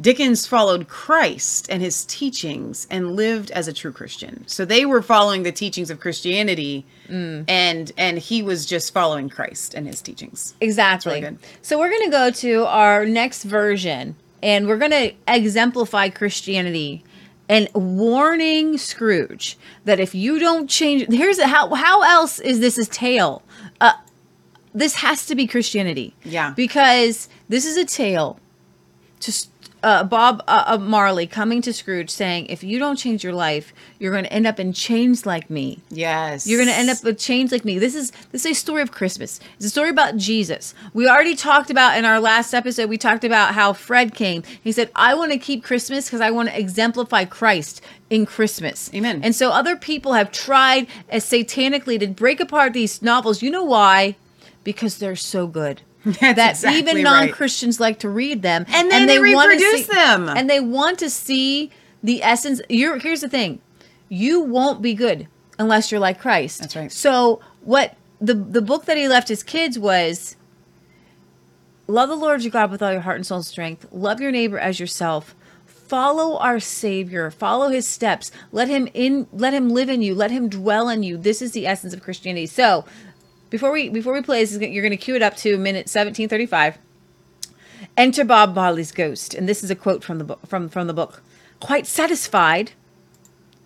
Dickens 0.00 0.46
followed 0.46 0.86
Christ 0.86 1.66
and 1.68 1.82
his 1.82 2.04
teachings 2.04 2.86
and 2.88 3.16
lived 3.16 3.50
as 3.50 3.66
a 3.66 3.72
true 3.72 3.90
Christian. 3.90 4.44
So 4.46 4.64
they 4.64 4.84
were 4.86 5.02
following 5.02 5.42
the 5.42 5.50
teachings 5.52 5.90
of 5.90 5.98
Christianity, 6.00 6.84
Mm. 7.08 7.44
and 7.48 7.90
and 7.96 8.18
he 8.18 8.42
was 8.42 8.66
just 8.66 8.92
following 8.92 9.28
Christ 9.30 9.72
and 9.74 9.86
his 9.86 10.00
teachings. 10.02 10.54
Exactly. 10.60 11.22
really. 11.22 11.38
So 11.62 11.78
we're 11.78 11.88
going 11.88 12.04
to 12.04 12.10
go 12.10 12.30
to 12.30 12.66
our 12.66 13.06
next 13.06 13.44
version 13.44 14.14
and 14.42 14.68
we're 14.68 14.76
going 14.76 14.90
to 14.92 15.12
exemplify 15.26 16.10
Christianity 16.10 17.02
and 17.48 17.66
warning 17.74 18.76
Scrooge 18.76 19.56
that 19.86 19.98
if 19.98 20.14
you 20.14 20.38
don't 20.38 20.68
change 20.68 21.06
here's 21.10 21.40
how 21.42 21.74
how 21.74 22.02
else 22.02 22.38
is 22.38 22.60
this 22.60 22.76
a 22.76 22.84
tale? 22.84 23.42
Uh 23.80 23.94
this 24.74 24.96
has 24.96 25.24
to 25.26 25.34
be 25.34 25.46
Christianity. 25.46 26.14
Yeah. 26.24 26.52
Because 26.54 27.28
this 27.48 27.64
is 27.64 27.76
a 27.78 27.86
tale 27.86 28.38
to 29.20 29.32
uh, 29.88 30.04
Bob 30.04 30.42
uh, 30.46 30.64
uh, 30.66 30.78
Marley 30.78 31.26
coming 31.26 31.62
to 31.62 31.72
Scrooge 31.72 32.10
saying, 32.10 32.46
"If 32.46 32.62
you 32.62 32.78
don't 32.78 32.96
change 32.96 33.24
your 33.24 33.32
life, 33.32 33.72
you're 33.98 34.12
going 34.12 34.24
to 34.24 34.32
end 34.32 34.46
up 34.46 34.60
in 34.60 34.74
chains 34.74 35.24
like 35.24 35.48
me." 35.48 35.80
Yes. 35.88 36.46
You're 36.46 36.58
going 36.58 36.68
to 36.68 36.74
end 36.74 36.90
up 36.90 37.02
with 37.02 37.18
chains 37.18 37.52
like 37.52 37.64
me. 37.64 37.78
This 37.78 37.94
is 37.94 38.10
this 38.30 38.44
is 38.44 38.52
a 38.52 38.54
story 38.54 38.82
of 38.82 38.92
Christmas. 38.92 39.40
It's 39.56 39.64
a 39.64 39.70
story 39.70 39.88
about 39.88 40.18
Jesus. 40.18 40.74
We 40.92 41.08
already 41.08 41.34
talked 41.34 41.70
about 41.70 41.96
in 41.96 42.04
our 42.04 42.20
last 42.20 42.52
episode. 42.52 42.90
We 42.90 42.98
talked 42.98 43.24
about 43.24 43.54
how 43.54 43.72
Fred 43.72 44.14
came. 44.14 44.42
He 44.62 44.72
said, 44.72 44.90
"I 44.94 45.14
want 45.14 45.32
to 45.32 45.38
keep 45.38 45.64
Christmas 45.64 46.04
because 46.04 46.20
I 46.20 46.30
want 46.30 46.50
to 46.50 46.58
exemplify 46.58 47.24
Christ 47.24 47.80
in 48.10 48.26
Christmas." 48.26 48.90
Amen. 48.94 49.20
And 49.24 49.34
so 49.34 49.50
other 49.50 49.74
people 49.74 50.12
have 50.12 50.30
tried 50.30 50.86
as 51.08 51.24
satanically 51.24 51.98
to 52.00 52.08
break 52.08 52.40
apart 52.40 52.74
these 52.74 53.00
novels. 53.00 53.40
You 53.40 53.50
know 53.50 53.64
why? 53.64 54.16
Because 54.64 54.98
they're 54.98 55.16
so 55.16 55.46
good. 55.46 55.80
that 56.20 56.50
exactly 56.50 56.78
even 56.78 57.02
non-Christians 57.02 57.80
like 57.80 57.98
to 58.00 58.08
read 58.08 58.42
them, 58.42 58.64
And 58.68 58.90
then 58.90 59.06
they 59.06 59.18
wanna 59.18 59.50
reproduce 59.50 59.86
see- 59.86 59.92
them. 59.92 60.28
and 60.28 60.48
they 60.48 60.60
want 60.60 60.98
to 61.00 61.10
see 61.10 61.70
the 62.02 62.22
essence. 62.22 62.60
You're, 62.68 62.98
here's 62.98 63.20
the 63.20 63.28
thing: 63.28 63.60
you 64.08 64.40
won't 64.40 64.80
be 64.82 64.94
good 64.94 65.26
unless 65.58 65.90
you're 65.90 66.00
like 66.00 66.20
Christ. 66.20 66.60
That's 66.60 66.76
right. 66.76 66.92
So 66.92 67.40
what 67.62 67.96
the 68.20 68.34
the 68.34 68.62
book 68.62 68.84
that 68.86 68.96
he 68.96 69.08
left 69.08 69.28
his 69.28 69.42
kids 69.42 69.78
was 69.78 70.36
love 71.86 72.08
the 72.08 72.16
Lord 72.16 72.42
your 72.42 72.50
God 72.50 72.70
with 72.70 72.82
all 72.82 72.92
your 72.92 73.00
heart 73.00 73.16
and 73.16 73.26
soul 73.26 73.38
and 73.38 73.46
strength. 73.46 73.86
Love 73.90 74.20
your 74.20 74.30
neighbor 74.32 74.58
as 74.58 74.78
yourself. 74.80 75.34
Follow 75.66 76.36
our 76.38 76.60
Savior. 76.60 77.30
Follow 77.30 77.70
His 77.70 77.86
steps. 77.86 78.30
Let 78.52 78.68
Him 78.68 78.88
in. 78.92 79.26
Let 79.32 79.54
Him 79.54 79.70
live 79.70 79.88
in 79.88 80.02
you. 80.02 80.14
Let 80.14 80.30
Him 80.30 80.48
dwell 80.50 80.88
in 80.90 81.02
you. 81.02 81.16
This 81.16 81.40
is 81.40 81.52
the 81.52 81.66
essence 81.66 81.94
of 81.94 82.02
Christianity. 82.02 82.44
So, 82.46 82.84
before 83.50 83.72
we 83.72 83.88
before 83.88 84.12
we 84.12 84.22
play 84.22 84.44
this, 84.44 84.52
you're 84.58 84.82
going 84.82 84.90
to 84.90 84.96
cue 84.96 85.16
it 85.16 85.22
up 85.22 85.36
to 85.38 85.56
minute 85.58 85.88
seventeen 85.88 86.28
thirty 86.28 86.46
five. 86.46 86.78
Enter 87.96 88.24
Bob 88.24 88.54
Marley's 88.54 88.92
ghost, 88.92 89.34
and 89.34 89.48
this 89.48 89.62
is 89.62 89.70
a 89.70 89.76
quote 89.76 90.02
from 90.04 90.18
the 90.18 90.24
book. 90.24 90.46
From 90.46 90.68
from 90.68 90.86
the 90.86 90.94
book. 90.94 91.22
Quite 91.60 91.86
satisfied, 91.86 92.72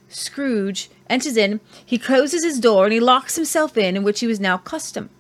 Scrooge 0.09 0.89
enters 1.11 1.37
in. 1.37 1.61
He 1.85 1.99
closes 1.99 2.45
his 2.45 2.59
door 2.59 2.85
and 2.85 2.93
he 2.93 3.01
locks 3.01 3.37
himself 3.37 3.77
in, 3.77 3.97
in 3.97 4.03
which 4.03 4.21
he 4.21 4.27
was 4.27 4.41
now 4.41 4.55
accustomed. 4.55 5.11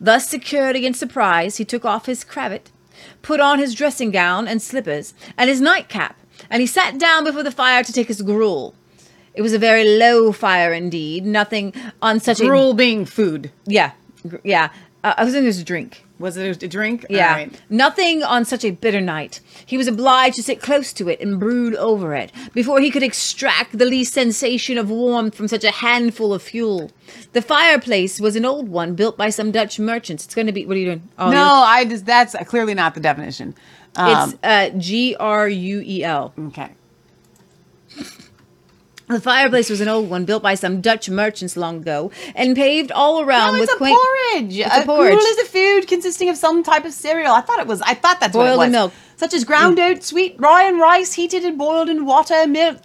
Thus 0.00 0.28
secured 0.28 0.76
against 0.76 1.00
surprise, 1.00 1.56
he 1.56 1.64
took 1.64 1.84
off 1.84 2.06
his 2.06 2.22
cravat, 2.22 2.70
put 3.20 3.40
on 3.40 3.58
his 3.58 3.74
dressing 3.74 4.12
gown 4.12 4.46
and 4.46 4.62
slippers, 4.62 5.12
and 5.36 5.50
his 5.50 5.60
nightcap, 5.60 6.16
and 6.48 6.60
he 6.60 6.68
sat 6.68 6.98
down 6.98 7.24
before 7.24 7.42
the 7.42 7.50
fire 7.50 7.82
to 7.82 7.92
take 7.92 8.06
his 8.06 8.22
gruel. 8.22 8.76
It 9.38 9.42
was 9.42 9.52
a 9.54 9.58
very 9.58 9.84
low 9.98 10.32
fire 10.32 10.72
indeed. 10.72 11.24
Nothing 11.24 11.72
on 12.02 12.18
such 12.18 12.38
Gruel 12.38 12.72
a 12.72 12.74
being 12.74 13.04
food. 13.06 13.52
yeah, 13.66 13.92
gr- 14.26 14.42
yeah. 14.42 14.70
Uh, 15.04 15.14
I 15.16 15.22
was 15.24 15.32
thinking 15.32 15.44
it 15.44 15.54
was 15.54 15.60
a 15.60 15.64
drink. 15.64 16.04
Was 16.18 16.36
it 16.36 16.60
a 16.60 16.66
drink? 16.66 17.06
Yeah. 17.08 17.32
Right. 17.34 17.62
Nothing 17.70 18.24
on 18.24 18.44
such 18.44 18.64
a 18.64 18.72
bitter 18.72 19.00
night. 19.00 19.38
He 19.64 19.76
was 19.78 19.86
obliged 19.86 20.34
to 20.34 20.42
sit 20.42 20.60
close 20.60 20.92
to 20.94 21.08
it 21.08 21.20
and 21.20 21.38
brood 21.38 21.76
over 21.76 22.16
it 22.16 22.32
before 22.52 22.80
he 22.80 22.90
could 22.90 23.04
extract 23.04 23.78
the 23.78 23.84
least 23.84 24.12
sensation 24.14 24.76
of 24.76 24.90
warmth 24.90 25.36
from 25.36 25.46
such 25.46 25.62
a 25.62 25.70
handful 25.70 26.34
of 26.34 26.42
fuel. 26.42 26.90
The 27.32 27.40
fireplace 27.42 28.20
was 28.20 28.34
an 28.34 28.44
old 28.44 28.68
one 28.68 28.96
built 28.96 29.16
by 29.16 29.30
some 29.30 29.52
Dutch 29.52 29.78
merchants. 29.78 30.24
It's 30.24 30.34
going 30.34 30.48
to 30.48 30.52
be. 30.52 30.66
What 30.66 30.76
are 30.76 30.80
you 30.80 30.86
doing? 30.86 31.08
Oh, 31.16 31.30
no, 31.30 31.44
I 31.44 31.84
just 31.84 32.04
that's 32.04 32.34
clearly 32.48 32.74
not 32.74 32.94
the 32.94 33.00
definition. 33.00 33.54
Um, 33.94 34.30
It's 34.30 34.38
uh, 34.42 34.76
G 34.76 35.14
R 35.20 35.48
U 35.48 35.82
E 35.86 36.02
L. 36.02 36.34
Okay. 36.48 36.70
The 39.08 39.20
fireplace 39.20 39.70
was 39.70 39.80
an 39.80 39.88
old 39.88 40.10
one 40.10 40.26
built 40.26 40.42
by 40.42 40.54
some 40.54 40.82
Dutch 40.82 41.08
merchants 41.08 41.56
long 41.56 41.78
ago 41.78 42.10
and 42.34 42.54
paved 42.54 42.92
all 42.92 43.20
around 43.22 43.54
no, 43.54 43.60
with 43.60 43.70
it's 43.70 43.72
a 43.72 43.76
quaint. 43.78 43.96
porridge. 43.96 44.58
It's 44.58 44.68
a 44.68 44.80
uh, 44.80 44.82
a 44.82 44.86
porridge. 44.86 45.14
gruel 45.14 45.26
is 45.26 45.38
a 45.38 45.44
food 45.46 45.88
consisting 45.88 46.28
of 46.28 46.36
some 46.36 46.62
type 46.62 46.84
of 46.84 46.92
cereal. 46.92 47.32
I 47.32 47.40
thought 47.40 47.58
it 47.58 47.66
was. 47.66 47.80
I 47.80 47.94
thought 47.94 48.20
that's 48.20 48.36
what 48.36 48.52
it 48.52 48.58
was. 48.58 48.70
milk. 48.70 48.92
such 49.16 49.32
as 49.32 49.44
ground 49.44 49.78
mm. 49.78 49.92
oat, 49.96 50.04
sweet 50.04 50.36
rye, 50.38 50.64
and 50.64 50.78
rice, 50.78 51.14
heated 51.14 51.44
and 51.44 51.56
boiled 51.56 51.88
in 51.88 52.04
water, 52.04 52.46
milk. 52.46 52.84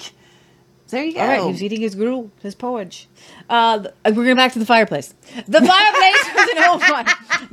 There 0.88 1.04
you 1.04 1.14
go. 1.14 1.22
All 1.22 1.28
right, 1.28 1.42
he 1.42 1.48
was 1.48 1.64
eating 1.64 1.82
his 1.82 1.96
gruel, 1.96 2.32
his 2.42 2.56
porridge. 2.56 3.10
Uh, 3.50 3.84
we're 4.06 4.24
going 4.24 4.36
back 4.36 4.54
to 4.54 4.60
the 4.60 4.66
fireplace. 4.66 5.14
The 5.48 5.60
fireplace 5.60 6.36
was 6.36 6.50
an 6.56 6.64
old 6.70 6.82
one, 6.84 7.06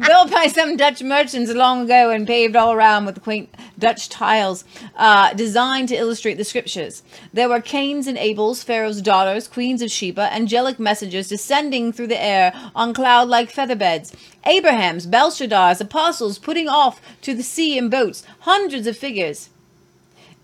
built 0.07 0.31
by 0.31 0.47
some 0.47 0.77
Dutch 0.77 1.03
merchants 1.03 1.53
long 1.53 1.83
ago 1.83 2.11
and 2.11 2.27
paved 2.27 2.57
all 2.57 2.73
around 2.73 3.07
with 3.07 3.21
quaint 3.23 3.53
Dutch 3.79 4.09
tiles 4.09 4.65
uh, 4.97 5.35
designed 5.35 5.89
to 5.89 5.97
illustrate 5.97 6.35
the 6.35 6.45
scriptures. 6.45 7.03
There 7.33 7.49
were 7.49 7.61
Cain's 7.61 8.07
and 8.07 8.17
Abel's, 8.17 8.63
Pharaoh's 8.63 9.03
daughters, 9.03 9.49
queens 9.49 9.83
of 9.83 9.91
Sheba, 9.91 10.33
angelic 10.33 10.79
messengers 10.79 11.29
descending 11.29 11.93
through 11.93 12.09
the 12.09 12.23
air 12.23 12.53
on 12.75 12.95
cloud-like 12.95 13.53
featherbeds. 13.53 14.15
Abraham's, 14.45 15.07
Belshazzar's, 15.07 15.81
apostles 15.81 16.39
putting 16.39 16.69
off 16.69 17.01
to 17.23 17.35
the 17.35 17.43
sea 17.43 17.77
in 17.77 17.89
boats. 17.89 18.25
Hundreds 18.41 18.87
of 18.87 18.97
figures 18.97 19.51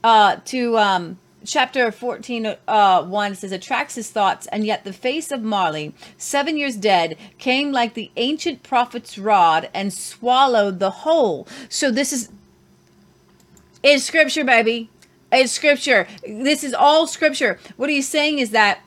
uh, 0.03 0.37
to 0.47 0.77
um, 0.79 1.19
chapter 1.47 1.91
14, 1.91 2.57
uh, 2.69 3.05
1 3.05 3.35
says, 3.35 3.53
attracts 3.53 3.95
his 3.95 4.11
thoughts, 4.11 4.47
and 4.49 4.67
yet 4.67 4.85
the 4.85 4.93
face 4.93 5.31
of 5.31 5.43
Marley, 5.43 5.95
seven 6.19 6.57
years 6.57 6.77
dead, 6.77 7.17
came 7.39 7.73
like 7.73 7.95
the 7.95 8.11
ancient 8.17 8.63
prophet's 8.63 9.17
rod 9.19 9.69
and 9.73 9.93
swallowed 9.93 10.79
the 10.79 10.91
whole. 10.91 11.49
So 11.69 11.91
this 11.91 12.13
is, 12.13 12.31
it's 13.83 14.05
scripture, 14.05 14.45
baby. 14.45 14.91
It's 15.33 15.53
scripture. 15.53 16.07
This 16.27 16.63
is 16.63 16.73
all 16.73 17.07
scripture. 17.07 17.59
What 17.77 17.91
he's 17.91 18.09
saying 18.09 18.39
is 18.39 18.51
that 18.51 18.81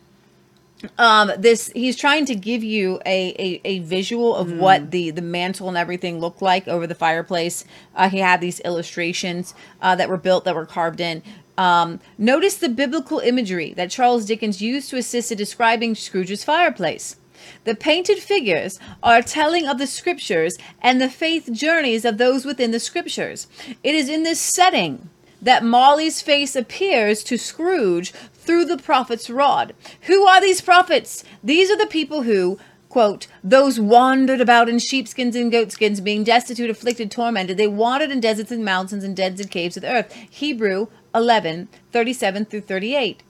um 0.97 1.31
this 1.37 1.69
he's 1.75 1.97
trying 1.97 2.25
to 2.25 2.35
give 2.35 2.63
you 2.63 3.01
a 3.05 3.35
a, 3.37 3.61
a 3.65 3.79
visual 3.79 4.35
of 4.35 4.53
what 4.53 4.91
the 4.91 5.11
the 5.11 5.21
mantle 5.21 5.67
and 5.67 5.77
everything 5.77 6.19
looked 6.19 6.41
like 6.41 6.67
over 6.67 6.87
the 6.87 6.95
fireplace 6.95 7.65
uh, 7.95 8.09
he 8.09 8.19
had 8.19 8.39
these 8.39 8.59
illustrations 8.61 9.53
uh, 9.81 9.95
that 9.95 10.07
were 10.07 10.17
built 10.17 10.45
that 10.45 10.55
were 10.55 10.65
carved 10.65 11.01
in 11.01 11.21
um, 11.59 11.99
notice 12.17 12.57
the 12.57 12.69
biblical 12.69 13.19
imagery 13.19 13.73
that 13.73 13.91
charles 13.91 14.25
dickens 14.25 14.61
used 14.61 14.89
to 14.89 14.97
assist 14.97 15.31
in 15.31 15.37
describing 15.37 15.93
scrooge's 15.93 16.43
fireplace 16.43 17.17
the 17.63 17.75
painted 17.75 18.19
figures 18.19 18.79
are 19.01 19.21
telling 19.21 19.67
of 19.67 19.77
the 19.77 19.87
scriptures 19.87 20.57
and 20.81 20.99
the 20.99 21.09
faith 21.09 21.49
journeys 21.51 22.05
of 22.05 22.17
those 22.17 22.45
within 22.45 22.71
the 22.71 22.79
scriptures 22.79 23.47
it 23.83 23.93
is 23.93 24.09
in 24.09 24.23
this 24.23 24.39
setting 24.39 25.09
that 25.41 25.63
Marley's 25.63 26.21
face 26.21 26.55
appears 26.55 27.23
to 27.23 27.37
Scrooge 27.37 28.11
through 28.33 28.65
the 28.65 28.77
prophet's 28.77 29.29
rod. 29.29 29.73
Who 30.01 30.25
are 30.25 30.41
these 30.41 30.61
prophets? 30.61 31.23
These 31.43 31.69
are 31.71 31.77
the 31.77 31.85
people 31.85 32.23
who, 32.23 32.59
quote, 32.89 33.27
those 33.43 33.79
wandered 33.79 34.41
about 34.41 34.69
in 34.69 34.79
sheepskins 34.79 35.35
and 35.35 35.51
goatskins, 35.51 36.01
being 36.01 36.23
destitute, 36.23 36.69
afflicted, 36.69 37.11
tormented. 37.11 37.57
They 37.57 37.67
wandered 37.67 38.11
in 38.11 38.19
deserts 38.19 38.51
and 38.51 38.65
mountains 38.65 39.03
and 39.03 39.15
dens 39.15 39.39
and 39.39 39.51
caves 39.51 39.77
of 39.77 39.81
the 39.81 39.91
earth. 39.91 40.13
Hebrew 40.29 40.87
11, 41.13 41.67
37 41.91 42.45
through 42.45 42.61
38. 42.61 43.23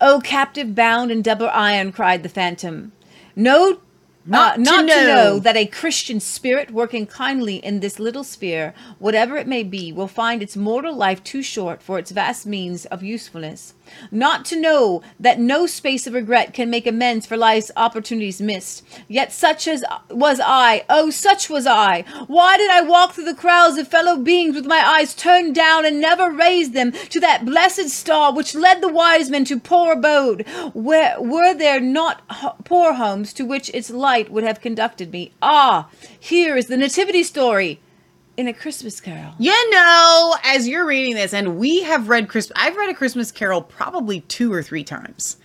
O 0.00 0.20
captive 0.22 0.74
bound 0.74 1.10
in 1.10 1.22
double 1.22 1.48
iron, 1.48 1.92
cried 1.92 2.22
the 2.22 2.28
phantom. 2.28 2.92
No, 3.34 3.80
Not 4.26 4.52
uh, 4.52 4.56
to 4.56 4.62
not 4.62 4.80
to 4.82 4.86
know. 4.86 5.06
know 5.06 5.38
that 5.38 5.56
a 5.56 5.66
Christian 5.66 6.20
spirit 6.20 6.70
working 6.70 7.06
kindly 7.06 7.56
in 7.56 7.80
this 7.80 7.98
little 7.98 8.22
sphere, 8.24 8.74
whatever 8.98 9.36
it 9.38 9.46
may 9.48 9.62
be, 9.62 9.92
will 9.92 10.08
find 10.08 10.42
its 10.42 10.56
mortal 10.56 10.94
life 10.94 11.24
too 11.24 11.42
short 11.42 11.82
for 11.82 11.98
its 11.98 12.10
vast 12.10 12.46
means 12.46 12.84
of 12.86 13.02
usefulness. 13.02 13.74
Not 14.10 14.44
to 14.46 14.60
know 14.60 15.02
that 15.18 15.38
no 15.38 15.66
space 15.66 16.06
of 16.06 16.14
regret 16.14 16.54
can 16.54 16.70
make 16.70 16.86
amends 16.86 17.26
for 17.26 17.36
life's 17.36 17.70
opportunities 17.76 18.40
missed. 18.40 18.84
Yet 19.08 19.32
such 19.32 19.66
as 19.68 19.84
was 20.10 20.40
I, 20.42 20.84
oh, 20.88 21.10
such 21.10 21.48
was 21.48 21.66
I. 21.66 22.04
Why 22.26 22.56
did 22.56 22.70
I 22.70 22.82
walk 22.82 23.12
through 23.12 23.24
the 23.24 23.34
crowds 23.34 23.78
of 23.78 23.88
fellow 23.88 24.16
beings 24.16 24.54
with 24.54 24.66
my 24.66 24.82
eyes 24.86 25.14
turned 25.14 25.54
down 25.54 25.84
and 25.84 26.00
never 26.00 26.30
raised 26.30 26.72
them 26.72 26.92
to 26.92 27.20
that 27.20 27.44
blessed 27.44 27.88
star 27.90 28.32
which 28.32 28.54
led 28.54 28.80
the 28.80 28.88
wise 28.88 29.30
men 29.30 29.44
to 29.46 29.58
poor 29.58 29.92
abode? 29.92 30.46
Where 30.74 31.20
were 31.20 31.54
there 31.54 31.80
not 31.80 32.22
ho- 32.30 32.56
poor 32.64 32.94
homes 32.94 33.32
to 33.34 33.44
which 33.44 33.70
its 33.74 33.90
light 33.90 34.30
would 34.30 34.44
have 34.44 34.60
conducted 34.60 35.12
me? 35.12 35.32
Ah, 35.42 35.88
here 36.18 36.56
is 36.56 36.66
the 36.66 36.76
nativity 36.76 37.22
story 37.22 37.80
in 38.36 38.48
a 38.48 38.52
Christmas 38.52 39.00
Carol. 39.00 39.34
You 39.38 39.70
know, 39.70 40.34
as 40.44 40.66
you're 40.66 40.86
reading 40.86 41.14
this, 41.14 41.34
and 41.34 41.58
we 41.58 41.82
have 41.82 42.08
read 42.08 42.28
Christmas, 42.28 42.58
I've 42.60 42.76
read 42.76 42.90
a 42.90 42.94
Christmas 42.94 43.30
Carol 43.30 43.62
probably 43.62 44.20
two 44.22 44.52
or 44.52 44.62
three 44.62 44.84
times. 44.84 45.36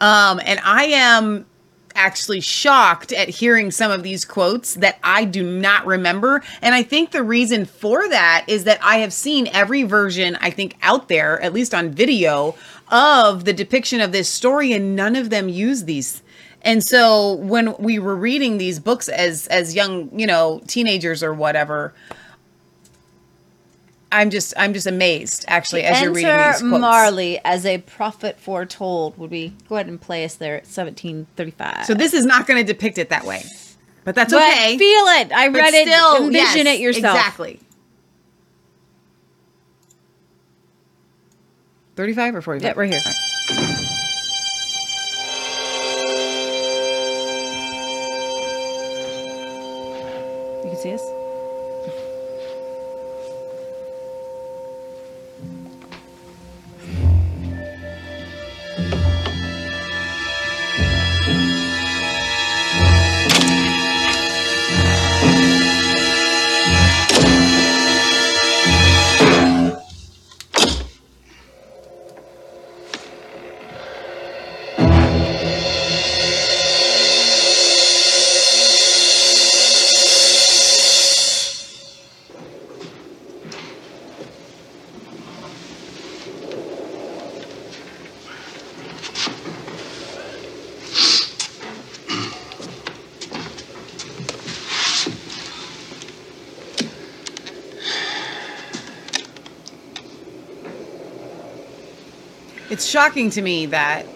Um, 0.00 0.40
and 0.44 0.60
I 0.64 0.84
am 0.86 1.46
actually 1.94 2.40
shocked 2.40 3.12
at 3.12 3.28
hearing 3.28 3.70
some 3.70 3.90
of 3.90 4.02
these 4.02 4.24
quotes 4.24 4.74
that 4.74 4.98
I 5.04 5.24
do 5.24 5.42
not 5.44 5.86
remember. 5.86 6.42
And 6.60 6.74
I 6.74 6.82
think 6.82 7.12
the 7.12 7.22
reason 7.22 7.64
for 7.64 8.08
that 8.08 8.44
is 8.48 8.64
that 8.64 8.80
I 8.82 8.96
have 8.96 9.12
seen 9.12 9.46
every 9.52 9.84
version, 9.84 10.36
I 10.40 10.50
think, 10.50 10.76
out 10.82 11.08
there, 11.08 11.40
at 11.40 11.52
least 11.52 11.72
on 11.72 11.90
video, 11.90 12.56
of 12.88 13.44
the 13.44 13.52
depiction 13.52 14.00
of 14.00 14.12
this 14.12 14.28
story, 14.28 14.72
and 14.72 14.96
none 14.96 15.14
of 15.16 15.30
them 15.30 15.48
use 15.48 15.84
these. 15.84 16.22
And 16.62 16.82
so 16.82 17.34
when 17.34 17.76
we 17.78 17.98
were 17.98 18.16
reading 18.16 18.58
these 18.58 18.78
books 18.78 19.08
as 19.08 19.46
as 19.48 19.74
young, 19.74 20.18
you 20.18 20.26
know, 20.26 20.62
teenagers 20.66 21.22
or 21.22 21.32
whatever, 21.32 21.94
I'm 24.14 24.30
just 24.30 24.54
I'm 24.56 24.72
just 24.72 24.86
amazed 24.86 25.44
actually 25.48 25.82
as 25.82 26.00
you're 26.00 26.12
reading 26.12 26.30
these 26.36 26.60
quotes. 26.60 26.62
Marley 26.80 27.40
as 27.44 27.66
a 27.66 27.78
prophet 27.78 28.38
foretold. 28.38 29.18
Would 29.18 29.30
we 29.30 29.52
go 29.68 29.74
ahead 29.74 29.88
and 29.88 30.00
play 30.00 30.24
us 30.24 30.36
there 30.36 30.54
at 30.54 30.62
1735? 30.66 31.84
So 31.86 31.94
this 31.94 32.14
is 32.14 32.24
not 32.24 32.46
going 32.46 32.64
to 32.64 32.72
depict 32.72 32.98
it 32.98 33.08
that 33.10 33.24
way, 33.24 33.42
but 34.04 34.14
that's 34.14 34.32
But 34.32 34.42
okay. 34.42 34.78
feel 34.78 35.04
it. 35.06 35.32
I 35.32 35.48
But 35.48 35.58
read 35.58 35.74
it. 35.74 35.88
still, 35.88 36.16
Envision 36.26 36.66
yes, 36.66 36.76
it 36.76 36.80
yourself. 36.80 37.16
Exactly. 37.16 37.60
Thirty-five 41.96 42.34
or 42.34 42.42
forty-five? 42.42 42.74
Yeah, 42.76 42.80
right 42.80 42.90
here. 42.92 43.00
Shocking 102.94 103.28
to 103.28 103.42
me 103.42 103.66
that 103.66 104.06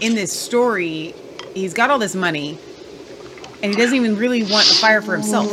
in 0.00 0.16
this 0.16 0.32
story, 0.32 1.14
he's 1.54 1.72
got 1.72 1.90
all 1.90 1.98
this 2.00 2.16
money, 2.16 2.58
and 3.62 3.72
he 3.72 3.76
doesn't 3.80 3.94
even 3.94 4.16
really 4.16 4.42
want 4.42 4.68
a 4.68 4.74
fire 4.74 5.00
for 5.00 5.12
himself. 5.12 5.48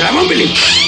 Humbug, 0.00 0.56
sir. 0.56 0.81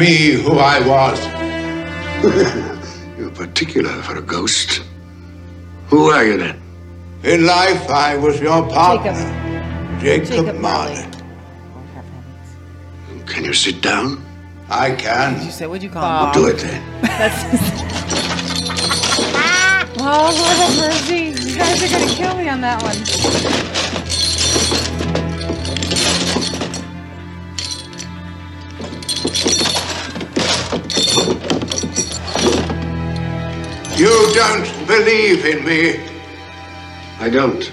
Me 0.00 0.32
who 0.32 0.52
I 0.58 0.80
was. 0.80 1.18
You're 3.18 3.30
particular 3.30 3.90
for 4.02 4.16
a 4.18 4.22
ghost. 4.22 4.82
Who 5.88 6.10
are 6.10 6.24
you 6.24 6.38
then? 6.38 6.60
In 7.22 7.44
life, 7.44 7.90
I 7.90 8.16
was 8.16 8.40
your 8.40 8.66
partner, 8.68 9.12
Jacob, 10.00 10.28
Jacob 10.28 10.56
Marley. 10.58 11.04
Can 13.26 13.44
you 13.44 13.52
sit 13.52 13.82
down? 13.82 14.24
I 14.70 14.92
can. 14.94 15.44
You 15.44 15.50
said, 15.50 15.68
what'd 15.68 15.82
you 15.82 15.90
call 15.90 16.02
Well, 16.02 16.26
him? 16.26 16.32
do 16.32 16.48
it 16.48 16.58
then. 16.58 16.82
Oh, 20.02 20.32
Lord 20.38 20.56
have 20.56 20.76
mercy. 20.78 21.48
You 21.50 21.56
guys 21.58 21.82
are 21.82 21.88
gonna 21.98 22.10
kill 22.14 22.34
me 22.36 22.48
on 22.48 22.60
that 22.62 22.82
one. 22.82 23.69
You 34.10 34.32
don't 34.34 34.86
believe 34.88 35.46
in 35.46 35.64
me. 35.64 36.00
I 37.20 37.30
don't. 37.30 37.64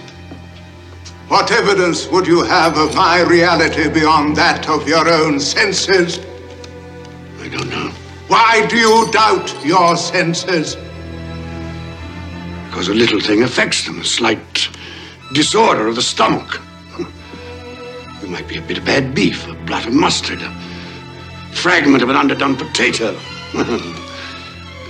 What 1.29 1.51
evidence 1.51 2.07
would 2.09 2.27
you 2.27 2.43
have 2.43 2.77
of 2.77 2.93
my 2.93 3.21
reality 3.21 3.89
beyond 3.89 4.35
that 4.35 4.69
of 4.69 4.87
your 4.87 5.09
own 5.09 5.39
senses? 5.39 6.19
I 7.41 7.49
don't 7.49 7.69
know. 7.71 7.89
Why 8.27 8.67
do 8.67 8.77
you 8.77 9.11
doubt 9.11 9.65
your 9.65 9.97
senses? 9.97 10.75
Because 12.65 12.89
a 12.89 12.93
little 12.93 13.19
thing 13.19 13.41
affects 13.41 13.87
them, 13.87 13.99
a 13.99 14.05
slight 14.05 14.69
disorder 15.33 15.87
of 15.87 15.95
the 15.95 16.03
stomach. 16.03 16.61
There 18.21 18.29
might 18.29 18.47
be 18.47 18.57
a 18.57 18.61
bit 18.61 18.77
of 18.77 18.85
bad 18.85 19.15
beef, 19.15 19.47
a 19.47 19.55
blot 19.65 19.87
of 19.87 19.93
mustard, 19.93 20.43
a 20.43 20.51
fragment 21.55 22.03
of 22.03 22.09
an 22.09 22.15
underdone 22.15 22.55
potato. 22.55 23.19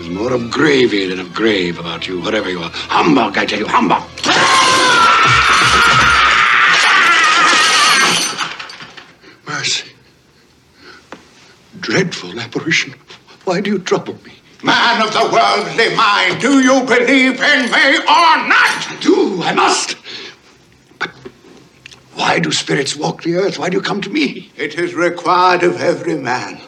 There's 0.08 0.20
more 0.20 0.32
of 0.32 0.50
gravy 0.50 1.06
than 1.08 1.20
of 1.20 1.34
grave 1.34 1.80
about 1.80 2.08
you, 2.08 2.22
whatever 2.22 2.50
you 2.50 2.60
are. 2.60 2.72
Humbug, 2.72 3.38
I 3.38 3.46
tell 3.46 3.60
you, 3.60 3.68
humbug! 3.68 4.04
Mercy. 9.46 9.92
Dreadful 11.82 12.40
apparition. 12.40 12.96
Why 13.44 13.60
do 13.60 13.70
you 13.70 13.80
trouble 13.80 14.18
me? 14.24 14.32
Man 14.64 15.02
of 15.02 15.12
the 15.12 15.30
worldly 15.30 15.94
mind, 15.98 16.40
do 16.40 16.62
you 16.62 16.86
believe 16.86 17.42
in 17.42 17.66
me 17.66 17.98
or 17.98 18.38
not? 18.48 18.88
I 18.88 18.98
do, 19.02 19.44
I 19.44 19.54
must. 19.54 19.98
But 21.00 21.12
why 22.14 22.40
do 22.40 22.54
spirits 22.54 22.96
walk 22.96 23.24
the 23.24 23.36
earth? 23.36 23.60
Why 23.60 23.70
do 23.70 23.76
you 23.76 23.84
come 23.84 24.00
to 24.02 24.10
me? 24.10 24.54
It 24.56 24.76
is 24.76 24.94
required 24.94 25.64
of 25.64 25.82
every 25.82 26.16
man 26.16 26.62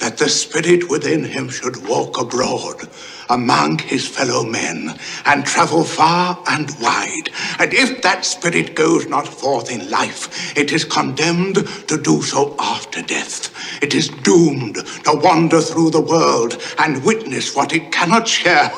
that 0.00 0.16
the 0.18 0.28
spirit 0.28 0.90
within 0.90 1.24
him 1.24 1.48
should 1.48 1.86
walk 1.86 2.20
abroad 2.20 2.88
among 3.28 3.78
his 3.78 4.08
fellow 4.08 4.44
men 4.44 4.98
and 5.24 5.44
travel 5.44 5.84
far 5.84 6.42
and 6.48 6.68
wide. 6.80 7.30
And 7.58 7.72
if 7.72 8.02
that 8.02 8.24
spirit 8.24 8.74
goes 8.74 9.06
not 9.06 9.28
forth 9.28 9.70
in 9.70 9.88
life, 9.88 10.56
it 10.56 10.72
is 10.72 10.84
condemned 10.84 11.66
to 11.88 11.96
do 11.96 12.22
so 12.22 12.56
after 12.58 13.02
death. 13.02 13.54
It 13.82 13.94
is 13.94 14.08
doomed 14.08 14.76
to 15.04 15.20
wander 15.22 15.60
through 15.60 15.90
the 15.90 16.00
world 16.00 16.60
and 16.78 17.04
witness 17.04 17.54
what 17.54 17.72
it 17.72 17.92
cannot 17.92 18.26
share, 18.26 18.72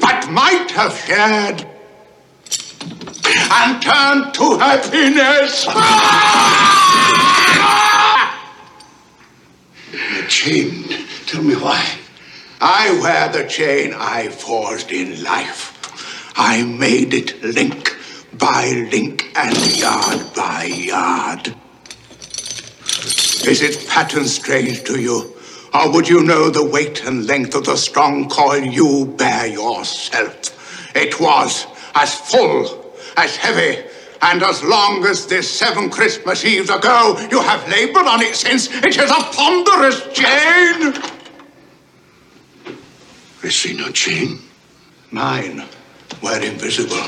but 0.00 0.30
might 0.30 0.70
have 0.72 0.94
shared 0.96 1.66
and 3.50 3.82
turn 3.82 4.32
to 4.32 4.58
happiness. 4.58 5.66
The 9.92 10.26
chain. 10.28 10.84
Tell 11.26 11.42
me 11.42 11.54
why. 11.54 11.84
I 12.60 12.98
wear 13.00 13.28
the 13.28 13.48
chain 13.48 13.94
I 13.94 14.28
forged 14.28 14.90
in 14.90 15.22
life. 15.22 15.72
I 16.36 16.62
made 16.64 17.14
it 17.14 17.42
link 17.42 17.96
by 18.32 18.70
link 18.90 19.30
and 19.36 19.76
yard 19.76 20.34
by 20.34 20.64
yard. 20.64 21.54
Is 23.46 23.62
its 23.62 23.84
pattern 23.92 24.24
strange 24.24 24.82
to 24.84 25.00
you? 25.00 25.36
Or 25.72 25.92
would 25.92 26.08
you 26.08 26.22
know 26.22 26.50
the 26.50 26.64
weight 26.64 27.04
and 27.04 27.26
length 27.26 27.54
of 27.54 27.66
the 27.66 27.76
strong 27.76 28.28
coil 28.28 28.64
you 28.64 29.14
bear 29.16 29.46
yourself? 29.46 30.96
It 30.96 31.20
was 31.20 31.66
as 31.94 32.14
full, 32.14 32.92
as 33.16 33.36
heavy, 33.36 33.84
and 34.22 34.42
as 34.42 34.62
long 34.62 35.04
as 35.06 35.26
this 35.26 35.50
seven 35.50 35.90
Christmas 35.90 36.44
Eves 36.44 36.70
ago, 36.70 37.16
you 37.30 37.40
have 37.40 37.68
labored 37.68 38.06
on 38.06 38.22
it 38.22 38.34
since. 38.34 38.68
It 38.72 38.96
is 38.98 39.10
a 39.10 39.22
ponderous 39.34 40.02
chain. 40.12 40.94
I 43.42 43.48
see 43.48 43.76
no 43.76 43.90
chain. 43.90 44.40
Mine 45.10 45.64
were 46.22 46.40
invisible 46.42 47.06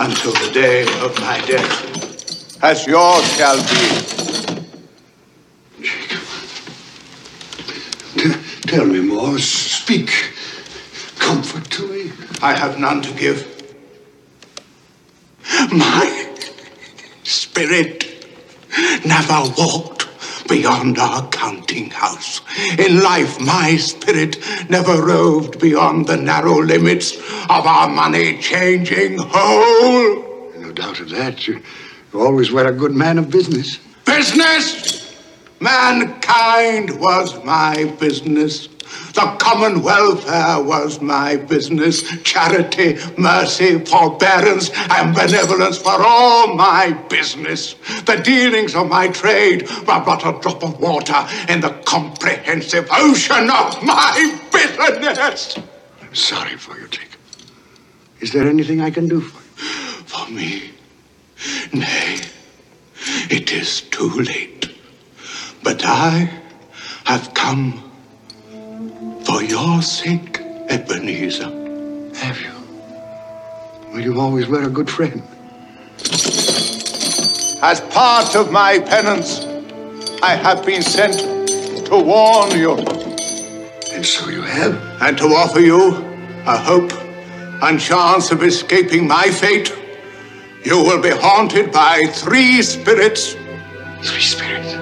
until 0.00 0.32
the 0.32 0.50
day 0.54 0.82
of 1.04 1.18
my 1.20 1.40
death, 1.46 2.62
as 2.62 2.86
yours 2.86 3.24
shall 3.36 3.58
be. 3.58 4.20
T- 8.18 8.34
Tell 8.62 8.86
me 8.86 9.00
more. 9.00 9.38
Speak. 9.38 10.10
Comfort 11.18 11.70
to 11.72 11.88
me. 11.88 12.12
I 12.42 12.54
have 12.54 12.78
none 12.78 13.02
to 13.02 13.12
give. 13.14 13.46
My 15.72 16.19
spirit 17.60 18.06
never 19.04 19.52
walked 19.58 20.08
beyond 20.48 20.98
our 20.98 21.28
counting 21.28 21.90
house. 21.90 22.40
In 22.78 23.02
life, 23.02 23.38
my 23.38 23.76
spirit 23.76 24.38
never 24.70 25.02
roved 25.02 25.60
beyond 25.60 26.06
the 26.06 26.16
narrow 26.16 26.62
limits 26.62 27.16
of 27.16 27.66
our 27.66 27.88
money 27.88 28.38
changing 28.38 29.18
hole. 29.20 30.52
No 30.56 30.72
doubt 30.72 31.00
of 31.00 31.10
that. 31.10 31.46
You, 31.46 31.62
you 32.12 32.20
always 32.20 32.50
were 32.50 32.66
a 32.66 32.72
good 32.72 32.92
man 32.92 33.18
of 33.18 33.30
business. 33.30 33.78
Business! 34.06 35.14
Mankind 35.60 36.98
was 36.98 37.44
my 37.44 37.84
business. 38.00 38.69
The 39.14 39.36
common 39.38 39.82
welfare 39.82 40.62
was 40.62 41.00
my 41.00 41.36
business. 41.36 42.02
Charity, 42.22 42.98
mercy, 43.16 43.78
forbearance, 43.84 44.70
and 44.90 45.14
benevolence 45.14 45.84
were 45.84 46.02
all 46.04 46.54
my 46.54 46.92
business. 47.08 47.74
The 48.06 48.20
dealings 48.22 48.74
of 48.74 48.88
my 48.88 49.08
trade 49.08 49.68
were 49.80 50.00
but 50.04 50.24
a 50.26 50.38
drop 50.40 50.62
of 50.62 50.80
water 50.80 51.26
in 51.48 51.60
the 51.60 51.70
comprehensive 51.84 52.88
ocean 52.90 53.50
of 53.50 53.82
my 53.82 54.38
business. 54.52 55.58
I'm 56.00 56.14
Sorry 56.14 56.56
for 56.56 56.78
you, 56.78 56.88
Jacob. 56.88 57.20
Is 58.20 58.32
there 58.32 58.48
anything 58.48 58.80
I 58.80 58.90
can 58.90 59.08
do 59.08 59.20
for 59.20 59.38
you? 59.38 60.04
For 60.06 60.30
me? 60.30 60.70
Nay, 61.72 62.20
it 63.30 63.52
is 63.52 63.82
too 63.82 64.10
late. 64.10 64.70
But 65.62 65.84
I 65.84 66.30
have 67.04 67.32
come 67.34 67.89
for 69.24 69.42
your 69.42 69.82
sake, 69.82 70.40
Ebenezer. 70.68 71.50
Have 72.16 72.40
you? 72.40 72.52
Well, 73.92 74.00
you 74.00 74.20
always 74.20 74.46
were 74.48 74.62
a 74.64 74.70
good 74.70 74.90
friend. 74.90 75.22
As 77.62 77.80
part 77.92 78.34
of 78.36 78.50
my 78.50 78.78
penance, 78.78 79.44
I 80.22 80.34
have 80.34 80.64
been 80.64 80.82
sent 80.82 81.18
to 81.86 81.98
warn 81.98 82.56
you. 82.58 82.76
And 83.92 84.04
so 84.04 84.30
you 84.30 84.42
have? 84.42 84.74
And 85.02 85.18
to 85.18 85.24
offer 85.26 85.60
you 85.60 85.92
a 86.46 86.56
hope 86.56 86.92
and 87.62 87.78
chance 87.78 88.30
of 88.30 88.42
escaping 88.42 89.06
my 89.06 89.30
fate. 89.30 89.76
You 90.64 90.82
will 90.82 91.02
be 91.02 91.10
haunted 91.10 91.72
by 91.72 92.02
three 92.12 92.62
spirits. 92.62 93.34
Three 94.02 94.22
spirits? 94.22 94.74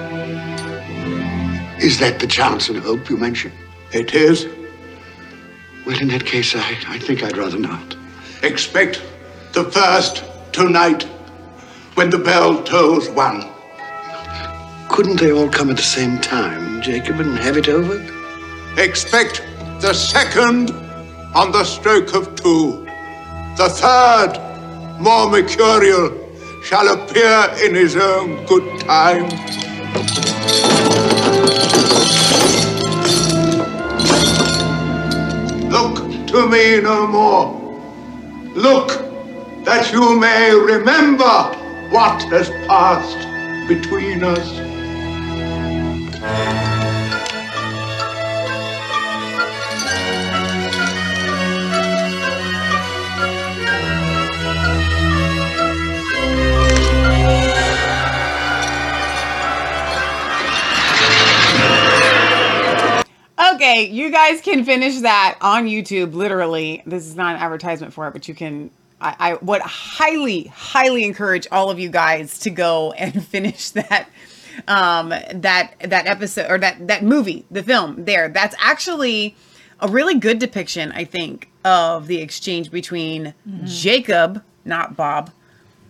Is 1.83 1.99
that 1.99 2.19
the 2.19 2.27
chance 2.27 2.69
and 2.69 2.77
hope 2.79 3.09
you 3.09 3.17
mentioned? 3.17 3.53
It 3.91 4.13
is. 4.13 4.47
Well, 5.85 5.99
in 5.99 6.09
that 6.09 6.23
case, 6.23 6.55
I, 6.55 6.77
I 6.87 6.99
think 6.99 7.23
I'd 7.23 7.37
rather 7.37 7.57
not. 7.57 7.95
Expect 8.43 9.01
the 9.53 9.63
first 9.63 10.23
tonight 10.51 11.03
when 11.95 12.11
the 12.11 12.19
bell 12.19 12.63
tolls 12.63 13.09
one. 13.09 13.49
Couldn't 14.89 15.19
they 15.19 15.31
all 15.31 15.49
come 15.49 15.71
at 15.71 15.77
the 15.77 15.81
same 15.81 16.19
time, 16.21 16.81
Jacob, 16.83 17.19
and 17.19 17.35
have 17.39 17.57
it 17.57 17.67
over? 17.67 17.97
Expect 18.77 19.41
the 19.81 19.93
second 19.93 20.69
on 21.33 21.51
the 21.51 21.63
stroke 21.63 22.13
of 22.13 22.35
two. 22.35 22.85
The 23.57 23.69
third, 23.69 24.99
more 24.99 25.29
mercurial, 25.31 26.15
shall 26.63 26.87
appear 26.89 27.55
in 27.65 27.73
his 27.73 27.95
own 27.95 28.45
good 28.45 28.81
time. 28.81 29.29
To 36.39 36.47
me 36.47 36.79
no 36.79 37.05
more. 37.05 37.51
Look 38.55 38.87
that 39.65 39.91
you 39.91 40.17
may 40.17 40.53
remember 40.53 41.25
what 41.89 42.23
has 42.31 42.49
passed 42.65 43.27
between 43.67 44.23
us. 44.23 44.47
Okay, 63.59 63.89
you 63.89 64.09
guys 64.09 64.39
can 64.39 64.63
finish 64.63 64.99
that 65.01 65.37
on 65.41 65.65
YouTube. 65.65 66.13
Literally, 66.13 66.81
this 66.85 67.05
is 67.05 67.17
not 67.17 67.35
an 67.35 67.41
advertisement 67.41 67.91
for 67.91 68.07
it, 68.07 68.11
but 68.11 68.25
you 68.25 68.33
can. 68.33 68.71
I, 69.01 69.15
I 69.19 69.33
would 69.33 69.61
highly, 69.61 70.43
highly 70.45 71.03
encourage 71.03 71.45
all 71.51 71.69
of 71.69 71.77
you 71.77 71.89
guys 71.89 72.39
to 72.39 72.51
go 72.51 72.93
and 72.93 73.21
finish 73.27 73.71
that 73.71 74.07
um 74.69 75.09
that 75.09 75.73
that 75.81 76.07
episode 76.07 76.49
or 76.49 76.57
that 76.57 76.87
that 76.87 77.03
movie 77.03 77.45
the 77.51 77.61
film 77.61 78.05
there 78.05 78.29
that's 78.29 78.55
actually 78.59 79.35
a 79.79 79.87
really 79.87 80.15
good 80.19 80.37
depiction 80.37 80.91
i 80.91 81.05
think 81.05 81.49
of 81.63 82.07
the 82.07 82.19
exchange 82.19 82.69
between 82.69 83.33
jacob 83.63 84.43
not 84.65 84.97
bob 84.97 85.31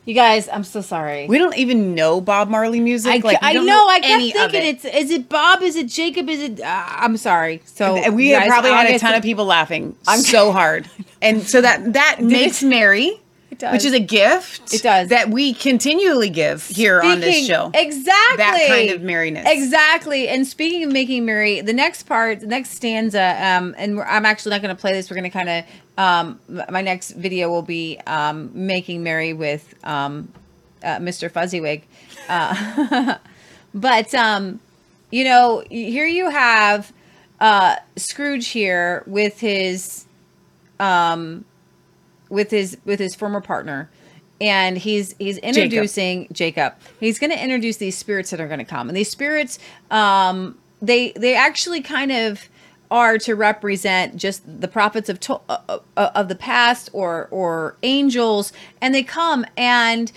You 0.10 0.15
guys, 0.15 0.49
I'm 0.49 0.64
so 0.64 0.81
sorry. 0.81 1.27
we 1.27 1.38
don't 1.38 1.56
even 1.56 1.94
know 1.94 2.19
bob 2.19 2.49
marley 2.49 2.80
music 2.80 3.23
I, 3.23 3.27
like 3.27 3.38
I 3.44 3.53
don't 3.53 3.68
know. 3.68 3.88
I 3.88 3.99
kept 3.99 4.23
thinking 4.23 4.61
it. 4.64 4.84
it's 4.84 4.86
is 4.86 5.11
it 5.11 5.30
Bob? 5.30 5.61
Is 5.61 5.76
it 5.76 5.86
Jacob? 5.86 6.27
Is 6.30 6.41
it? 6.41 6.61
Uh, 6.61 6.84
I'm 6.88 7.15
sorry. 7.15 7.61
So 7.65 7.95
And 7.95 8.15
we 8.15 8.31
guys, 8.31 8.48
probably 8.48 8.72
had 8.72 8.90
a 8.90 8.98
ton 8.98 9.14
of 9.14 9.22
people 9.22 9.45
laughing 9.45 9.95
I'm 10.07 10.22
so 10.22 10.52
hard, 10.60 10.90
and 11.22 11.44
so 11.44 11.61
that 11.61 11.94
that 11.94 12.23
makes 12.23 12.64
merry, 12.64 13.22
does. 13.60 13.73
which 13.73 13.86
is 13.86 13.94
a 13.94 13.99
gift. 13.99 14.73
It 14.73 14.81
does. 14.81 15.10
that 15.10 15.30
we 15.30 15.53
continually 15.53 16.30
give 16.30 16.65
here 16.65 17.02
on 17.02 17.19
this 17.19 17.45
show. 17.45 17.69
Exactly. 17.73 18.38
that 18.38 18.65
kind 18.68 18.90
of 18.90 19.02
merriness. 19.02 19.45
Exactly. 19.48 20.27
And 20.27 20.48
speaking 20.48 20.84
of 20.84 20.91
making 20.91 21.26
merry, 21.26 21.61
the 21.61 21.73
next 21.73 22.03
part, 22.03 22.40
the 22.40 22.48
next 22.48 22.72
stanza, 22.72 23.22
um, 23.22 23.76
and 23.77 23.98
we're, 23.98 24.06
I'm 24.06 24.26
actually 24.26 24.52
not 24.52 24.61
going 24.61 24.76
to 24.76 24.80
play 24.80 24.94
this. 24.94 25.11
We're 25.11 25.18
going 25.18 25.30
to 25.30 25.38
kind 25.38 25.49
of, 25.49 25.65
um, 25.98 26.40
my 26.69 26.81
next 26.81 27.11
video 27.11 27.49
will 27.49 27.61
be 27.61 27.99
um, 28.07 28.49
making 28.53 29.03
merry 29.03 29.34
with 29.34 29.76
um, 29.84 30.30
uh, 30.81 30.98
Mr. 30.98 31.30
Fuzzywig. 31.30 31.84
Uh, 32.27 33.18
but, 33.73 34.15
um, 34.15 34.60
you 35.11 35.26
know, 35.26 35.64
here 35.69 36.07
you 36.07 36.30
have 36.30 36.91
uh, 37.40 37.76
Scrooge 37.98 38.48
here 38.48 39.03
with 39.06 39.40
his 39.40 40.06
um 40.80 41.44
with 42.30 42.51
his 42.51 42.77
with 42.85 42.99
his 42.99 43.15
former 43.15 43.41
partner 43.41 43.89
and 44.41 44.77
he's 44.77 45.15
he's 45.19 45.38
introducing 45.39 46.27
jacob, 46.31 46.73
he's 46.99 47.19
going 47.19 47.31
to 47.31 47.41
introduce 47.41 47.77
these 47.77 47.97
spirits 47.97 48.30
that 48.30 48.39
are 48.39 48.47
going 48.47 48.60
to 48.60 48.65
come 48.65 48.88
and 48.88 48.97
these 48.97 49.10
spirits 49.10 49.60
um 49.91 50.57
they 50.81 51.11
they 51.14 51.35
actually 51.35 51.81
kind 51.81 52.11
of 52.11 52.47
are 52.91 53.18
to 53.19 53.35
represent 53.35 54.15
just 54.15 54.41
the 54.61 54.68
prophets 54.68 55.10
of 55.10 55.19
to- 55.19 55.41
uh, 55.47 55.80
uh, 55.97 56.10
of 56.15 56.27
the 56.27 56.35
past 56.35 56.89
or 56.93 57.27
or 57.31 57.76
angels 57.84 58.51
and 58.81 58.95
they 58.95 59.03
come 59.03 59.45
and 59.57 60.11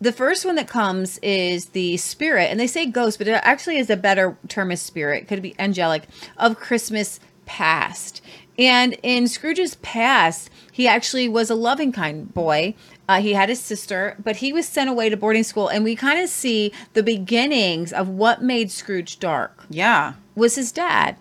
the 0.00 0.12
first 0.12 0.44
one 0.44 0.54
that 0.54 0.68
comes 0.68 1.18
is 1.18 1.66
the 1.66 1.96
spirit 1.96 2.50
and 2.50 2.60
they 2.60 2.66
say 2.66 2.86
ghost 2.86 3.18
but 3.18 3.26
it 3.28 3.40
actually 3.42 3.78
is 3.78 3.90
a 3.90 3.96
better 3.96 4.36
term 4.48 4.70
as 4.70 4.80
spirit. 4.80 5.26
Could 5.26 5.42
be 5.42 5.54
angelic. 5.58 6.04
Of 6.36 6.56
christmas 6.56 7.20
past 7.46 8.20
and 8.58 8.96
in 9.02 9.28
Scrooge's 9.28 9.76
past, 9.76 10.50
he 10.72 10.88
actually 10.88 11.28
was 11.28 11.48
a 11.48 11.54
loving 11.54 11.92
kind 11.92 12.32
boy. 12.34 12.74
Uh, 13.08 13.20
he 13.20 13.32
had 13.32 13.48
his 13.48 13.60
sister, 13.60 14.16
but 14.22 14.36
he 14.36 14.52
was 14.52 14.66
sent 14.66 14.90
away 14.90 15.08
to 15.08 15.16
boarding 15.16 15.44
school, 15.44 15.68
and 15.68 15.84
we 15.84 15.94
kind 15.96 16.20
of 16.20 16.28
see 16.28 16.72
the 16.92 17.02
beginnings 17.02 17.92
of 17.92 18.08
what 18.08 18.42
made 18.42 18.70
Scrooge 18.70 19.18
dark. 19.18 19.64
Yeah, 19.70 20.14
was 20.34 20.56
his 20.56 20.72
dad. 20.72 21.16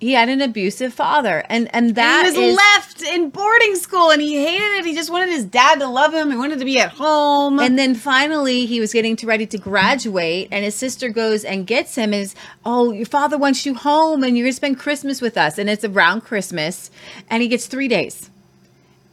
He 0.00 0.12
had 0.14 0.30
an 0.30 0.40
abusive 0.40 0.94
father, 0.94 1.44
and 1.50 1.68
and 1.74 1.94
that 1.94 2.24
and 2.24 2.34
he 2.34 2.40
was 2.40 2.52
is- 2.52 2.56
left 2.56 3.02
in 3.02 3.28
boarding 3.28 3.76
school, 3.76 4.10
and 4.10 4.22
he 4.22 4.42
hated 4.42 4.78
it. 4.78 4.86
He 4.86 4.94
just 4.94 5.10
wanted 5.10 5.28
his 5.28 5.44
dad 5.44 5.78
to 5.80 5.86
love 5.86 6.14
him. 6.14 6.30
He 6.30 6.38
wanted 6.38 6.58
to 6.58 6.64
be 6.64 6.78
at 6.80 6.92
home. 6.92 7.58
And 7.58 7.78
then 7.78 7.94
finally, 7.94 8.64
he 8.64 8.80
was 8.80 8.94
getting 8.94 9.14
to 9.16 9.26
ready 9.26 9.44
to 9.46 9.58
graduate, 9.58 10.48
and 10.50 10.64
his 10.64 10.74
sister 10.74 11.10
goes 11.10 11.44
and 11.44 11.66
gets 11.66 11.94
him. 11.96 12.14
Is 12.14 12.34
oh, 12.64 12.92
your 12.92 13.04
father 13.04 13.36
wants 13.36 13.66
you 13.66 13.74
home, 13.74 14.24
and 14.24 14.38
you're 14.38 14.46
gonna 14.46 14.54
spend 14.54 14.78
Christmas 14.78 15.20
with 15.20 15.36
us. 15.36 15.58
And 15.58 15.68
it's 15.68 15.84
around 15.84 16.22
Christmas, 16.22 16.90
and 17.28 17.42
he 17.42 17.48
gets 17.48 17.66
three 17.66 17.88
days. 17.88 18.30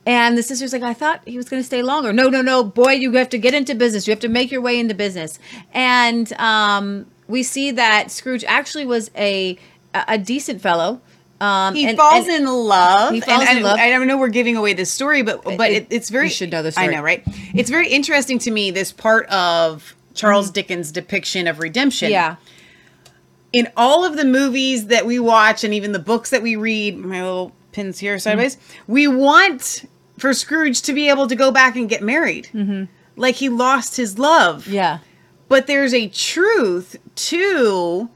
And 0.05 0.37
the 0.37 0.43
sister's 0.43 0.71
like, 0.71 0.83
I 0.83 0.93
thought 0.93 1.19
he 1.25 1.35
was 1.35 1.49
gonna 1.49 1.63
stay 1.63 1.81
longer. 1.81 2.13
No, 2.13 2.29
no, 2.29 2.41
no, 2.41 2.63
boy, 2.63 2.93
you 2.93 3.11
have 3.15 3.27
to 3.31 3.37
get 3.37 3.53
into 3.53 3.75
business. 3.75 4.07
You 4.07 4.11
have 4.11 4.21
to 4.21 4.29
make 4.29 4.51
your 4.51 4.61
way 4.61 4.79
into 4.79 4.93
business. 4.93 5.37
And 5.73 6.31
um, 6.39 7.07
we 7.27 7.43
see 7.43 7.71
that 7.71 8.09
Scrooge 8.09 8.45
actually 8.45 8.85
was 8.85 9.11
a 9.17 9.57
a, 9.93 10.03
a 10.09 10.17
decent 10.17 10.61
fellow. 10.61 11.01
Um, 11.39 11.75
he 11.75 11.87
and- 11.87 11.97
falls 11.97 12.27
and- 12.27 12.43
in 12.43 12.45
love. 12.47 13.13
He 13.13 13.21
falls 13.21 13.45
and, 13.47 13.59
in 13.59 13.63
love. 13.63 13.77
I, 13.79 13.93
I 13.93 14.03
know 14.05 14.17
we're 14.17 14.27
giving 14.29 14.55
away 14.57 14.73
this 14.73 14.91
story, 14.91 15.21
but 15.21 15.43
but 15.43 15.69
it, 15.71 15.83
it- 15.83 15.87
it's 15.91 16.09
very. 16.09 16.25
you 16.25 16.31
should 16.31 16.51
know 16.51 16.63
the 16.63 16.73
I 16.77 16.87
know, 16.87 17.01
right? 17.01 17.23
It's 17.53 17.69
very 17.69 17.87
interesting 17.89 18.39
to 18.39 18.51
me. 18.51 18.71
This 18.71 18.91
part 18.91 19.27
of 19.27 19.95
Charles 20.15 20.49
Dickens' 20.49 20.91
depiction 20.91 21.47
of 21.47 21.59
redemption. 21.59 22.07
Mm-hmm. 22.07 22.13
Yeah. 22.13 22.35
In 23.53 23.69
all 23.77 24.03
of 24.03 24.17
the 24.17 24.25
movies 24.25 24.87
that 24.87 25.05
we 25.05 25.19
watch, 25.19 25.63
and 25.63 25.73
even 25.73 25.91
the 25.91 25.99
books 25.99 26.31
that 26.31 26.41
we 26.41 26.55
read, 26.55 26.97
my 26.97 27.21
little 27.23 27.53
pins 27.71 27.99
here 27.99 28.17
sideways, 28.19 28.55
Mm-hmm. 28.57 28.91
we 28.93 29.07
want 29.07 29.85
for 30.17 30.33
Scrooge 30.33 30.81
to 30.81 30.93
be 30.93 31.07
able 31.09 31.27
to 31.27 31.35
go 31.35 31.51
back 31.51 31.75
and 31.75 31.87
get 31.87 32.01
married, 32.01 32.49
Mm-hmm. 32.53 32.85
like 33.15 33.35
he 33.35 33.47
lost 33.49 33.95
his 33.95 34.17
love. 34.19 34.67
Yeah. 34.67 34.99
But 35.47 35.67
there's 35.67 35.93
a 35.93 36.09
truth 36.09 36.97
to 37.15 38.09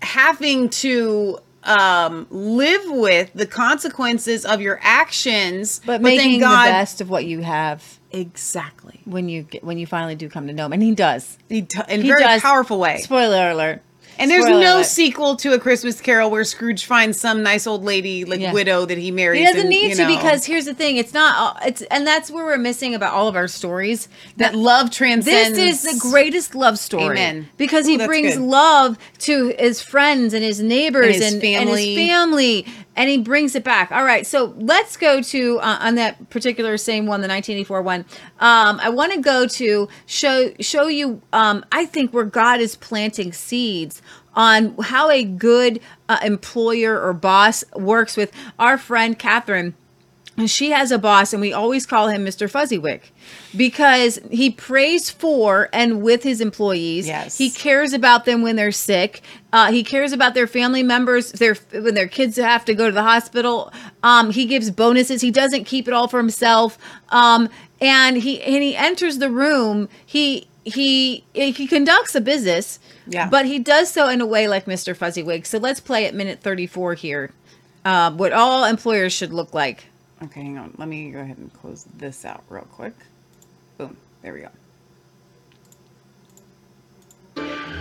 having 0.00 0.68
to 0.70 1.38
um 1.64 2.26
live 2.30 2.82
with 2.86 3.30
the 3.34 3.46
consequences 3.46 4.46
of 4.46 4.60
your 4.60 4.78
actions 4.82 5.80
but, 5.84 6.00
then 6.02 6.16
making 6.16 6.40
God- 6.40 6.66
the 6.66 6.70
best 6.70 7.00
of 7.00 7.10
what 7.10 7.24
you 7.24 7.40
have. 7.40 7.98
Exactly. 8.10 9.00
When 9.04 9.28
you 9.28 9.42
get 9.42 9.62
when 9.64 9.76
you 9.76 9.86
finally 9.86 10.14
do 10.14 10.28
come 10.30 10.46
to 10.46 10.52
know 10.52 10.66
him. 10.66 10.72
And 10.72 10.82
he 10.82 10.94
does. 10.94 11.36
He 11.48 11.62
t- 11.62 11.80
in 11.88 12.00
a 12.00 12.08
very 12.08 12.40
powerful 12.40 12.78
way. 12.78 12.98
Spoiler 12.98 13.50
alert 13.50 13.82
and 14.18 14.30
there's 14.30 14.44
Spoiler 14.44 14.60
no 14.60 14.76
alert. 14.78 14.86
sequel 14.86 15.36
to 15.36 15.52
a 15.54 15.58
christmas 15.58 16.00
carol 16.00 16.30
where 16.30 16.44
scrooge 16.44 16.84
finds 16.84 17.18
some 17.20 17.42
nice 17.42 17.66
old 17.66 17.84
lady 17.84 18.24
like 18.24 18.40
Yeah. 18.40 18.52
widow 18.52 18.84
that 18.86 18.98
he 18.98 19.10
marries 19.10 19.40
he 19.40 19.44
doesn't 19.46 19.60
and, 19.60 19.68
need 19.70 19.94
to 19.96 20.02
know, 20.02 20.16
because 20.16 20.44
here's 20.44 20.64
the 20.64 20.74
thing 20.74 20.96
it's 20.96 21.14
not 21.14 21.58
it's 21.66 21.82
and 21.82 22.06
that's 22.06 22.30
where 22.30 22.44
we're 22.44 22.58
missing 22.58 22.94
about 22.94 23.12
all 23.14 23.28
of 23.28 23.36
our 23.36 23.48
stories 23.48 24.08
that 24.36 24.54
love 24.54 24.90
transcends 24.90 25.56
this 25.56 25.84
is 25.84 25.94
the 25.94 26.08
greatest 26.10 26.54
love 26.54 26.78
story 26.78 27.16
Amen. 27.18 27.48
because 27.56 27.86
he 27.86 27.96
brings 27.96 28.34
good. 28.34 28.42
love 28.44 28.98
to 29.20 29.54
his 29.58 29.80
friends 29.80 30.34
and 30.34 30.42
his 30.44 30.60
neighbors 30.60 31.14
And 31.16 31.22
his 31.24 31.32
and, 31.34 31.42
family. 31.42 31.58
and 31.58 31.68
his 32.00 32.08
family 32.10 32.66
and 32.98 33.08
he 33.08 33.16
brings 33.16 33.54
it 33.54 33.64
back. 33.64 33.90
All 33.92 34.04
right, 34.04 34.26
so 34.26 34.54
let's 34.58 34.96
go 34.98 35.22
to 35.22 35.58
uh, 35.60 35.78
on 35.80 35.94
that 35.94 36.28
particular 36.28 36.76
same 36.76 37.06
one, 37.06 37.22
the 37.22 37.28
1984 37.28 37.80
one. 37.82 38.00
Um, 38.40 38.80
I 38.82 38.90
want 38.90 39.12
to 39.14 39.20
go 39.20 39.46
to 39.46 39.88
show 40.04 40.52
show 40.60 40.88
you. 40.88 41.22
Um, 41.32 41.64
I 41.72 41.86
think 41.86 42.12
where 42.12 42.24
God 42.24 42.60
is 42.60 42.76
planting 42.76 43.32
seeds 43.32 44.02
on 44.34 44.76
how 44.78 45.08
a 45.10 45.24
good 45.24 45.80
uh, 46.08 46.18
employer 46.22 47.00
or 47.00 47.12
boss 47.14 47.64
works 47.74 48.16
with 48.16 48.32
our 48.58 48.76
friend 48.76 49.18
Catherine 49.18 49.74
she 50.46 50.70
has 50.70 50.92
a 50.92 50.98
boss 50.98 51.32
and 51.32 51.40
we 51.40 51.52
always 51.52 51.84
call 51.84 52.06
him 52.06 52.24
mr 52.24 52.48
fuzzywick 52.48 53.10
because 53.56 54.20
he 54.30 54.48
prays 54.50 55.10
for 55.10 55.68
and 55.72 56.00
with 56.00 56.22
his 56.22 56.40
employees 56.40 57.08
Yes. 57.08 57.36
he 57.38 57.50
cares 57.50 57.92
about 57.92 58.24
them 58.24 58.42
when 58.42 58.54
they're 58.54 58.70
sick 58.70 59.20
uh, 59.52 59.72
he 59.72 59.82
cares 59.82 60.12
about 60.12 60.34
their 60.34 60.46
family 60.46 60.82
members 60.82 61.32
their 61.32 61.54
when 61.72 61.94
their 61.94 62.08
kids 62.08 62.36
have 62.36 62.64
to 62.64 62.74
go 62.74 62.86
to 62.86 62.92
the 62.92 63.02
hospital 63.02 63.72
um, 64.02 64.30
he 64.30 64.44
gives 64.46 64.70
bonuses 64.70 65.20
he 65.20 65.30
doesn't 65.30 65.64
keep 65.64 65.88
it 65.88 65.94
all 65.94 66.08
for 66.08 66.18
himself 66.18 66.78
um, 67.10 67.48
and 67.80 68.16
he 68.18 68.42
and 68.42 68.62
he 68.62 68.76
enters 68.76 69.18
the 69.18 69.30
room 69.30 69.88
he 70.04 70.46
he 70.64 71.24
he 71.32 71.66
conducts 71.66 72.14
a 72.14 72.20
business 72.20 72.78
Yeah. 73.06 73.28
but 73.28 73.46
he 73.46 73.58
does 73.58 73.90
so 73.90 74.08
in 74.08 74.20
a 74.20 74.26
way 74.26 74.48
like 74.48 74.66
mr 74.66 74.94
fuzzywick 74.96 75.46
so 75.46 75.58
let's 75.58 75.80
play 75.80 76.04
at 76.06 76.14
minute 76.14 76.40
34 76.40 76.94
here 76.94 77.30
uh, 77.84 78.10
what 78.12 78.32
all 78.32 78.64
employers 78.64 79.12
should 79.12 79.32
look 79.32 79.54
like 79.54 79.86
Okay, 80.20 80.42
hang 80.42 80.58
on. 80.58 80.74
Let 80.76 80.88
me 80.88 81.12
go 81.12 81.20
ahead 81.20 81.38
and 81.38 81.52
close 81.52 81.86
this 81.96 82.24
out 82.24 82.42
real 82.48 82.62
quick. 82.72 82.92
Boom. 83.76 83.96
There 84.20 84.32
we 84.34 84.40
go. 84.40 84.48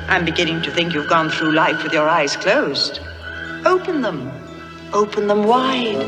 I'm 0.08 0.24
beginning 0.24 0.62
to 0.62 0.72
think 0.72 0.94
you've 0.94 1.10
gone 1.10 1.30
through 1.30 1.52
life 1.52 1.84
with 1.84 1.94
your 1.94 2.08
eyes 2.08 2.36
closed. 2.38 3.00
Open 3.66 4.02
them. 4.02 4.32
Open 4.94 5.28
them 5.28 5.44
wide. 5.44 6.02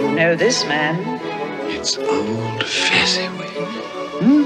You 0.00 0.10
know 0.10 0.34
this 0.34 0.64
man. 0.64 0.96
It's 1.70 1.96
old 1.96 2.64
Fezziwig. 2.64 3.48
Hmm? 4.20 4.44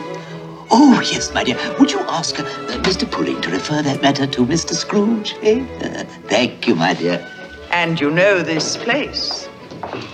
Oh, 0.70 1.00
yes, 1.10 1.32
my 1.32 1.44
dear. 1.44 1.56
Would 1.78 1.90
you 1.92 2.00
ask 2.00 2.38
uh, 2.38 2.44
Mr. 2.82 3.10
Pulling 3.10 3.40
to 3.40 3.50
refer 3.50 3.80
that 3.82 4.02
matter 4.02 4.26
to 4.26 4.44
Mr. 4.44 4.74
Scrooge? 4.74 5.34
Eh? 5.42 5.64
Uh, 5.80 6.04
thank 6.28 6.66
you, 6.68 6.74
my 6.74 6.92
dear. 6.94 7.26
And 7.70 7.98
you 7.98 8.10
know 8.10 8.42
this 8.42 8.76
place. 8.76 9.48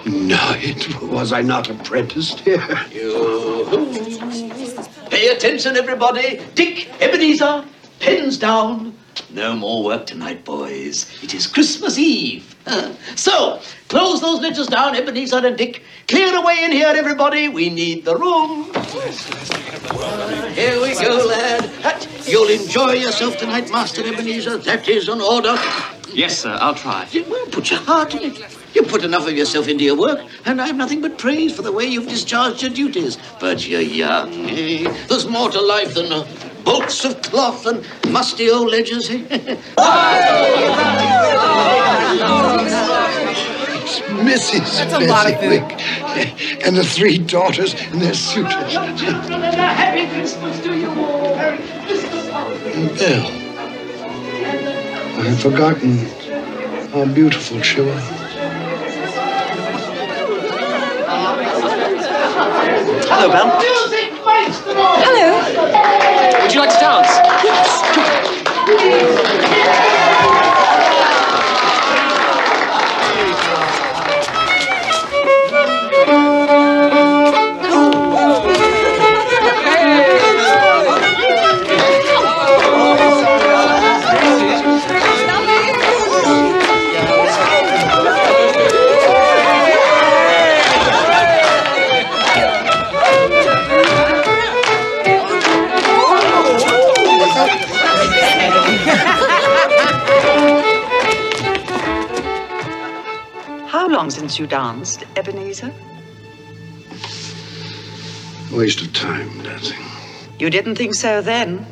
No, 0.07 0.55
it 0.57 1.03
was 1.03 1.33
I 1.33 1.43
not 1.43 1.71
apprenticed 1.71 2.41
here. 2.41 2.63
You. 2.91 3.93
Pay 5.11 5.29
attention, 5.29 5.77
everybody. 5.77 6.41
Dick, 6.55 6.89
Ebenezer, 7.01 7.65
pens 8.01 8.39
down. 8.39 8.95
No 9.31 9.55
more 9.55 9.85
work 9.85 10.07
tonight, 10.07 10.45
boys. 10.45 11.07
It 11.23 11.35
is 11.35 11.47
Christmas 11.47 11.99
Eve. 11.99 12.57
So, 13.17 13.61
close 13.89 14.21
those 14.21 14.41
letters 14.41 14.67
down, 14.67 14.95
Ebenezer 14.95 15.47
and 15.47 15.57
Dick. 15.57 15.83
Clear 16.07 16.37
away 16.37 16.65
in 16.65 16.73
here, 16.73 16.93
everybody. 16.95 17.49
We 17.49 17.71
need 17.71 18.05
the 18.05 18.17
room. 18.17 18.65
Here 20.55 20.81
we 20.81 20.95
go, 20.95 21.25
lad. 21.27 21.71
You'll 22.27 22.49
enjoy 22.49 22.93
yourself 22.93 23.37
tonight, 23.39 23.71
Master 23.71 24.03
Ebenezer. 24.07 24.59
That 24.59 24.89
is 24.89 25.09
an 25.09 25.21
order. 25.21 25.57
Yes, 26.13 26.39
sir, 26.39 26.57
I'll 26.61 26.75
try. 26.75 27.07
Well, 27.29 27.47
put 27.47 27.71
your 27.71 27.81
heart 27.81 28.15
in 28.15 28.33
it. 28.33 28.58
You 28.75 28.83
put 28.83 29.05
enough 29.05 29.27
of 29.27 29.37
yourself 29.37 29.69
into 29.69 29.85
your 29.85 29.97
work, 29.99 30.21
and 30.45 30.61
I 30.61 30.67
have 30.67 30.77
nothing 30.77 31.01
but 31.01 31.19
praise 31.19 31.55
for 31.55 31.63
the 31.63 31.73
way 31.73 31.87
you've 31.87 32.09
discharged 32.09 32.63
your 32.63 32.71
duties. 32.71 33.19
But 33.41 33.67
you're 33.67 33.81
young, 33.81 34.33
eh? 34.51 34.93
There's 35.09 35.27
more 35.27 35.51
to 35.51 35.61
life 35.61 35.95
than 35.95 36.13
uh, 36.13 36.27
bolts 36.65 37.05
of 37.05 37.21
cloth 37.23 37.67
and 37.67 37.85
musty 38.11 38.51
old 38.51 38.71
ledgers, 38.71 39.09
eh? 39.11 39.57
Mrs. 44.29 44.77
That's 44.77 44.93
a 44.93 45.01
lot 45.01 45.31
of 45.31 45.41
food. 45.41 45.63
And 46.65 46.77
the 46.77 46.85
three 46.85 47.19
daughters 47.19 47.75
and 47.75 48.01
their 48.01 48.15
suitors. 48.15 48.77
and 48.77 49.45
a 49.45 49.51
Happy 49.53 50.07
Christmas 50.13 50.61
to 50.61 50.77
you 50.77 50.91
all. 50.91 51.35
And 51.35 52.99
Belle. 52.99 53.27
I 55.19 55.23
had 55.23 55.41
forgotten 55.41 55.97
how 56.91 57.07
beautiful 57.07 57.61
she 57.63 57.81
was. 57.81 58.18
Hello, 62.39 63.29
Belle. 63.33 63.59
Music 63.59 64.13
makes 64.25 64.61
them 64.61 64.77
all. 64.79 64.95
Hello. 65.03 65.43
Would 66.41 66.55
you 66.55 66.61
like 66.61 66.71
to 66.71 66.79
dance? 66.79 67.19
How 69.19 70.38
long 103.99 104.11
since 104.11 104.39
you 104.39 104.47
danced, 104.47 105.03
Ebenezer? 105.17 105.75
Waste 108.53 108.81
of 108.81 108.93
time 108.93 109.43
dancing. 109.43 109.85
You 110.39 110.51
didn't 110.51 110.77
think 110.77 110.95
so 110.95 111.21
then. 111.21 111.67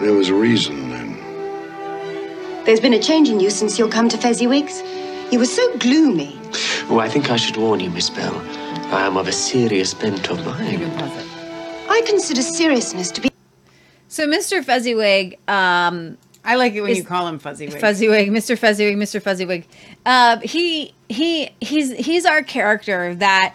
There 0.00 0.12
was 0.12 0.28
a 0.28 0.34
reason 0.34 0.90
then. 0.90 2.64
There's 2.66 2.78
been 2.78 2.92
a 2.92 3.00
change 3.00 3.30
in 3.30 3.40
you 3.40 3.48
since 3.48 3.78
you've 3.78 3.90
come 3.90 4.10
to 4.10 4.18
Fezziwigs. 4.18 4.82
You 5.32 5.38
were 5.38 5.46
so 5.46 5.64
gloomy. 5.78 6.38
Oh, 6.90 6.98
I 7.00 7.08
think 7.08 7.30
I 7.30 7.36
should 7.36 7.56
warn 7.56 7.80
you, 7.80 7.88
Miss 7.88 8.10
Belle. 8.10 8.42
I 8.92 9.06
am 9.06 9.16
of 9.16 9.28
a 9.28 9.32
serious 9.32 9.94
bent 9.94 10.28
of 10.28 10.44
mind. 10.44 10.82
I 11.88 12.02
consider 12.04 12.42
seriousness 12.42 13.10
to 13.12 13.22
be. 13.22 13.30
So 14.08 14.26
Mr. 14.26 14.62
Fezziwig, 14.62 15.38
um, 15.48 16.18
I 16.48 16.54
like 16.56 16.72
it 16.74 16.80
when 16.80 16.90
is- 16.90 16.98
you 16.98 17.04
call 17.04 17.28
him 17.28 17.38
Fuzzy 17.38 17.66
Wig. 17.68 17.78
Fezziwig, 17.80 18.30
Mr. 18.30 18.58
Fezziwig, 18.58 18.96
Mr. 18.96 19.20
Fezziwig. 19.22 19.66
Uh, 20.06 20.38
he 20.40 20.94
he 21.08 21.50
he's 21.60 21.92
he's 21.92 22.24
our 22.24 22.42
character 22.42 23.14
that 23.16 23.54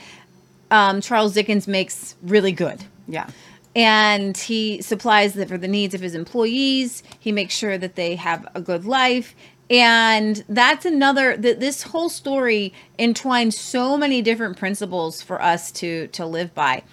um, 0.72 1.02
Charles 1.02 1.34
Dickens 1.34 1.68
makes 1.68 2.16
really 2.24 2.52
good. 2.52 2.84
Yeah. 3.08 3.28
and 3.76 4.38
he 4.38 4.82
supplies 4.82 5.34
the, 5.34 5.46
for 5.48 5.58
the 5.58 5.68
needs 5.68 5.94
of 5.96 6.02
his 6.02 6.14
employees. 6.16 7.02
He 7.20 7.32
makes 7.32 7.54
sure 7.56 7.78
that 7.78 7.96
they 7.96 8.16
have 8.16 8.48
a 8.56 8.62
good 8.62 8.86
life. 8.86 9.36
And 9.74 10.44
that's 10.48 10.86
another 10.86 11.36
that 11.36 11.60
this 11.60 11.82
whole 11.82 12.10
story 12.10 12.74
entwines 13.00 13.58
so 13.58 13.98
many 13.98 14.22
different 14.22 14.56
principles 14.56 15.24
for 15.24 15.42
us 15.42 15.72
to 15.72 16.06
to 16.10 16.28
live 16.28 16.54
by. 16.54 16.84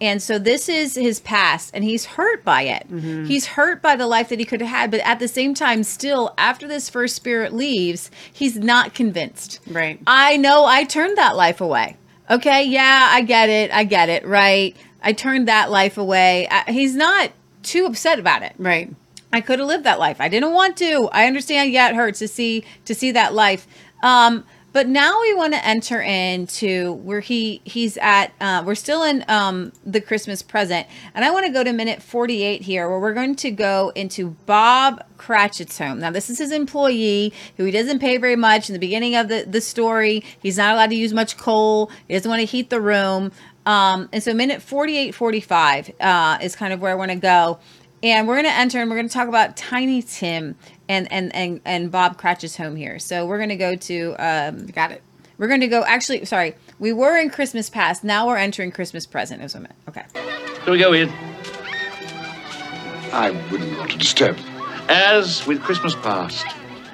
And 0.00 0.22
so 0.22 0.38
this 0.38 0.66
is 0.66 0.94
his 0.94 1.20
past 1.20 1.70
and 1.74 1.84
he's 1.84 2.06
hurt 2.06 2.42
by 2.42 2.62
it. 2.62 2.90
Mm-hmm. 2.90 3.26
He's 3.26 3.44
hurt 3.44 3.82
by 3.82 3.94
the 3.94 4.06
life 4.06 4.30
that 4.30 4.38
he 4.38 4.46
could 4.46 4.62
have 4.62 4.70
had, 4.70 4.90
but 4.90 5.00
at 5.00 5.18
the 5.18 5.28
same 5.28 5.52
time 5.52 5.82
still 5.82 6.32
after 6.38 6.66
this 6.66 6.88
first 6.88 7.14
spirit 7.14 7.52
leaves, 7.52 8.10
he's 8.32 8.56
not 8.56 8.94
convinced. 8.94 9.60
Right. 9.66 10.00
I 10.06 10.38
know 10.38 10.64
I 10.64 10.84
turned 10.84 11.18
that 11.18 11.36
life 11.36 11.60
away. 11.60 11.98
Okay, 12.30 12.64
yeah, 12.64 13.08
I 13.10 13.20
get 13.20 13.50
it. 13.50 13.70
I 13.70 13.84
get 13.84 14.08
it, 14.08 14.24
right? 14.24 14.74
I 15.02 15.12
turned 15.12 15.48
that 15.48 15.70
life 15.70 15.98
away. 15.98 16.48
I, 16.50 16.72
he's 16.72 16.96
not 16.96 17.32
too 17.62 17.84
upset 17.84 18.18
about 18.18 18.42
it. 18.42 18.54
Right. 18.56 18.88
I 19.32 19.40
could 19.40 19.58
have 19.58 19.68
lived 19.68 19.84
that 19.84 19.98
life. 19.98 20.20
I 20.20 20.28
didn't 20.28 20.52
want 20.52 20.76
to. 20.78 21.08
I 21.12 21.26
understand. 21.26 21.72
Yeah, 21.72 21.88
it 21.90 21.94
hurts 21.94 22.18
to 22.20 22.28
see 22.28 22.64
to 22.84 22.94
see 22.94 23.12
that 23.12 23.32
life. 23.32 23.66
Um, 24.02 24.44
but 24.72 24.86
now 24.86 25.20
we 25.20 25.34
want 25.34 25.52
to 25.52 25.64
enter 25.64 26.00
into 26.00 26.92
where 26.92 27.20
he 27.20 27.60
he's 27.64 27.96
at. 27.96 28.32
Uh, 28.40 28.62
we're 28.64 28.76
still 28.76 29.02
in 29.02 29.24
um, 29.28 29.72
the 29.84 30.00
Christmas 30.00 30.42
present, 30.42 30.86
and 31.14 31.24
I 31.24 31.30
want 31.30 31.46
to 31.46 31.52
go 31.52 31.64
to 31.64 31.72
minute 31.72 32.02
forty 32.02 32.42
eight 32.42 32.62
here, 32.62 32.88
where 32.88 33.00
we're 33.00 33.14
going 33.14 33.34
to 33.36 33.50
go 33.50 33.92
into 33.94 34.30
Bob 34.46 35.04
Cratchit's 35.16 35.78
home. 35.78 36.00
Now, 36.00 36.10
this 36.10 36.30
is 36.30 36.38
his 36.38 36.52
employee 36.52 37.32
who 37.56 37.64
he 37.64 37.72
doesn't 37.72 37.98
pay 37.98 38.16
very 38.16 38.36
much. 38.36 38.68
In 38.68 38.72
the 38.72 38.78
beginning 38.78 39.16
of 39.16 39.28
the 39.28 39.44
the 39.46 39.60
story, 39.60 40.24
he's 40.40 40.56
not 40.56 40.74
allowed 40.74 40.90
to 40.90 40.96
use 40.96 41.12
much 41.12 41.36
coal. 41.36 41.90
He 42.06 42.14
doesn't 42.14 42.28
want 42.28 42.40
to 42.40 42.46
heat 42.46 42.70
the 42.70 42.80
room. 42.80 43.32
Um, 43.66 44.08
and 44.12 44.22
so, 44.22 44.32
minute 44.32 44.62
48 44.62 45.14
45 45.14 45.90
uh, 46.00 46.38
is 46.40 46.54
kind 46.56 46.72
of 46.72 46.80
where 46.80 46.92
I 46.92 46.94
want 46.94 47.10
to 47.10 47.16
go 47.16 47.58
and 48.02 48.26
we're 48.26 48.34
going 48.34 48.46
to 48.46 48.58
enter 48.58 48.80
and 48.80 48.90
we're 48.90 48.96
going 48.96 49.08
to 49.08 49.12
talk 49.12 49.28
about 49.28 49.56
Tiny 49.56 50.02
Tim 50.02 50.56
and 50.88 51.10
and 51.12 51.34
and 51.34 51.60
and 51.64 51.90
Bob 51.90 52.16
Cratchit's 52.16 52.56
home 52.56 52.76
here. 52.76 52.98
So 52.98 53.26
we're 53.26 53.38
going 53.38 53.50
to 53.50 53.56
go 53.56 53.76
to 53.76 54.14
um 54.18 54.66
got 54.66 54.92
it. 54.92 55.02
We're 55.38 55.48
going 55.48 55.60
to 55.60 55.68
go 55.68 55.84
actually 55.84 56.24
sorry. 56.24 56.54
We 56.78 56.92
were 56.92 57.16
in 57.16 57.30
Christmas 57.30 57.68
past. 57.70 58.04
Now 58.04 58.26
we're 58.26 58.36
entering 58.36 58.72
Christmas 58.72 59.06
present. 59.06 59.42
Is 59.42 59.54
what 59.54 59.60
I 59.60 59.62
meant. 59.62 59.74
Okay. 59.88 60.04
Here 60.64 60.72
we 60.72 60.78
go, 60.78 60.92
in. 60.92 61.10
I 63.12 63.30
wouldn't 63.50 63.76
want 63.76 63.90
to 63.90 63.98
disturb. 63.98 64.38
As 64.88 65.46
with 65.46 65.62
Christmas 65.62 65.94
past, 65.94 66.46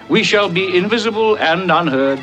we 0.09 0.23
shall 0.23 0.49
be 0.49 0.77
invisible 0.77 1.37
and 1.39 1.71
unheard. 1.71 2.21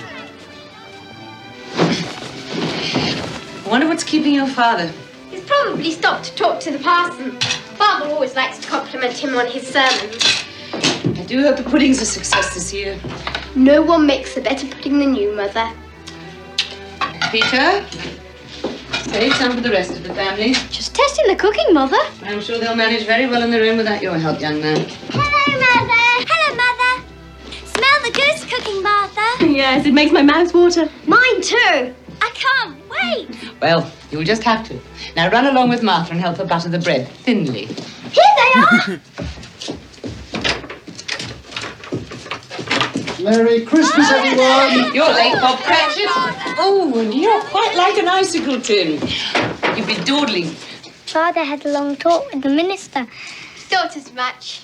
I 3.66 3.70
wonder 3.70 3.88
what's 3.88 4.04
keeping 4.04 4.34
your 4.36 4.48
father. 4.48 4.92
He's 5.30 5.42
probably 5.42 5.92
stopped 5.92 6.26
to 6.26 6.36
talk 6.36 6.60
to 6.62 6.72
the 6.72 6.80
parson. 6.80 7.38
Father 7.76 8.08
always 8.08 8.36
likes 8.36 8.60
to 8.60 8.68
compliment 8.68 9.14
him 9.18 9.36
on 9.36 9.48
his 9.48 9.68
sermons. 9.68 10.46
I 11.20 11.24
do 11.26 11.42
hope 11.44 11.58
the 11.58 11.64
pudding's 11.64 12.02
a 12.02 12.06
success 12.06 12.54
this 12.54 12.74
year. 12.74 13.00
No 13.56 13.82
one 13.82 14.06
makes 14.06 14.36
a 14.38 14.42
better 14.42 14.68
pudding 14.68 15.00
than 15.00 15.16
you, 15.16 15.36
Mother. 15.36 15.72
Peter, 17.32 17.86
save 19.10 19.34
some 19.36 19.54
for 19.54 19.62
the 19.62 19.72
rest 19.72 19.92
of 19.92 20.04
the 20.04 20.14
family. 20.14 20.54
Just 20.70 20.96
testing 20.96 21.28
the 21.28 21.36
cooking, 21.36 21.74
Mother. 21.74 21.98
I'm 22.24 22.42
sure 22.42 22.60
they'll 22.60 22.76
manage 22.76 23.06
very 23.06 23.26
well 23.28 23.42
in 23.44 23.52
the 23.52 23.60
room 23.60 23.78
without 23.78 24.02
your 24.02 24.18
help, 24.18 24.40
young 24.40 24.60
man. 24.62 24.86
Hello, 25.10 25.60
Mother. 25.60 26.28
Hello, 26.30 26.56
Mother. 26.56 27.06
Smell 27.66 28.02
the 28.04 28.12
goose 28.12 28.46
cooking, 28.46 28.84
Martha. 28.84 29.22
Yes, 29.54 29.86
it 29.86 29.94
makes 29.94 30.12
my 30.12 30.22
mouth 30.22 30.54
water. 30.54 30.90
Mine 31.06 31.42
too. 31.42 31.94
I 32.24 32.30
can't 32.34 32.78
wait. 32.90 33.54
Well, 33.62 33.92
you'll 34.10 34.24
just 34.24 34.44
have 34.44 34.66
to. 34.70 34.80
Now 35.16 35.30
run 35.30 35.46
along 35.46 35.70
with 35.70 35.84
Martha 35.84 36.12
and 36.14 36.22
help 36.22 36.38
her 36.38 36.46
butter 36.46 36.70
the 36.70 36.80
bread 36.80 37.08
thinly. 37.26 37.66
Here 37.66 38.34
they 38.38 38.62
are. 38.62 39.00
Merry 43.24 43.66
Christmas, 43.66 44.10
everyone! 44.12 44.94
You're 44.94 45.14
late, 45.14 45.34
Bob 45.36 45.60
Cratchit. 45.60 46.08
Oh, 46.60 46.94
and 46.98 47.14
you're 47.14 47.42
quite 47.44 47.76
like 47.76 47.98
an 47.98 48.08
icicle 48.08 48.60
tin. 48.62 49.02
You've 49.76 49.88
been 49.88 50.04
dawdling. 50.06 50.46
Father 51.06 51.44
had 51.44 51.66
a 51.66 51.70
long 51.72 51.96
talk 51.98 52.32
with 52.34 52.42
the 52.42 52.50
minister. 52.50 53.06
Thought 53.70 53.96
as 53.98 54.14
much. 54.14 54.62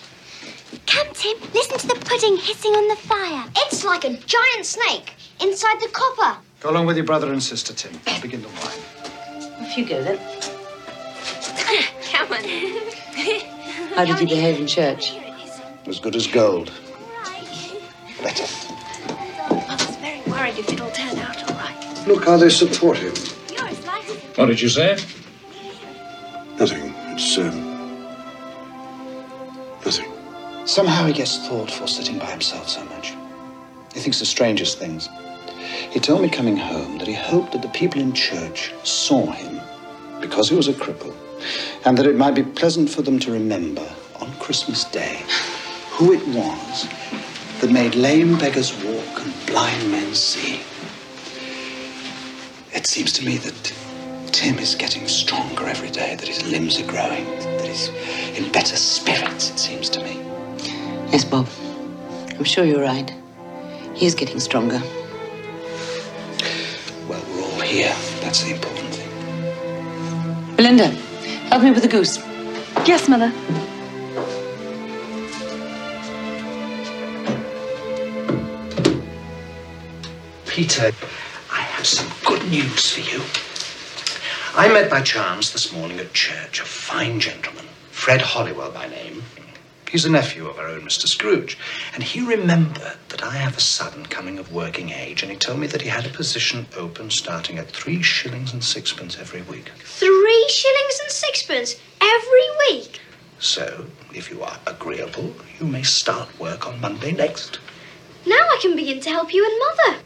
Come, 0.87 1.07
Tim. 1.13 1.37
Listen 1.53 1.77
to 1.77 1.87
the 1.87 2.05
pudding 2.05 2.37
hissing 2.37 2.71
on 2.71 2.87
the 2.87 2.95
fire. 2.95 3.43
It's 3.57 3.83
like 3.83 4.03
a 4.05 4.15
giant 4.17 4.65
snake 4.65 5.13
inside 5.41 5.79
the 5.81 5.89
copper. 5.89 6.37
Go 6.59 6.69
along 6.71 6.87
with 6.87 6.97
your 6.97 7.05
brother 7.05 7.31
and 7.31 7.41
sister, 7.41 7.73
Tim. 7.73 7.97
I'll 8.07 8.21
begin 8.21 8.41
the 8.41 8.49
wine. 8.49 9.61
Off 9.61 9.77
you 9.77 9.85
go 9.85 10.03
then. 10.03 10.17
Come 12.11 12.33
on. 12.33 12.43
How 13.95 14.03
did 14.03 14.19
you 14.19 14.27
behave 14.27 14.59
in 14.59 14.67
church? 14.67 15.13
As 15.85 15.99
good 15.99 16.17
as 16.17 16.27
gold. 16.27 16.71
Better. 18.21 18.43
I 19.49 19.75
was 19.79 19.95
very 19.97 20.21
worried 20.29 20.57
if 20.57 20.69
it'll 20.73 20.91
turn 20.91 21.17
out 21.19 21.49
all 21.49 21.55
right. 21.55 22.03
Look 22.07 22.25
how 22.25 22.35
they 22.35 22.49
support 22.49 22.97
him. 22.97 23.13
You're 23.53 23.67
as 23.67 23.85
light 23.85 24.09
as 24.09 24.37
What 24.37 24.47
did 24.47 24.59
you 24.59 24.67
say? 24.67 24.97
Nothing. 26.59 26.93
It's, 27.13 27.37
um... 27.37 27.55
Nothing. 29.85 30.11
Somehow 30.65 31.05
he 31.05 31.13
gets 31.13 31.47
thoughtful 31.47 31.87
sitting 31.87 32.19
by 32.19 32.25
himself 32.31 32.67
so 32.67 32.83
much. 32.85 33.13
He 33.93 34.01
thinks 34.01 34.19
the 34.19 34.25
strangest 34.25 34.77
things. 34.77 35.07
He 35.91 35.99
told 35.99 36.21
me 36.21 36.29
coming 36.29 36.57
home 36.57 36.97
that 36.97 37.07
he 37.07 37.13
hoped 37.13 37.53
that 37.53 37.61
the 37.61 37.69
people 37.69 38.01
in 38.01 38.13
church 38.13 38.71
saw 38.83 39.25
him 39.31 39.59
because 40.21 40.49
he 40.49 40.55
was 40.55 40.67
a 40.67 40.73
cripple, 40.73 41.15
and 41.85 41.97
that 41.97 42.05
it 42.05 42.15
might 42.15 42.35
be 42.35 42.43
pleasant 42.43 42.89
for 42.89 43.01
them 43.01 43.19
to 43.19 43.31
remember 43.31 43.87
on 44.19 44.31
Christmas 44.33 44.83
Day 44.83 45.23
who 45.91 46.13
it 46.13 46.25
was 46.27 46.87
that 47.61 47.71
made 47.71 47.95
lame 47.95 48.37
beggars 48.37 48.73
walk 48.83 49.21
and 49.21 49.33
blind 49.45 49.91
men 49.91 50.13
see. 50.13 50.61
It 52.73 52.85
seems 52.85 53.11
to 53.13 53.25
me 53.25 53.37
that 53.37 53.73
Tim 54.31 54.59
is 54.59 54.75
getting 54.75 55.07
stronger 55.07 55.67
every 55.67 55.89
day, 55.89 56.15
that 56.15 56.27
his 56.27 56.43
limbs 56.49 56.79
are 56.79 56.87
growing, 56.87 57.25
that 57.25 57.65
he's 57.65 57.89
in 58.37 58.51
better 58.51 58.77
spirits, 58.77 59.49
it 59.49 59.59
seems 59.59 59.89
to 59.89 60.03
me. 60.03 60.21
Yes, 61.11 61.25
Bob. 61.25 61.47
I'm 62.37 62.43
sure 62.45 62.63
you're 62.63 62.81
right. 62.81 63.13
He 63.95 64.05
is 64.05 64.15
getting 64.15 64.39
stronger. 64.39 64.81
Well, 67.69 67.77
we're 67.77 67.85
all 67.85 67.93
here. 67.93 68.21
That's 68.21 68.43
the 68.43 68.51
important 68.51 68.93
thing. 68.95 70.55
Belinda, 70.55 70.87
help 71.49 71.63
me 71.63 71.71
with 71.71 71.83
the 71.83 71.89
goose. 71.89 72.17
Yes, 72.85 73.07
Mother. 73.07 73.31
Peter, 80.47 80.91
I 81.51 81.61
have 81.61 81.85
some 81.85 82.11
good 82.25 82.43
news 82.49 82.91
for 82.91 83.01
you. 83.01 83.21
I 84.55 84.67
met 84.73 84.89
by 84.89 85.01
chance 85.01 85.51
this 85.51 85.71
morning 85.71 85.99
at 85.99 86.13
church 86.13 86.59
a 86.59 86.65
fine 86.65 87.19
gentleman, 87.19 87.65
Fred 87.91 88.21
Hollywell 88.21 88.71
by 88.71 88.87
name. 88.87 89.23
He's 89.89 90.05
a 90.05 90.11
nephew 90.11 90.47
of 90.47 90.59
our 90.59 90.67
own 90.67 90.81
Mr. 90.81 91.07
Scrooge, 91.07 91.57
and 91.95 92.03
he 92.03 92.21
remembered 92.21 92.97
that 93.07 93.23
I 93.23 93.31
have 93.31 93.57
a 93.57 93.59
son 93.59 94.05
coming 94.05 94.37
of 94.37 94.53
working 94.53 94.91
age, 94.91 95.23
and 95.23 95.31
he 95.31 95.37
told 95.37 95.57
me 95.57 95.65
that 95.65 95.81
he 95.81 95.89
had 95.89 96.05
a 96.05 96.09
position 96.09 96.67
open 96.77 97.09
starting 97.09 97.57
at 97.57 97.71
three 97.71 98.03
shillings 98.03 98.53
and 98.53 98.63
sixpence 98.63 99.17
every 99.17 99.41
week. 99.41 99.71
Three 99.83 100.45
shillings 100.47 100.99
and 101.01 101.11
sixpence 101.11 101.75
every 101.99 102.49
week. 102.67 103.01
So, 103.39 103.87
if 104.13 104.29
you 104.29 104.43
are 104.43 104.59
agreeable, 104.67 105.33
you 105.59 105.65
may 105.65 105.81
start 105.81 106.39
work 106.39 106.67
on 106.67 106.79
Monday 106.79 107.11
next. 107.11 107.59
Now 108.27 108.35
I 108.35 108.59
can 108.61 108.75
begin 108.75 108.99
to 108.99 109.09
help 109.09 109.33
you 109.33 109.43
and 109.43 109.59
Mother. 109.59 110.03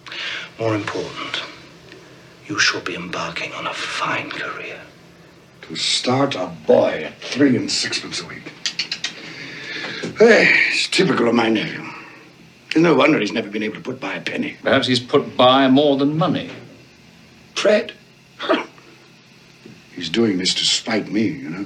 More 0.60 0.76
important, 0.76 1.44
you 2.48 2.58
shall 2.58 2.80
be 2.80 2.96
embarking 2.96 3.52
on 3.52 3.68
a 3.68 3.74
fine 3.74 4.30
career. 4.30 4.80
To 5.64 5.76
start 5.76 6.36
a 6.36 6.48
boy 6.66 7.04
at 7.08 7.20
three 7.20 7.58
and 7.58 7.70
sixpence 7.70 8.22
a 8.22 8.26
week. 8.28 8.53
Hey, 10.18 10.54
it's 10.70 10.88
typical 10.88 11.28
of 11.28 11.36
my 11.36 11.50
nephew. 11.50 11.84
It's 12.68 12.78
no 12.78 12.94
wonder 12.96 13.20
he's 13.20 13.32
never 13.32 13.50
been 13.50 13.64
able 13.64 13.76
to 13.76 13.82
put 13.82 14.00
by 14.00 14.14
a 14.14 14.22
penny. 14.22 14.58
Perhaps 14.62 14.88
he's 14.88 15.00
put 15.00 15.36
by 15.36 15.68
more 15.68 15.98
than 15.98 16.18
money. 16.18 16.50
Fred? 17.56 17.94
he's 19.96 20.10
doing 20.10 20.38
this 20.38 20.54
to 20.56 20.66
spite 20.66 21.10
me, 21.12 21.28
you 21.28 21.50
know. 21.50 21.66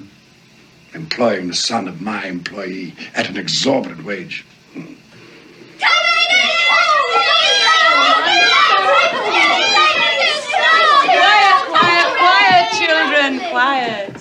Employing 0.93 1.47
the 1.47 1.55
son 1.55 1.87
of 1.87 2.01
my 2.01 2.25
employee 2.25 2.93
at 3.15 3.29
an 3.29 3.37
exorbitant 3.37 4.03
wage. 4.05 4.45
Quiet, 11.17 11.65
quiet, 11.67 12.07
quiet, 12.17 12.65
children, 12.79 13.39
quiet. 13.51 14.13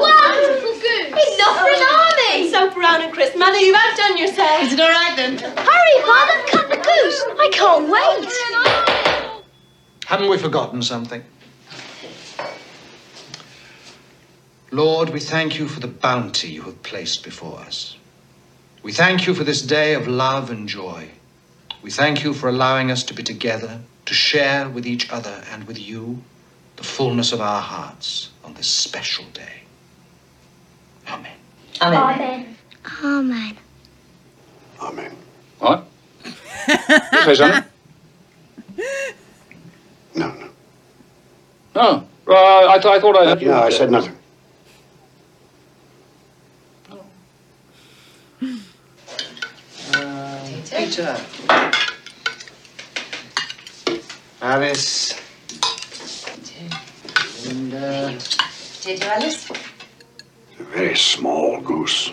Wonderful 0.00 0.74
goose. 0.74 1.14
Enough 1.34 1.58
for 1.58 1.72
an 1.72 1.82
army. 1.82 2.50
So 2.50 2.70
brown 2.74 3.02
and 3.02 3.12
crisp. 3.12 3.36
Mother, 3.36 3.58
you've 3.58 3.76
outdone 3.76 4.16
yourself. 4.18 4.62
Is 4.62 4.72
it 4.72 4.80
all 4.80 4.88
right 4.88 5.14
then? 5.16 5.38
Hurry, 5.38 6.02
Father, 6.02 6.38
cut 6.48 6.68
the 6.70 6.76
goose. 6.76 7.24
I 7.38 7.48
can't 7.52 7.88
wait. 7.88 8.28
Haven't 10.28 10.42
we 10.42 10.46
forgotten 10.46 10.82
something? 10.82 11.24
Lord, 14.70 15.08
we 15.08 15.20
thank 15.20 15.58
you 15.58 15.66
for 15.68 15.80
the 15.80 15.88
bounty 15.88 16.48
you 16.48 16.60
have 16.64 16.82
placed 16.82 17.24
before 17.24 17.60
us. 17.60 17.96
We 18.82 18.92
thank 18.92 19.26
you 19.26 19.32
for 19.32 19.42
this 19.42 19.62
day 19.62 19.94
of 19.94 20.06
love 20.06 20.50
and 20.50 20.68
joy. 20.68 21.08
We 21.80 21.90
thank 21.90 22.24
you 22.24 22.34
for 22.34 22.50
allowing 22.50 22.90
us 22.90 23.04
to 23.04 23.14
be 23.14 23.22
together, 23.22 23.80
to 24.04 24.12
share 24.12 24.68
with 24.68 24.86
each 24.86 25.10
other 25.10 25.42
and 25.50 25.64
with 25.64 25.78
you 25.78 26.22
the 26.76 26.84
fullness 26.84 27.32
of 27.32 27.40
our 27.40 27.62
hearts 27.62 28.28
on 28.44 28.52
this 28.52 28.68
special 28.68 29.24
day. 29.32 29.62
Amen. 31.08 31.32
Amen. 31.80 32.02
Amen. 32.02 32.56
Amen. 33.02 33.56
Amen. 34.82 35.16
What? 35.58 35.86
you 36.68 37.22
say 37.22 37.34
something? 37.34 37.64
No, 40.14 40.32
no. 40.34 40.48
No, 41.74 42.08
uh, 42.28 42.68
I, 42.70 42.78
th- 42.80 42.86
I 42.86 43.00
thought 43.00 43.16
I 43.16 43.24
heard 43.26 43.42
you. 43.42 43.48
No, 43.48 43.62
I 43.62 43.70
said 43.70 43.90
nothing. 43.90 44.18
Peter. 50.88 51.16
Alice. 54.40 55.20
And, 57.46 57.74
uh, 57.74 58.12
Potato 58.80 59.06
Alice? 59.06 59.50
A 60.58 60.62
very 60.64 60.96
small 60.96 61.60
goose. 61.60 62.12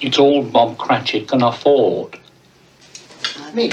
It's 0.00 0.18
all 0.18 0.42
Bob 0.42 0.78
Cratchit 0.78 1.28
can 1.28 1.42
afford. 1.42 2.18
me. 3.52 3.70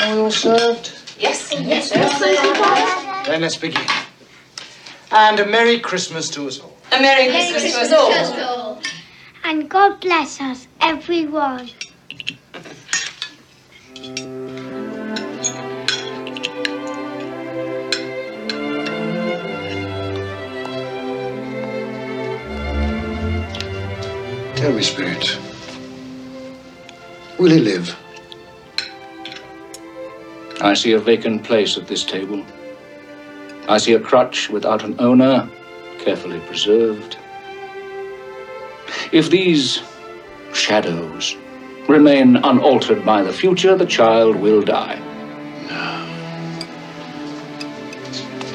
Are 0.00 0.14
we 0.14 0.20
all 0.20 0.30
served? 0.30 0.92
Yes. 1.18 1.52
Yes. 1.52 1.90
Then 3.26 3.40
let's 3.40 3.56
begin. 3.56 3.82
And 5.10 5.40
a 5.40 5.46
Merry 5.46 5.80
Christmas 5.80 6.28
to 6.30 6.46
us 6.46 6.60
all. 6.60 6.76
A 6.92 7.00
Merry 7.00 7.30
Christmas 7.30 7.72
to 7.72 7.96
us 7.96 8.32
all. 8.38 8.80
And 9.44 9.68
God 9.68 10.00
bless 10.00 10.40
us, 10.40 10.68
everyone. 10.80 11.70
Tell 24.56 24.72
me, 24.72 24.82
Spirit, 24.82 25.38
will 27.38 27.50
he 27.50 27.60
live? 27.60 27.96
I 30.60 30.74
see 30.74 30.92
a 30.92 30.98
vacant 30.98 31.44
place 31.44 31.76
at 31.76 31.86
this 31.86 32.04
table. 32.04 32.44
I 33.68 33.78
see 33.78 33.92
a 33.92 34.00
crutch 34.00 34.50
without 34.50 34.82
an 34.82 34.96
owner, 34.98 35.48
carefully 36.00 36.40
preserved. 36.40 37.16
If 39.12 39.30
these 39.30 39.80
shadows 40.52 41.36
remain 41.88 42.36
unaltered 42.36 43.04
by 43.04 43.22
the 43.22 43.32
future, 43.32 43.76
the 43.76 43.86
child 43.86 44.34
will 44.34 44.62
die. 44.62 44.98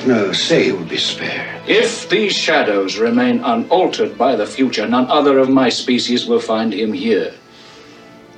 No, 0.06 0.26
No, 0.26 0.34
say 0.34 0.66
he 0.66 0.72
will 0.74 0.84
be 0.84 0.98
spared. 0.98 1.62
If 1.70 2.10
these 2.10 2.34
shadows 2.34 2.98
remain 2.98 3.40
unaltered 3.46 4.18
by 4.18 4.36
the 4.36 4.46
future, 4.46 4.86
none 4.86 5.10
other 5.10 5.40
of 5.40 5.50
my 5.50 5.70
species 5.70 6.26
will 6.26 6.42
find 6.42 6.74
him 6.74 6.92
here. 6.92 7.34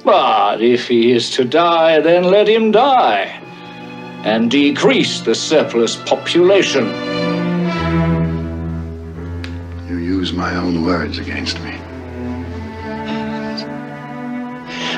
But 0.03 0.61
if 0.61 0.87
he 0.87 1.13
is 1.13 1.31
to 1.31 1.45
die, 1.45 1.99
then 1.99 2.25
let 2.25 2.47
him 2.47 2.71
die 2.71 3.41
and 4.25 4.49
decrease 4.49 5.21
the 5.21 5.35
surplus 5.35 5.95
population. 5.97 6.87
You 9.87 9.97
use 9.97 10.33
my 10.33 10.55
own 10.55 10.83
words 10.83 11.19
against 11.19 11.61
me. 11.61 11.77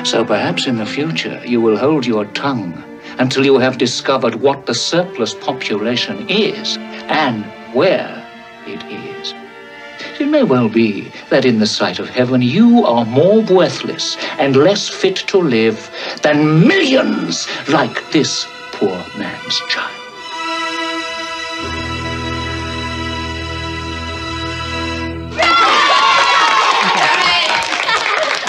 So 0.04 0.24
perhaps 0.24 0.66
in 0.66 0.78
the 0.78 0.86
future 0.86 1.42
you 1.44 1.60
will 1.60 1.76
hold 1.76 2.06
your 2.06 2.24
tongue 2.24 2.82
until 3.18 3.44
you 3.44 3.58
have 3.58 3.76
discovered 3.76 4.36
what 4.36 4.64
the 4.64 4.74
surplus 4.74 5.34
population 5.34 6.26
is 6.30 6.78
and 7.08 7.44
where 7.74 8.26
it 8.66 8.82
is. 8.84 9.34
It 10.18 10.28
may 10.28 10.42
well 10.42 10.70
be 10.70 11.12
that 11.28 11.44
in 11.44 11.58
the 11.58 11.66
sight 11.66 11.98
of 11.98 12.08
heaven 12.08 12.40
you 12.40 12.86
are 12.86 13.04
more 13.04 13.42
worthless 13.42 14.16
and 14.38 14.56
less 14.56 14.88
fit 14.88 15.16
to 15.28 15.38
live 15.38 15.90
than 16.22 16.66
millions 16.66 17.46
like 17.68 18.10
this 18.10 18.46
poor 18.78 19.04
man's 19.18 19.58
child. 19.68 19.94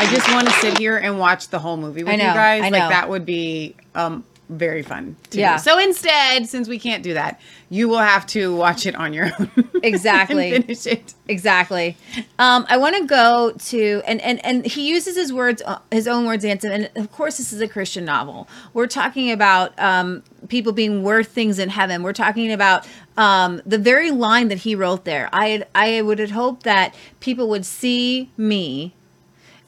I 0.01 0.07
just 0.11 0.31
want 0.31 0.47
to 0.47 0.53
sit 0.53 0.77
here 0.77 0.97
and 0.97 1.19
watch 1.19 1.49
the 1.49 1.59
whole 1.59 1.75
movie 1.77 2.03
with 2.03 2.13
I 2.13 2.15
know, 2.15 2.27
you 2.27 2.33
guys. 2.33 2.63
I 2.63 2.69
Like 2.69 2.89
that 2.89 3.09
would 3.09 3.25
be 3.25 3.75
um 3.95 4.23
very 4.49 4.81
fun. 4.81 5.15
To 5.29 5.39
Yeah. 5.39 5.57
Do. 5.57 5.63
So 5.63 5.77
instead, 5.79 6.47
since 6.49 6.67
we 6.67 6.79
can't 6.79 7.03
do 7.03 7.13
that, 7.13 7.39
you 7.69 7.87
will 7.87 7.99
have 7.99 8.25
to 8.27 8.55
watch 8.55 8.85
it 8.87 8.95
on 8.95 9.13
your 9.13 9.29
own. 9.39 9.49
exactly 9.83 10.55
and 10.55 10.65
finish 10.65 10.85
it. 10.87 11.13
exactly 11.27 11.95
um 12.39 12.65
i 12.67 12.75
want 12.75 12.95
to 12.97 13.05
go 13.05 13.53
to 13.57 14.01
and 14.05 14.19
and 14.21 14.43
and 14.43 14.65
he 14.65 14.89
uses 14.89 15.15
his 15.15 15.31
words 15.31 15.61
uh, 15.65 15.77
his 15.91 16.07
own 16.07 16.25
words 16.25 16.43
Anson, 16.43 16.71
and 16.71 16.89
of 16.95 17.11
course 17.11 17.37
this 17.37 17.53
is 17.53 17.61
a 17.61 17.67
christian 17.67 18.03
novel 18.03 18.47
we're 18.73 18.87
talking 18.87 19.31
about 19.31 19.77
um 19.79 20.21
people 20.49 20.73
being 20.73 21.03
worth 21.03 21.27
things 21.29 21.59
in 21.59 21.69
heaven 21.69 22.03
we're 22.03 22.11
talking 22.11 22.51
about 22.51 22.85
um 23.15 23.61
the 23.65 23.77
very 23.77 24.11
line 24.11 24.47
that 24.49 24.59
he 24.59 24.75
wrote 24.75 25.05
there 25.05 25.29
i 25.31 25.47
had 25.49 25.67
i 25.75 26.01
would 26.01 26.19
have 26.19 26.31
hoped 26.31 26.63
that 26.63 26.93
people 27.19 27.47
would 27.47 27.65
see 27.65 28.29
me 28.35 28.93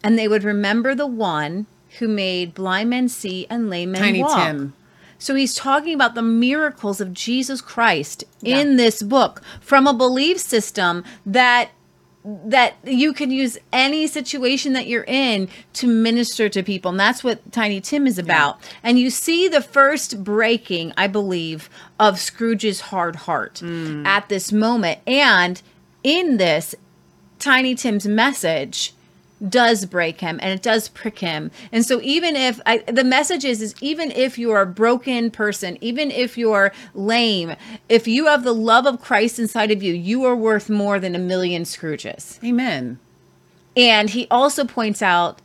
and 0.04 0.18
they 0.18 0.28
would 0.28 0.44
remember 0.44 0.94
the 0.96 1.08
one 1.08 1.68
who 2.00 2.08
made 2.08 2.54
blind 2.54 2.90
men 2.90 3.10
see 3.10 3.48
and 3.50 3.70
lame 3.70 3.92
men 3.92 4.02
Tiny 4.02 4.22
walk. 4.22 4.38
Tim. 4.38 4.74
So 5.20 5.36
he's 5.36 5.54
talking 5.54 5.94
about 5.94 6.16
the 6.16 6.22
miracles 6.22 7.00
of 7.00 7.14
Jesus 7.14 7.62
Christ 7.62 8.24
in 8.44 8.78
this 8.78 9.04
book 9.04 9.44
from 9.60 9.86
a 9.86 9.94
belief 9.94 10.40
system 10.40 11.04
that 11.26 11.70
that 12.24 12.76
you 12.84 13.14
can 13.14 13.32
use 13.32 13.58
any 13.74 14.06
situation 14.06 14.74
that 14.74 14.86
you're 14.86 15.06
in 15.08 15.50
to 15.74 15.88
minister 15.88 16.48
to 16.50 16.62
people. 16.62 16.92
And 16.92 17.00
that's 17.00 17.24
what 17.24 17.52
tiny 17.52 17.82
tim 17.82 18.06
is 18.06 18.20
about. 18.20 18.60
And 18.84 19.00
you 19.00 19.10
see 19.10 19.48
the 19.48 19.62
first 19.62 20.24
breaking 20.24 20.94
i 20.98 21.08
believe 21.08 21.68
of 22.00 22.20
scrooge's 22.20 22.82
hard 22.82 23.16
heart 23.16 23.56
mm. 23.64 24.06
at 24.06 24.30
this 24.30 24.52
moment. 24.52 25.00
And 25.08 25.62
in 26.04 26.38
this 26.38 26.76
Tiny 27.42 27.74
Tim's 27.74 28.08
message 28.08 28.94
does 29.50 29.86
break 29.86 30.20
him 30.20 30.40
and 30.42 30.52
it 30.52 30.62
does 30.62 30.90
prick 30.90 31.20
him. 31.20 31.52
And 31.72 31.86
so 31.86 32.00
even 32.02 32.36
if 32.36 32.60
I, 32.66 32.80
the 32.80 33.04
message 33.04 33.44
is 33.46 33.62
is 33.62 33.76
even 33.82 34.12
if 34.12 34.38
you're 34.38 34.62
a 34.62 34.66
broken 34.66 35.32
person, 35.32 35.78
even 35.82 36.12
if 36.12 36.38
you're 36.38 36.72
lame, 36.94 37.56
if 37.90 38.08
you 38.08 38.28
have 38.28 38.44
the 38.44 38.54
love 38.54 38.86
of 38.86 39.02
Christ 39.02 39.40
inside 39.40 39.72
of 39.72 39.82
you, 39.82 39.94
you 39.94 40.24
are 40.26 40.36
worth 40.36 40.70
more 40.70 41.00
than 41.00 41.16
a 41.16 41.20
million 41.20 41.64
Scrooges. 41.64 42.44
Amen. 42.44 43.00
And 43.76 44.10
he 44.10 44.28
also 44.30 44.66
points 44.66 45.02
out 45.02 45.42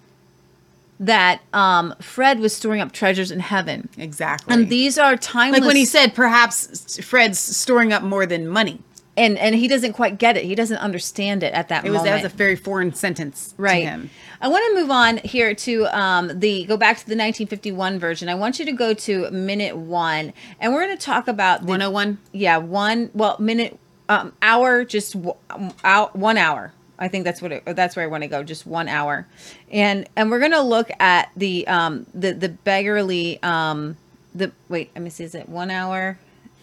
that 0.99 1.43
um, 1.53 1.95
Fred 2.01 2.41
was 2.41 2.57
storing 2.57 2.81
up 2.81 2.93
treasures 2.93 3.31
in 3.31 3.41
heaven. 3.41 3.89
Exactly. 3.99 4.53
And 4.55 4.69
these 4.69 4.99
are 4.99 5.17
timeless. 5.17 5.61
Like 5.61 5.67
when 5.67 5.77
he 5.77 5.85
said 5.85 6.15
perhaps 6.15 7.03
Fred's 7.05 7.39
storing 7.39 7.93
up 7.93 8.03
more 8.03 8.27
than 8.27 8.49
money. 8.49 8.81
And 9.17 9.39
and 9.39 9.55
he 9.55 9.69
doesn't 9.69 9.95
quite 9.95 10.19
get 10.19 10.37
it. 10.37 10.45
He 10.45 10.55
doesn't 10.55 10.79
understand 10.79 11.43
it 11.43 11.53
at 11.55 11.69
that 11.69 11.85
moment. 11.85 11.87
It 11.87 11.91
was 11.91 11.99
moment. 11.99 12.23
that 12.23 12.25
was 12.25 12.33
a 12.33 12.37
very 12.37 12.57
foreign 12.57 12.93
sentence 12.95 13.55
right. 13.57 13.81
to 13.81 13.87
him. 13.87 14.11
I 14.41 14.49
want 14.49 14.65
to 14.67 14.81
move 14.81 14.91
on 14.91 15.19
here 15.19 15.55
to 15.55 15.87
um, 15.99 16.39
the 16.39 16.65
go 16.67 16.77
back 16.77 16.99
to 16.99 17.07
the 17.07 17.17
1951 17.17 17.99
version. 17.99 18.29
I 18.29 18.35
want 18.35 18.59
you 18.59 18.65
to 18.67 18.73
go 18.73 18.93
to 18.95 19.31
minute 19.31 19.77
one, 19.77 20.33
and 20.61 20.73
we're 20.73 20.87
going 20.87 20.97
to 20.97 21.03
talk 21.03 21.29
about 21.29 21.61
the, 21.63 21.69
101. 21.69 22.19
Yeah, 22.33 22.59
one. 22.59 23.11
Well, 23.15 23.37
minute, 23.39 23.79
um, 24.09 24.33
hour, 24.43 24.85
just 24.85 25.15
w- 25.15 25.37
um, 25.51 25.73
out 25.83 26.15
one 26.15 26.37
hour. 26.37 26.73
I 26.99 27.09
think 27.09 27.25
that's 27.25 27.43
what 27.43 27.53
it, 27.53 27.65
that's 27.65 27.97
where 27.97 28.05
I 28.05 28.09
want 28.09 28.23
to 28.23 28.29
go. 28.29 28.43
Just 28.43 28.67
one 28.67 28.89
hour, 28.89 29.27
and 29.71 30.09
and 30.17 30.31
we're 30.31 30.41
going 30.41 30.53
to 30.53 30.63
look 30.63 30.91
at 31.01 31.31
the 31.37 31.67
um 31.69 32.07
the 32.15 32.33
the 32.33 32.51
beggarly 32.51 33.43
um 33.43 33.97
the 34.35 34.53
wait. 34.69 34.91
Let 34.95 35.03
me 35.03 35.11
see. 35.11 35.25
Is 35.25 35.35
it 35.35 35.49
one 35.49 35.71
hour? 35.71 36.19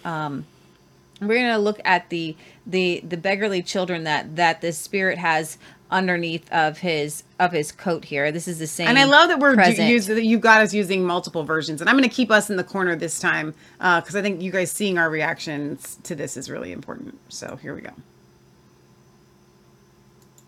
Um, 0.05 0.45
we're 1.27 1.39
going 1.39 1.53
to 1.53 1.57
look 1.57 1.79
at 1.85 2.09
the 2.09 2.35
the 2.65 3.01
the 3.07 3.17
beggarly 3.17 3.61
children 3.61 4.03
that 4.03 4.35
that 4.35 4.61
the 4.61 4.71
spirit 4.71 5.17
has 5.17 5.57
underneath 5.91 6.51
of 6.51 6.79
his 6.79 7.23
of 7.39 7.51
his 7.51 7.71
coat 7.71 8.05
here 8.05 8.31
this 8.31 8.47
is 8.47 8.57
the 8.59 8.67
same 8.67 8.87
And 8.87 8.97
I 8.97 9.03
love 9.05 9.29
that 9.29 9.39
we're 9.39 9.53
present. 9.53 9.89
use, 9.89 10.07
that 10.07 10.23
you 10.23 10.39
got 10.39 10.61
us 10.61 10.73
using 10.73 11.03
multiple 11.03 11.43
versions. 11.43 11.81
And 11.81 11.89
I'm 11.89 11.95
going 11.97 12.09
to 12.09 12.15
keep 12.15 12.31
us 12.31 12.49
in 12.49 12.57
the 12.57 12.63
corner 12.63 12.95
this 12.95 13.19
time 13.19 13.53
uh, 13.79 14.01
because 14.01 14.15
I 14.15 14.21
think 14.21 14.41
you 14.41 14.51
guys 14.51 14.71
seeing 14.71 14.97
our 14.97 15.09
reactions 15.09 15.97
to 16.03 16.15
this 16.15 16.35
is 16.37 16.49
really 16.49 16.71
important. 16.71 17.19
So 17.29 17.57
here 17.57 17.75
we 17.75 17.81
go. 17.81 17.91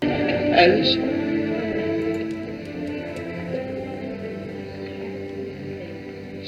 Alice? 0.01 0.93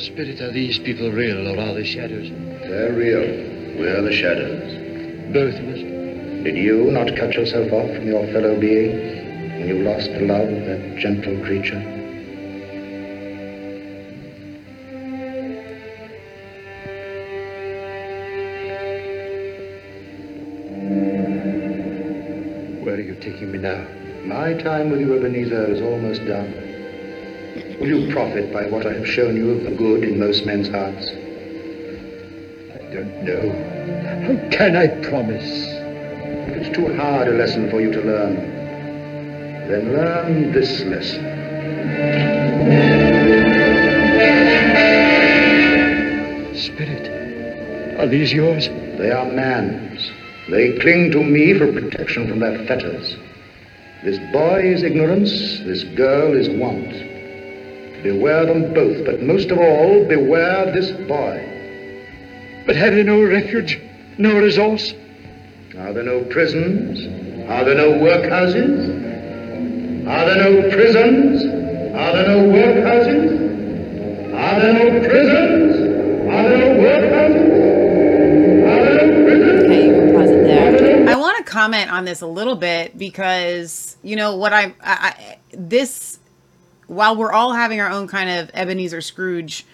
Spirit, 0.05 0.39
are 0.41 0.51
these 0.51 0.79
people 0.79 1.11
real 1.11 1.47
or 1.47 1.59
are 1.59 1.73
they 1.73 1.83
shadows? 1.83 2.29
They're 2.29 2.93
real. 2.93 3.56
We're 3.77 4.01
the 4.01 4.11
shadows. 4.11 4.73
Both 5.31 5.53
of 5.53 5.69
us. 5.69 5.77
Did 6.43 6.57
you 6.57 6.89
not 6.89 7.15
cut 7.15 7.35
yourself 7.35 7.71
off 7.71 7.95
from 7.95 8.07
your 8.07 8.25
fellow 8.33 8.59
being 8.59 8.89
when 9.59 9.67
you 9.67 9.83
lost 9.83 10.11
the 10.13 10.21
love 10.21 10.49
of 10.49 10.65
that 10.65 10.97
gentle 10.97 11.37
creature? 11.45 11.79
Where 22.83 22.95
are 22.95 22.99
you 22.99 23.13
taking 23.21 23.51
me 23.51 23.59
now? 23.59 23.85
My 24.25 24.55
time 24.55 24.89
with 24.89 25.01
you, 25.01 25.15
Ebenezer, 25.15 25.71
is 25.71 25.81
almost 25.81 26.25
done. 26.25 26.51
Will 27.79 27.89
you 27.89 28.11
profit 28.11 28.51
by 28.51 28.65
what 28.65 28.87
I 28.87 28.93
have 28.93 29.07
shown 29.07 29.35
you 29.35 29.51
of 29.51 29.65
the 29.65 29.71
good 29.77 30.03
in 30.03 30.17
most 30.17 30.47
men's 30.47 30.67
hearts? 30.67 31.11
I 32.88 32.93
don't 32.93 33.23
know. 33.23 33.51
How 34.22 34.49
can 34.49 34.77
I 34.77 34.88
promise? 35.09 35.43
It's 35.43 36.73
too 36.73 36.95
hard 36.95 37.27
a 37.27 37.31
lesson 37.31 37.69
for 37.69 37.81
you 37.81 37.91
to 37.91 37.99
learn, 38.01 38.35
then 39.68 39.91
learn 39.91 40.53
this 40.53 40.81
lesson. 40.84 41.22
Spirit, 46.55 47.99
are 47.99 48.07
these 48.07 48.31
yours? 48.31 48.69
They 48.97 49.11
are 49.11 49.26
man's. 49.34 50.09
They 50.49 50.80
cling 50.80 51.11
to 51.11 51.22
me 51.22 51.59
for 51.59 51.69
protection 51.73 52.30
from 52.30 52.39
their 52.39 52.65
fetters. 52.68 53.18
This 54.05 54.18
boy 54.31 54.61
is 54.61 54.84
ignorance, 54.84 55.30
this 55.65 55.84
girl 55.84 56.34
is 56.34 56.47
want. 56.47 56.93
Beware 58.01 58.45
them 58.45 58.73
both, 58.73 59.03
but 59.05 59.22
most 59.22 59.51
of 59.51 59.57
all, 59.57 60.05
beware 60.07 60.72
this 60.72 60.91
boy. 61.05 61.56
But 62.68 62.76
have 62.76 62.94
they 62.94 63.03
no 63.03 63.23
refuge, 63.23 63.80
no 64.18 64.38
resource? 64.39 64.94
Are 65.80 65.94
there 65.94 66.03
no 66.03 66.26
prisons? 66.26 66.99
Are 67.49 67.64
there 67.64 67.76
no 67.76 67.94
workhouses? 67.94 69.07
Are 70.06 70.26
there 70.26 70.35
no 70.35 70.69
prisons? 70.69 71.44
Are 71.95 72.11
there 72.11 72.27
no 72.27 72.39
workhouses? 72.49 74.34
Are 74.34 74.60
there 74.60 74.73
no 74.73 75.07
prisons? 75.07 75.76
Are 76.30 76.44
there 76.49 76.57
no 76.57 76.69
workhouses? 76.84 77.48
Are 78.68 78.84
there 78.84 79.07
no 79.07 79.26
prisons? 79.26 79.64
Okay, 79.64 79.85
you 79.85 79.94
can 79.94 80.14
pause 80.14 80.30
it 80.30 80.44
there. 80.44 81.07
I 81.10 81.14
I 81.14 81.15
want 81.15 81.38
to 81.38 81.44
comment 81.49 81.89
on 81.89 82.03
this 82.03 82.19
a 82.19 82.27
little 82.27 82.57
bit 82.57 82.98
because 82.98 83.95
you 84.03 84.18
know 84.18 84.35
what 84.35 84.52
I, 84.52 84.65
I, 84.65 84.73
I 84.84 85.38
this 85.52 86.19
while 86.88 87.15
we're 87.15 87.31
all 87.31 87.53
having 87.53 87.80
our 87.80 87.89
own 87.89 88.10
kind 88.10 88.30
of 88.30 88.52
Ebenezer 88.53 88.99
Scrooge 89.02 89.65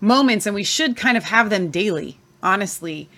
moments 0.00 0.46
and 0.46 0.54
we 0.54 0.64
should 0.64 0.96
kind 0.96 1.16
of 1.16 1.24
have 1.24 1.48
them 1.48 1.70
daily, 1.70 2.18
honestly. 2.44 3.08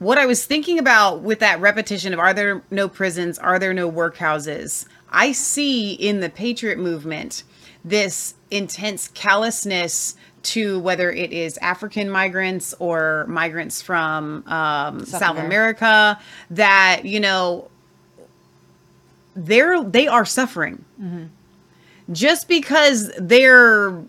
What 0.00 0.16
I 0.16 0.24
was 0.24 0.46
thinking 0.46 0.78
about 0.78 1.20
with 1.20 1.40
that 1.40 1.60
repetition 1.60 2.14
of 2.14 2.18
are 2.18 2.32
there 2.32 2.62
no 2.70 2.88
prisons, 2.88 3.38
are 3.38 3.58
there 3.58 3.74
no 3.74 3.90
workhouses? 3.90 4.86
I 5.10 5.32
see 5.32 5.92
in 5.92 6.20
the 6.20 6.30
patriot 6.30 6.78
movement 6.78 7.42
this 7.84 8.34
intense 8.50 9.08
callousness 9.08 10.16
to 10.42 10.80
whether 10.80 11.10
it 11.12 11.32
is 11.32 11.58
African 11.58 12.08
migrants 12.08 12.74
or 12.78 13.26
migrants 13.28 13.82
from 13.82 14.42
um, 14.46 15.04
South 15.04 15.20
South, 15.20 15.36
America. 15.36 15.84
America 15.84 16.20
that 16.50 17.04
you 17.04 17.20
know 17.20 17.68
they're 19.36 19.84
they 19.84 20.08
are 20.08 20.24
suffering 20.24 20.84
just 22.10 22.48
because 22.48 23.12
they're 23.18 24.02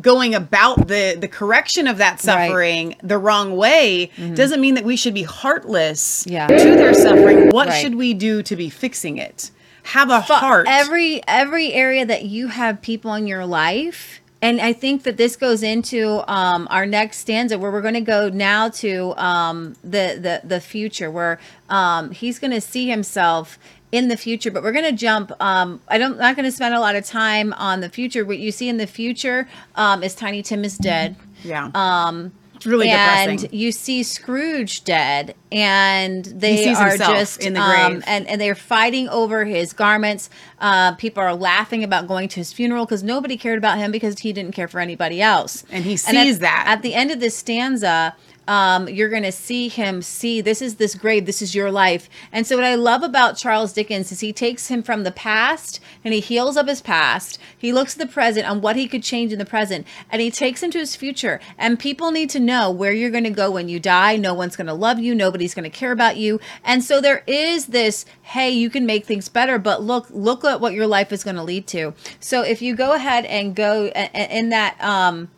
going 0.00 0.34
about 0.34 0.88
the 0.88 1.16
the 1.18 1.28
correction 1.28 1.86
of 1.86 1.98
that 1.98 2.12
Right. 2.12 2.20
suffering 2.48 2.96
the 3.02 3.18
wrong 3.18 3.56
way 3.56 4.10
Mhm. 4.16 4.34
doesn't 4.34 4.60
mean 4.60 4.74
that 4.74 4.84
we 4.84 4.96
should 4.96 5.14
be 5.14 5.22
heartless 5.22 6.24
Yeah. 6.28 6.46
to 6.46 6.76
their 6.76 6.94
suffering 6.94 7.50
what 7.50 7.68
Right. 7.68 7.80
should 7.80 7.94
we 7.94 8.14
do 8.14 8.42
to 8.42 8.56
be 8.56 8.68
fixing 8.68 9.18
it 9.18 9.50
have 9.84 10.10
a 10.10 10.20
heart 10.20 10.66
Every 10.68 11.22
every 11.28 11.72
area 11.72 12.04
that 12.04 12.24
you 12.24 12.48
have 12.48 12.82
people 12.82 13.14
in 13.14 13.26
your 13.28 13.46
life, 13.46 14.20
and 14.42 14.60
I 14.60 14.72
think 14.72 15.04
that 15.04 15.16
this 15.16 15.36
goes 15.36 15.62
into 15.62 16.22
um, 16.30 16.66
our 16.70 16.84
next 16.86 17.18
stanza, 17.18 17.56
where 17.58 17.70
we're 17.70 17.82
going 17.82 17.94
to 17.94 18.00
go 18.00 18.28
now 18.28 18.68
to 18.68 19.14
um, 19.16 19.76
the 19.84 20.18
the 20.20 20.40
the 20.46 20.60
future, 20.60 21.08
where 21.10 21.38
um, 21.70 22.10
he's 22.10 22.38
going 22.40 22.50
to 22.50 22.60
see 22.60 22.88
himself 22.88 23.58
in 23.96 24.08
the 24.08 24.16
future. 24.16 24.50
But 24.50 24.62
we're 24.62 24.72
going 24.72 24.84
to 24.84 24.92
jump. 24.92 25.32
Um, 25.40 25.80
I 25.88 25.98
don't 25.98 26.18
not 26.18 26.36
going 26.36 26.44
to 26.44 26.52
spend 26.52 26.74
a 26.74 26.80
lot 26.80 26.96
of 26.96 27.04
time 27.04 27.52
on 27.54 27.80
the 27.80 27.88
future. 27.88 28.24
What 28.24 28.38
you 28.38 28.52
see 28.52 28.68
in 28.68 28.76
the 28.76 28.86
future 28.86 29.48
um, 29.74 30.02
is 30.02 30.14
Tiny 30.14 30.42
Tim 30.42 30.64
is 30.64 30.78
dead. 30.78 31.16
Yeah. 31.42 31.70
Um, 31.74 32.32
it's 32.56 32.64
really 32.66 32.86
depressing, 32.86 33.28
and 33.28 33.38
depressing. 33.38 33.58
you 33.58 33.70
see 33.70 34.02
Scrooge 34.02 34.84
dead, 34.84 35.34
and 35.52 36.24
they 36.24 36.72
are 36.74 36.96
just 36.96 37.44
in 37.44 37.52
the 37.52 37.60
um, 37.60 37.92
grave. 37.92 38.04
and 38.06 38.26
and 38.26 38.40
they're 38.40 38.54
fighting 38.54 39.08
over 39.10 39.44
his 39.44 39.74
garments. 39.74 40.30
Uh, 40.58 40.94
people 40.94 41.22
are 41.22 41.34
laughing 41.34 41.84
about 41.84 42.08
going 42.08 42.28
to 42.28 42.36
his 42.36 42.54
funeral 42.54 42.86
because 42.86 43.02
nobody 43.02 43.36
cared 43.36 43.58
about 43.58 43.76
him 43.76 43.92
because 43.92 44.18
he 44.20 44.32
didn't 44.32 44.52
care 44.52 44.68
for 44.68 44.80
anybody 44.80 45.20
else. 45.20 45.64
And 45.70 45.84
he 45.84 45.94
at- 45.94 46.00
sees 46.00 46.38
that. 46.38 46.64
at 46.66 46.80
the 46.82 46.94
end 46.94 47.10
of 47.10 47.20
this 47.20 47.36
stanza. 47.36 48.16
Um, 48.48 48.88
you're 48.88 49.08
going 49.08 49.22
to 49.24 49.32
see 49.32 49.68
him 49.68 50.02
see 50.02 50.40
this 50.40 50.62
is 50.62 50.76
this 50.76 50.94
grave, 50.94 51.26
this 51.26 51.42
is 51.42 51.54
your 51.54 51.70
life. 51.70 52.08
And 52.32 52.46
so, 52.46 52.56
what 52.56 52.64
I 52.64 52.74
love 52.74 53.02
about 53.02 53.36
Charles 53.36 53.72
Dickens 53.72 54.12
is 54.12 54.20
he 54.20 54.32
takes 54.32 54.68
him 54.68 54.82
from 54.82 55.02
the 55.02 55.10
past 55.10 55.80
and 56.04 56.14
he 56.14 56.20
heals 56.20 56.56
up 56.56 56.68
his 56.68 56.80
past. 56.80 57.38
He 57.56 57.72
looks 57.72 57.94
at 57.94 57.98
the 57.98 58.12
present 58.12 58.48
on 58.48 58.60
what 58.60 58.76
he 58.76 58.86
could 58.86 59.02
change 59.02 59.32
in 59.32 59.38
the 59.38 59.44
present, 59.44 59.86
and 60.10 60.22
he 60.22 60.30
takes 60.30 60.62
him 60.62 60.70
to 60.70 60.78
his 60.78 60.96
future. 60.96 61.40
And 61.58 61.78
people 61.78 62.10
need 62.10 62.30
to 62.30 62.40
know 62.40 62.70
where 62.70 62.92
you're 62.92 63.10
going 63.10 63.24
to 63.24 63.30
go 63.30 63.50
when 63.50 63.68
you 63.68 63.80
die. 63.80 64.16
No 64.16 64.34
one's 64.34 64.56
going 64.56 64.66
to 64.68 64.74
love 64.74 64.98
you, 64.98 65.14
nobody's 65.14 65.54
going 65.54 65.70
to 65.70 65.76
care 65.76 65.92
about 65.92 66.16
you. 66.16 66.40
And 66.64 66.84
so, 66.84 67.00
there 67.00 67.24
is 67.26 67.66
this 67.66 68.04
hey, 68.22 68.50
you 68.50 68.68
can 68.68 68.84
make 68.84 69.06
things 69.06 69.28
better, 69.28 69.56
but 69.56 69.82
look, 69.82 70.08
look 70.10 70.44
at 70.44 70.60
what 70.60 70.72
your 70.72 70.86
life 70.86 71.12
is 71.12 71.22
going 71.22 71.36
to 71.36 71.42
lead 71.42 71.66
to. 71.68 71.94
So, 72.20 72.42
if 72.42 72.62
you 72.62 72.74
go 72.76 72.92
ahead 72.92 73.24
and 73.24 73.54
go 73.54 73.86
in 73.86 74.50
that, 74.50 74.80
um, 74.82 75.28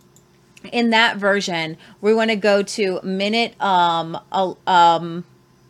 in 0.73 0.91
that 0.91 1.17
version 1.17 1.77
we 2.01 2.13
want 2.13 2.31
to 2.31 2.37
go 2.37 2.63
to 2.63 3.01
minute 3.03 3.61
um 3.61 4.19
uh, 4.33 4.55
um 4.67 5.25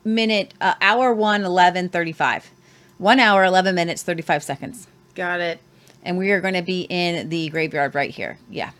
minute 0.04 0.54
uh, 0.60 0.74
hour 0.80 1.12
1 1.12 1.44
11 1.44 1.88
35 1.90 2.50
1 2.98 3.20
hour 3.20 3.44
11 3.44 3.74
minutes 3.74 4.02
35 4.02 4.42
seconds. 4.42 4.88
Got 5.14 5.40
it. 5.40 5.60
And 6.02 6.18
we 6.18 6.30
are 6.32 6.40
going 6.40 6.54
to 6.54 6.62
be 6.62 6.82
in 6.82 7.28
the 7.28 7.48
graveyard 7.50 7.94
right 7.94 8.10
here. 8.10 8.38
Yeah 8.50 8.70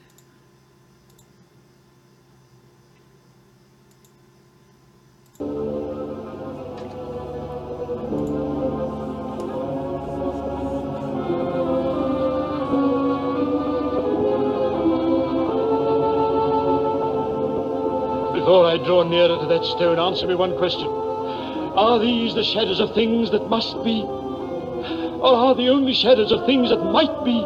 Before 18.49 18.65
I 18.65 18.79
draw 18.79 19.03
nearer 19.03 19.37
to 19.37 19.47
that 19.47 19.63
stone, 19.63 19.99
answer 19.99 20.27
me 20.27 20.35
one 20.35 20.57
question. 20.57 20.89
Are 20.89 21.99
these 21.99 22.33
the 22.35 22.43
shadows 22.43 22.81
of 22.81 22.95
things 22.95 23.31
that 23.31 23.47
must 23.51 23.85
be? 23.85 24.01
Or 24.01 25.35
are 25.35 25.55
they 25.55 25.69
only 25.69 25.93
shadows 25.93 26.33
of 26.33 26.47
things 26.47 26.71
that 26.71 26.79
might 26.79 27.13
be? 27.27 27.45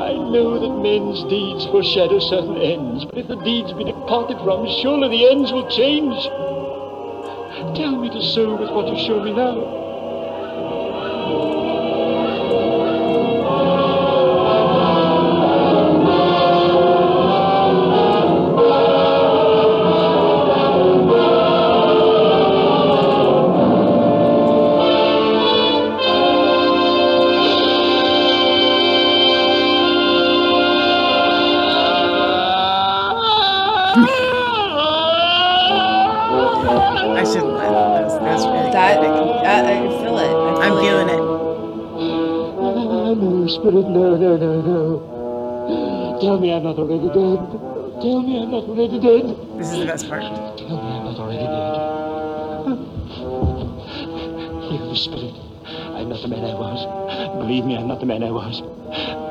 I 0.00 0.16
know 0.32 0.58
that 0.58 0.80
men's 0.80 1.24
deeds 1.28 1.66
foreshadow 1.66 2.20
certain 2.20 2.56
ends, 2.56 3.04
but 3.04 3.18
if 3.18 3.28
the 3.28 3.36
deeds 3.44 3.74
be 3.74 3.84
departed 3.84 4.38
from, 4.38 4.66
surely 4.80 5.10
the 5.10 5.28
ends 5.30 5.52
will 5.52 5.68
change. 5.68 6.16
Tell 7.76 8.00
me 8.00 8.08
to 8.08 8.22
sow 8.32 8.56
with 8.56 8.70
what 8.70 8.88
you 8.88 8.96
show 9.06 9.22
me 9.22 9.34
now. 9.34 9.83
I 11.34 11.83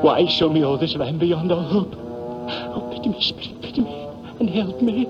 Why 0.03 0.25
show 0.27 0.49
me 0.49 0.65
all 0.65 0.77
this 0.77 0.97
land 0.97 1.21
beyond 1.21 1.49
all 1.49 1.63
hope? 1.63 1.95
Oh, 1.95 2.91
pity 2.93 3.07
me, 3.07 3.21
Spirit, 3.21 3.61
pity 3.61 3.80
me, 3.80 4.09
and 4.38 4.49
help 4.49 4.81
me. 4.81 5.05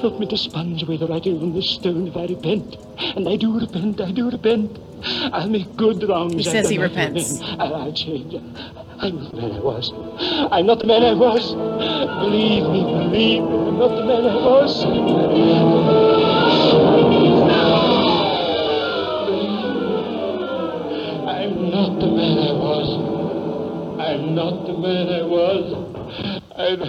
Help 0.00 0.20
me 0.20 0.26
to 0.28 0.36
sponge 0.36 0.84
away 0.84 0.98
the 0.98 1.08
writing 1.08 1.42
on 1.42 1.52
this 1.52 1.68
stone 1.68 2.06
if 2.06 2.16
I 2.16 2.26
repent. 2.26 2.76
And 3.16 3.28
I 3.28 3.34
do 3.34 3.58
repent, 3.58 4.00
I 4.00 4.12
do 4.12 4.30
repent. 4.30 4.78
I'll 5.32 5.48
make 5.48 5.74
good 5.74 6.08
wrongs. 6.08 6.34
He 6.34 6.44
says 6.44 6.68
he 6.68 6.78
repents. 6.78 7.40
I'll, 7.58 7.74
I'll 7.74 7.92
change. 7.92 8.34
I'm 9.00 9.16
not 9.16 9.32
the 9.32 9.36
man 9.36 9.50
I 9.50 9.58
was. 9.58 9.92
I'm 10.52 10.66
not 10.66 10.78
the 10.78 10.86
man 10.86 11.02
I 11.02 11.14
was. 11.14 11.52
Believe 12.22 12.70
me, 12.70 12.84
believe 12.84 13.42
me, 13.42 13.66
I'm 13.66 13.78
not 13.80 13.96
the 13.96 14.04
man 14.04 14.26
I 14.28 14.36
was. 14.36 14.84
I'm 24.34 24.40
not 24.50 24.66
the 24.66 24.76
man 24.76 25.08
I 25.10 25.22
was. 25.22 25.72
I'm... 26.56 26.82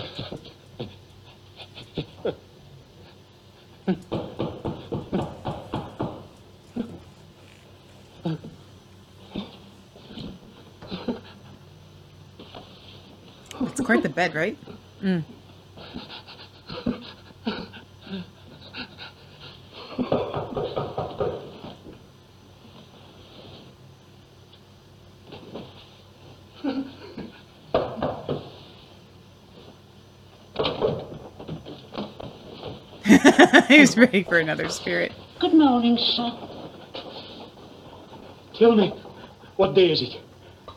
It's 13.62 13.82
quite 13.82 14.02
the 14.02 14.10
bed, 14.10 14.34
right? 14.34 14.58
Mm. 15.04 15.24
he 33.68 33.80
was 33.80 33.98
ready 33.98 34.24
for 34.24 34.38
another 34.38 34.70
spirit. 34.70 35.12
Good 35.40 35.54
morning, 35.54 35.98
sir. 35.98 36.32
Tell 38.58 38.76
me, 38.76 38.94
what 39.58 39.76
day 39.76 39.92
is 39.92 40.02
it? 40.02 40.22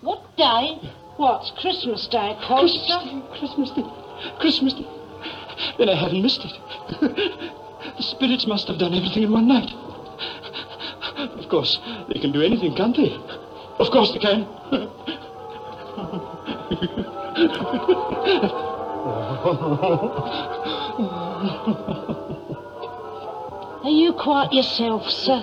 What 0.01 0.37
day? 0.37 0.79
What's 1.17 1.53
Christmas 1.61 2.07
Day, 2.09 2.37
Costa? 2.47 3.23
Christmas 3.39 3.71
Day. 3.71 3.85
Christmas 4.41 4.75
Day. 4.75 4.87
Then 5.79 5.89
I 5.89 5.95
haven't 5.95 6.23
missed 6.23 6.45
it. 6.45 6.53
the 7.97 8.03
spirits 8.03 8.47
must 8.47 8.69
have 8.69 8.79
done 8.79 8.95
everything 8.95 9.25
in 9.25 9.33
one 9.33 9.49
night. 9.49 9.71
Of 11.39 11.49
course, 11.49 11.79
they 12.13 12.21
can 12.21 12.33
do 12.33 12.43
anything, 12.43 12.75
can't 12.77 12.97
they? 12.97 13.15
Of 13.79 13.91
course 13.91 14.13
they 14.13 14.19
can. 14.19 14.47
Are 23.99 24.01
you 24.01 24.13
quite 24.13 24.53
yourself, 24.53 25.11
sir? 25.11 25.41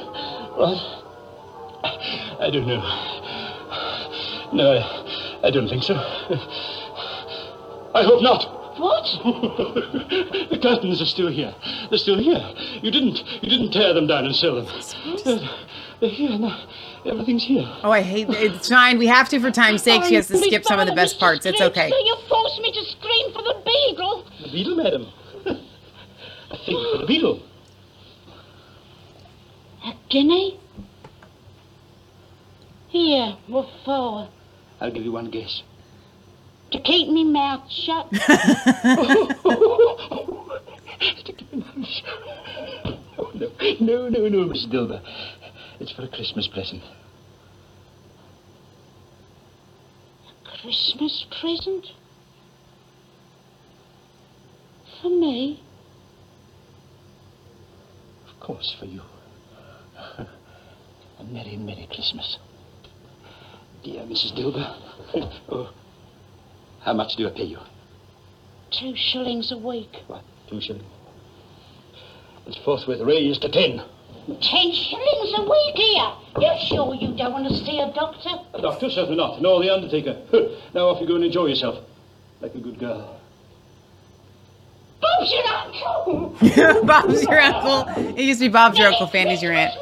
What? 0.55 0.77
I 2.39 2.49
don't 2.49 2.65
know. 2.65 2.79
No, 4.53 4.77
I, 4.77 5.47
I 5.47 5.51
don't 5.51 5.67
think 5.67 5.83
so. 5.83 5.93
I 7.93 8.01
hope 8.03 8.21
not. 8.23 8.79
What? 8.79 9.03
the 10.49 10.57
curtains 10.63 11.01
are 11.01 11.05
still 11.05 11.27
here. 11.27 11.53
They're 11.89 11.99
still 11.99 12.17
here. 12.17 12.49
You 12.81 12.91
didn't 12.91 13.21
you 13.43 13.49
didn't 13.49 13.71
tear 13.71 13.93
them 13.93 14.07
down 14.07 14.23
and 14.23 14.33
sell 14.33 14.55
them. 14.55 14.67
They're, 15.25 15.49
they're 15.99 16.09
here 16.09 16.39
now. 16.39 16.65
Everything's 17.05 17.43
here. 17.43 17.69
Oh, 17.83 17.91
I 17.91 18.03
hate 18.03 18.29
it's 18.29 18.69
fine. 18.69 18.97
We 18.97 19.07
have 19.07 19.27
to 19.29 19.39
for 19.41 19.51
time's 19.51 19.83
sake. 19.83 20.05
She 20.05 20.15
has 20.15 20.29
to 20.29 20.37
skip 20.37 20.63
some 20.63 20.79
of 20.79 20.87
the 20.87 20.95
best 20.95 21.19
parts. 21.19 21.45
It's 21.45 21.59
okay. 21.59 21.89
So 21.89 21.97
you 21.97 22.15
forced 22.29 22.61
me 22.61 22.71
to 22.71 22.85
scream 22.85 23.33
for 23.33 23.41
the 23.41 23.61
beadle. 23.65 24.25
The 24.43 24.49
beadle, 24.49 24.75
madam. 24.77 25.07
I 26.51 26.57
think 26.65 26.91
for 26.93 26.99
the 26.99 27.05
beetle. 27.05 27.43
A 29.85 29.93
guinea? 30.09 30.59
Here, 32.87 33.37
what 33.47 33.67
for? 33.83 34.29
I'll 34.81 34.91
give 34.91 35.03
you 35.03 35.11
one 35.11 35.29
guess. 35.29 35.61
To 36.71 36.79
keep 36.81 37.09
me 37.09 37.23
mouth 37.23 37.69
shut. 37.69 38.09
To 38.11 38.17
keep 41.23 41.53
me 41.53 41.59
mouth 41.59 41.87
shut. 41.87 42.97
Oh, 43.17 43.31
no, 43.35 43.49
no, 43.79 44.09
no, 44.09 44.27
no, 44.27 44.45
Miss 44.45 44.65
Dilber. 44.65 45.01
It's 45.79 45.91
for 45.91 46.01
a 46.03 46.07
Christmas 46.07 46.47
present. 46.47 46.81
A 50.27 50.61
Christmas 50.61 51.25
present? 51.39 51.91
For 55.01 55.09
me? 55.09 55.61
Of 58.27 58.39
course, 58.39 58.75
for 58.79 58.85
you. 58.85 59.01
A 61.19 61.23
merry, 61.23 61.57
merry 61.57 61.87
Christmas. 61.93 62.37
Dear 63.83 64.01
Mrs. 64.03 64.33
Dilber. 64.37 64.75
Oh, 65.49 65.71
how 66.81 66.93
much 66.93 67.15
do 67.15 67.27
I 67.27 67.31
pay 67.31 67.43
you? 67.43 67.59
Two 68.71 68.93
shillings 68.95 69.51
a 69.51 69.57
week. 69.57 69.91
What, 70.07 70.23
two 70.49 70.59
shillings? 70.59 70.83
It's 72.47 72.57
forthwith 72.57 72.99
raised 73.01 73.41
to 73.43 73.49
ten. 73.49 73.81
Ten 74.41 74.71
shillings 74.71 75.33
a 75.37 75.43
week 75.43 75.75
here. 75.75 76.11
You're 76.39 76.59
sure 76.67 76.95
you 76.95 77.15
don't 77.15 77.31
want 77.31 77.47
to 77.47 77.53
see 77.65 77.79
a 77.79 77.91
doctor? 77.93 78.29
A 78.53 78.61
doctor? 78.61 78.89
Certainly 78.89 79.17
not. 79.17 79.41
Nor 79.41 79.61
the 79.61 79.73
undertaker. 79.73 80.21
now 80.73 80.89
off 80.89 81.01
you 81.01 81.07
go 81.07 81.15
and 81.15 81.23
enjoy 81.23 81.45
yourself. 81.45 81.83
Like 82.41 82.53
a 82.55 82.59
good 82.59 82.79
girl. 82.79 83.19
Bob's 85.01 85.31
your 85.31 85.47
uncle. 85.47 86.83
Bob's 86.85 87.23
your 87.23 87.39
uncle. 87.39 88.15
It 88.17 88.21
used 88.21 88.39
to 88.41 88.47
be 88.47 88.51
Bob's 88.51 88.77
your 88.77 88.87
uncle, 88.87 89.07
Fanny's 89.07 89.41
your 89.41 89.53
aunt. 89.53 89.73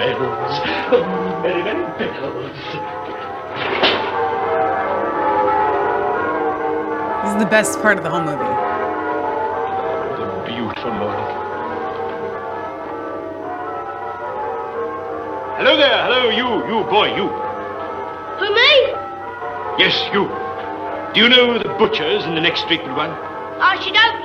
Bells. 0.00 0.60
Oh, 0.92 1.04
merry, 1.42 1.62
merry 1.62 1.84
bells. 1.98 2.56
This 7.22 7.30
is 7.34 7.38
the 7.38 7.50
best 7.50 7.80
part 7.82 7.98
of 7.98 8.04
the 8.04 8.10
whole 8.10 8.22
movie. 8.22 8.54
What 10.08 10.20
a 10.24 10.42
beautiful 10.46 10.92
morning. 10.92 11.30
Hello 15.58 15.76
there. 15.76 16.02
Hello, 16.08 16.30
you, 16.30 16.48
you 16.66 16.84
boy, 16.88 17.14
you. 17.14 17.28
Who, 18.40 18.46
me? 18.54 18.72
Yes, 19.78 19.94
you. 20.14 20.24
Do 21.12 21.20
you 21.20 21.28
know 21.28 21.58
the 21.58 21.68
butcher's 21.78 22.24
in 22.24 22.34
the 22.34 22.40
next 22.40 22.62
street 22.62 22.80
but 22.86 22.96
one? 22.96 23.10
I 23.60 23.76
should 23.82 23.94
hope 23.94 24.16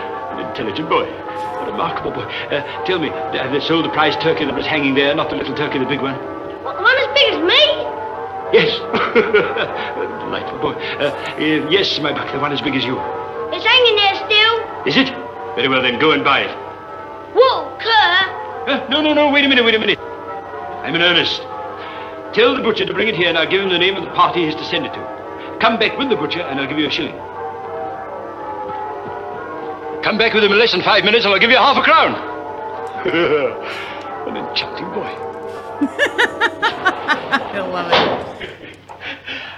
so. 0.00 0.09
Intelligent 0.50 0.88
boy. 0.88 1.06
A 1.06 1.70
remarkable 1.70 2.10
boy. 2.10 2.26
Uh, 2.50 2.84
tell 2.84 2.98
me, 2.98 3.08
have 3.08 3.52
they 3.52 3.60
sold 3.60 3.84
the 3.84 3.88
prize 3.90 4.16
turkey 4.16 4.44
that 4.44 4.54
was 4.54 4.66
hanging 4.66 4.94
there, 4.94 5.14
not 5.14 5.30
the 5.30 5.36
little 5.36 5.54
turkey, 5.54 5.78
the 5.78 5.86
big 5.86 6.02
one? 6.02 6.14
What, 6.64 6.76
the 6.76 6.82
one 6.82 6.98
as 6.98 7.06
big 7.14 7.26
as 7.34 7.38
me? 7.38 7.62
Yes. 8.50 8.74
Delightful 9.14 10.58
boy. 10.58 10.74
Uh, 10.98 11.14
uh, 11.14 11.70
yes, 11.70 12.00
my 12.00 12.12
buck, 12.12 12.32
the 12.32 12.40
one 12.40 12.52
as 12.52 12.60
big 12.60 12.74
as 12.74 12.84
you. 12.84 12.98
It's 13.54 13.64
hanging 13.64 13.94
there 13.94 14.14
still. 14.26 14.54
Is 14.86 14.96
it? 14.96 15.14
Very 15.54 15.68
well, 15.68 15.82
then, 15.82 16.00
go 16.00 16.10
and 16.10 16.24
buy 16.24 16.40
it. 16.40 16.50
Whoa, 17.34 17.78
Cur. 17.78 18.66
Uh, 18.66 18.86
no, 18.90 19.00
no, 19.00 19.14
no, 19.14 19.30
wait 19.30 19.44
a 19.44 19.48
minute, 19.48 19.64
wait 19.64 19.76
a 19.76 19.78
minute. 19.78 19.98
I'm 20.82 20.96
in 20.96 21.02
earnest. 21.02 21.42
Tell 22.34 22.56
the 22.56 22.62
butcher 22.62 22.86
to 22.86 22.94
bring 22.94 23.06
it 23.06 23.14
here, 23.14 23.28
and 23.28 23.38
I'll 23.38 23.48
give 23.48 23.60
him 23.60 23.70
the 23.70 23.78
name 23.78 23.94
of 23.94 24.02
the 24.02 24.10
party 24.10 24.46
he's 24.46 24.56
to 24.56 24.64
send 24.64 24.84
it 24.84 24.92
to. 24.94 25.58
Come 25.60 25.78
back 25.78 25.96
with 25.96 26.10
the 26.10 26.16
butcher, 26.16 26.40
and 26.40 26.58
I'll 26.58 26.66
give 26.66 26.78
you 26.78 26.88
a 26.88 26.90
shilling. 26.90 27.29
Come 30.02 30.16
back 30.16 30.32
with 30.34 30.44
him 30.44 30.52
in 30.52 30.58
less 30.58 30.72
than 30.72 30.82
five 30.82 31.04
minutes, 31.04 31.24
and 31.24 31.34
I'll 31.34 31.40
give 31.40 31.50
you 31.50 31.58
half 31.58 31.76
a 31.76 31.82
crown. 31.82 32.14
An 34.28 34.36
enchanting 34.36 34.88
boy. 34.90 35.06
I 37.42 37.58
love 37.60 37.92
it. 37.92 38.20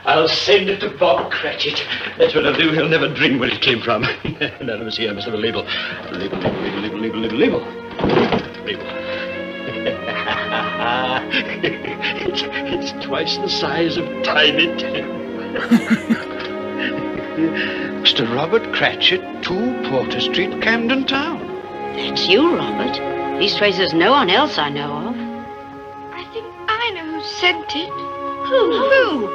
I'll 0.05 0.28
send 0.28 0.69
it 0.69 0.81
to 0.81 0.90
Bob 0.98 1.31
Cratchit. 1.31 1.81
That's 2.19 2.35
what 2.35 2.44
I'll 2.44 2.56
do. 2.56 2.73
He'll 2.73 2.89
never 2.89 3.12
dream 3.14 3.39
where 3.39 3.48
it 3.48 3.60
came 3.60 3.81
from. 3.81 4.02
now, 4.02 4.09
let 4.60 4.85
me 4.85 4.90
see. 4.90 5.09
I 5.09 5.12
must 5.12 5.27
have 5.27 5.35
a 5.35 5.39
label. 5.39 5.62
Label, 6.10 6.39
label, 6.39 6.60
label, 6.81 6.98
label, 6.98 7.20
label, 7.20 7.39
label. 7.39 7.60
Label. 8.64 8.82
it's, 12.24 12.43
it's 12.44 13.06
twice 13.06 13.36
the 13.39 13.48
size 13.48 13.97
of 13.97 14.05
Tiny 14.24 14.77
Tim. 14.77 16.31
Mr. 17.37 18.31
Robert 18.35 18.75
Cratchit, 18.75 19.23
2 19.43 19.89
Porter 19.89 20.21
Street, 20.21 20.61
Camden 20.61 21.07
Town. 21.07 21.41
That's 21.97 22.29
you, 22.29 22.55
Robert. 22.55 22.95
Leastways, 23.41 23.79
there's 23.79 23.95
no 23.95 24.11
one 24.13 24.29
else 24.29 24.59
I 24.59 24.69
know 24.69 24.93
of. 25.09 25.17
I 26.13 26.25
think 26.33 26.47
I 26.69 26.91
know 26.91 27.13
who 27.13 27.23
sent 27.23 27.75
it. 27.75 27.89
Who? 27.89 28.73
Who? 28.73 29.29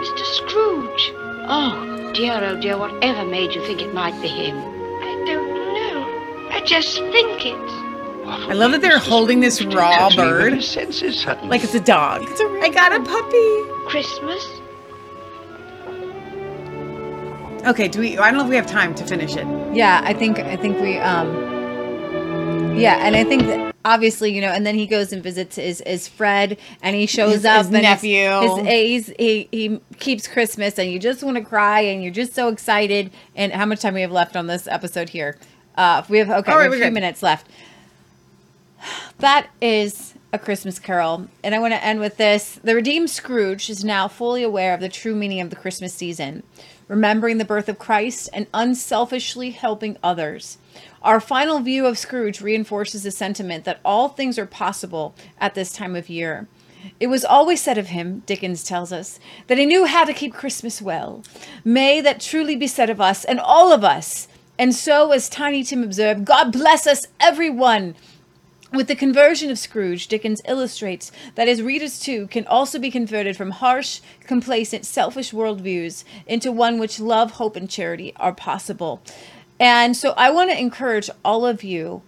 Mr. 0.00 0.24
Scrooge. 0.24 1.12
Oh, 1.50 2.10
dear, 2.14 2.42
oh 2.42 2.58
dear, 2.58 2.78
whatever 2.78 3.24
made 3.24 3.54
you 3.54 3.60
think 3.66 3.82
it 3.82 3.92
might 3.92 4.20
be 4.22 4.28
him? 4.28 4.56
I 4.56 5.24
don't 5.26 5.74
know. 5.74 6.56
I 6.56 6.62
just 6.64 6.96
think 6.96 7.44
it. 7.44 7.88
I 8.26 8.54
love 8.54 8.72
that 8.72 8.80
they're 8.80 8.98
holding 8.98 9.40
this 9.40 9.62
raw 9.62 10.08
bird 10.14 10.52
like 10.52 11.64
it's 11.64 11.74
a 11.74 11.80
dog. 11.80 12.22
I 12.62 12.70
got 12.72 12.92
a 12.92 13.02
puppy. 13.02 13.88
Christmas. 13.88 14.60
Okay, 17.68 17.86
do 17.88 18.00
we? 18.00 18.16
I 18.18 18.30
don't 18.30 18.38
know 18.38 18.44
if 18.44 18.50
we 18.50 18.56
have 18.56 18.66
time 18.66 18.94
to 18.96 19.04
finish 19.06 19.36
it. 19.36 19.46
Yeah, 19.74 20.00
I 20.02 20.12
think 20.14 20.38
I 20.38 20.56
think 20.56 20.80
we 20.80 20.96
um 20.98 21.28
yeah, 22.76 22.98
and 23.06 23.14
I 23.16 23.24
think 23.24 23.42
that 23.46 23.74
obviously, 23.84 24.32
you 24.32 24.40
know, 24.40 24.48
and 24.52 24.64
then 24.64 24.74
he 24.76 24.86
goes 24.86 25.12
and 25.12 25.22
visits 25.22 25.56
his, 25.56 25.82
his 25.86 26.06
Fred 26.08 26.56
and 26.82 26.94
he 26.94 27.06
shows 27.06 27.32
His- 27.34 27.44
up 27.44 27.58
his 27.58 27.66
and 27.66 27.76
his- 27.76 27.82
nephew. 27.82 28.30
His, 28.64 29.06
he's, 29.08 29.16
he 29.18 29.48
he 29.50 29.80
keeps 29.98 30.26
Christmas 30.28 30.78
and 30.78 30.90
you 30.90 30.98
just 30.98 31.22
want 31.22 31.36
to 31.36 31.44
cry 31.44 31.80
and 31.80 32.02
you're 32.02 32.12
just 32.12 32.34
so 32.34 32.48
excited. 32.48 33.10
And 33.36 33.52
how 33.52 33.66
much 33.66 33.80
time 33.80 33.94
we 33.94 34.00
have 34.02 34.12
left 34.12 34.36
on 34.36 34.46
this 34.46 34.66
episode 34.66 35.10
here? 35.10 35.36
Uh 35.76 36.02
we 36.08 36.18
have 36.18 36.30
okay, 36.30 36.52
All 36.52 36.58
we 36.58 36.64
have 36.64 36.72
few 36.74 36.84
good. 36.84 36.92
minutes 36.94 37.22
left. 37.22 37.46
That 39.18 39.48
is 39.60 40.14
a 40.32 40.38
Christmas 40.38 40.78
carol. 40.78 41.26
And 41.42 41.54
I 41.54 41.58
want 41.58 41.74
to 41.74 41.84
end 41.84 42.00
with 42.00 42.16
this. 42.16 42.60
The 42.62 42.74
redeemed 42.74 43.10
Scrooge 43.10 43.68
is 43.68 43.84
now 43.84 44.08
fully 44.08 44.42
aware 44.42 44.72
of 44.74 44.80
the 44.80 44.88
true 44.88 45.14
meaning 45.16 45.40
of 45.40 45.50
the 45.50 45.56
Christmas 45.56 45.92
season, 45.92 46.42
remembering 46.88 47.38
the 47.38 47.44
birth 47.44 47.68
of 47.68 47.78
Christ 47.78 48.28
and 48.32 48.46
unselfishly 48.52 49.50
helping 49.50 49.96
others. 50.02 50.58
Our 51.02 51.20
final 51.20 51.60
view 51.60 51.86
of 51.86 51.98
Scrooge 51.98 52.40
reinforces 52.40 53.04
the 53.04 53.10
sentiment 53.10 53.64
that 53.64 53.80
all 53.84 54.08
things 54.08 54.38
are 54.38 54.46
possible 54.46 55.14
at 55.38 55.54
this 55.54 55.72
time 55.72 55.94
of 55.94 56.08
year. 56.08 56.48
It 56.98 57.08
was 57.08 57.24
always 57.24 57.60
said 57.60 57.78
of 57.78 57.88
him, 57.88 58.22
Dickens 58.26 58.64
tells 58.64 58.92
us, 58.92 59.20
that 59.46 59.58
he 59.58 59.66
knew 59.66 59.84
how 59.84 60.04
to 60.04 60.12
keep 60.12 60.32
Christmas 60.32 60.80
well. 60.80 61.22
May 61.64 62.00
that 62.00 62.20
truly 62.20 62.56
be 62.56 62.66
said 62.66 62.90
of 62.90 63.00
us 63.00 63.24
and 63.24 63.38
all 63.38 63.72
of 63.72 63.84
us. 63.84 64.28
And 64.58 64.74
so, 64.74 65.12
as 65.12 65.28
Tiny 65.28 65.62
Tim 65.62 65.84
observed, 65.84 66.24
God 66.24 66.52
bless 66.52 66.86
us, 66.86 67.06
everyone. 67.20 67.94
With 68.70 68.86
the 68.86 68.94
conversion 68.94 69.50
of 69.50 69.58
Scrooge, 69.58 70.08
Dickens 70.08 70.42
illustrates 70.46 71.10
that 71.36 71.48
his 71.48 71.62
readers 71.62 71.98
too 71.98 72.26
can 72.26 72.46
also 72.46 72.78
be 72.78 72.90
converted 72.90 73.34
from 73.34 73.50
harsh, 73.50 74.00
complacent, 74.24 74.84
selfish 74.84 75.32
worldviews 75.32 76.04
into 76.26 76.52
one 76.52 76.78
which 76.78 77.00
love, 77.00 77.32
hope, 77.32 77.56
and 77.56 77.68
charity 77.68 78.12
are 78.16 78.34
possible. 78.34 79.00
And 79.58 79.96
so 79.96 80.12
I 80.18 80.30
want 80.30 80.50
to 80.50 80.58
encourage 80.58 81.08
all 81.24 81.46
of 81.46 81.64
you 81.64 82.02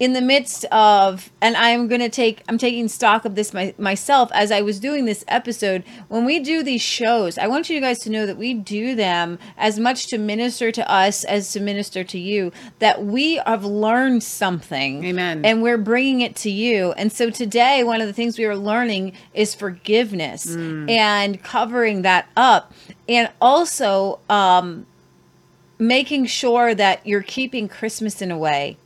in 0.00 0.12
the 0.12 0.20
midst 0.20 0.64
of 0.66 1.30
and 1.40 1.56
i'm 1.56 1.88
going 1.88 2.00
to 2.00 2.08
take 2.08 2.42
i'm 2.48 2.56
taking 2.58 2.86
stock 2.86 3.24
of 3.24 3.34
this 3.34 3.52
my, 3.52 3.74
myself 3.78 4.30
as 4.32 4.52
i 4.52 4.60
was 4.60 4.78
doing 4.78 5.06
this 5.06 5.24
episode. 5.28 5.82
When 6.08 6.24
we 6.24 6.38
do 6.38 6.62
these 6.62 6.82
shows 6.82 7.36
i 7.38 7.46
want 7.48 7.68
you 7.68 7.80
guys 7.80 7.98
to 8.00 8.10
know 8.10 8.24
that 8.26 8.36
we 8.36 8.54
do 8.54 8.94
them 8.94 9.38
as 9.56 9.78
much 9.78 10.06
to 10.08 10.18
minister 10.18 10.70
to 10.70 10.88
us 10.90 11.24
as 11.24 11.52
to 11.52 11.60
minister 11.60 12.04
to 12.04 12.18
you 12.18 12.52
that 12.78 13.04
we 13.04 13.36
have 13.46 13.64
learned 13.64 14.22
something. 14.22 15.04
Amen. 15.04 15.44
And 15.44 15.62
we're 15.62 15.78
bringing 15.78 16.20
it 16.20 16.36
to 16.36 16.50
you. 16.50 16.92
And 16.92 17.12
so 17.12 17.30
today 17.30 17.82
one 17.82 18.00
of 18.00 18.06
the 18.06 18.12
things 18.12 18.38
we 18.38 18.44
are 18.44 18.56
learning 18.56 19.14
is 19.34 19.54
forgiveness 19.54 20.46
Mm. 20.46 20.88
and 20.90 21.42
covering 21.42 22.02
that 22.02 22.28
up. 22.36 22.72
And 23.08 23.30
also 23.40 24.20
um 24.30 24.86
making 25.78 26.26
sure 26.26 26.74
that 26.74 27.06
you're 27.06 27.22
keeping 27.22 27.68
christmas 27.68 28.20
in 28.20 28.30
a 28.32 28.38
way 28.38 28.76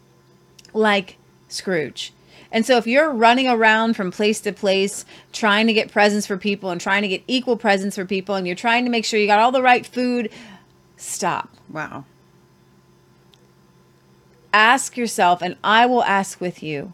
like 0.73 1.17
Scrooge. 1.49 2.13
And 2.51 2.67
so 2.67 2.77
if 2.77 2.87
you're 2.87 3.11
running 3.11 3.49
around 3.49 3.95
from 3.95 4.11
place 4.11 4.41
to 4.43 4.53
place 4.53 5.07
trying 5.33 5.67
to 5.67 5.73
get 5.73 5.91
presents 5.91 6.27
for 6.27 6.37
people 6.37 6.71
and 6.71 6.81
trying 6.81 7.03
to 7.03 7.09
get 7.09 7.23
equal 7.27 7.57
presents 7.57 7.97
for 7.97 8.05
people 8.05 8.35
and 8.35 8.47
you're 8.47 8.55
trying 8.55 8.85
to 8.85 8.91
make 8.91 9.07
sure 9.07 9.19
you 9.19 9.27
got 9.27 9.39
all 9.39 9.53
the 9.53 9.63
right 9.63 9.87
food, 9.87 10.31
stop. 10.97 11.49
Wow. 11.71 12.05
Ask 14.53 14.99
yourself, 14.99 15.41
and 15.41 15.57
I 15.65 15.87
will 15.87 16.05
ask 16.05 16.39
with 16.39 16.63
you. 16.63 16.93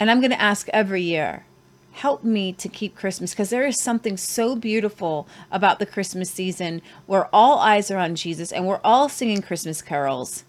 And 0.00 0.10
I'm 0.10 0.20
going 0.20 0.30
to 0.30 0.40
ask 0.40 0.68
every 0.70 1.02
year 1.02 1.44
help 1.92 2.24
me 2.24 2.52
to 2.54 2.68
keep 2.68 2.96
Christmas 2.96 3.32
because 3.32 3.50
there 3.50 3.66
is 3.66 3.78
something 3.78 4.16
so 4.16 4.56
beautiful 4.56 5.28
about 5.50 5.78
the 5.78 5.86
Christmas 5.86 6.30
season 6.30 6.80
where 7.04 7.28
all 7.34 7.58
eyes 7.58 7.90
are 7.90 7.98
on 7.98 8.14
Jesus 8.14 8.50
and 8.50 8.66
we're 8.66 8.80
all 8.82 9.10
singing 9.10 9.42
Christmas 9.42 9.82
carols 9.82 10.44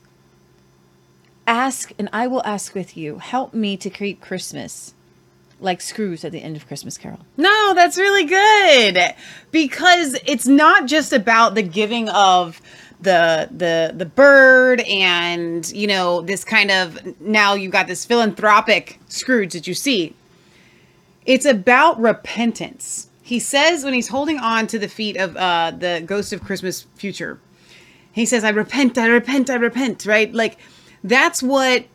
ask 1.48 1.92
and 1.98 2.10
I 2.14 2.28
will 2.28 2.44
ask 2.46 2.76
with 2.76 2.96
you. 2.98 3.20
Help 3.20 3.54
me 3.54 3.78
to 3.78 3.90
keep 3.90 4.22
Christmas 4.22 4.94
like 5.60 5.82
Scrooge 5.82 6.26
at 6.26 6.32
the 6.32 6.42
end 6.42 6.56
of 6.56 6.68
Christmas 6.68 6.98
Carol. 6.98 7.20
No, 7.38 7.74
that's 7.74 7.98
really 7.98 8.26
good 8.26 9.16
because 9.52 10.18
it's 10.26 10.46
not 10.46 10.88
just 10.88 11.14
about 11.14 11.56
the 11.56 11.64
giving 11.64 12.10
of 12.10 12.62
the 13.02 13.50
the 13.52 13.94
the 13.96 14.06
bird 14.06 14.82
and 14.82 15.70
you 15.72 15.88
know 15.88 16.22
this 16.22 16.44
kind 16.44 16.72
of 16.72 17.20
now 17.20 17.54
you 17.54 17.70
got 17.70 17.88
this 17.88 18.06
philanthropic 18.06 19.00
Scrooge 19.08 19.54
that 19.54 19.68
you 19.68 19.74
see. 19.74 20.16
It's 21.26 21.46
about 21.46 22.00
repentance. 22.00 23.08
He 23.22 23.40
says 23.40 23.86
when 23.86 23.94
he's 23.94 24.10
holding 24.10 24.38
on 24.38 24.68
to 24.68 24.80
the 24.80 24.90
feet 24.90 25.16
of 25.16 25.38
uh, 25.38 25.72
the 25.72 26.04
ghost 26.06 26.34
of 26.34 26.44
Christmas 26.44 26.82
future, 26.96 27.40
he 28.12 28.26
says, 28.26 28.44
"I 28.44 28.50
repent, 28.50 28.98
I 28.98 29.08
repent, 29.08 29.50
I 29.50 29.56
repent." 29.56 30.06
Right, 30.06 30.34
like 30.34 30.58
that's 31.04 31.44
what 31.44 31.86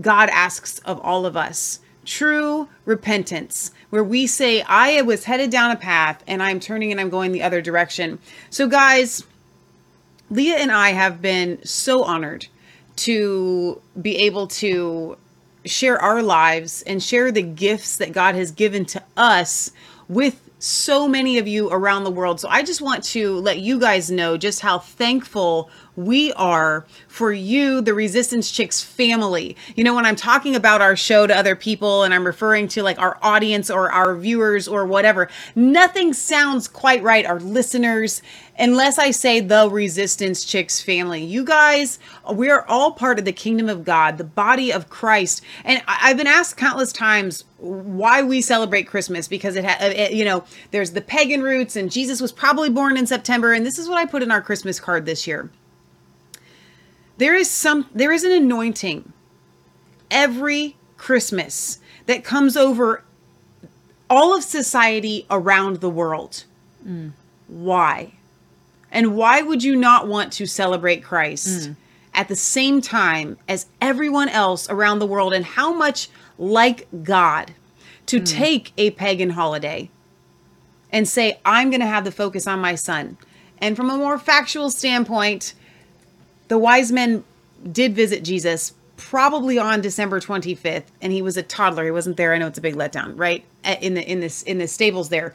God 0.00 0.28
asks 0.30 0.78
of 0.80 1.00
all 1.00 1.26
of 1.26 1.36
us 1.36 1.80
true 2.04 2.68
repentance, 2.84 3.70
where 3.90 4.04
we 4.04 4.26
say, 4.26 4.62
I 4.62 5.02
was 5.02 5.24
headed 5.24 5.50
down 5.50 5.70
a 5.70 5.76
path 5.76 6.22
and 6.26 6.42
I'm 6.42 6.60
turning 6.60 6.90
and 6.90 7.00
I'm 7.00 7.10
going 7.10 7.32
the 7.32 7.42
other 7.42 7.60
direction. 7.60 8.18
So, 8.50 8.66
guys, 8.66 9.24
Leah 10.30 10.56
and 10.56 10.72
I 10.72 10.90
have 10.90 11.22
been 11.22 11.64
so 11.64 12.02
honored 12.04 12.46
to 12.96 13.80
be 14.00 14.16
able 14.18 14.46
to 14.48 15.16
share 15.64 16.00
our 16.00 16.22
lives 16.22 16.82
and 16.82 17.02
share 17.02 17.30
the 17.30 17.42
gifts 17.42 17.96
that 17.96 18.12
God 18.12 18.34
has 18.34 18.50
given 18.50 18.84
to 18.86 19.02
us 19.16 19.70
with 20.08 20.40
so 20.62 21.08
many 21.08 21.38
of 21.38 21.48
you 21.48 21.68
around 21.70 22.04
the 22.04 22.10
world. 22.10 22.38
So 22.38 22.48
I 22.48 22.62
just 22.62 22.80
want 22.80 23.02
to 23.04 23.36
let 23.40 23.58
you 23.58 23.80
guys 23.80 24.12
know 24.12 24.36
just 24.36 24.60
how 24.60 24.78
thankful 24.78 25.68
we 25.96 26.32
are 26.34 26.86
for 27.08 27.32
you, 27.32 27.80
the 27.80 27.92
Resistance 27.92 28.48
Chicks 28.48 28.80
family. 28.80 29.56
You 29.74 29.82
know, 29.82 29.92
when 29.92 30.06
I'm 30.06 30.14
talking 30.14 30.54
about 30.54 30.80
our 30.80 30.94
show 30.94 31.26
to 31.26 31.36
other 31.36 31.56
people 31.56 32.04
and 32.04 32.14
I'm 32.14 32.24
referring 32.24 32.68
to 32.68 32.82
like 32.84 33.00
our 33.00 33.18
audience 33.22 33.70
or 33.70 33.90
our 33.90 34.14
viewers 34.14 34.68
or 34.68 34.86
whatever, 34.86 35.28
nothing 35.56 36.12
sounds 36.12 36.68
quite 36.68 37.02
right. 37.02 37.26
Our 37.26 37.40
listeners, 37.40 38.22
unless 38.56 39.00
I 39.00 39.10
say 39.10 39.40
the 39.40 39.68
Resistance 39.68 40.44
Chicks 40.44 40.80
family. 40.80 41.24
You 41.24 41.44
guys, 41.44 41.98
we 42.32 42.48
are 42.50 42.64
all 42.68 42.92
part 42.92 43.18
of 43.18 43.24
the 43.24 43.32
kingdom 43.32 43.68
of 43.68 43.84
God, 43.84 44.16
the 44.16 44.24
body 44.24 44.72
of 44.72 44.88
Christ. 44.88 45.42
And 45.64 45.82
I've 45.88 46.16
been 46.16 46.28
asked 46.28 46.56
countless 46.56 46.92
times 46.92 47.42
why 47.62 48.22
we 48.22 48.40
celebrate 48.40 48.88
Christmas 48.88 49.28
because 49.28 49.54
it, 49.54 49.64
ha- 49.64 49.78
uh, 49.80 49.86
it, 49.86 50.12
you 50.12 50.24
know, 50.24 50.44
there's 50.72 50.90
the 50.90 51.00
pagan 51.00 51.42
roots 51.42 51.76
and 51.76 51.90
Jesus 51.92 52.20
was 52.20 52.32
probably 52.32 52.68
born 52.68 52.96
in 52.96 53.06
September. 53.06 53.52
And 53.52 53.64
this 53.64 53.78
is 53.78 53.88
what 53.88 53.98
I 53.98 54.04
put 54.04 54.22
in 54.22 54.32
our 54.32 54.42
Christmas 54.42 54.80
card 54.80 55.06
this 55.06 55.26
year. 55.26 55.48
There 57.18 57.36
is 57.36 57.48
some, 57.48 57.88
there 57.94 58.10
is 58.10 58.24
an 58.24 58.32
anointing 58.32 59.12
every 60.10 60.76
Christmas 60.96 61.78
that 62.06 62.24
comes 62.24 62.56
over 62.56 63.04
all 64.10 64.36
of 64.36 64.42
society 64.42 65.24
around 65.30 65.76
the 65.76 65.90
world. 65.90 66.44
Mm. 66.84 67.12
Why? 67.46 68.12
And 68.90 69.14
why 69.16 69.40
would 69.40 69.62
you 69.62 69.76
not 69.76 70.08
want 70.08 70.32
to 70.34 70.46
celebrate 70.46 71.04
Christ 71.04 71.70
mm. 71.70 71.76
at 72.12 72.26
the 72.26 72.36
same 72.36 72.80
time 72.80 73.38
as 73.48 73.66
everyone 73.80 74.28
else 74.28 74.68
around 74.68 74.98
the 74.98 75.06
world? 75.06 75.32
And 75.32 75.44
how 75.44 75.72
much 75.72 76.08
like 76.42 76.88
God 77.02 77.54
to 78.06 78.18
hmm. 78.18 78.24
take 78.24 78.72
a 78.76 78.90
pagan 78.90 79.30
holiday 79.30 79.88
and 80.90 81.08
say, 81.08 81.38
I'm 81.44 81.70
going 81.70 81.80
to 81.80 81.86
have 81.86 82.04
the 82.04 82.12
focus 82.12 82.46
on 82.46 82.60
my 82.60 82.74
son? 82.74 83.16
And 83.58 83.76
from 83.76 83.88
a 83.88 83.96
more 83.96 84.18
factual 84.18 84.70
standpoint, 84.70 85.54
the 86.48 86.58
wise 86.58 86.90
men 86.90 87.24
did 87.70 87.94
visit 87.94 88.24
Jesus 88.24 88.74
probably 88.96 89.58
on 89.58 89.80
December 89.80 90.20
25th 90.20 90.84
and 91.00 91.12
he 91.12 91.22
was 91.22 91.36
a 91.36 91.42
toddler. 91.42 91.84
He 91.84 91.90
wasn't 91.90 92.16
there. 92.16 92.34
I 92.34 92.38
know 92.38 92.48
it's 92.48 92.58
a 92.58 92.62
big 92.62 92.74
letdown 92.74 93.18
right? 93.18 93.44
In 93.80 93.94
the 93.94 94.10
in 94.10 94.20
this 94.20 94.42
in 94.42 94.58
the 94.58 94.66
stables 94.66 95.08
there. 95.08 95.34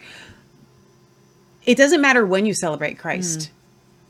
It 1.65 1.77
doesn't 1.77 2.01
matter 2.01 2.25
when 2.25 2.45
you 2.45 2.53
celebrate 2.53 2.99
Christ. 2.99 3.47
Hmm. 3.47 3.53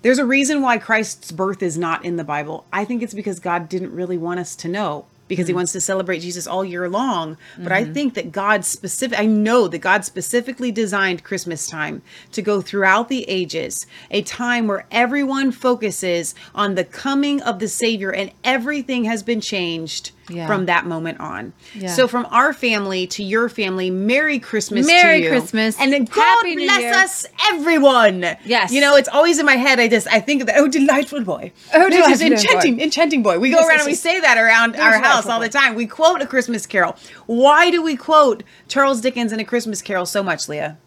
There's 0.02 0.20
a 0.20 0.26
reason 0.26 0.62
why 0.62 0.78
Christ's 0.78 1.32
birth 1.32 1.64
is 1.64 1.78
not 1.78 2.06
in 2.06 2.18
the 2.18 2.24
Bible. 2.24 2.66
I 2.72 2.86
think 2.86 3.02
it's 3.02 3.14
because 3.14 3.40
God 3.40 3.68
didn't 3.68 3.94
really 3.94 4.18
want 4.18 4.40
us 4.40 4.56
to 4.58 4.68
know 4.68 5.06
because 5.28 5.48
he 5.48 5.54
Mm. 5.54 5.58
wants 5.58 5.72
to 5.74 5.82
celebrate 5.82 6.20
Jesus 6.20 6.48
all 6.48 6.64
year 6.64 6.88
long 6.90 7.38
but 7.58 7.72
I 7.72 7.84
Mhm. 7.84 7.94
think 7.94 8.14
that 8.14 8.32
God 8.32 8.64
specific 8.66 9.20
I 9.20 9.26
know 9.26 9.68
that 9.68 9.80
God 9.80 10.06
specifically 10.06 10.72
designed 10.72 11.24
Christmas 11.24 11.68
time 11.68 12.02
to 12.32 12.42
go 12.42 12.62
throughout 12.62 13.10
the 13.10 13.24
ages, 13.30 13.86
a 14.12 14.22
time 14.22 14.68
where 14.68 14.86
everyone 14.92 15.52
focuses 15.52 16.36
on 16.56 16.76
the 16.76 16.84
coming 16.84 17.42
of 17.42 17.60
the 17.60 17.68
Savior 17.68 18.12
and 18.12 18.32
everything 18.44 19.06
has 19.06 19.24
been 19.24 19.42
changed 19.42 20.12
Yeah. 20.30 20.48
from 20.48 20.66
that 20.66 20.86
moment 20.86 21.20
on. 21.20 21.54
Yeah. 21.74 21.90
So 21.90 22.08
from 22.08 22.26
our 22.32 22.54
family 22.54 23.08
to 23.08 23.24
your 23.24 23.50
family, 23.50 23.90
Merry 23.90 24.40
Christmas 24.40 24.86
Merry 24.86 25.20
to 25.20 25.24
you. 25.26 25.30
Christmas. 25.30 25.80
And 25.80 25.94
then 25.94 26.06
God 26.06 26.22
Happy 26.22 26.56
bless 26.56 26.96
us 26.96 27.26
everyone. 27.52 28.22
Yes. 28.46 28.72
You 28.72 28.82
know, 28.82 28.96
it's 28.96 29.10
always 29.10 29.40
in 29.40 29.46
my 29.46 29.56
head. 29.56 29.80
I 29.80 29.88
just 29.88 30.08
I 30.08 30.20
think 30.20 30.42
of 30.42 30.48
that. 30.48 30.58
Oh, 30.58 30.68
delightful 30.68 31.24
boy. 31.24 31.52
Oh, 31.74 31.90
delightful 31.90 32.28
boy. 32.28 32.36
enchanting, 32.36 32.82
enchanting 32.82 33.24
boy. 33.24 33.40
We 33.40 33.50
go 33.50 33.58
around 33.58 33.70
yes, 33.70 33.80
and 33.80 33.86
we 33.88 33.92
yes. 33.92 34.02
say 34.02 34.20
that 34.20 34.38
around 34.38 34.76
our 34.76 35.00
house 35.00 35.28
all 35.28 35.40
the 35.40 35.50
time. 35.50 35.76
We 35.76 35.88
quote 35.88 36.22
a 36.22 36.28
Christmas 36.28 36.66
carol. 36.66 36.96
Why 37.26 37.72
do 37.72 37.82
we 37.82 37.96
quote 37.96 38.44
Charles 38.68 39.02
Dickens 39.02 39.32
and 39.32 39.42
a 39.42 39.46
Christmas 39.46 39.82
carol 39.82 40.06
so 40.06 40.24
much, 40.24 40.50
Leah? 40.50 40.78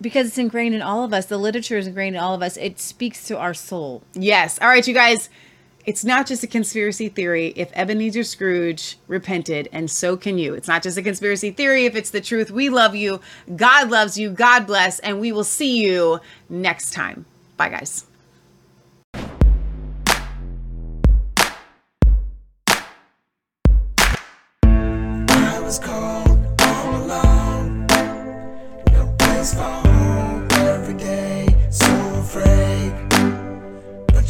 Because 0.00 0.26
it's 0.26 0.38
ingrained 0.38 0.74
in 0.74 0.82
all 0.82 1.04
of 1.04 1.14
us. 1.14 1.26
The 1.26 1.38
literature 1.38 1.78
is 1.78 1.86
ingrained 1.86 2.16
in 2.16 2.22
all 2.22 2.34
of 2.34 2.42
us. 2.42 2.56
It 2.56 2.80
speaks 2.80 3.24
to 3.28 3.38
our 3.38 3.54
soul. 3.54 4.02
Yes. 4.14 4.58
All 4.60 4.68
right, 4.68 4.86
you 4.86 4.94
guys 4.94 5.30
it's 5.84 6.04
not 6.04 6.26
just 6.26 6.44
a 6.44 6.46
conspiracy 6.46 7.08
theory 7.08 7.52
if 7.56 7.70
Ebenezer 7.74 8.22
Scrooge 8.22 8.98
repented, 9.08 9.68
and 9.72 9.90
so 9.90 10.16
can 10.16 10.38
you. 10.38 10.54
It's 10.54 10.68
not 10.68 10.82
just 10.82 10.96
a 10.96 11.02
conspiracy 11.02 11.50
theory 11.50 11.86
if 11.86 11.96
it's 11.96 12.10
the 12.10 12.20
truth. 12.20 12.50
We 12.50 12.68
love 12.68 12.94
you. 12.94 13.20
God 13.56 13.90
loves 13.90 14.16
you. 14.16 14.30
God 14.30 14.66
bless. 14.66 14.98
And 15.00 15.20
we 15.20 15.32
will 15.32 15.44
see 15.44 15.84
you 15.84 16.20
next 16.48 16.92
time. 16.92 17.24
Bye, 17.56 17.70
guys. 17.70 18.06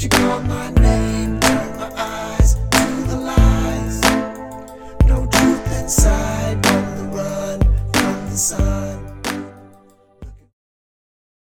you 0.02 0.08
my 0.48 0.61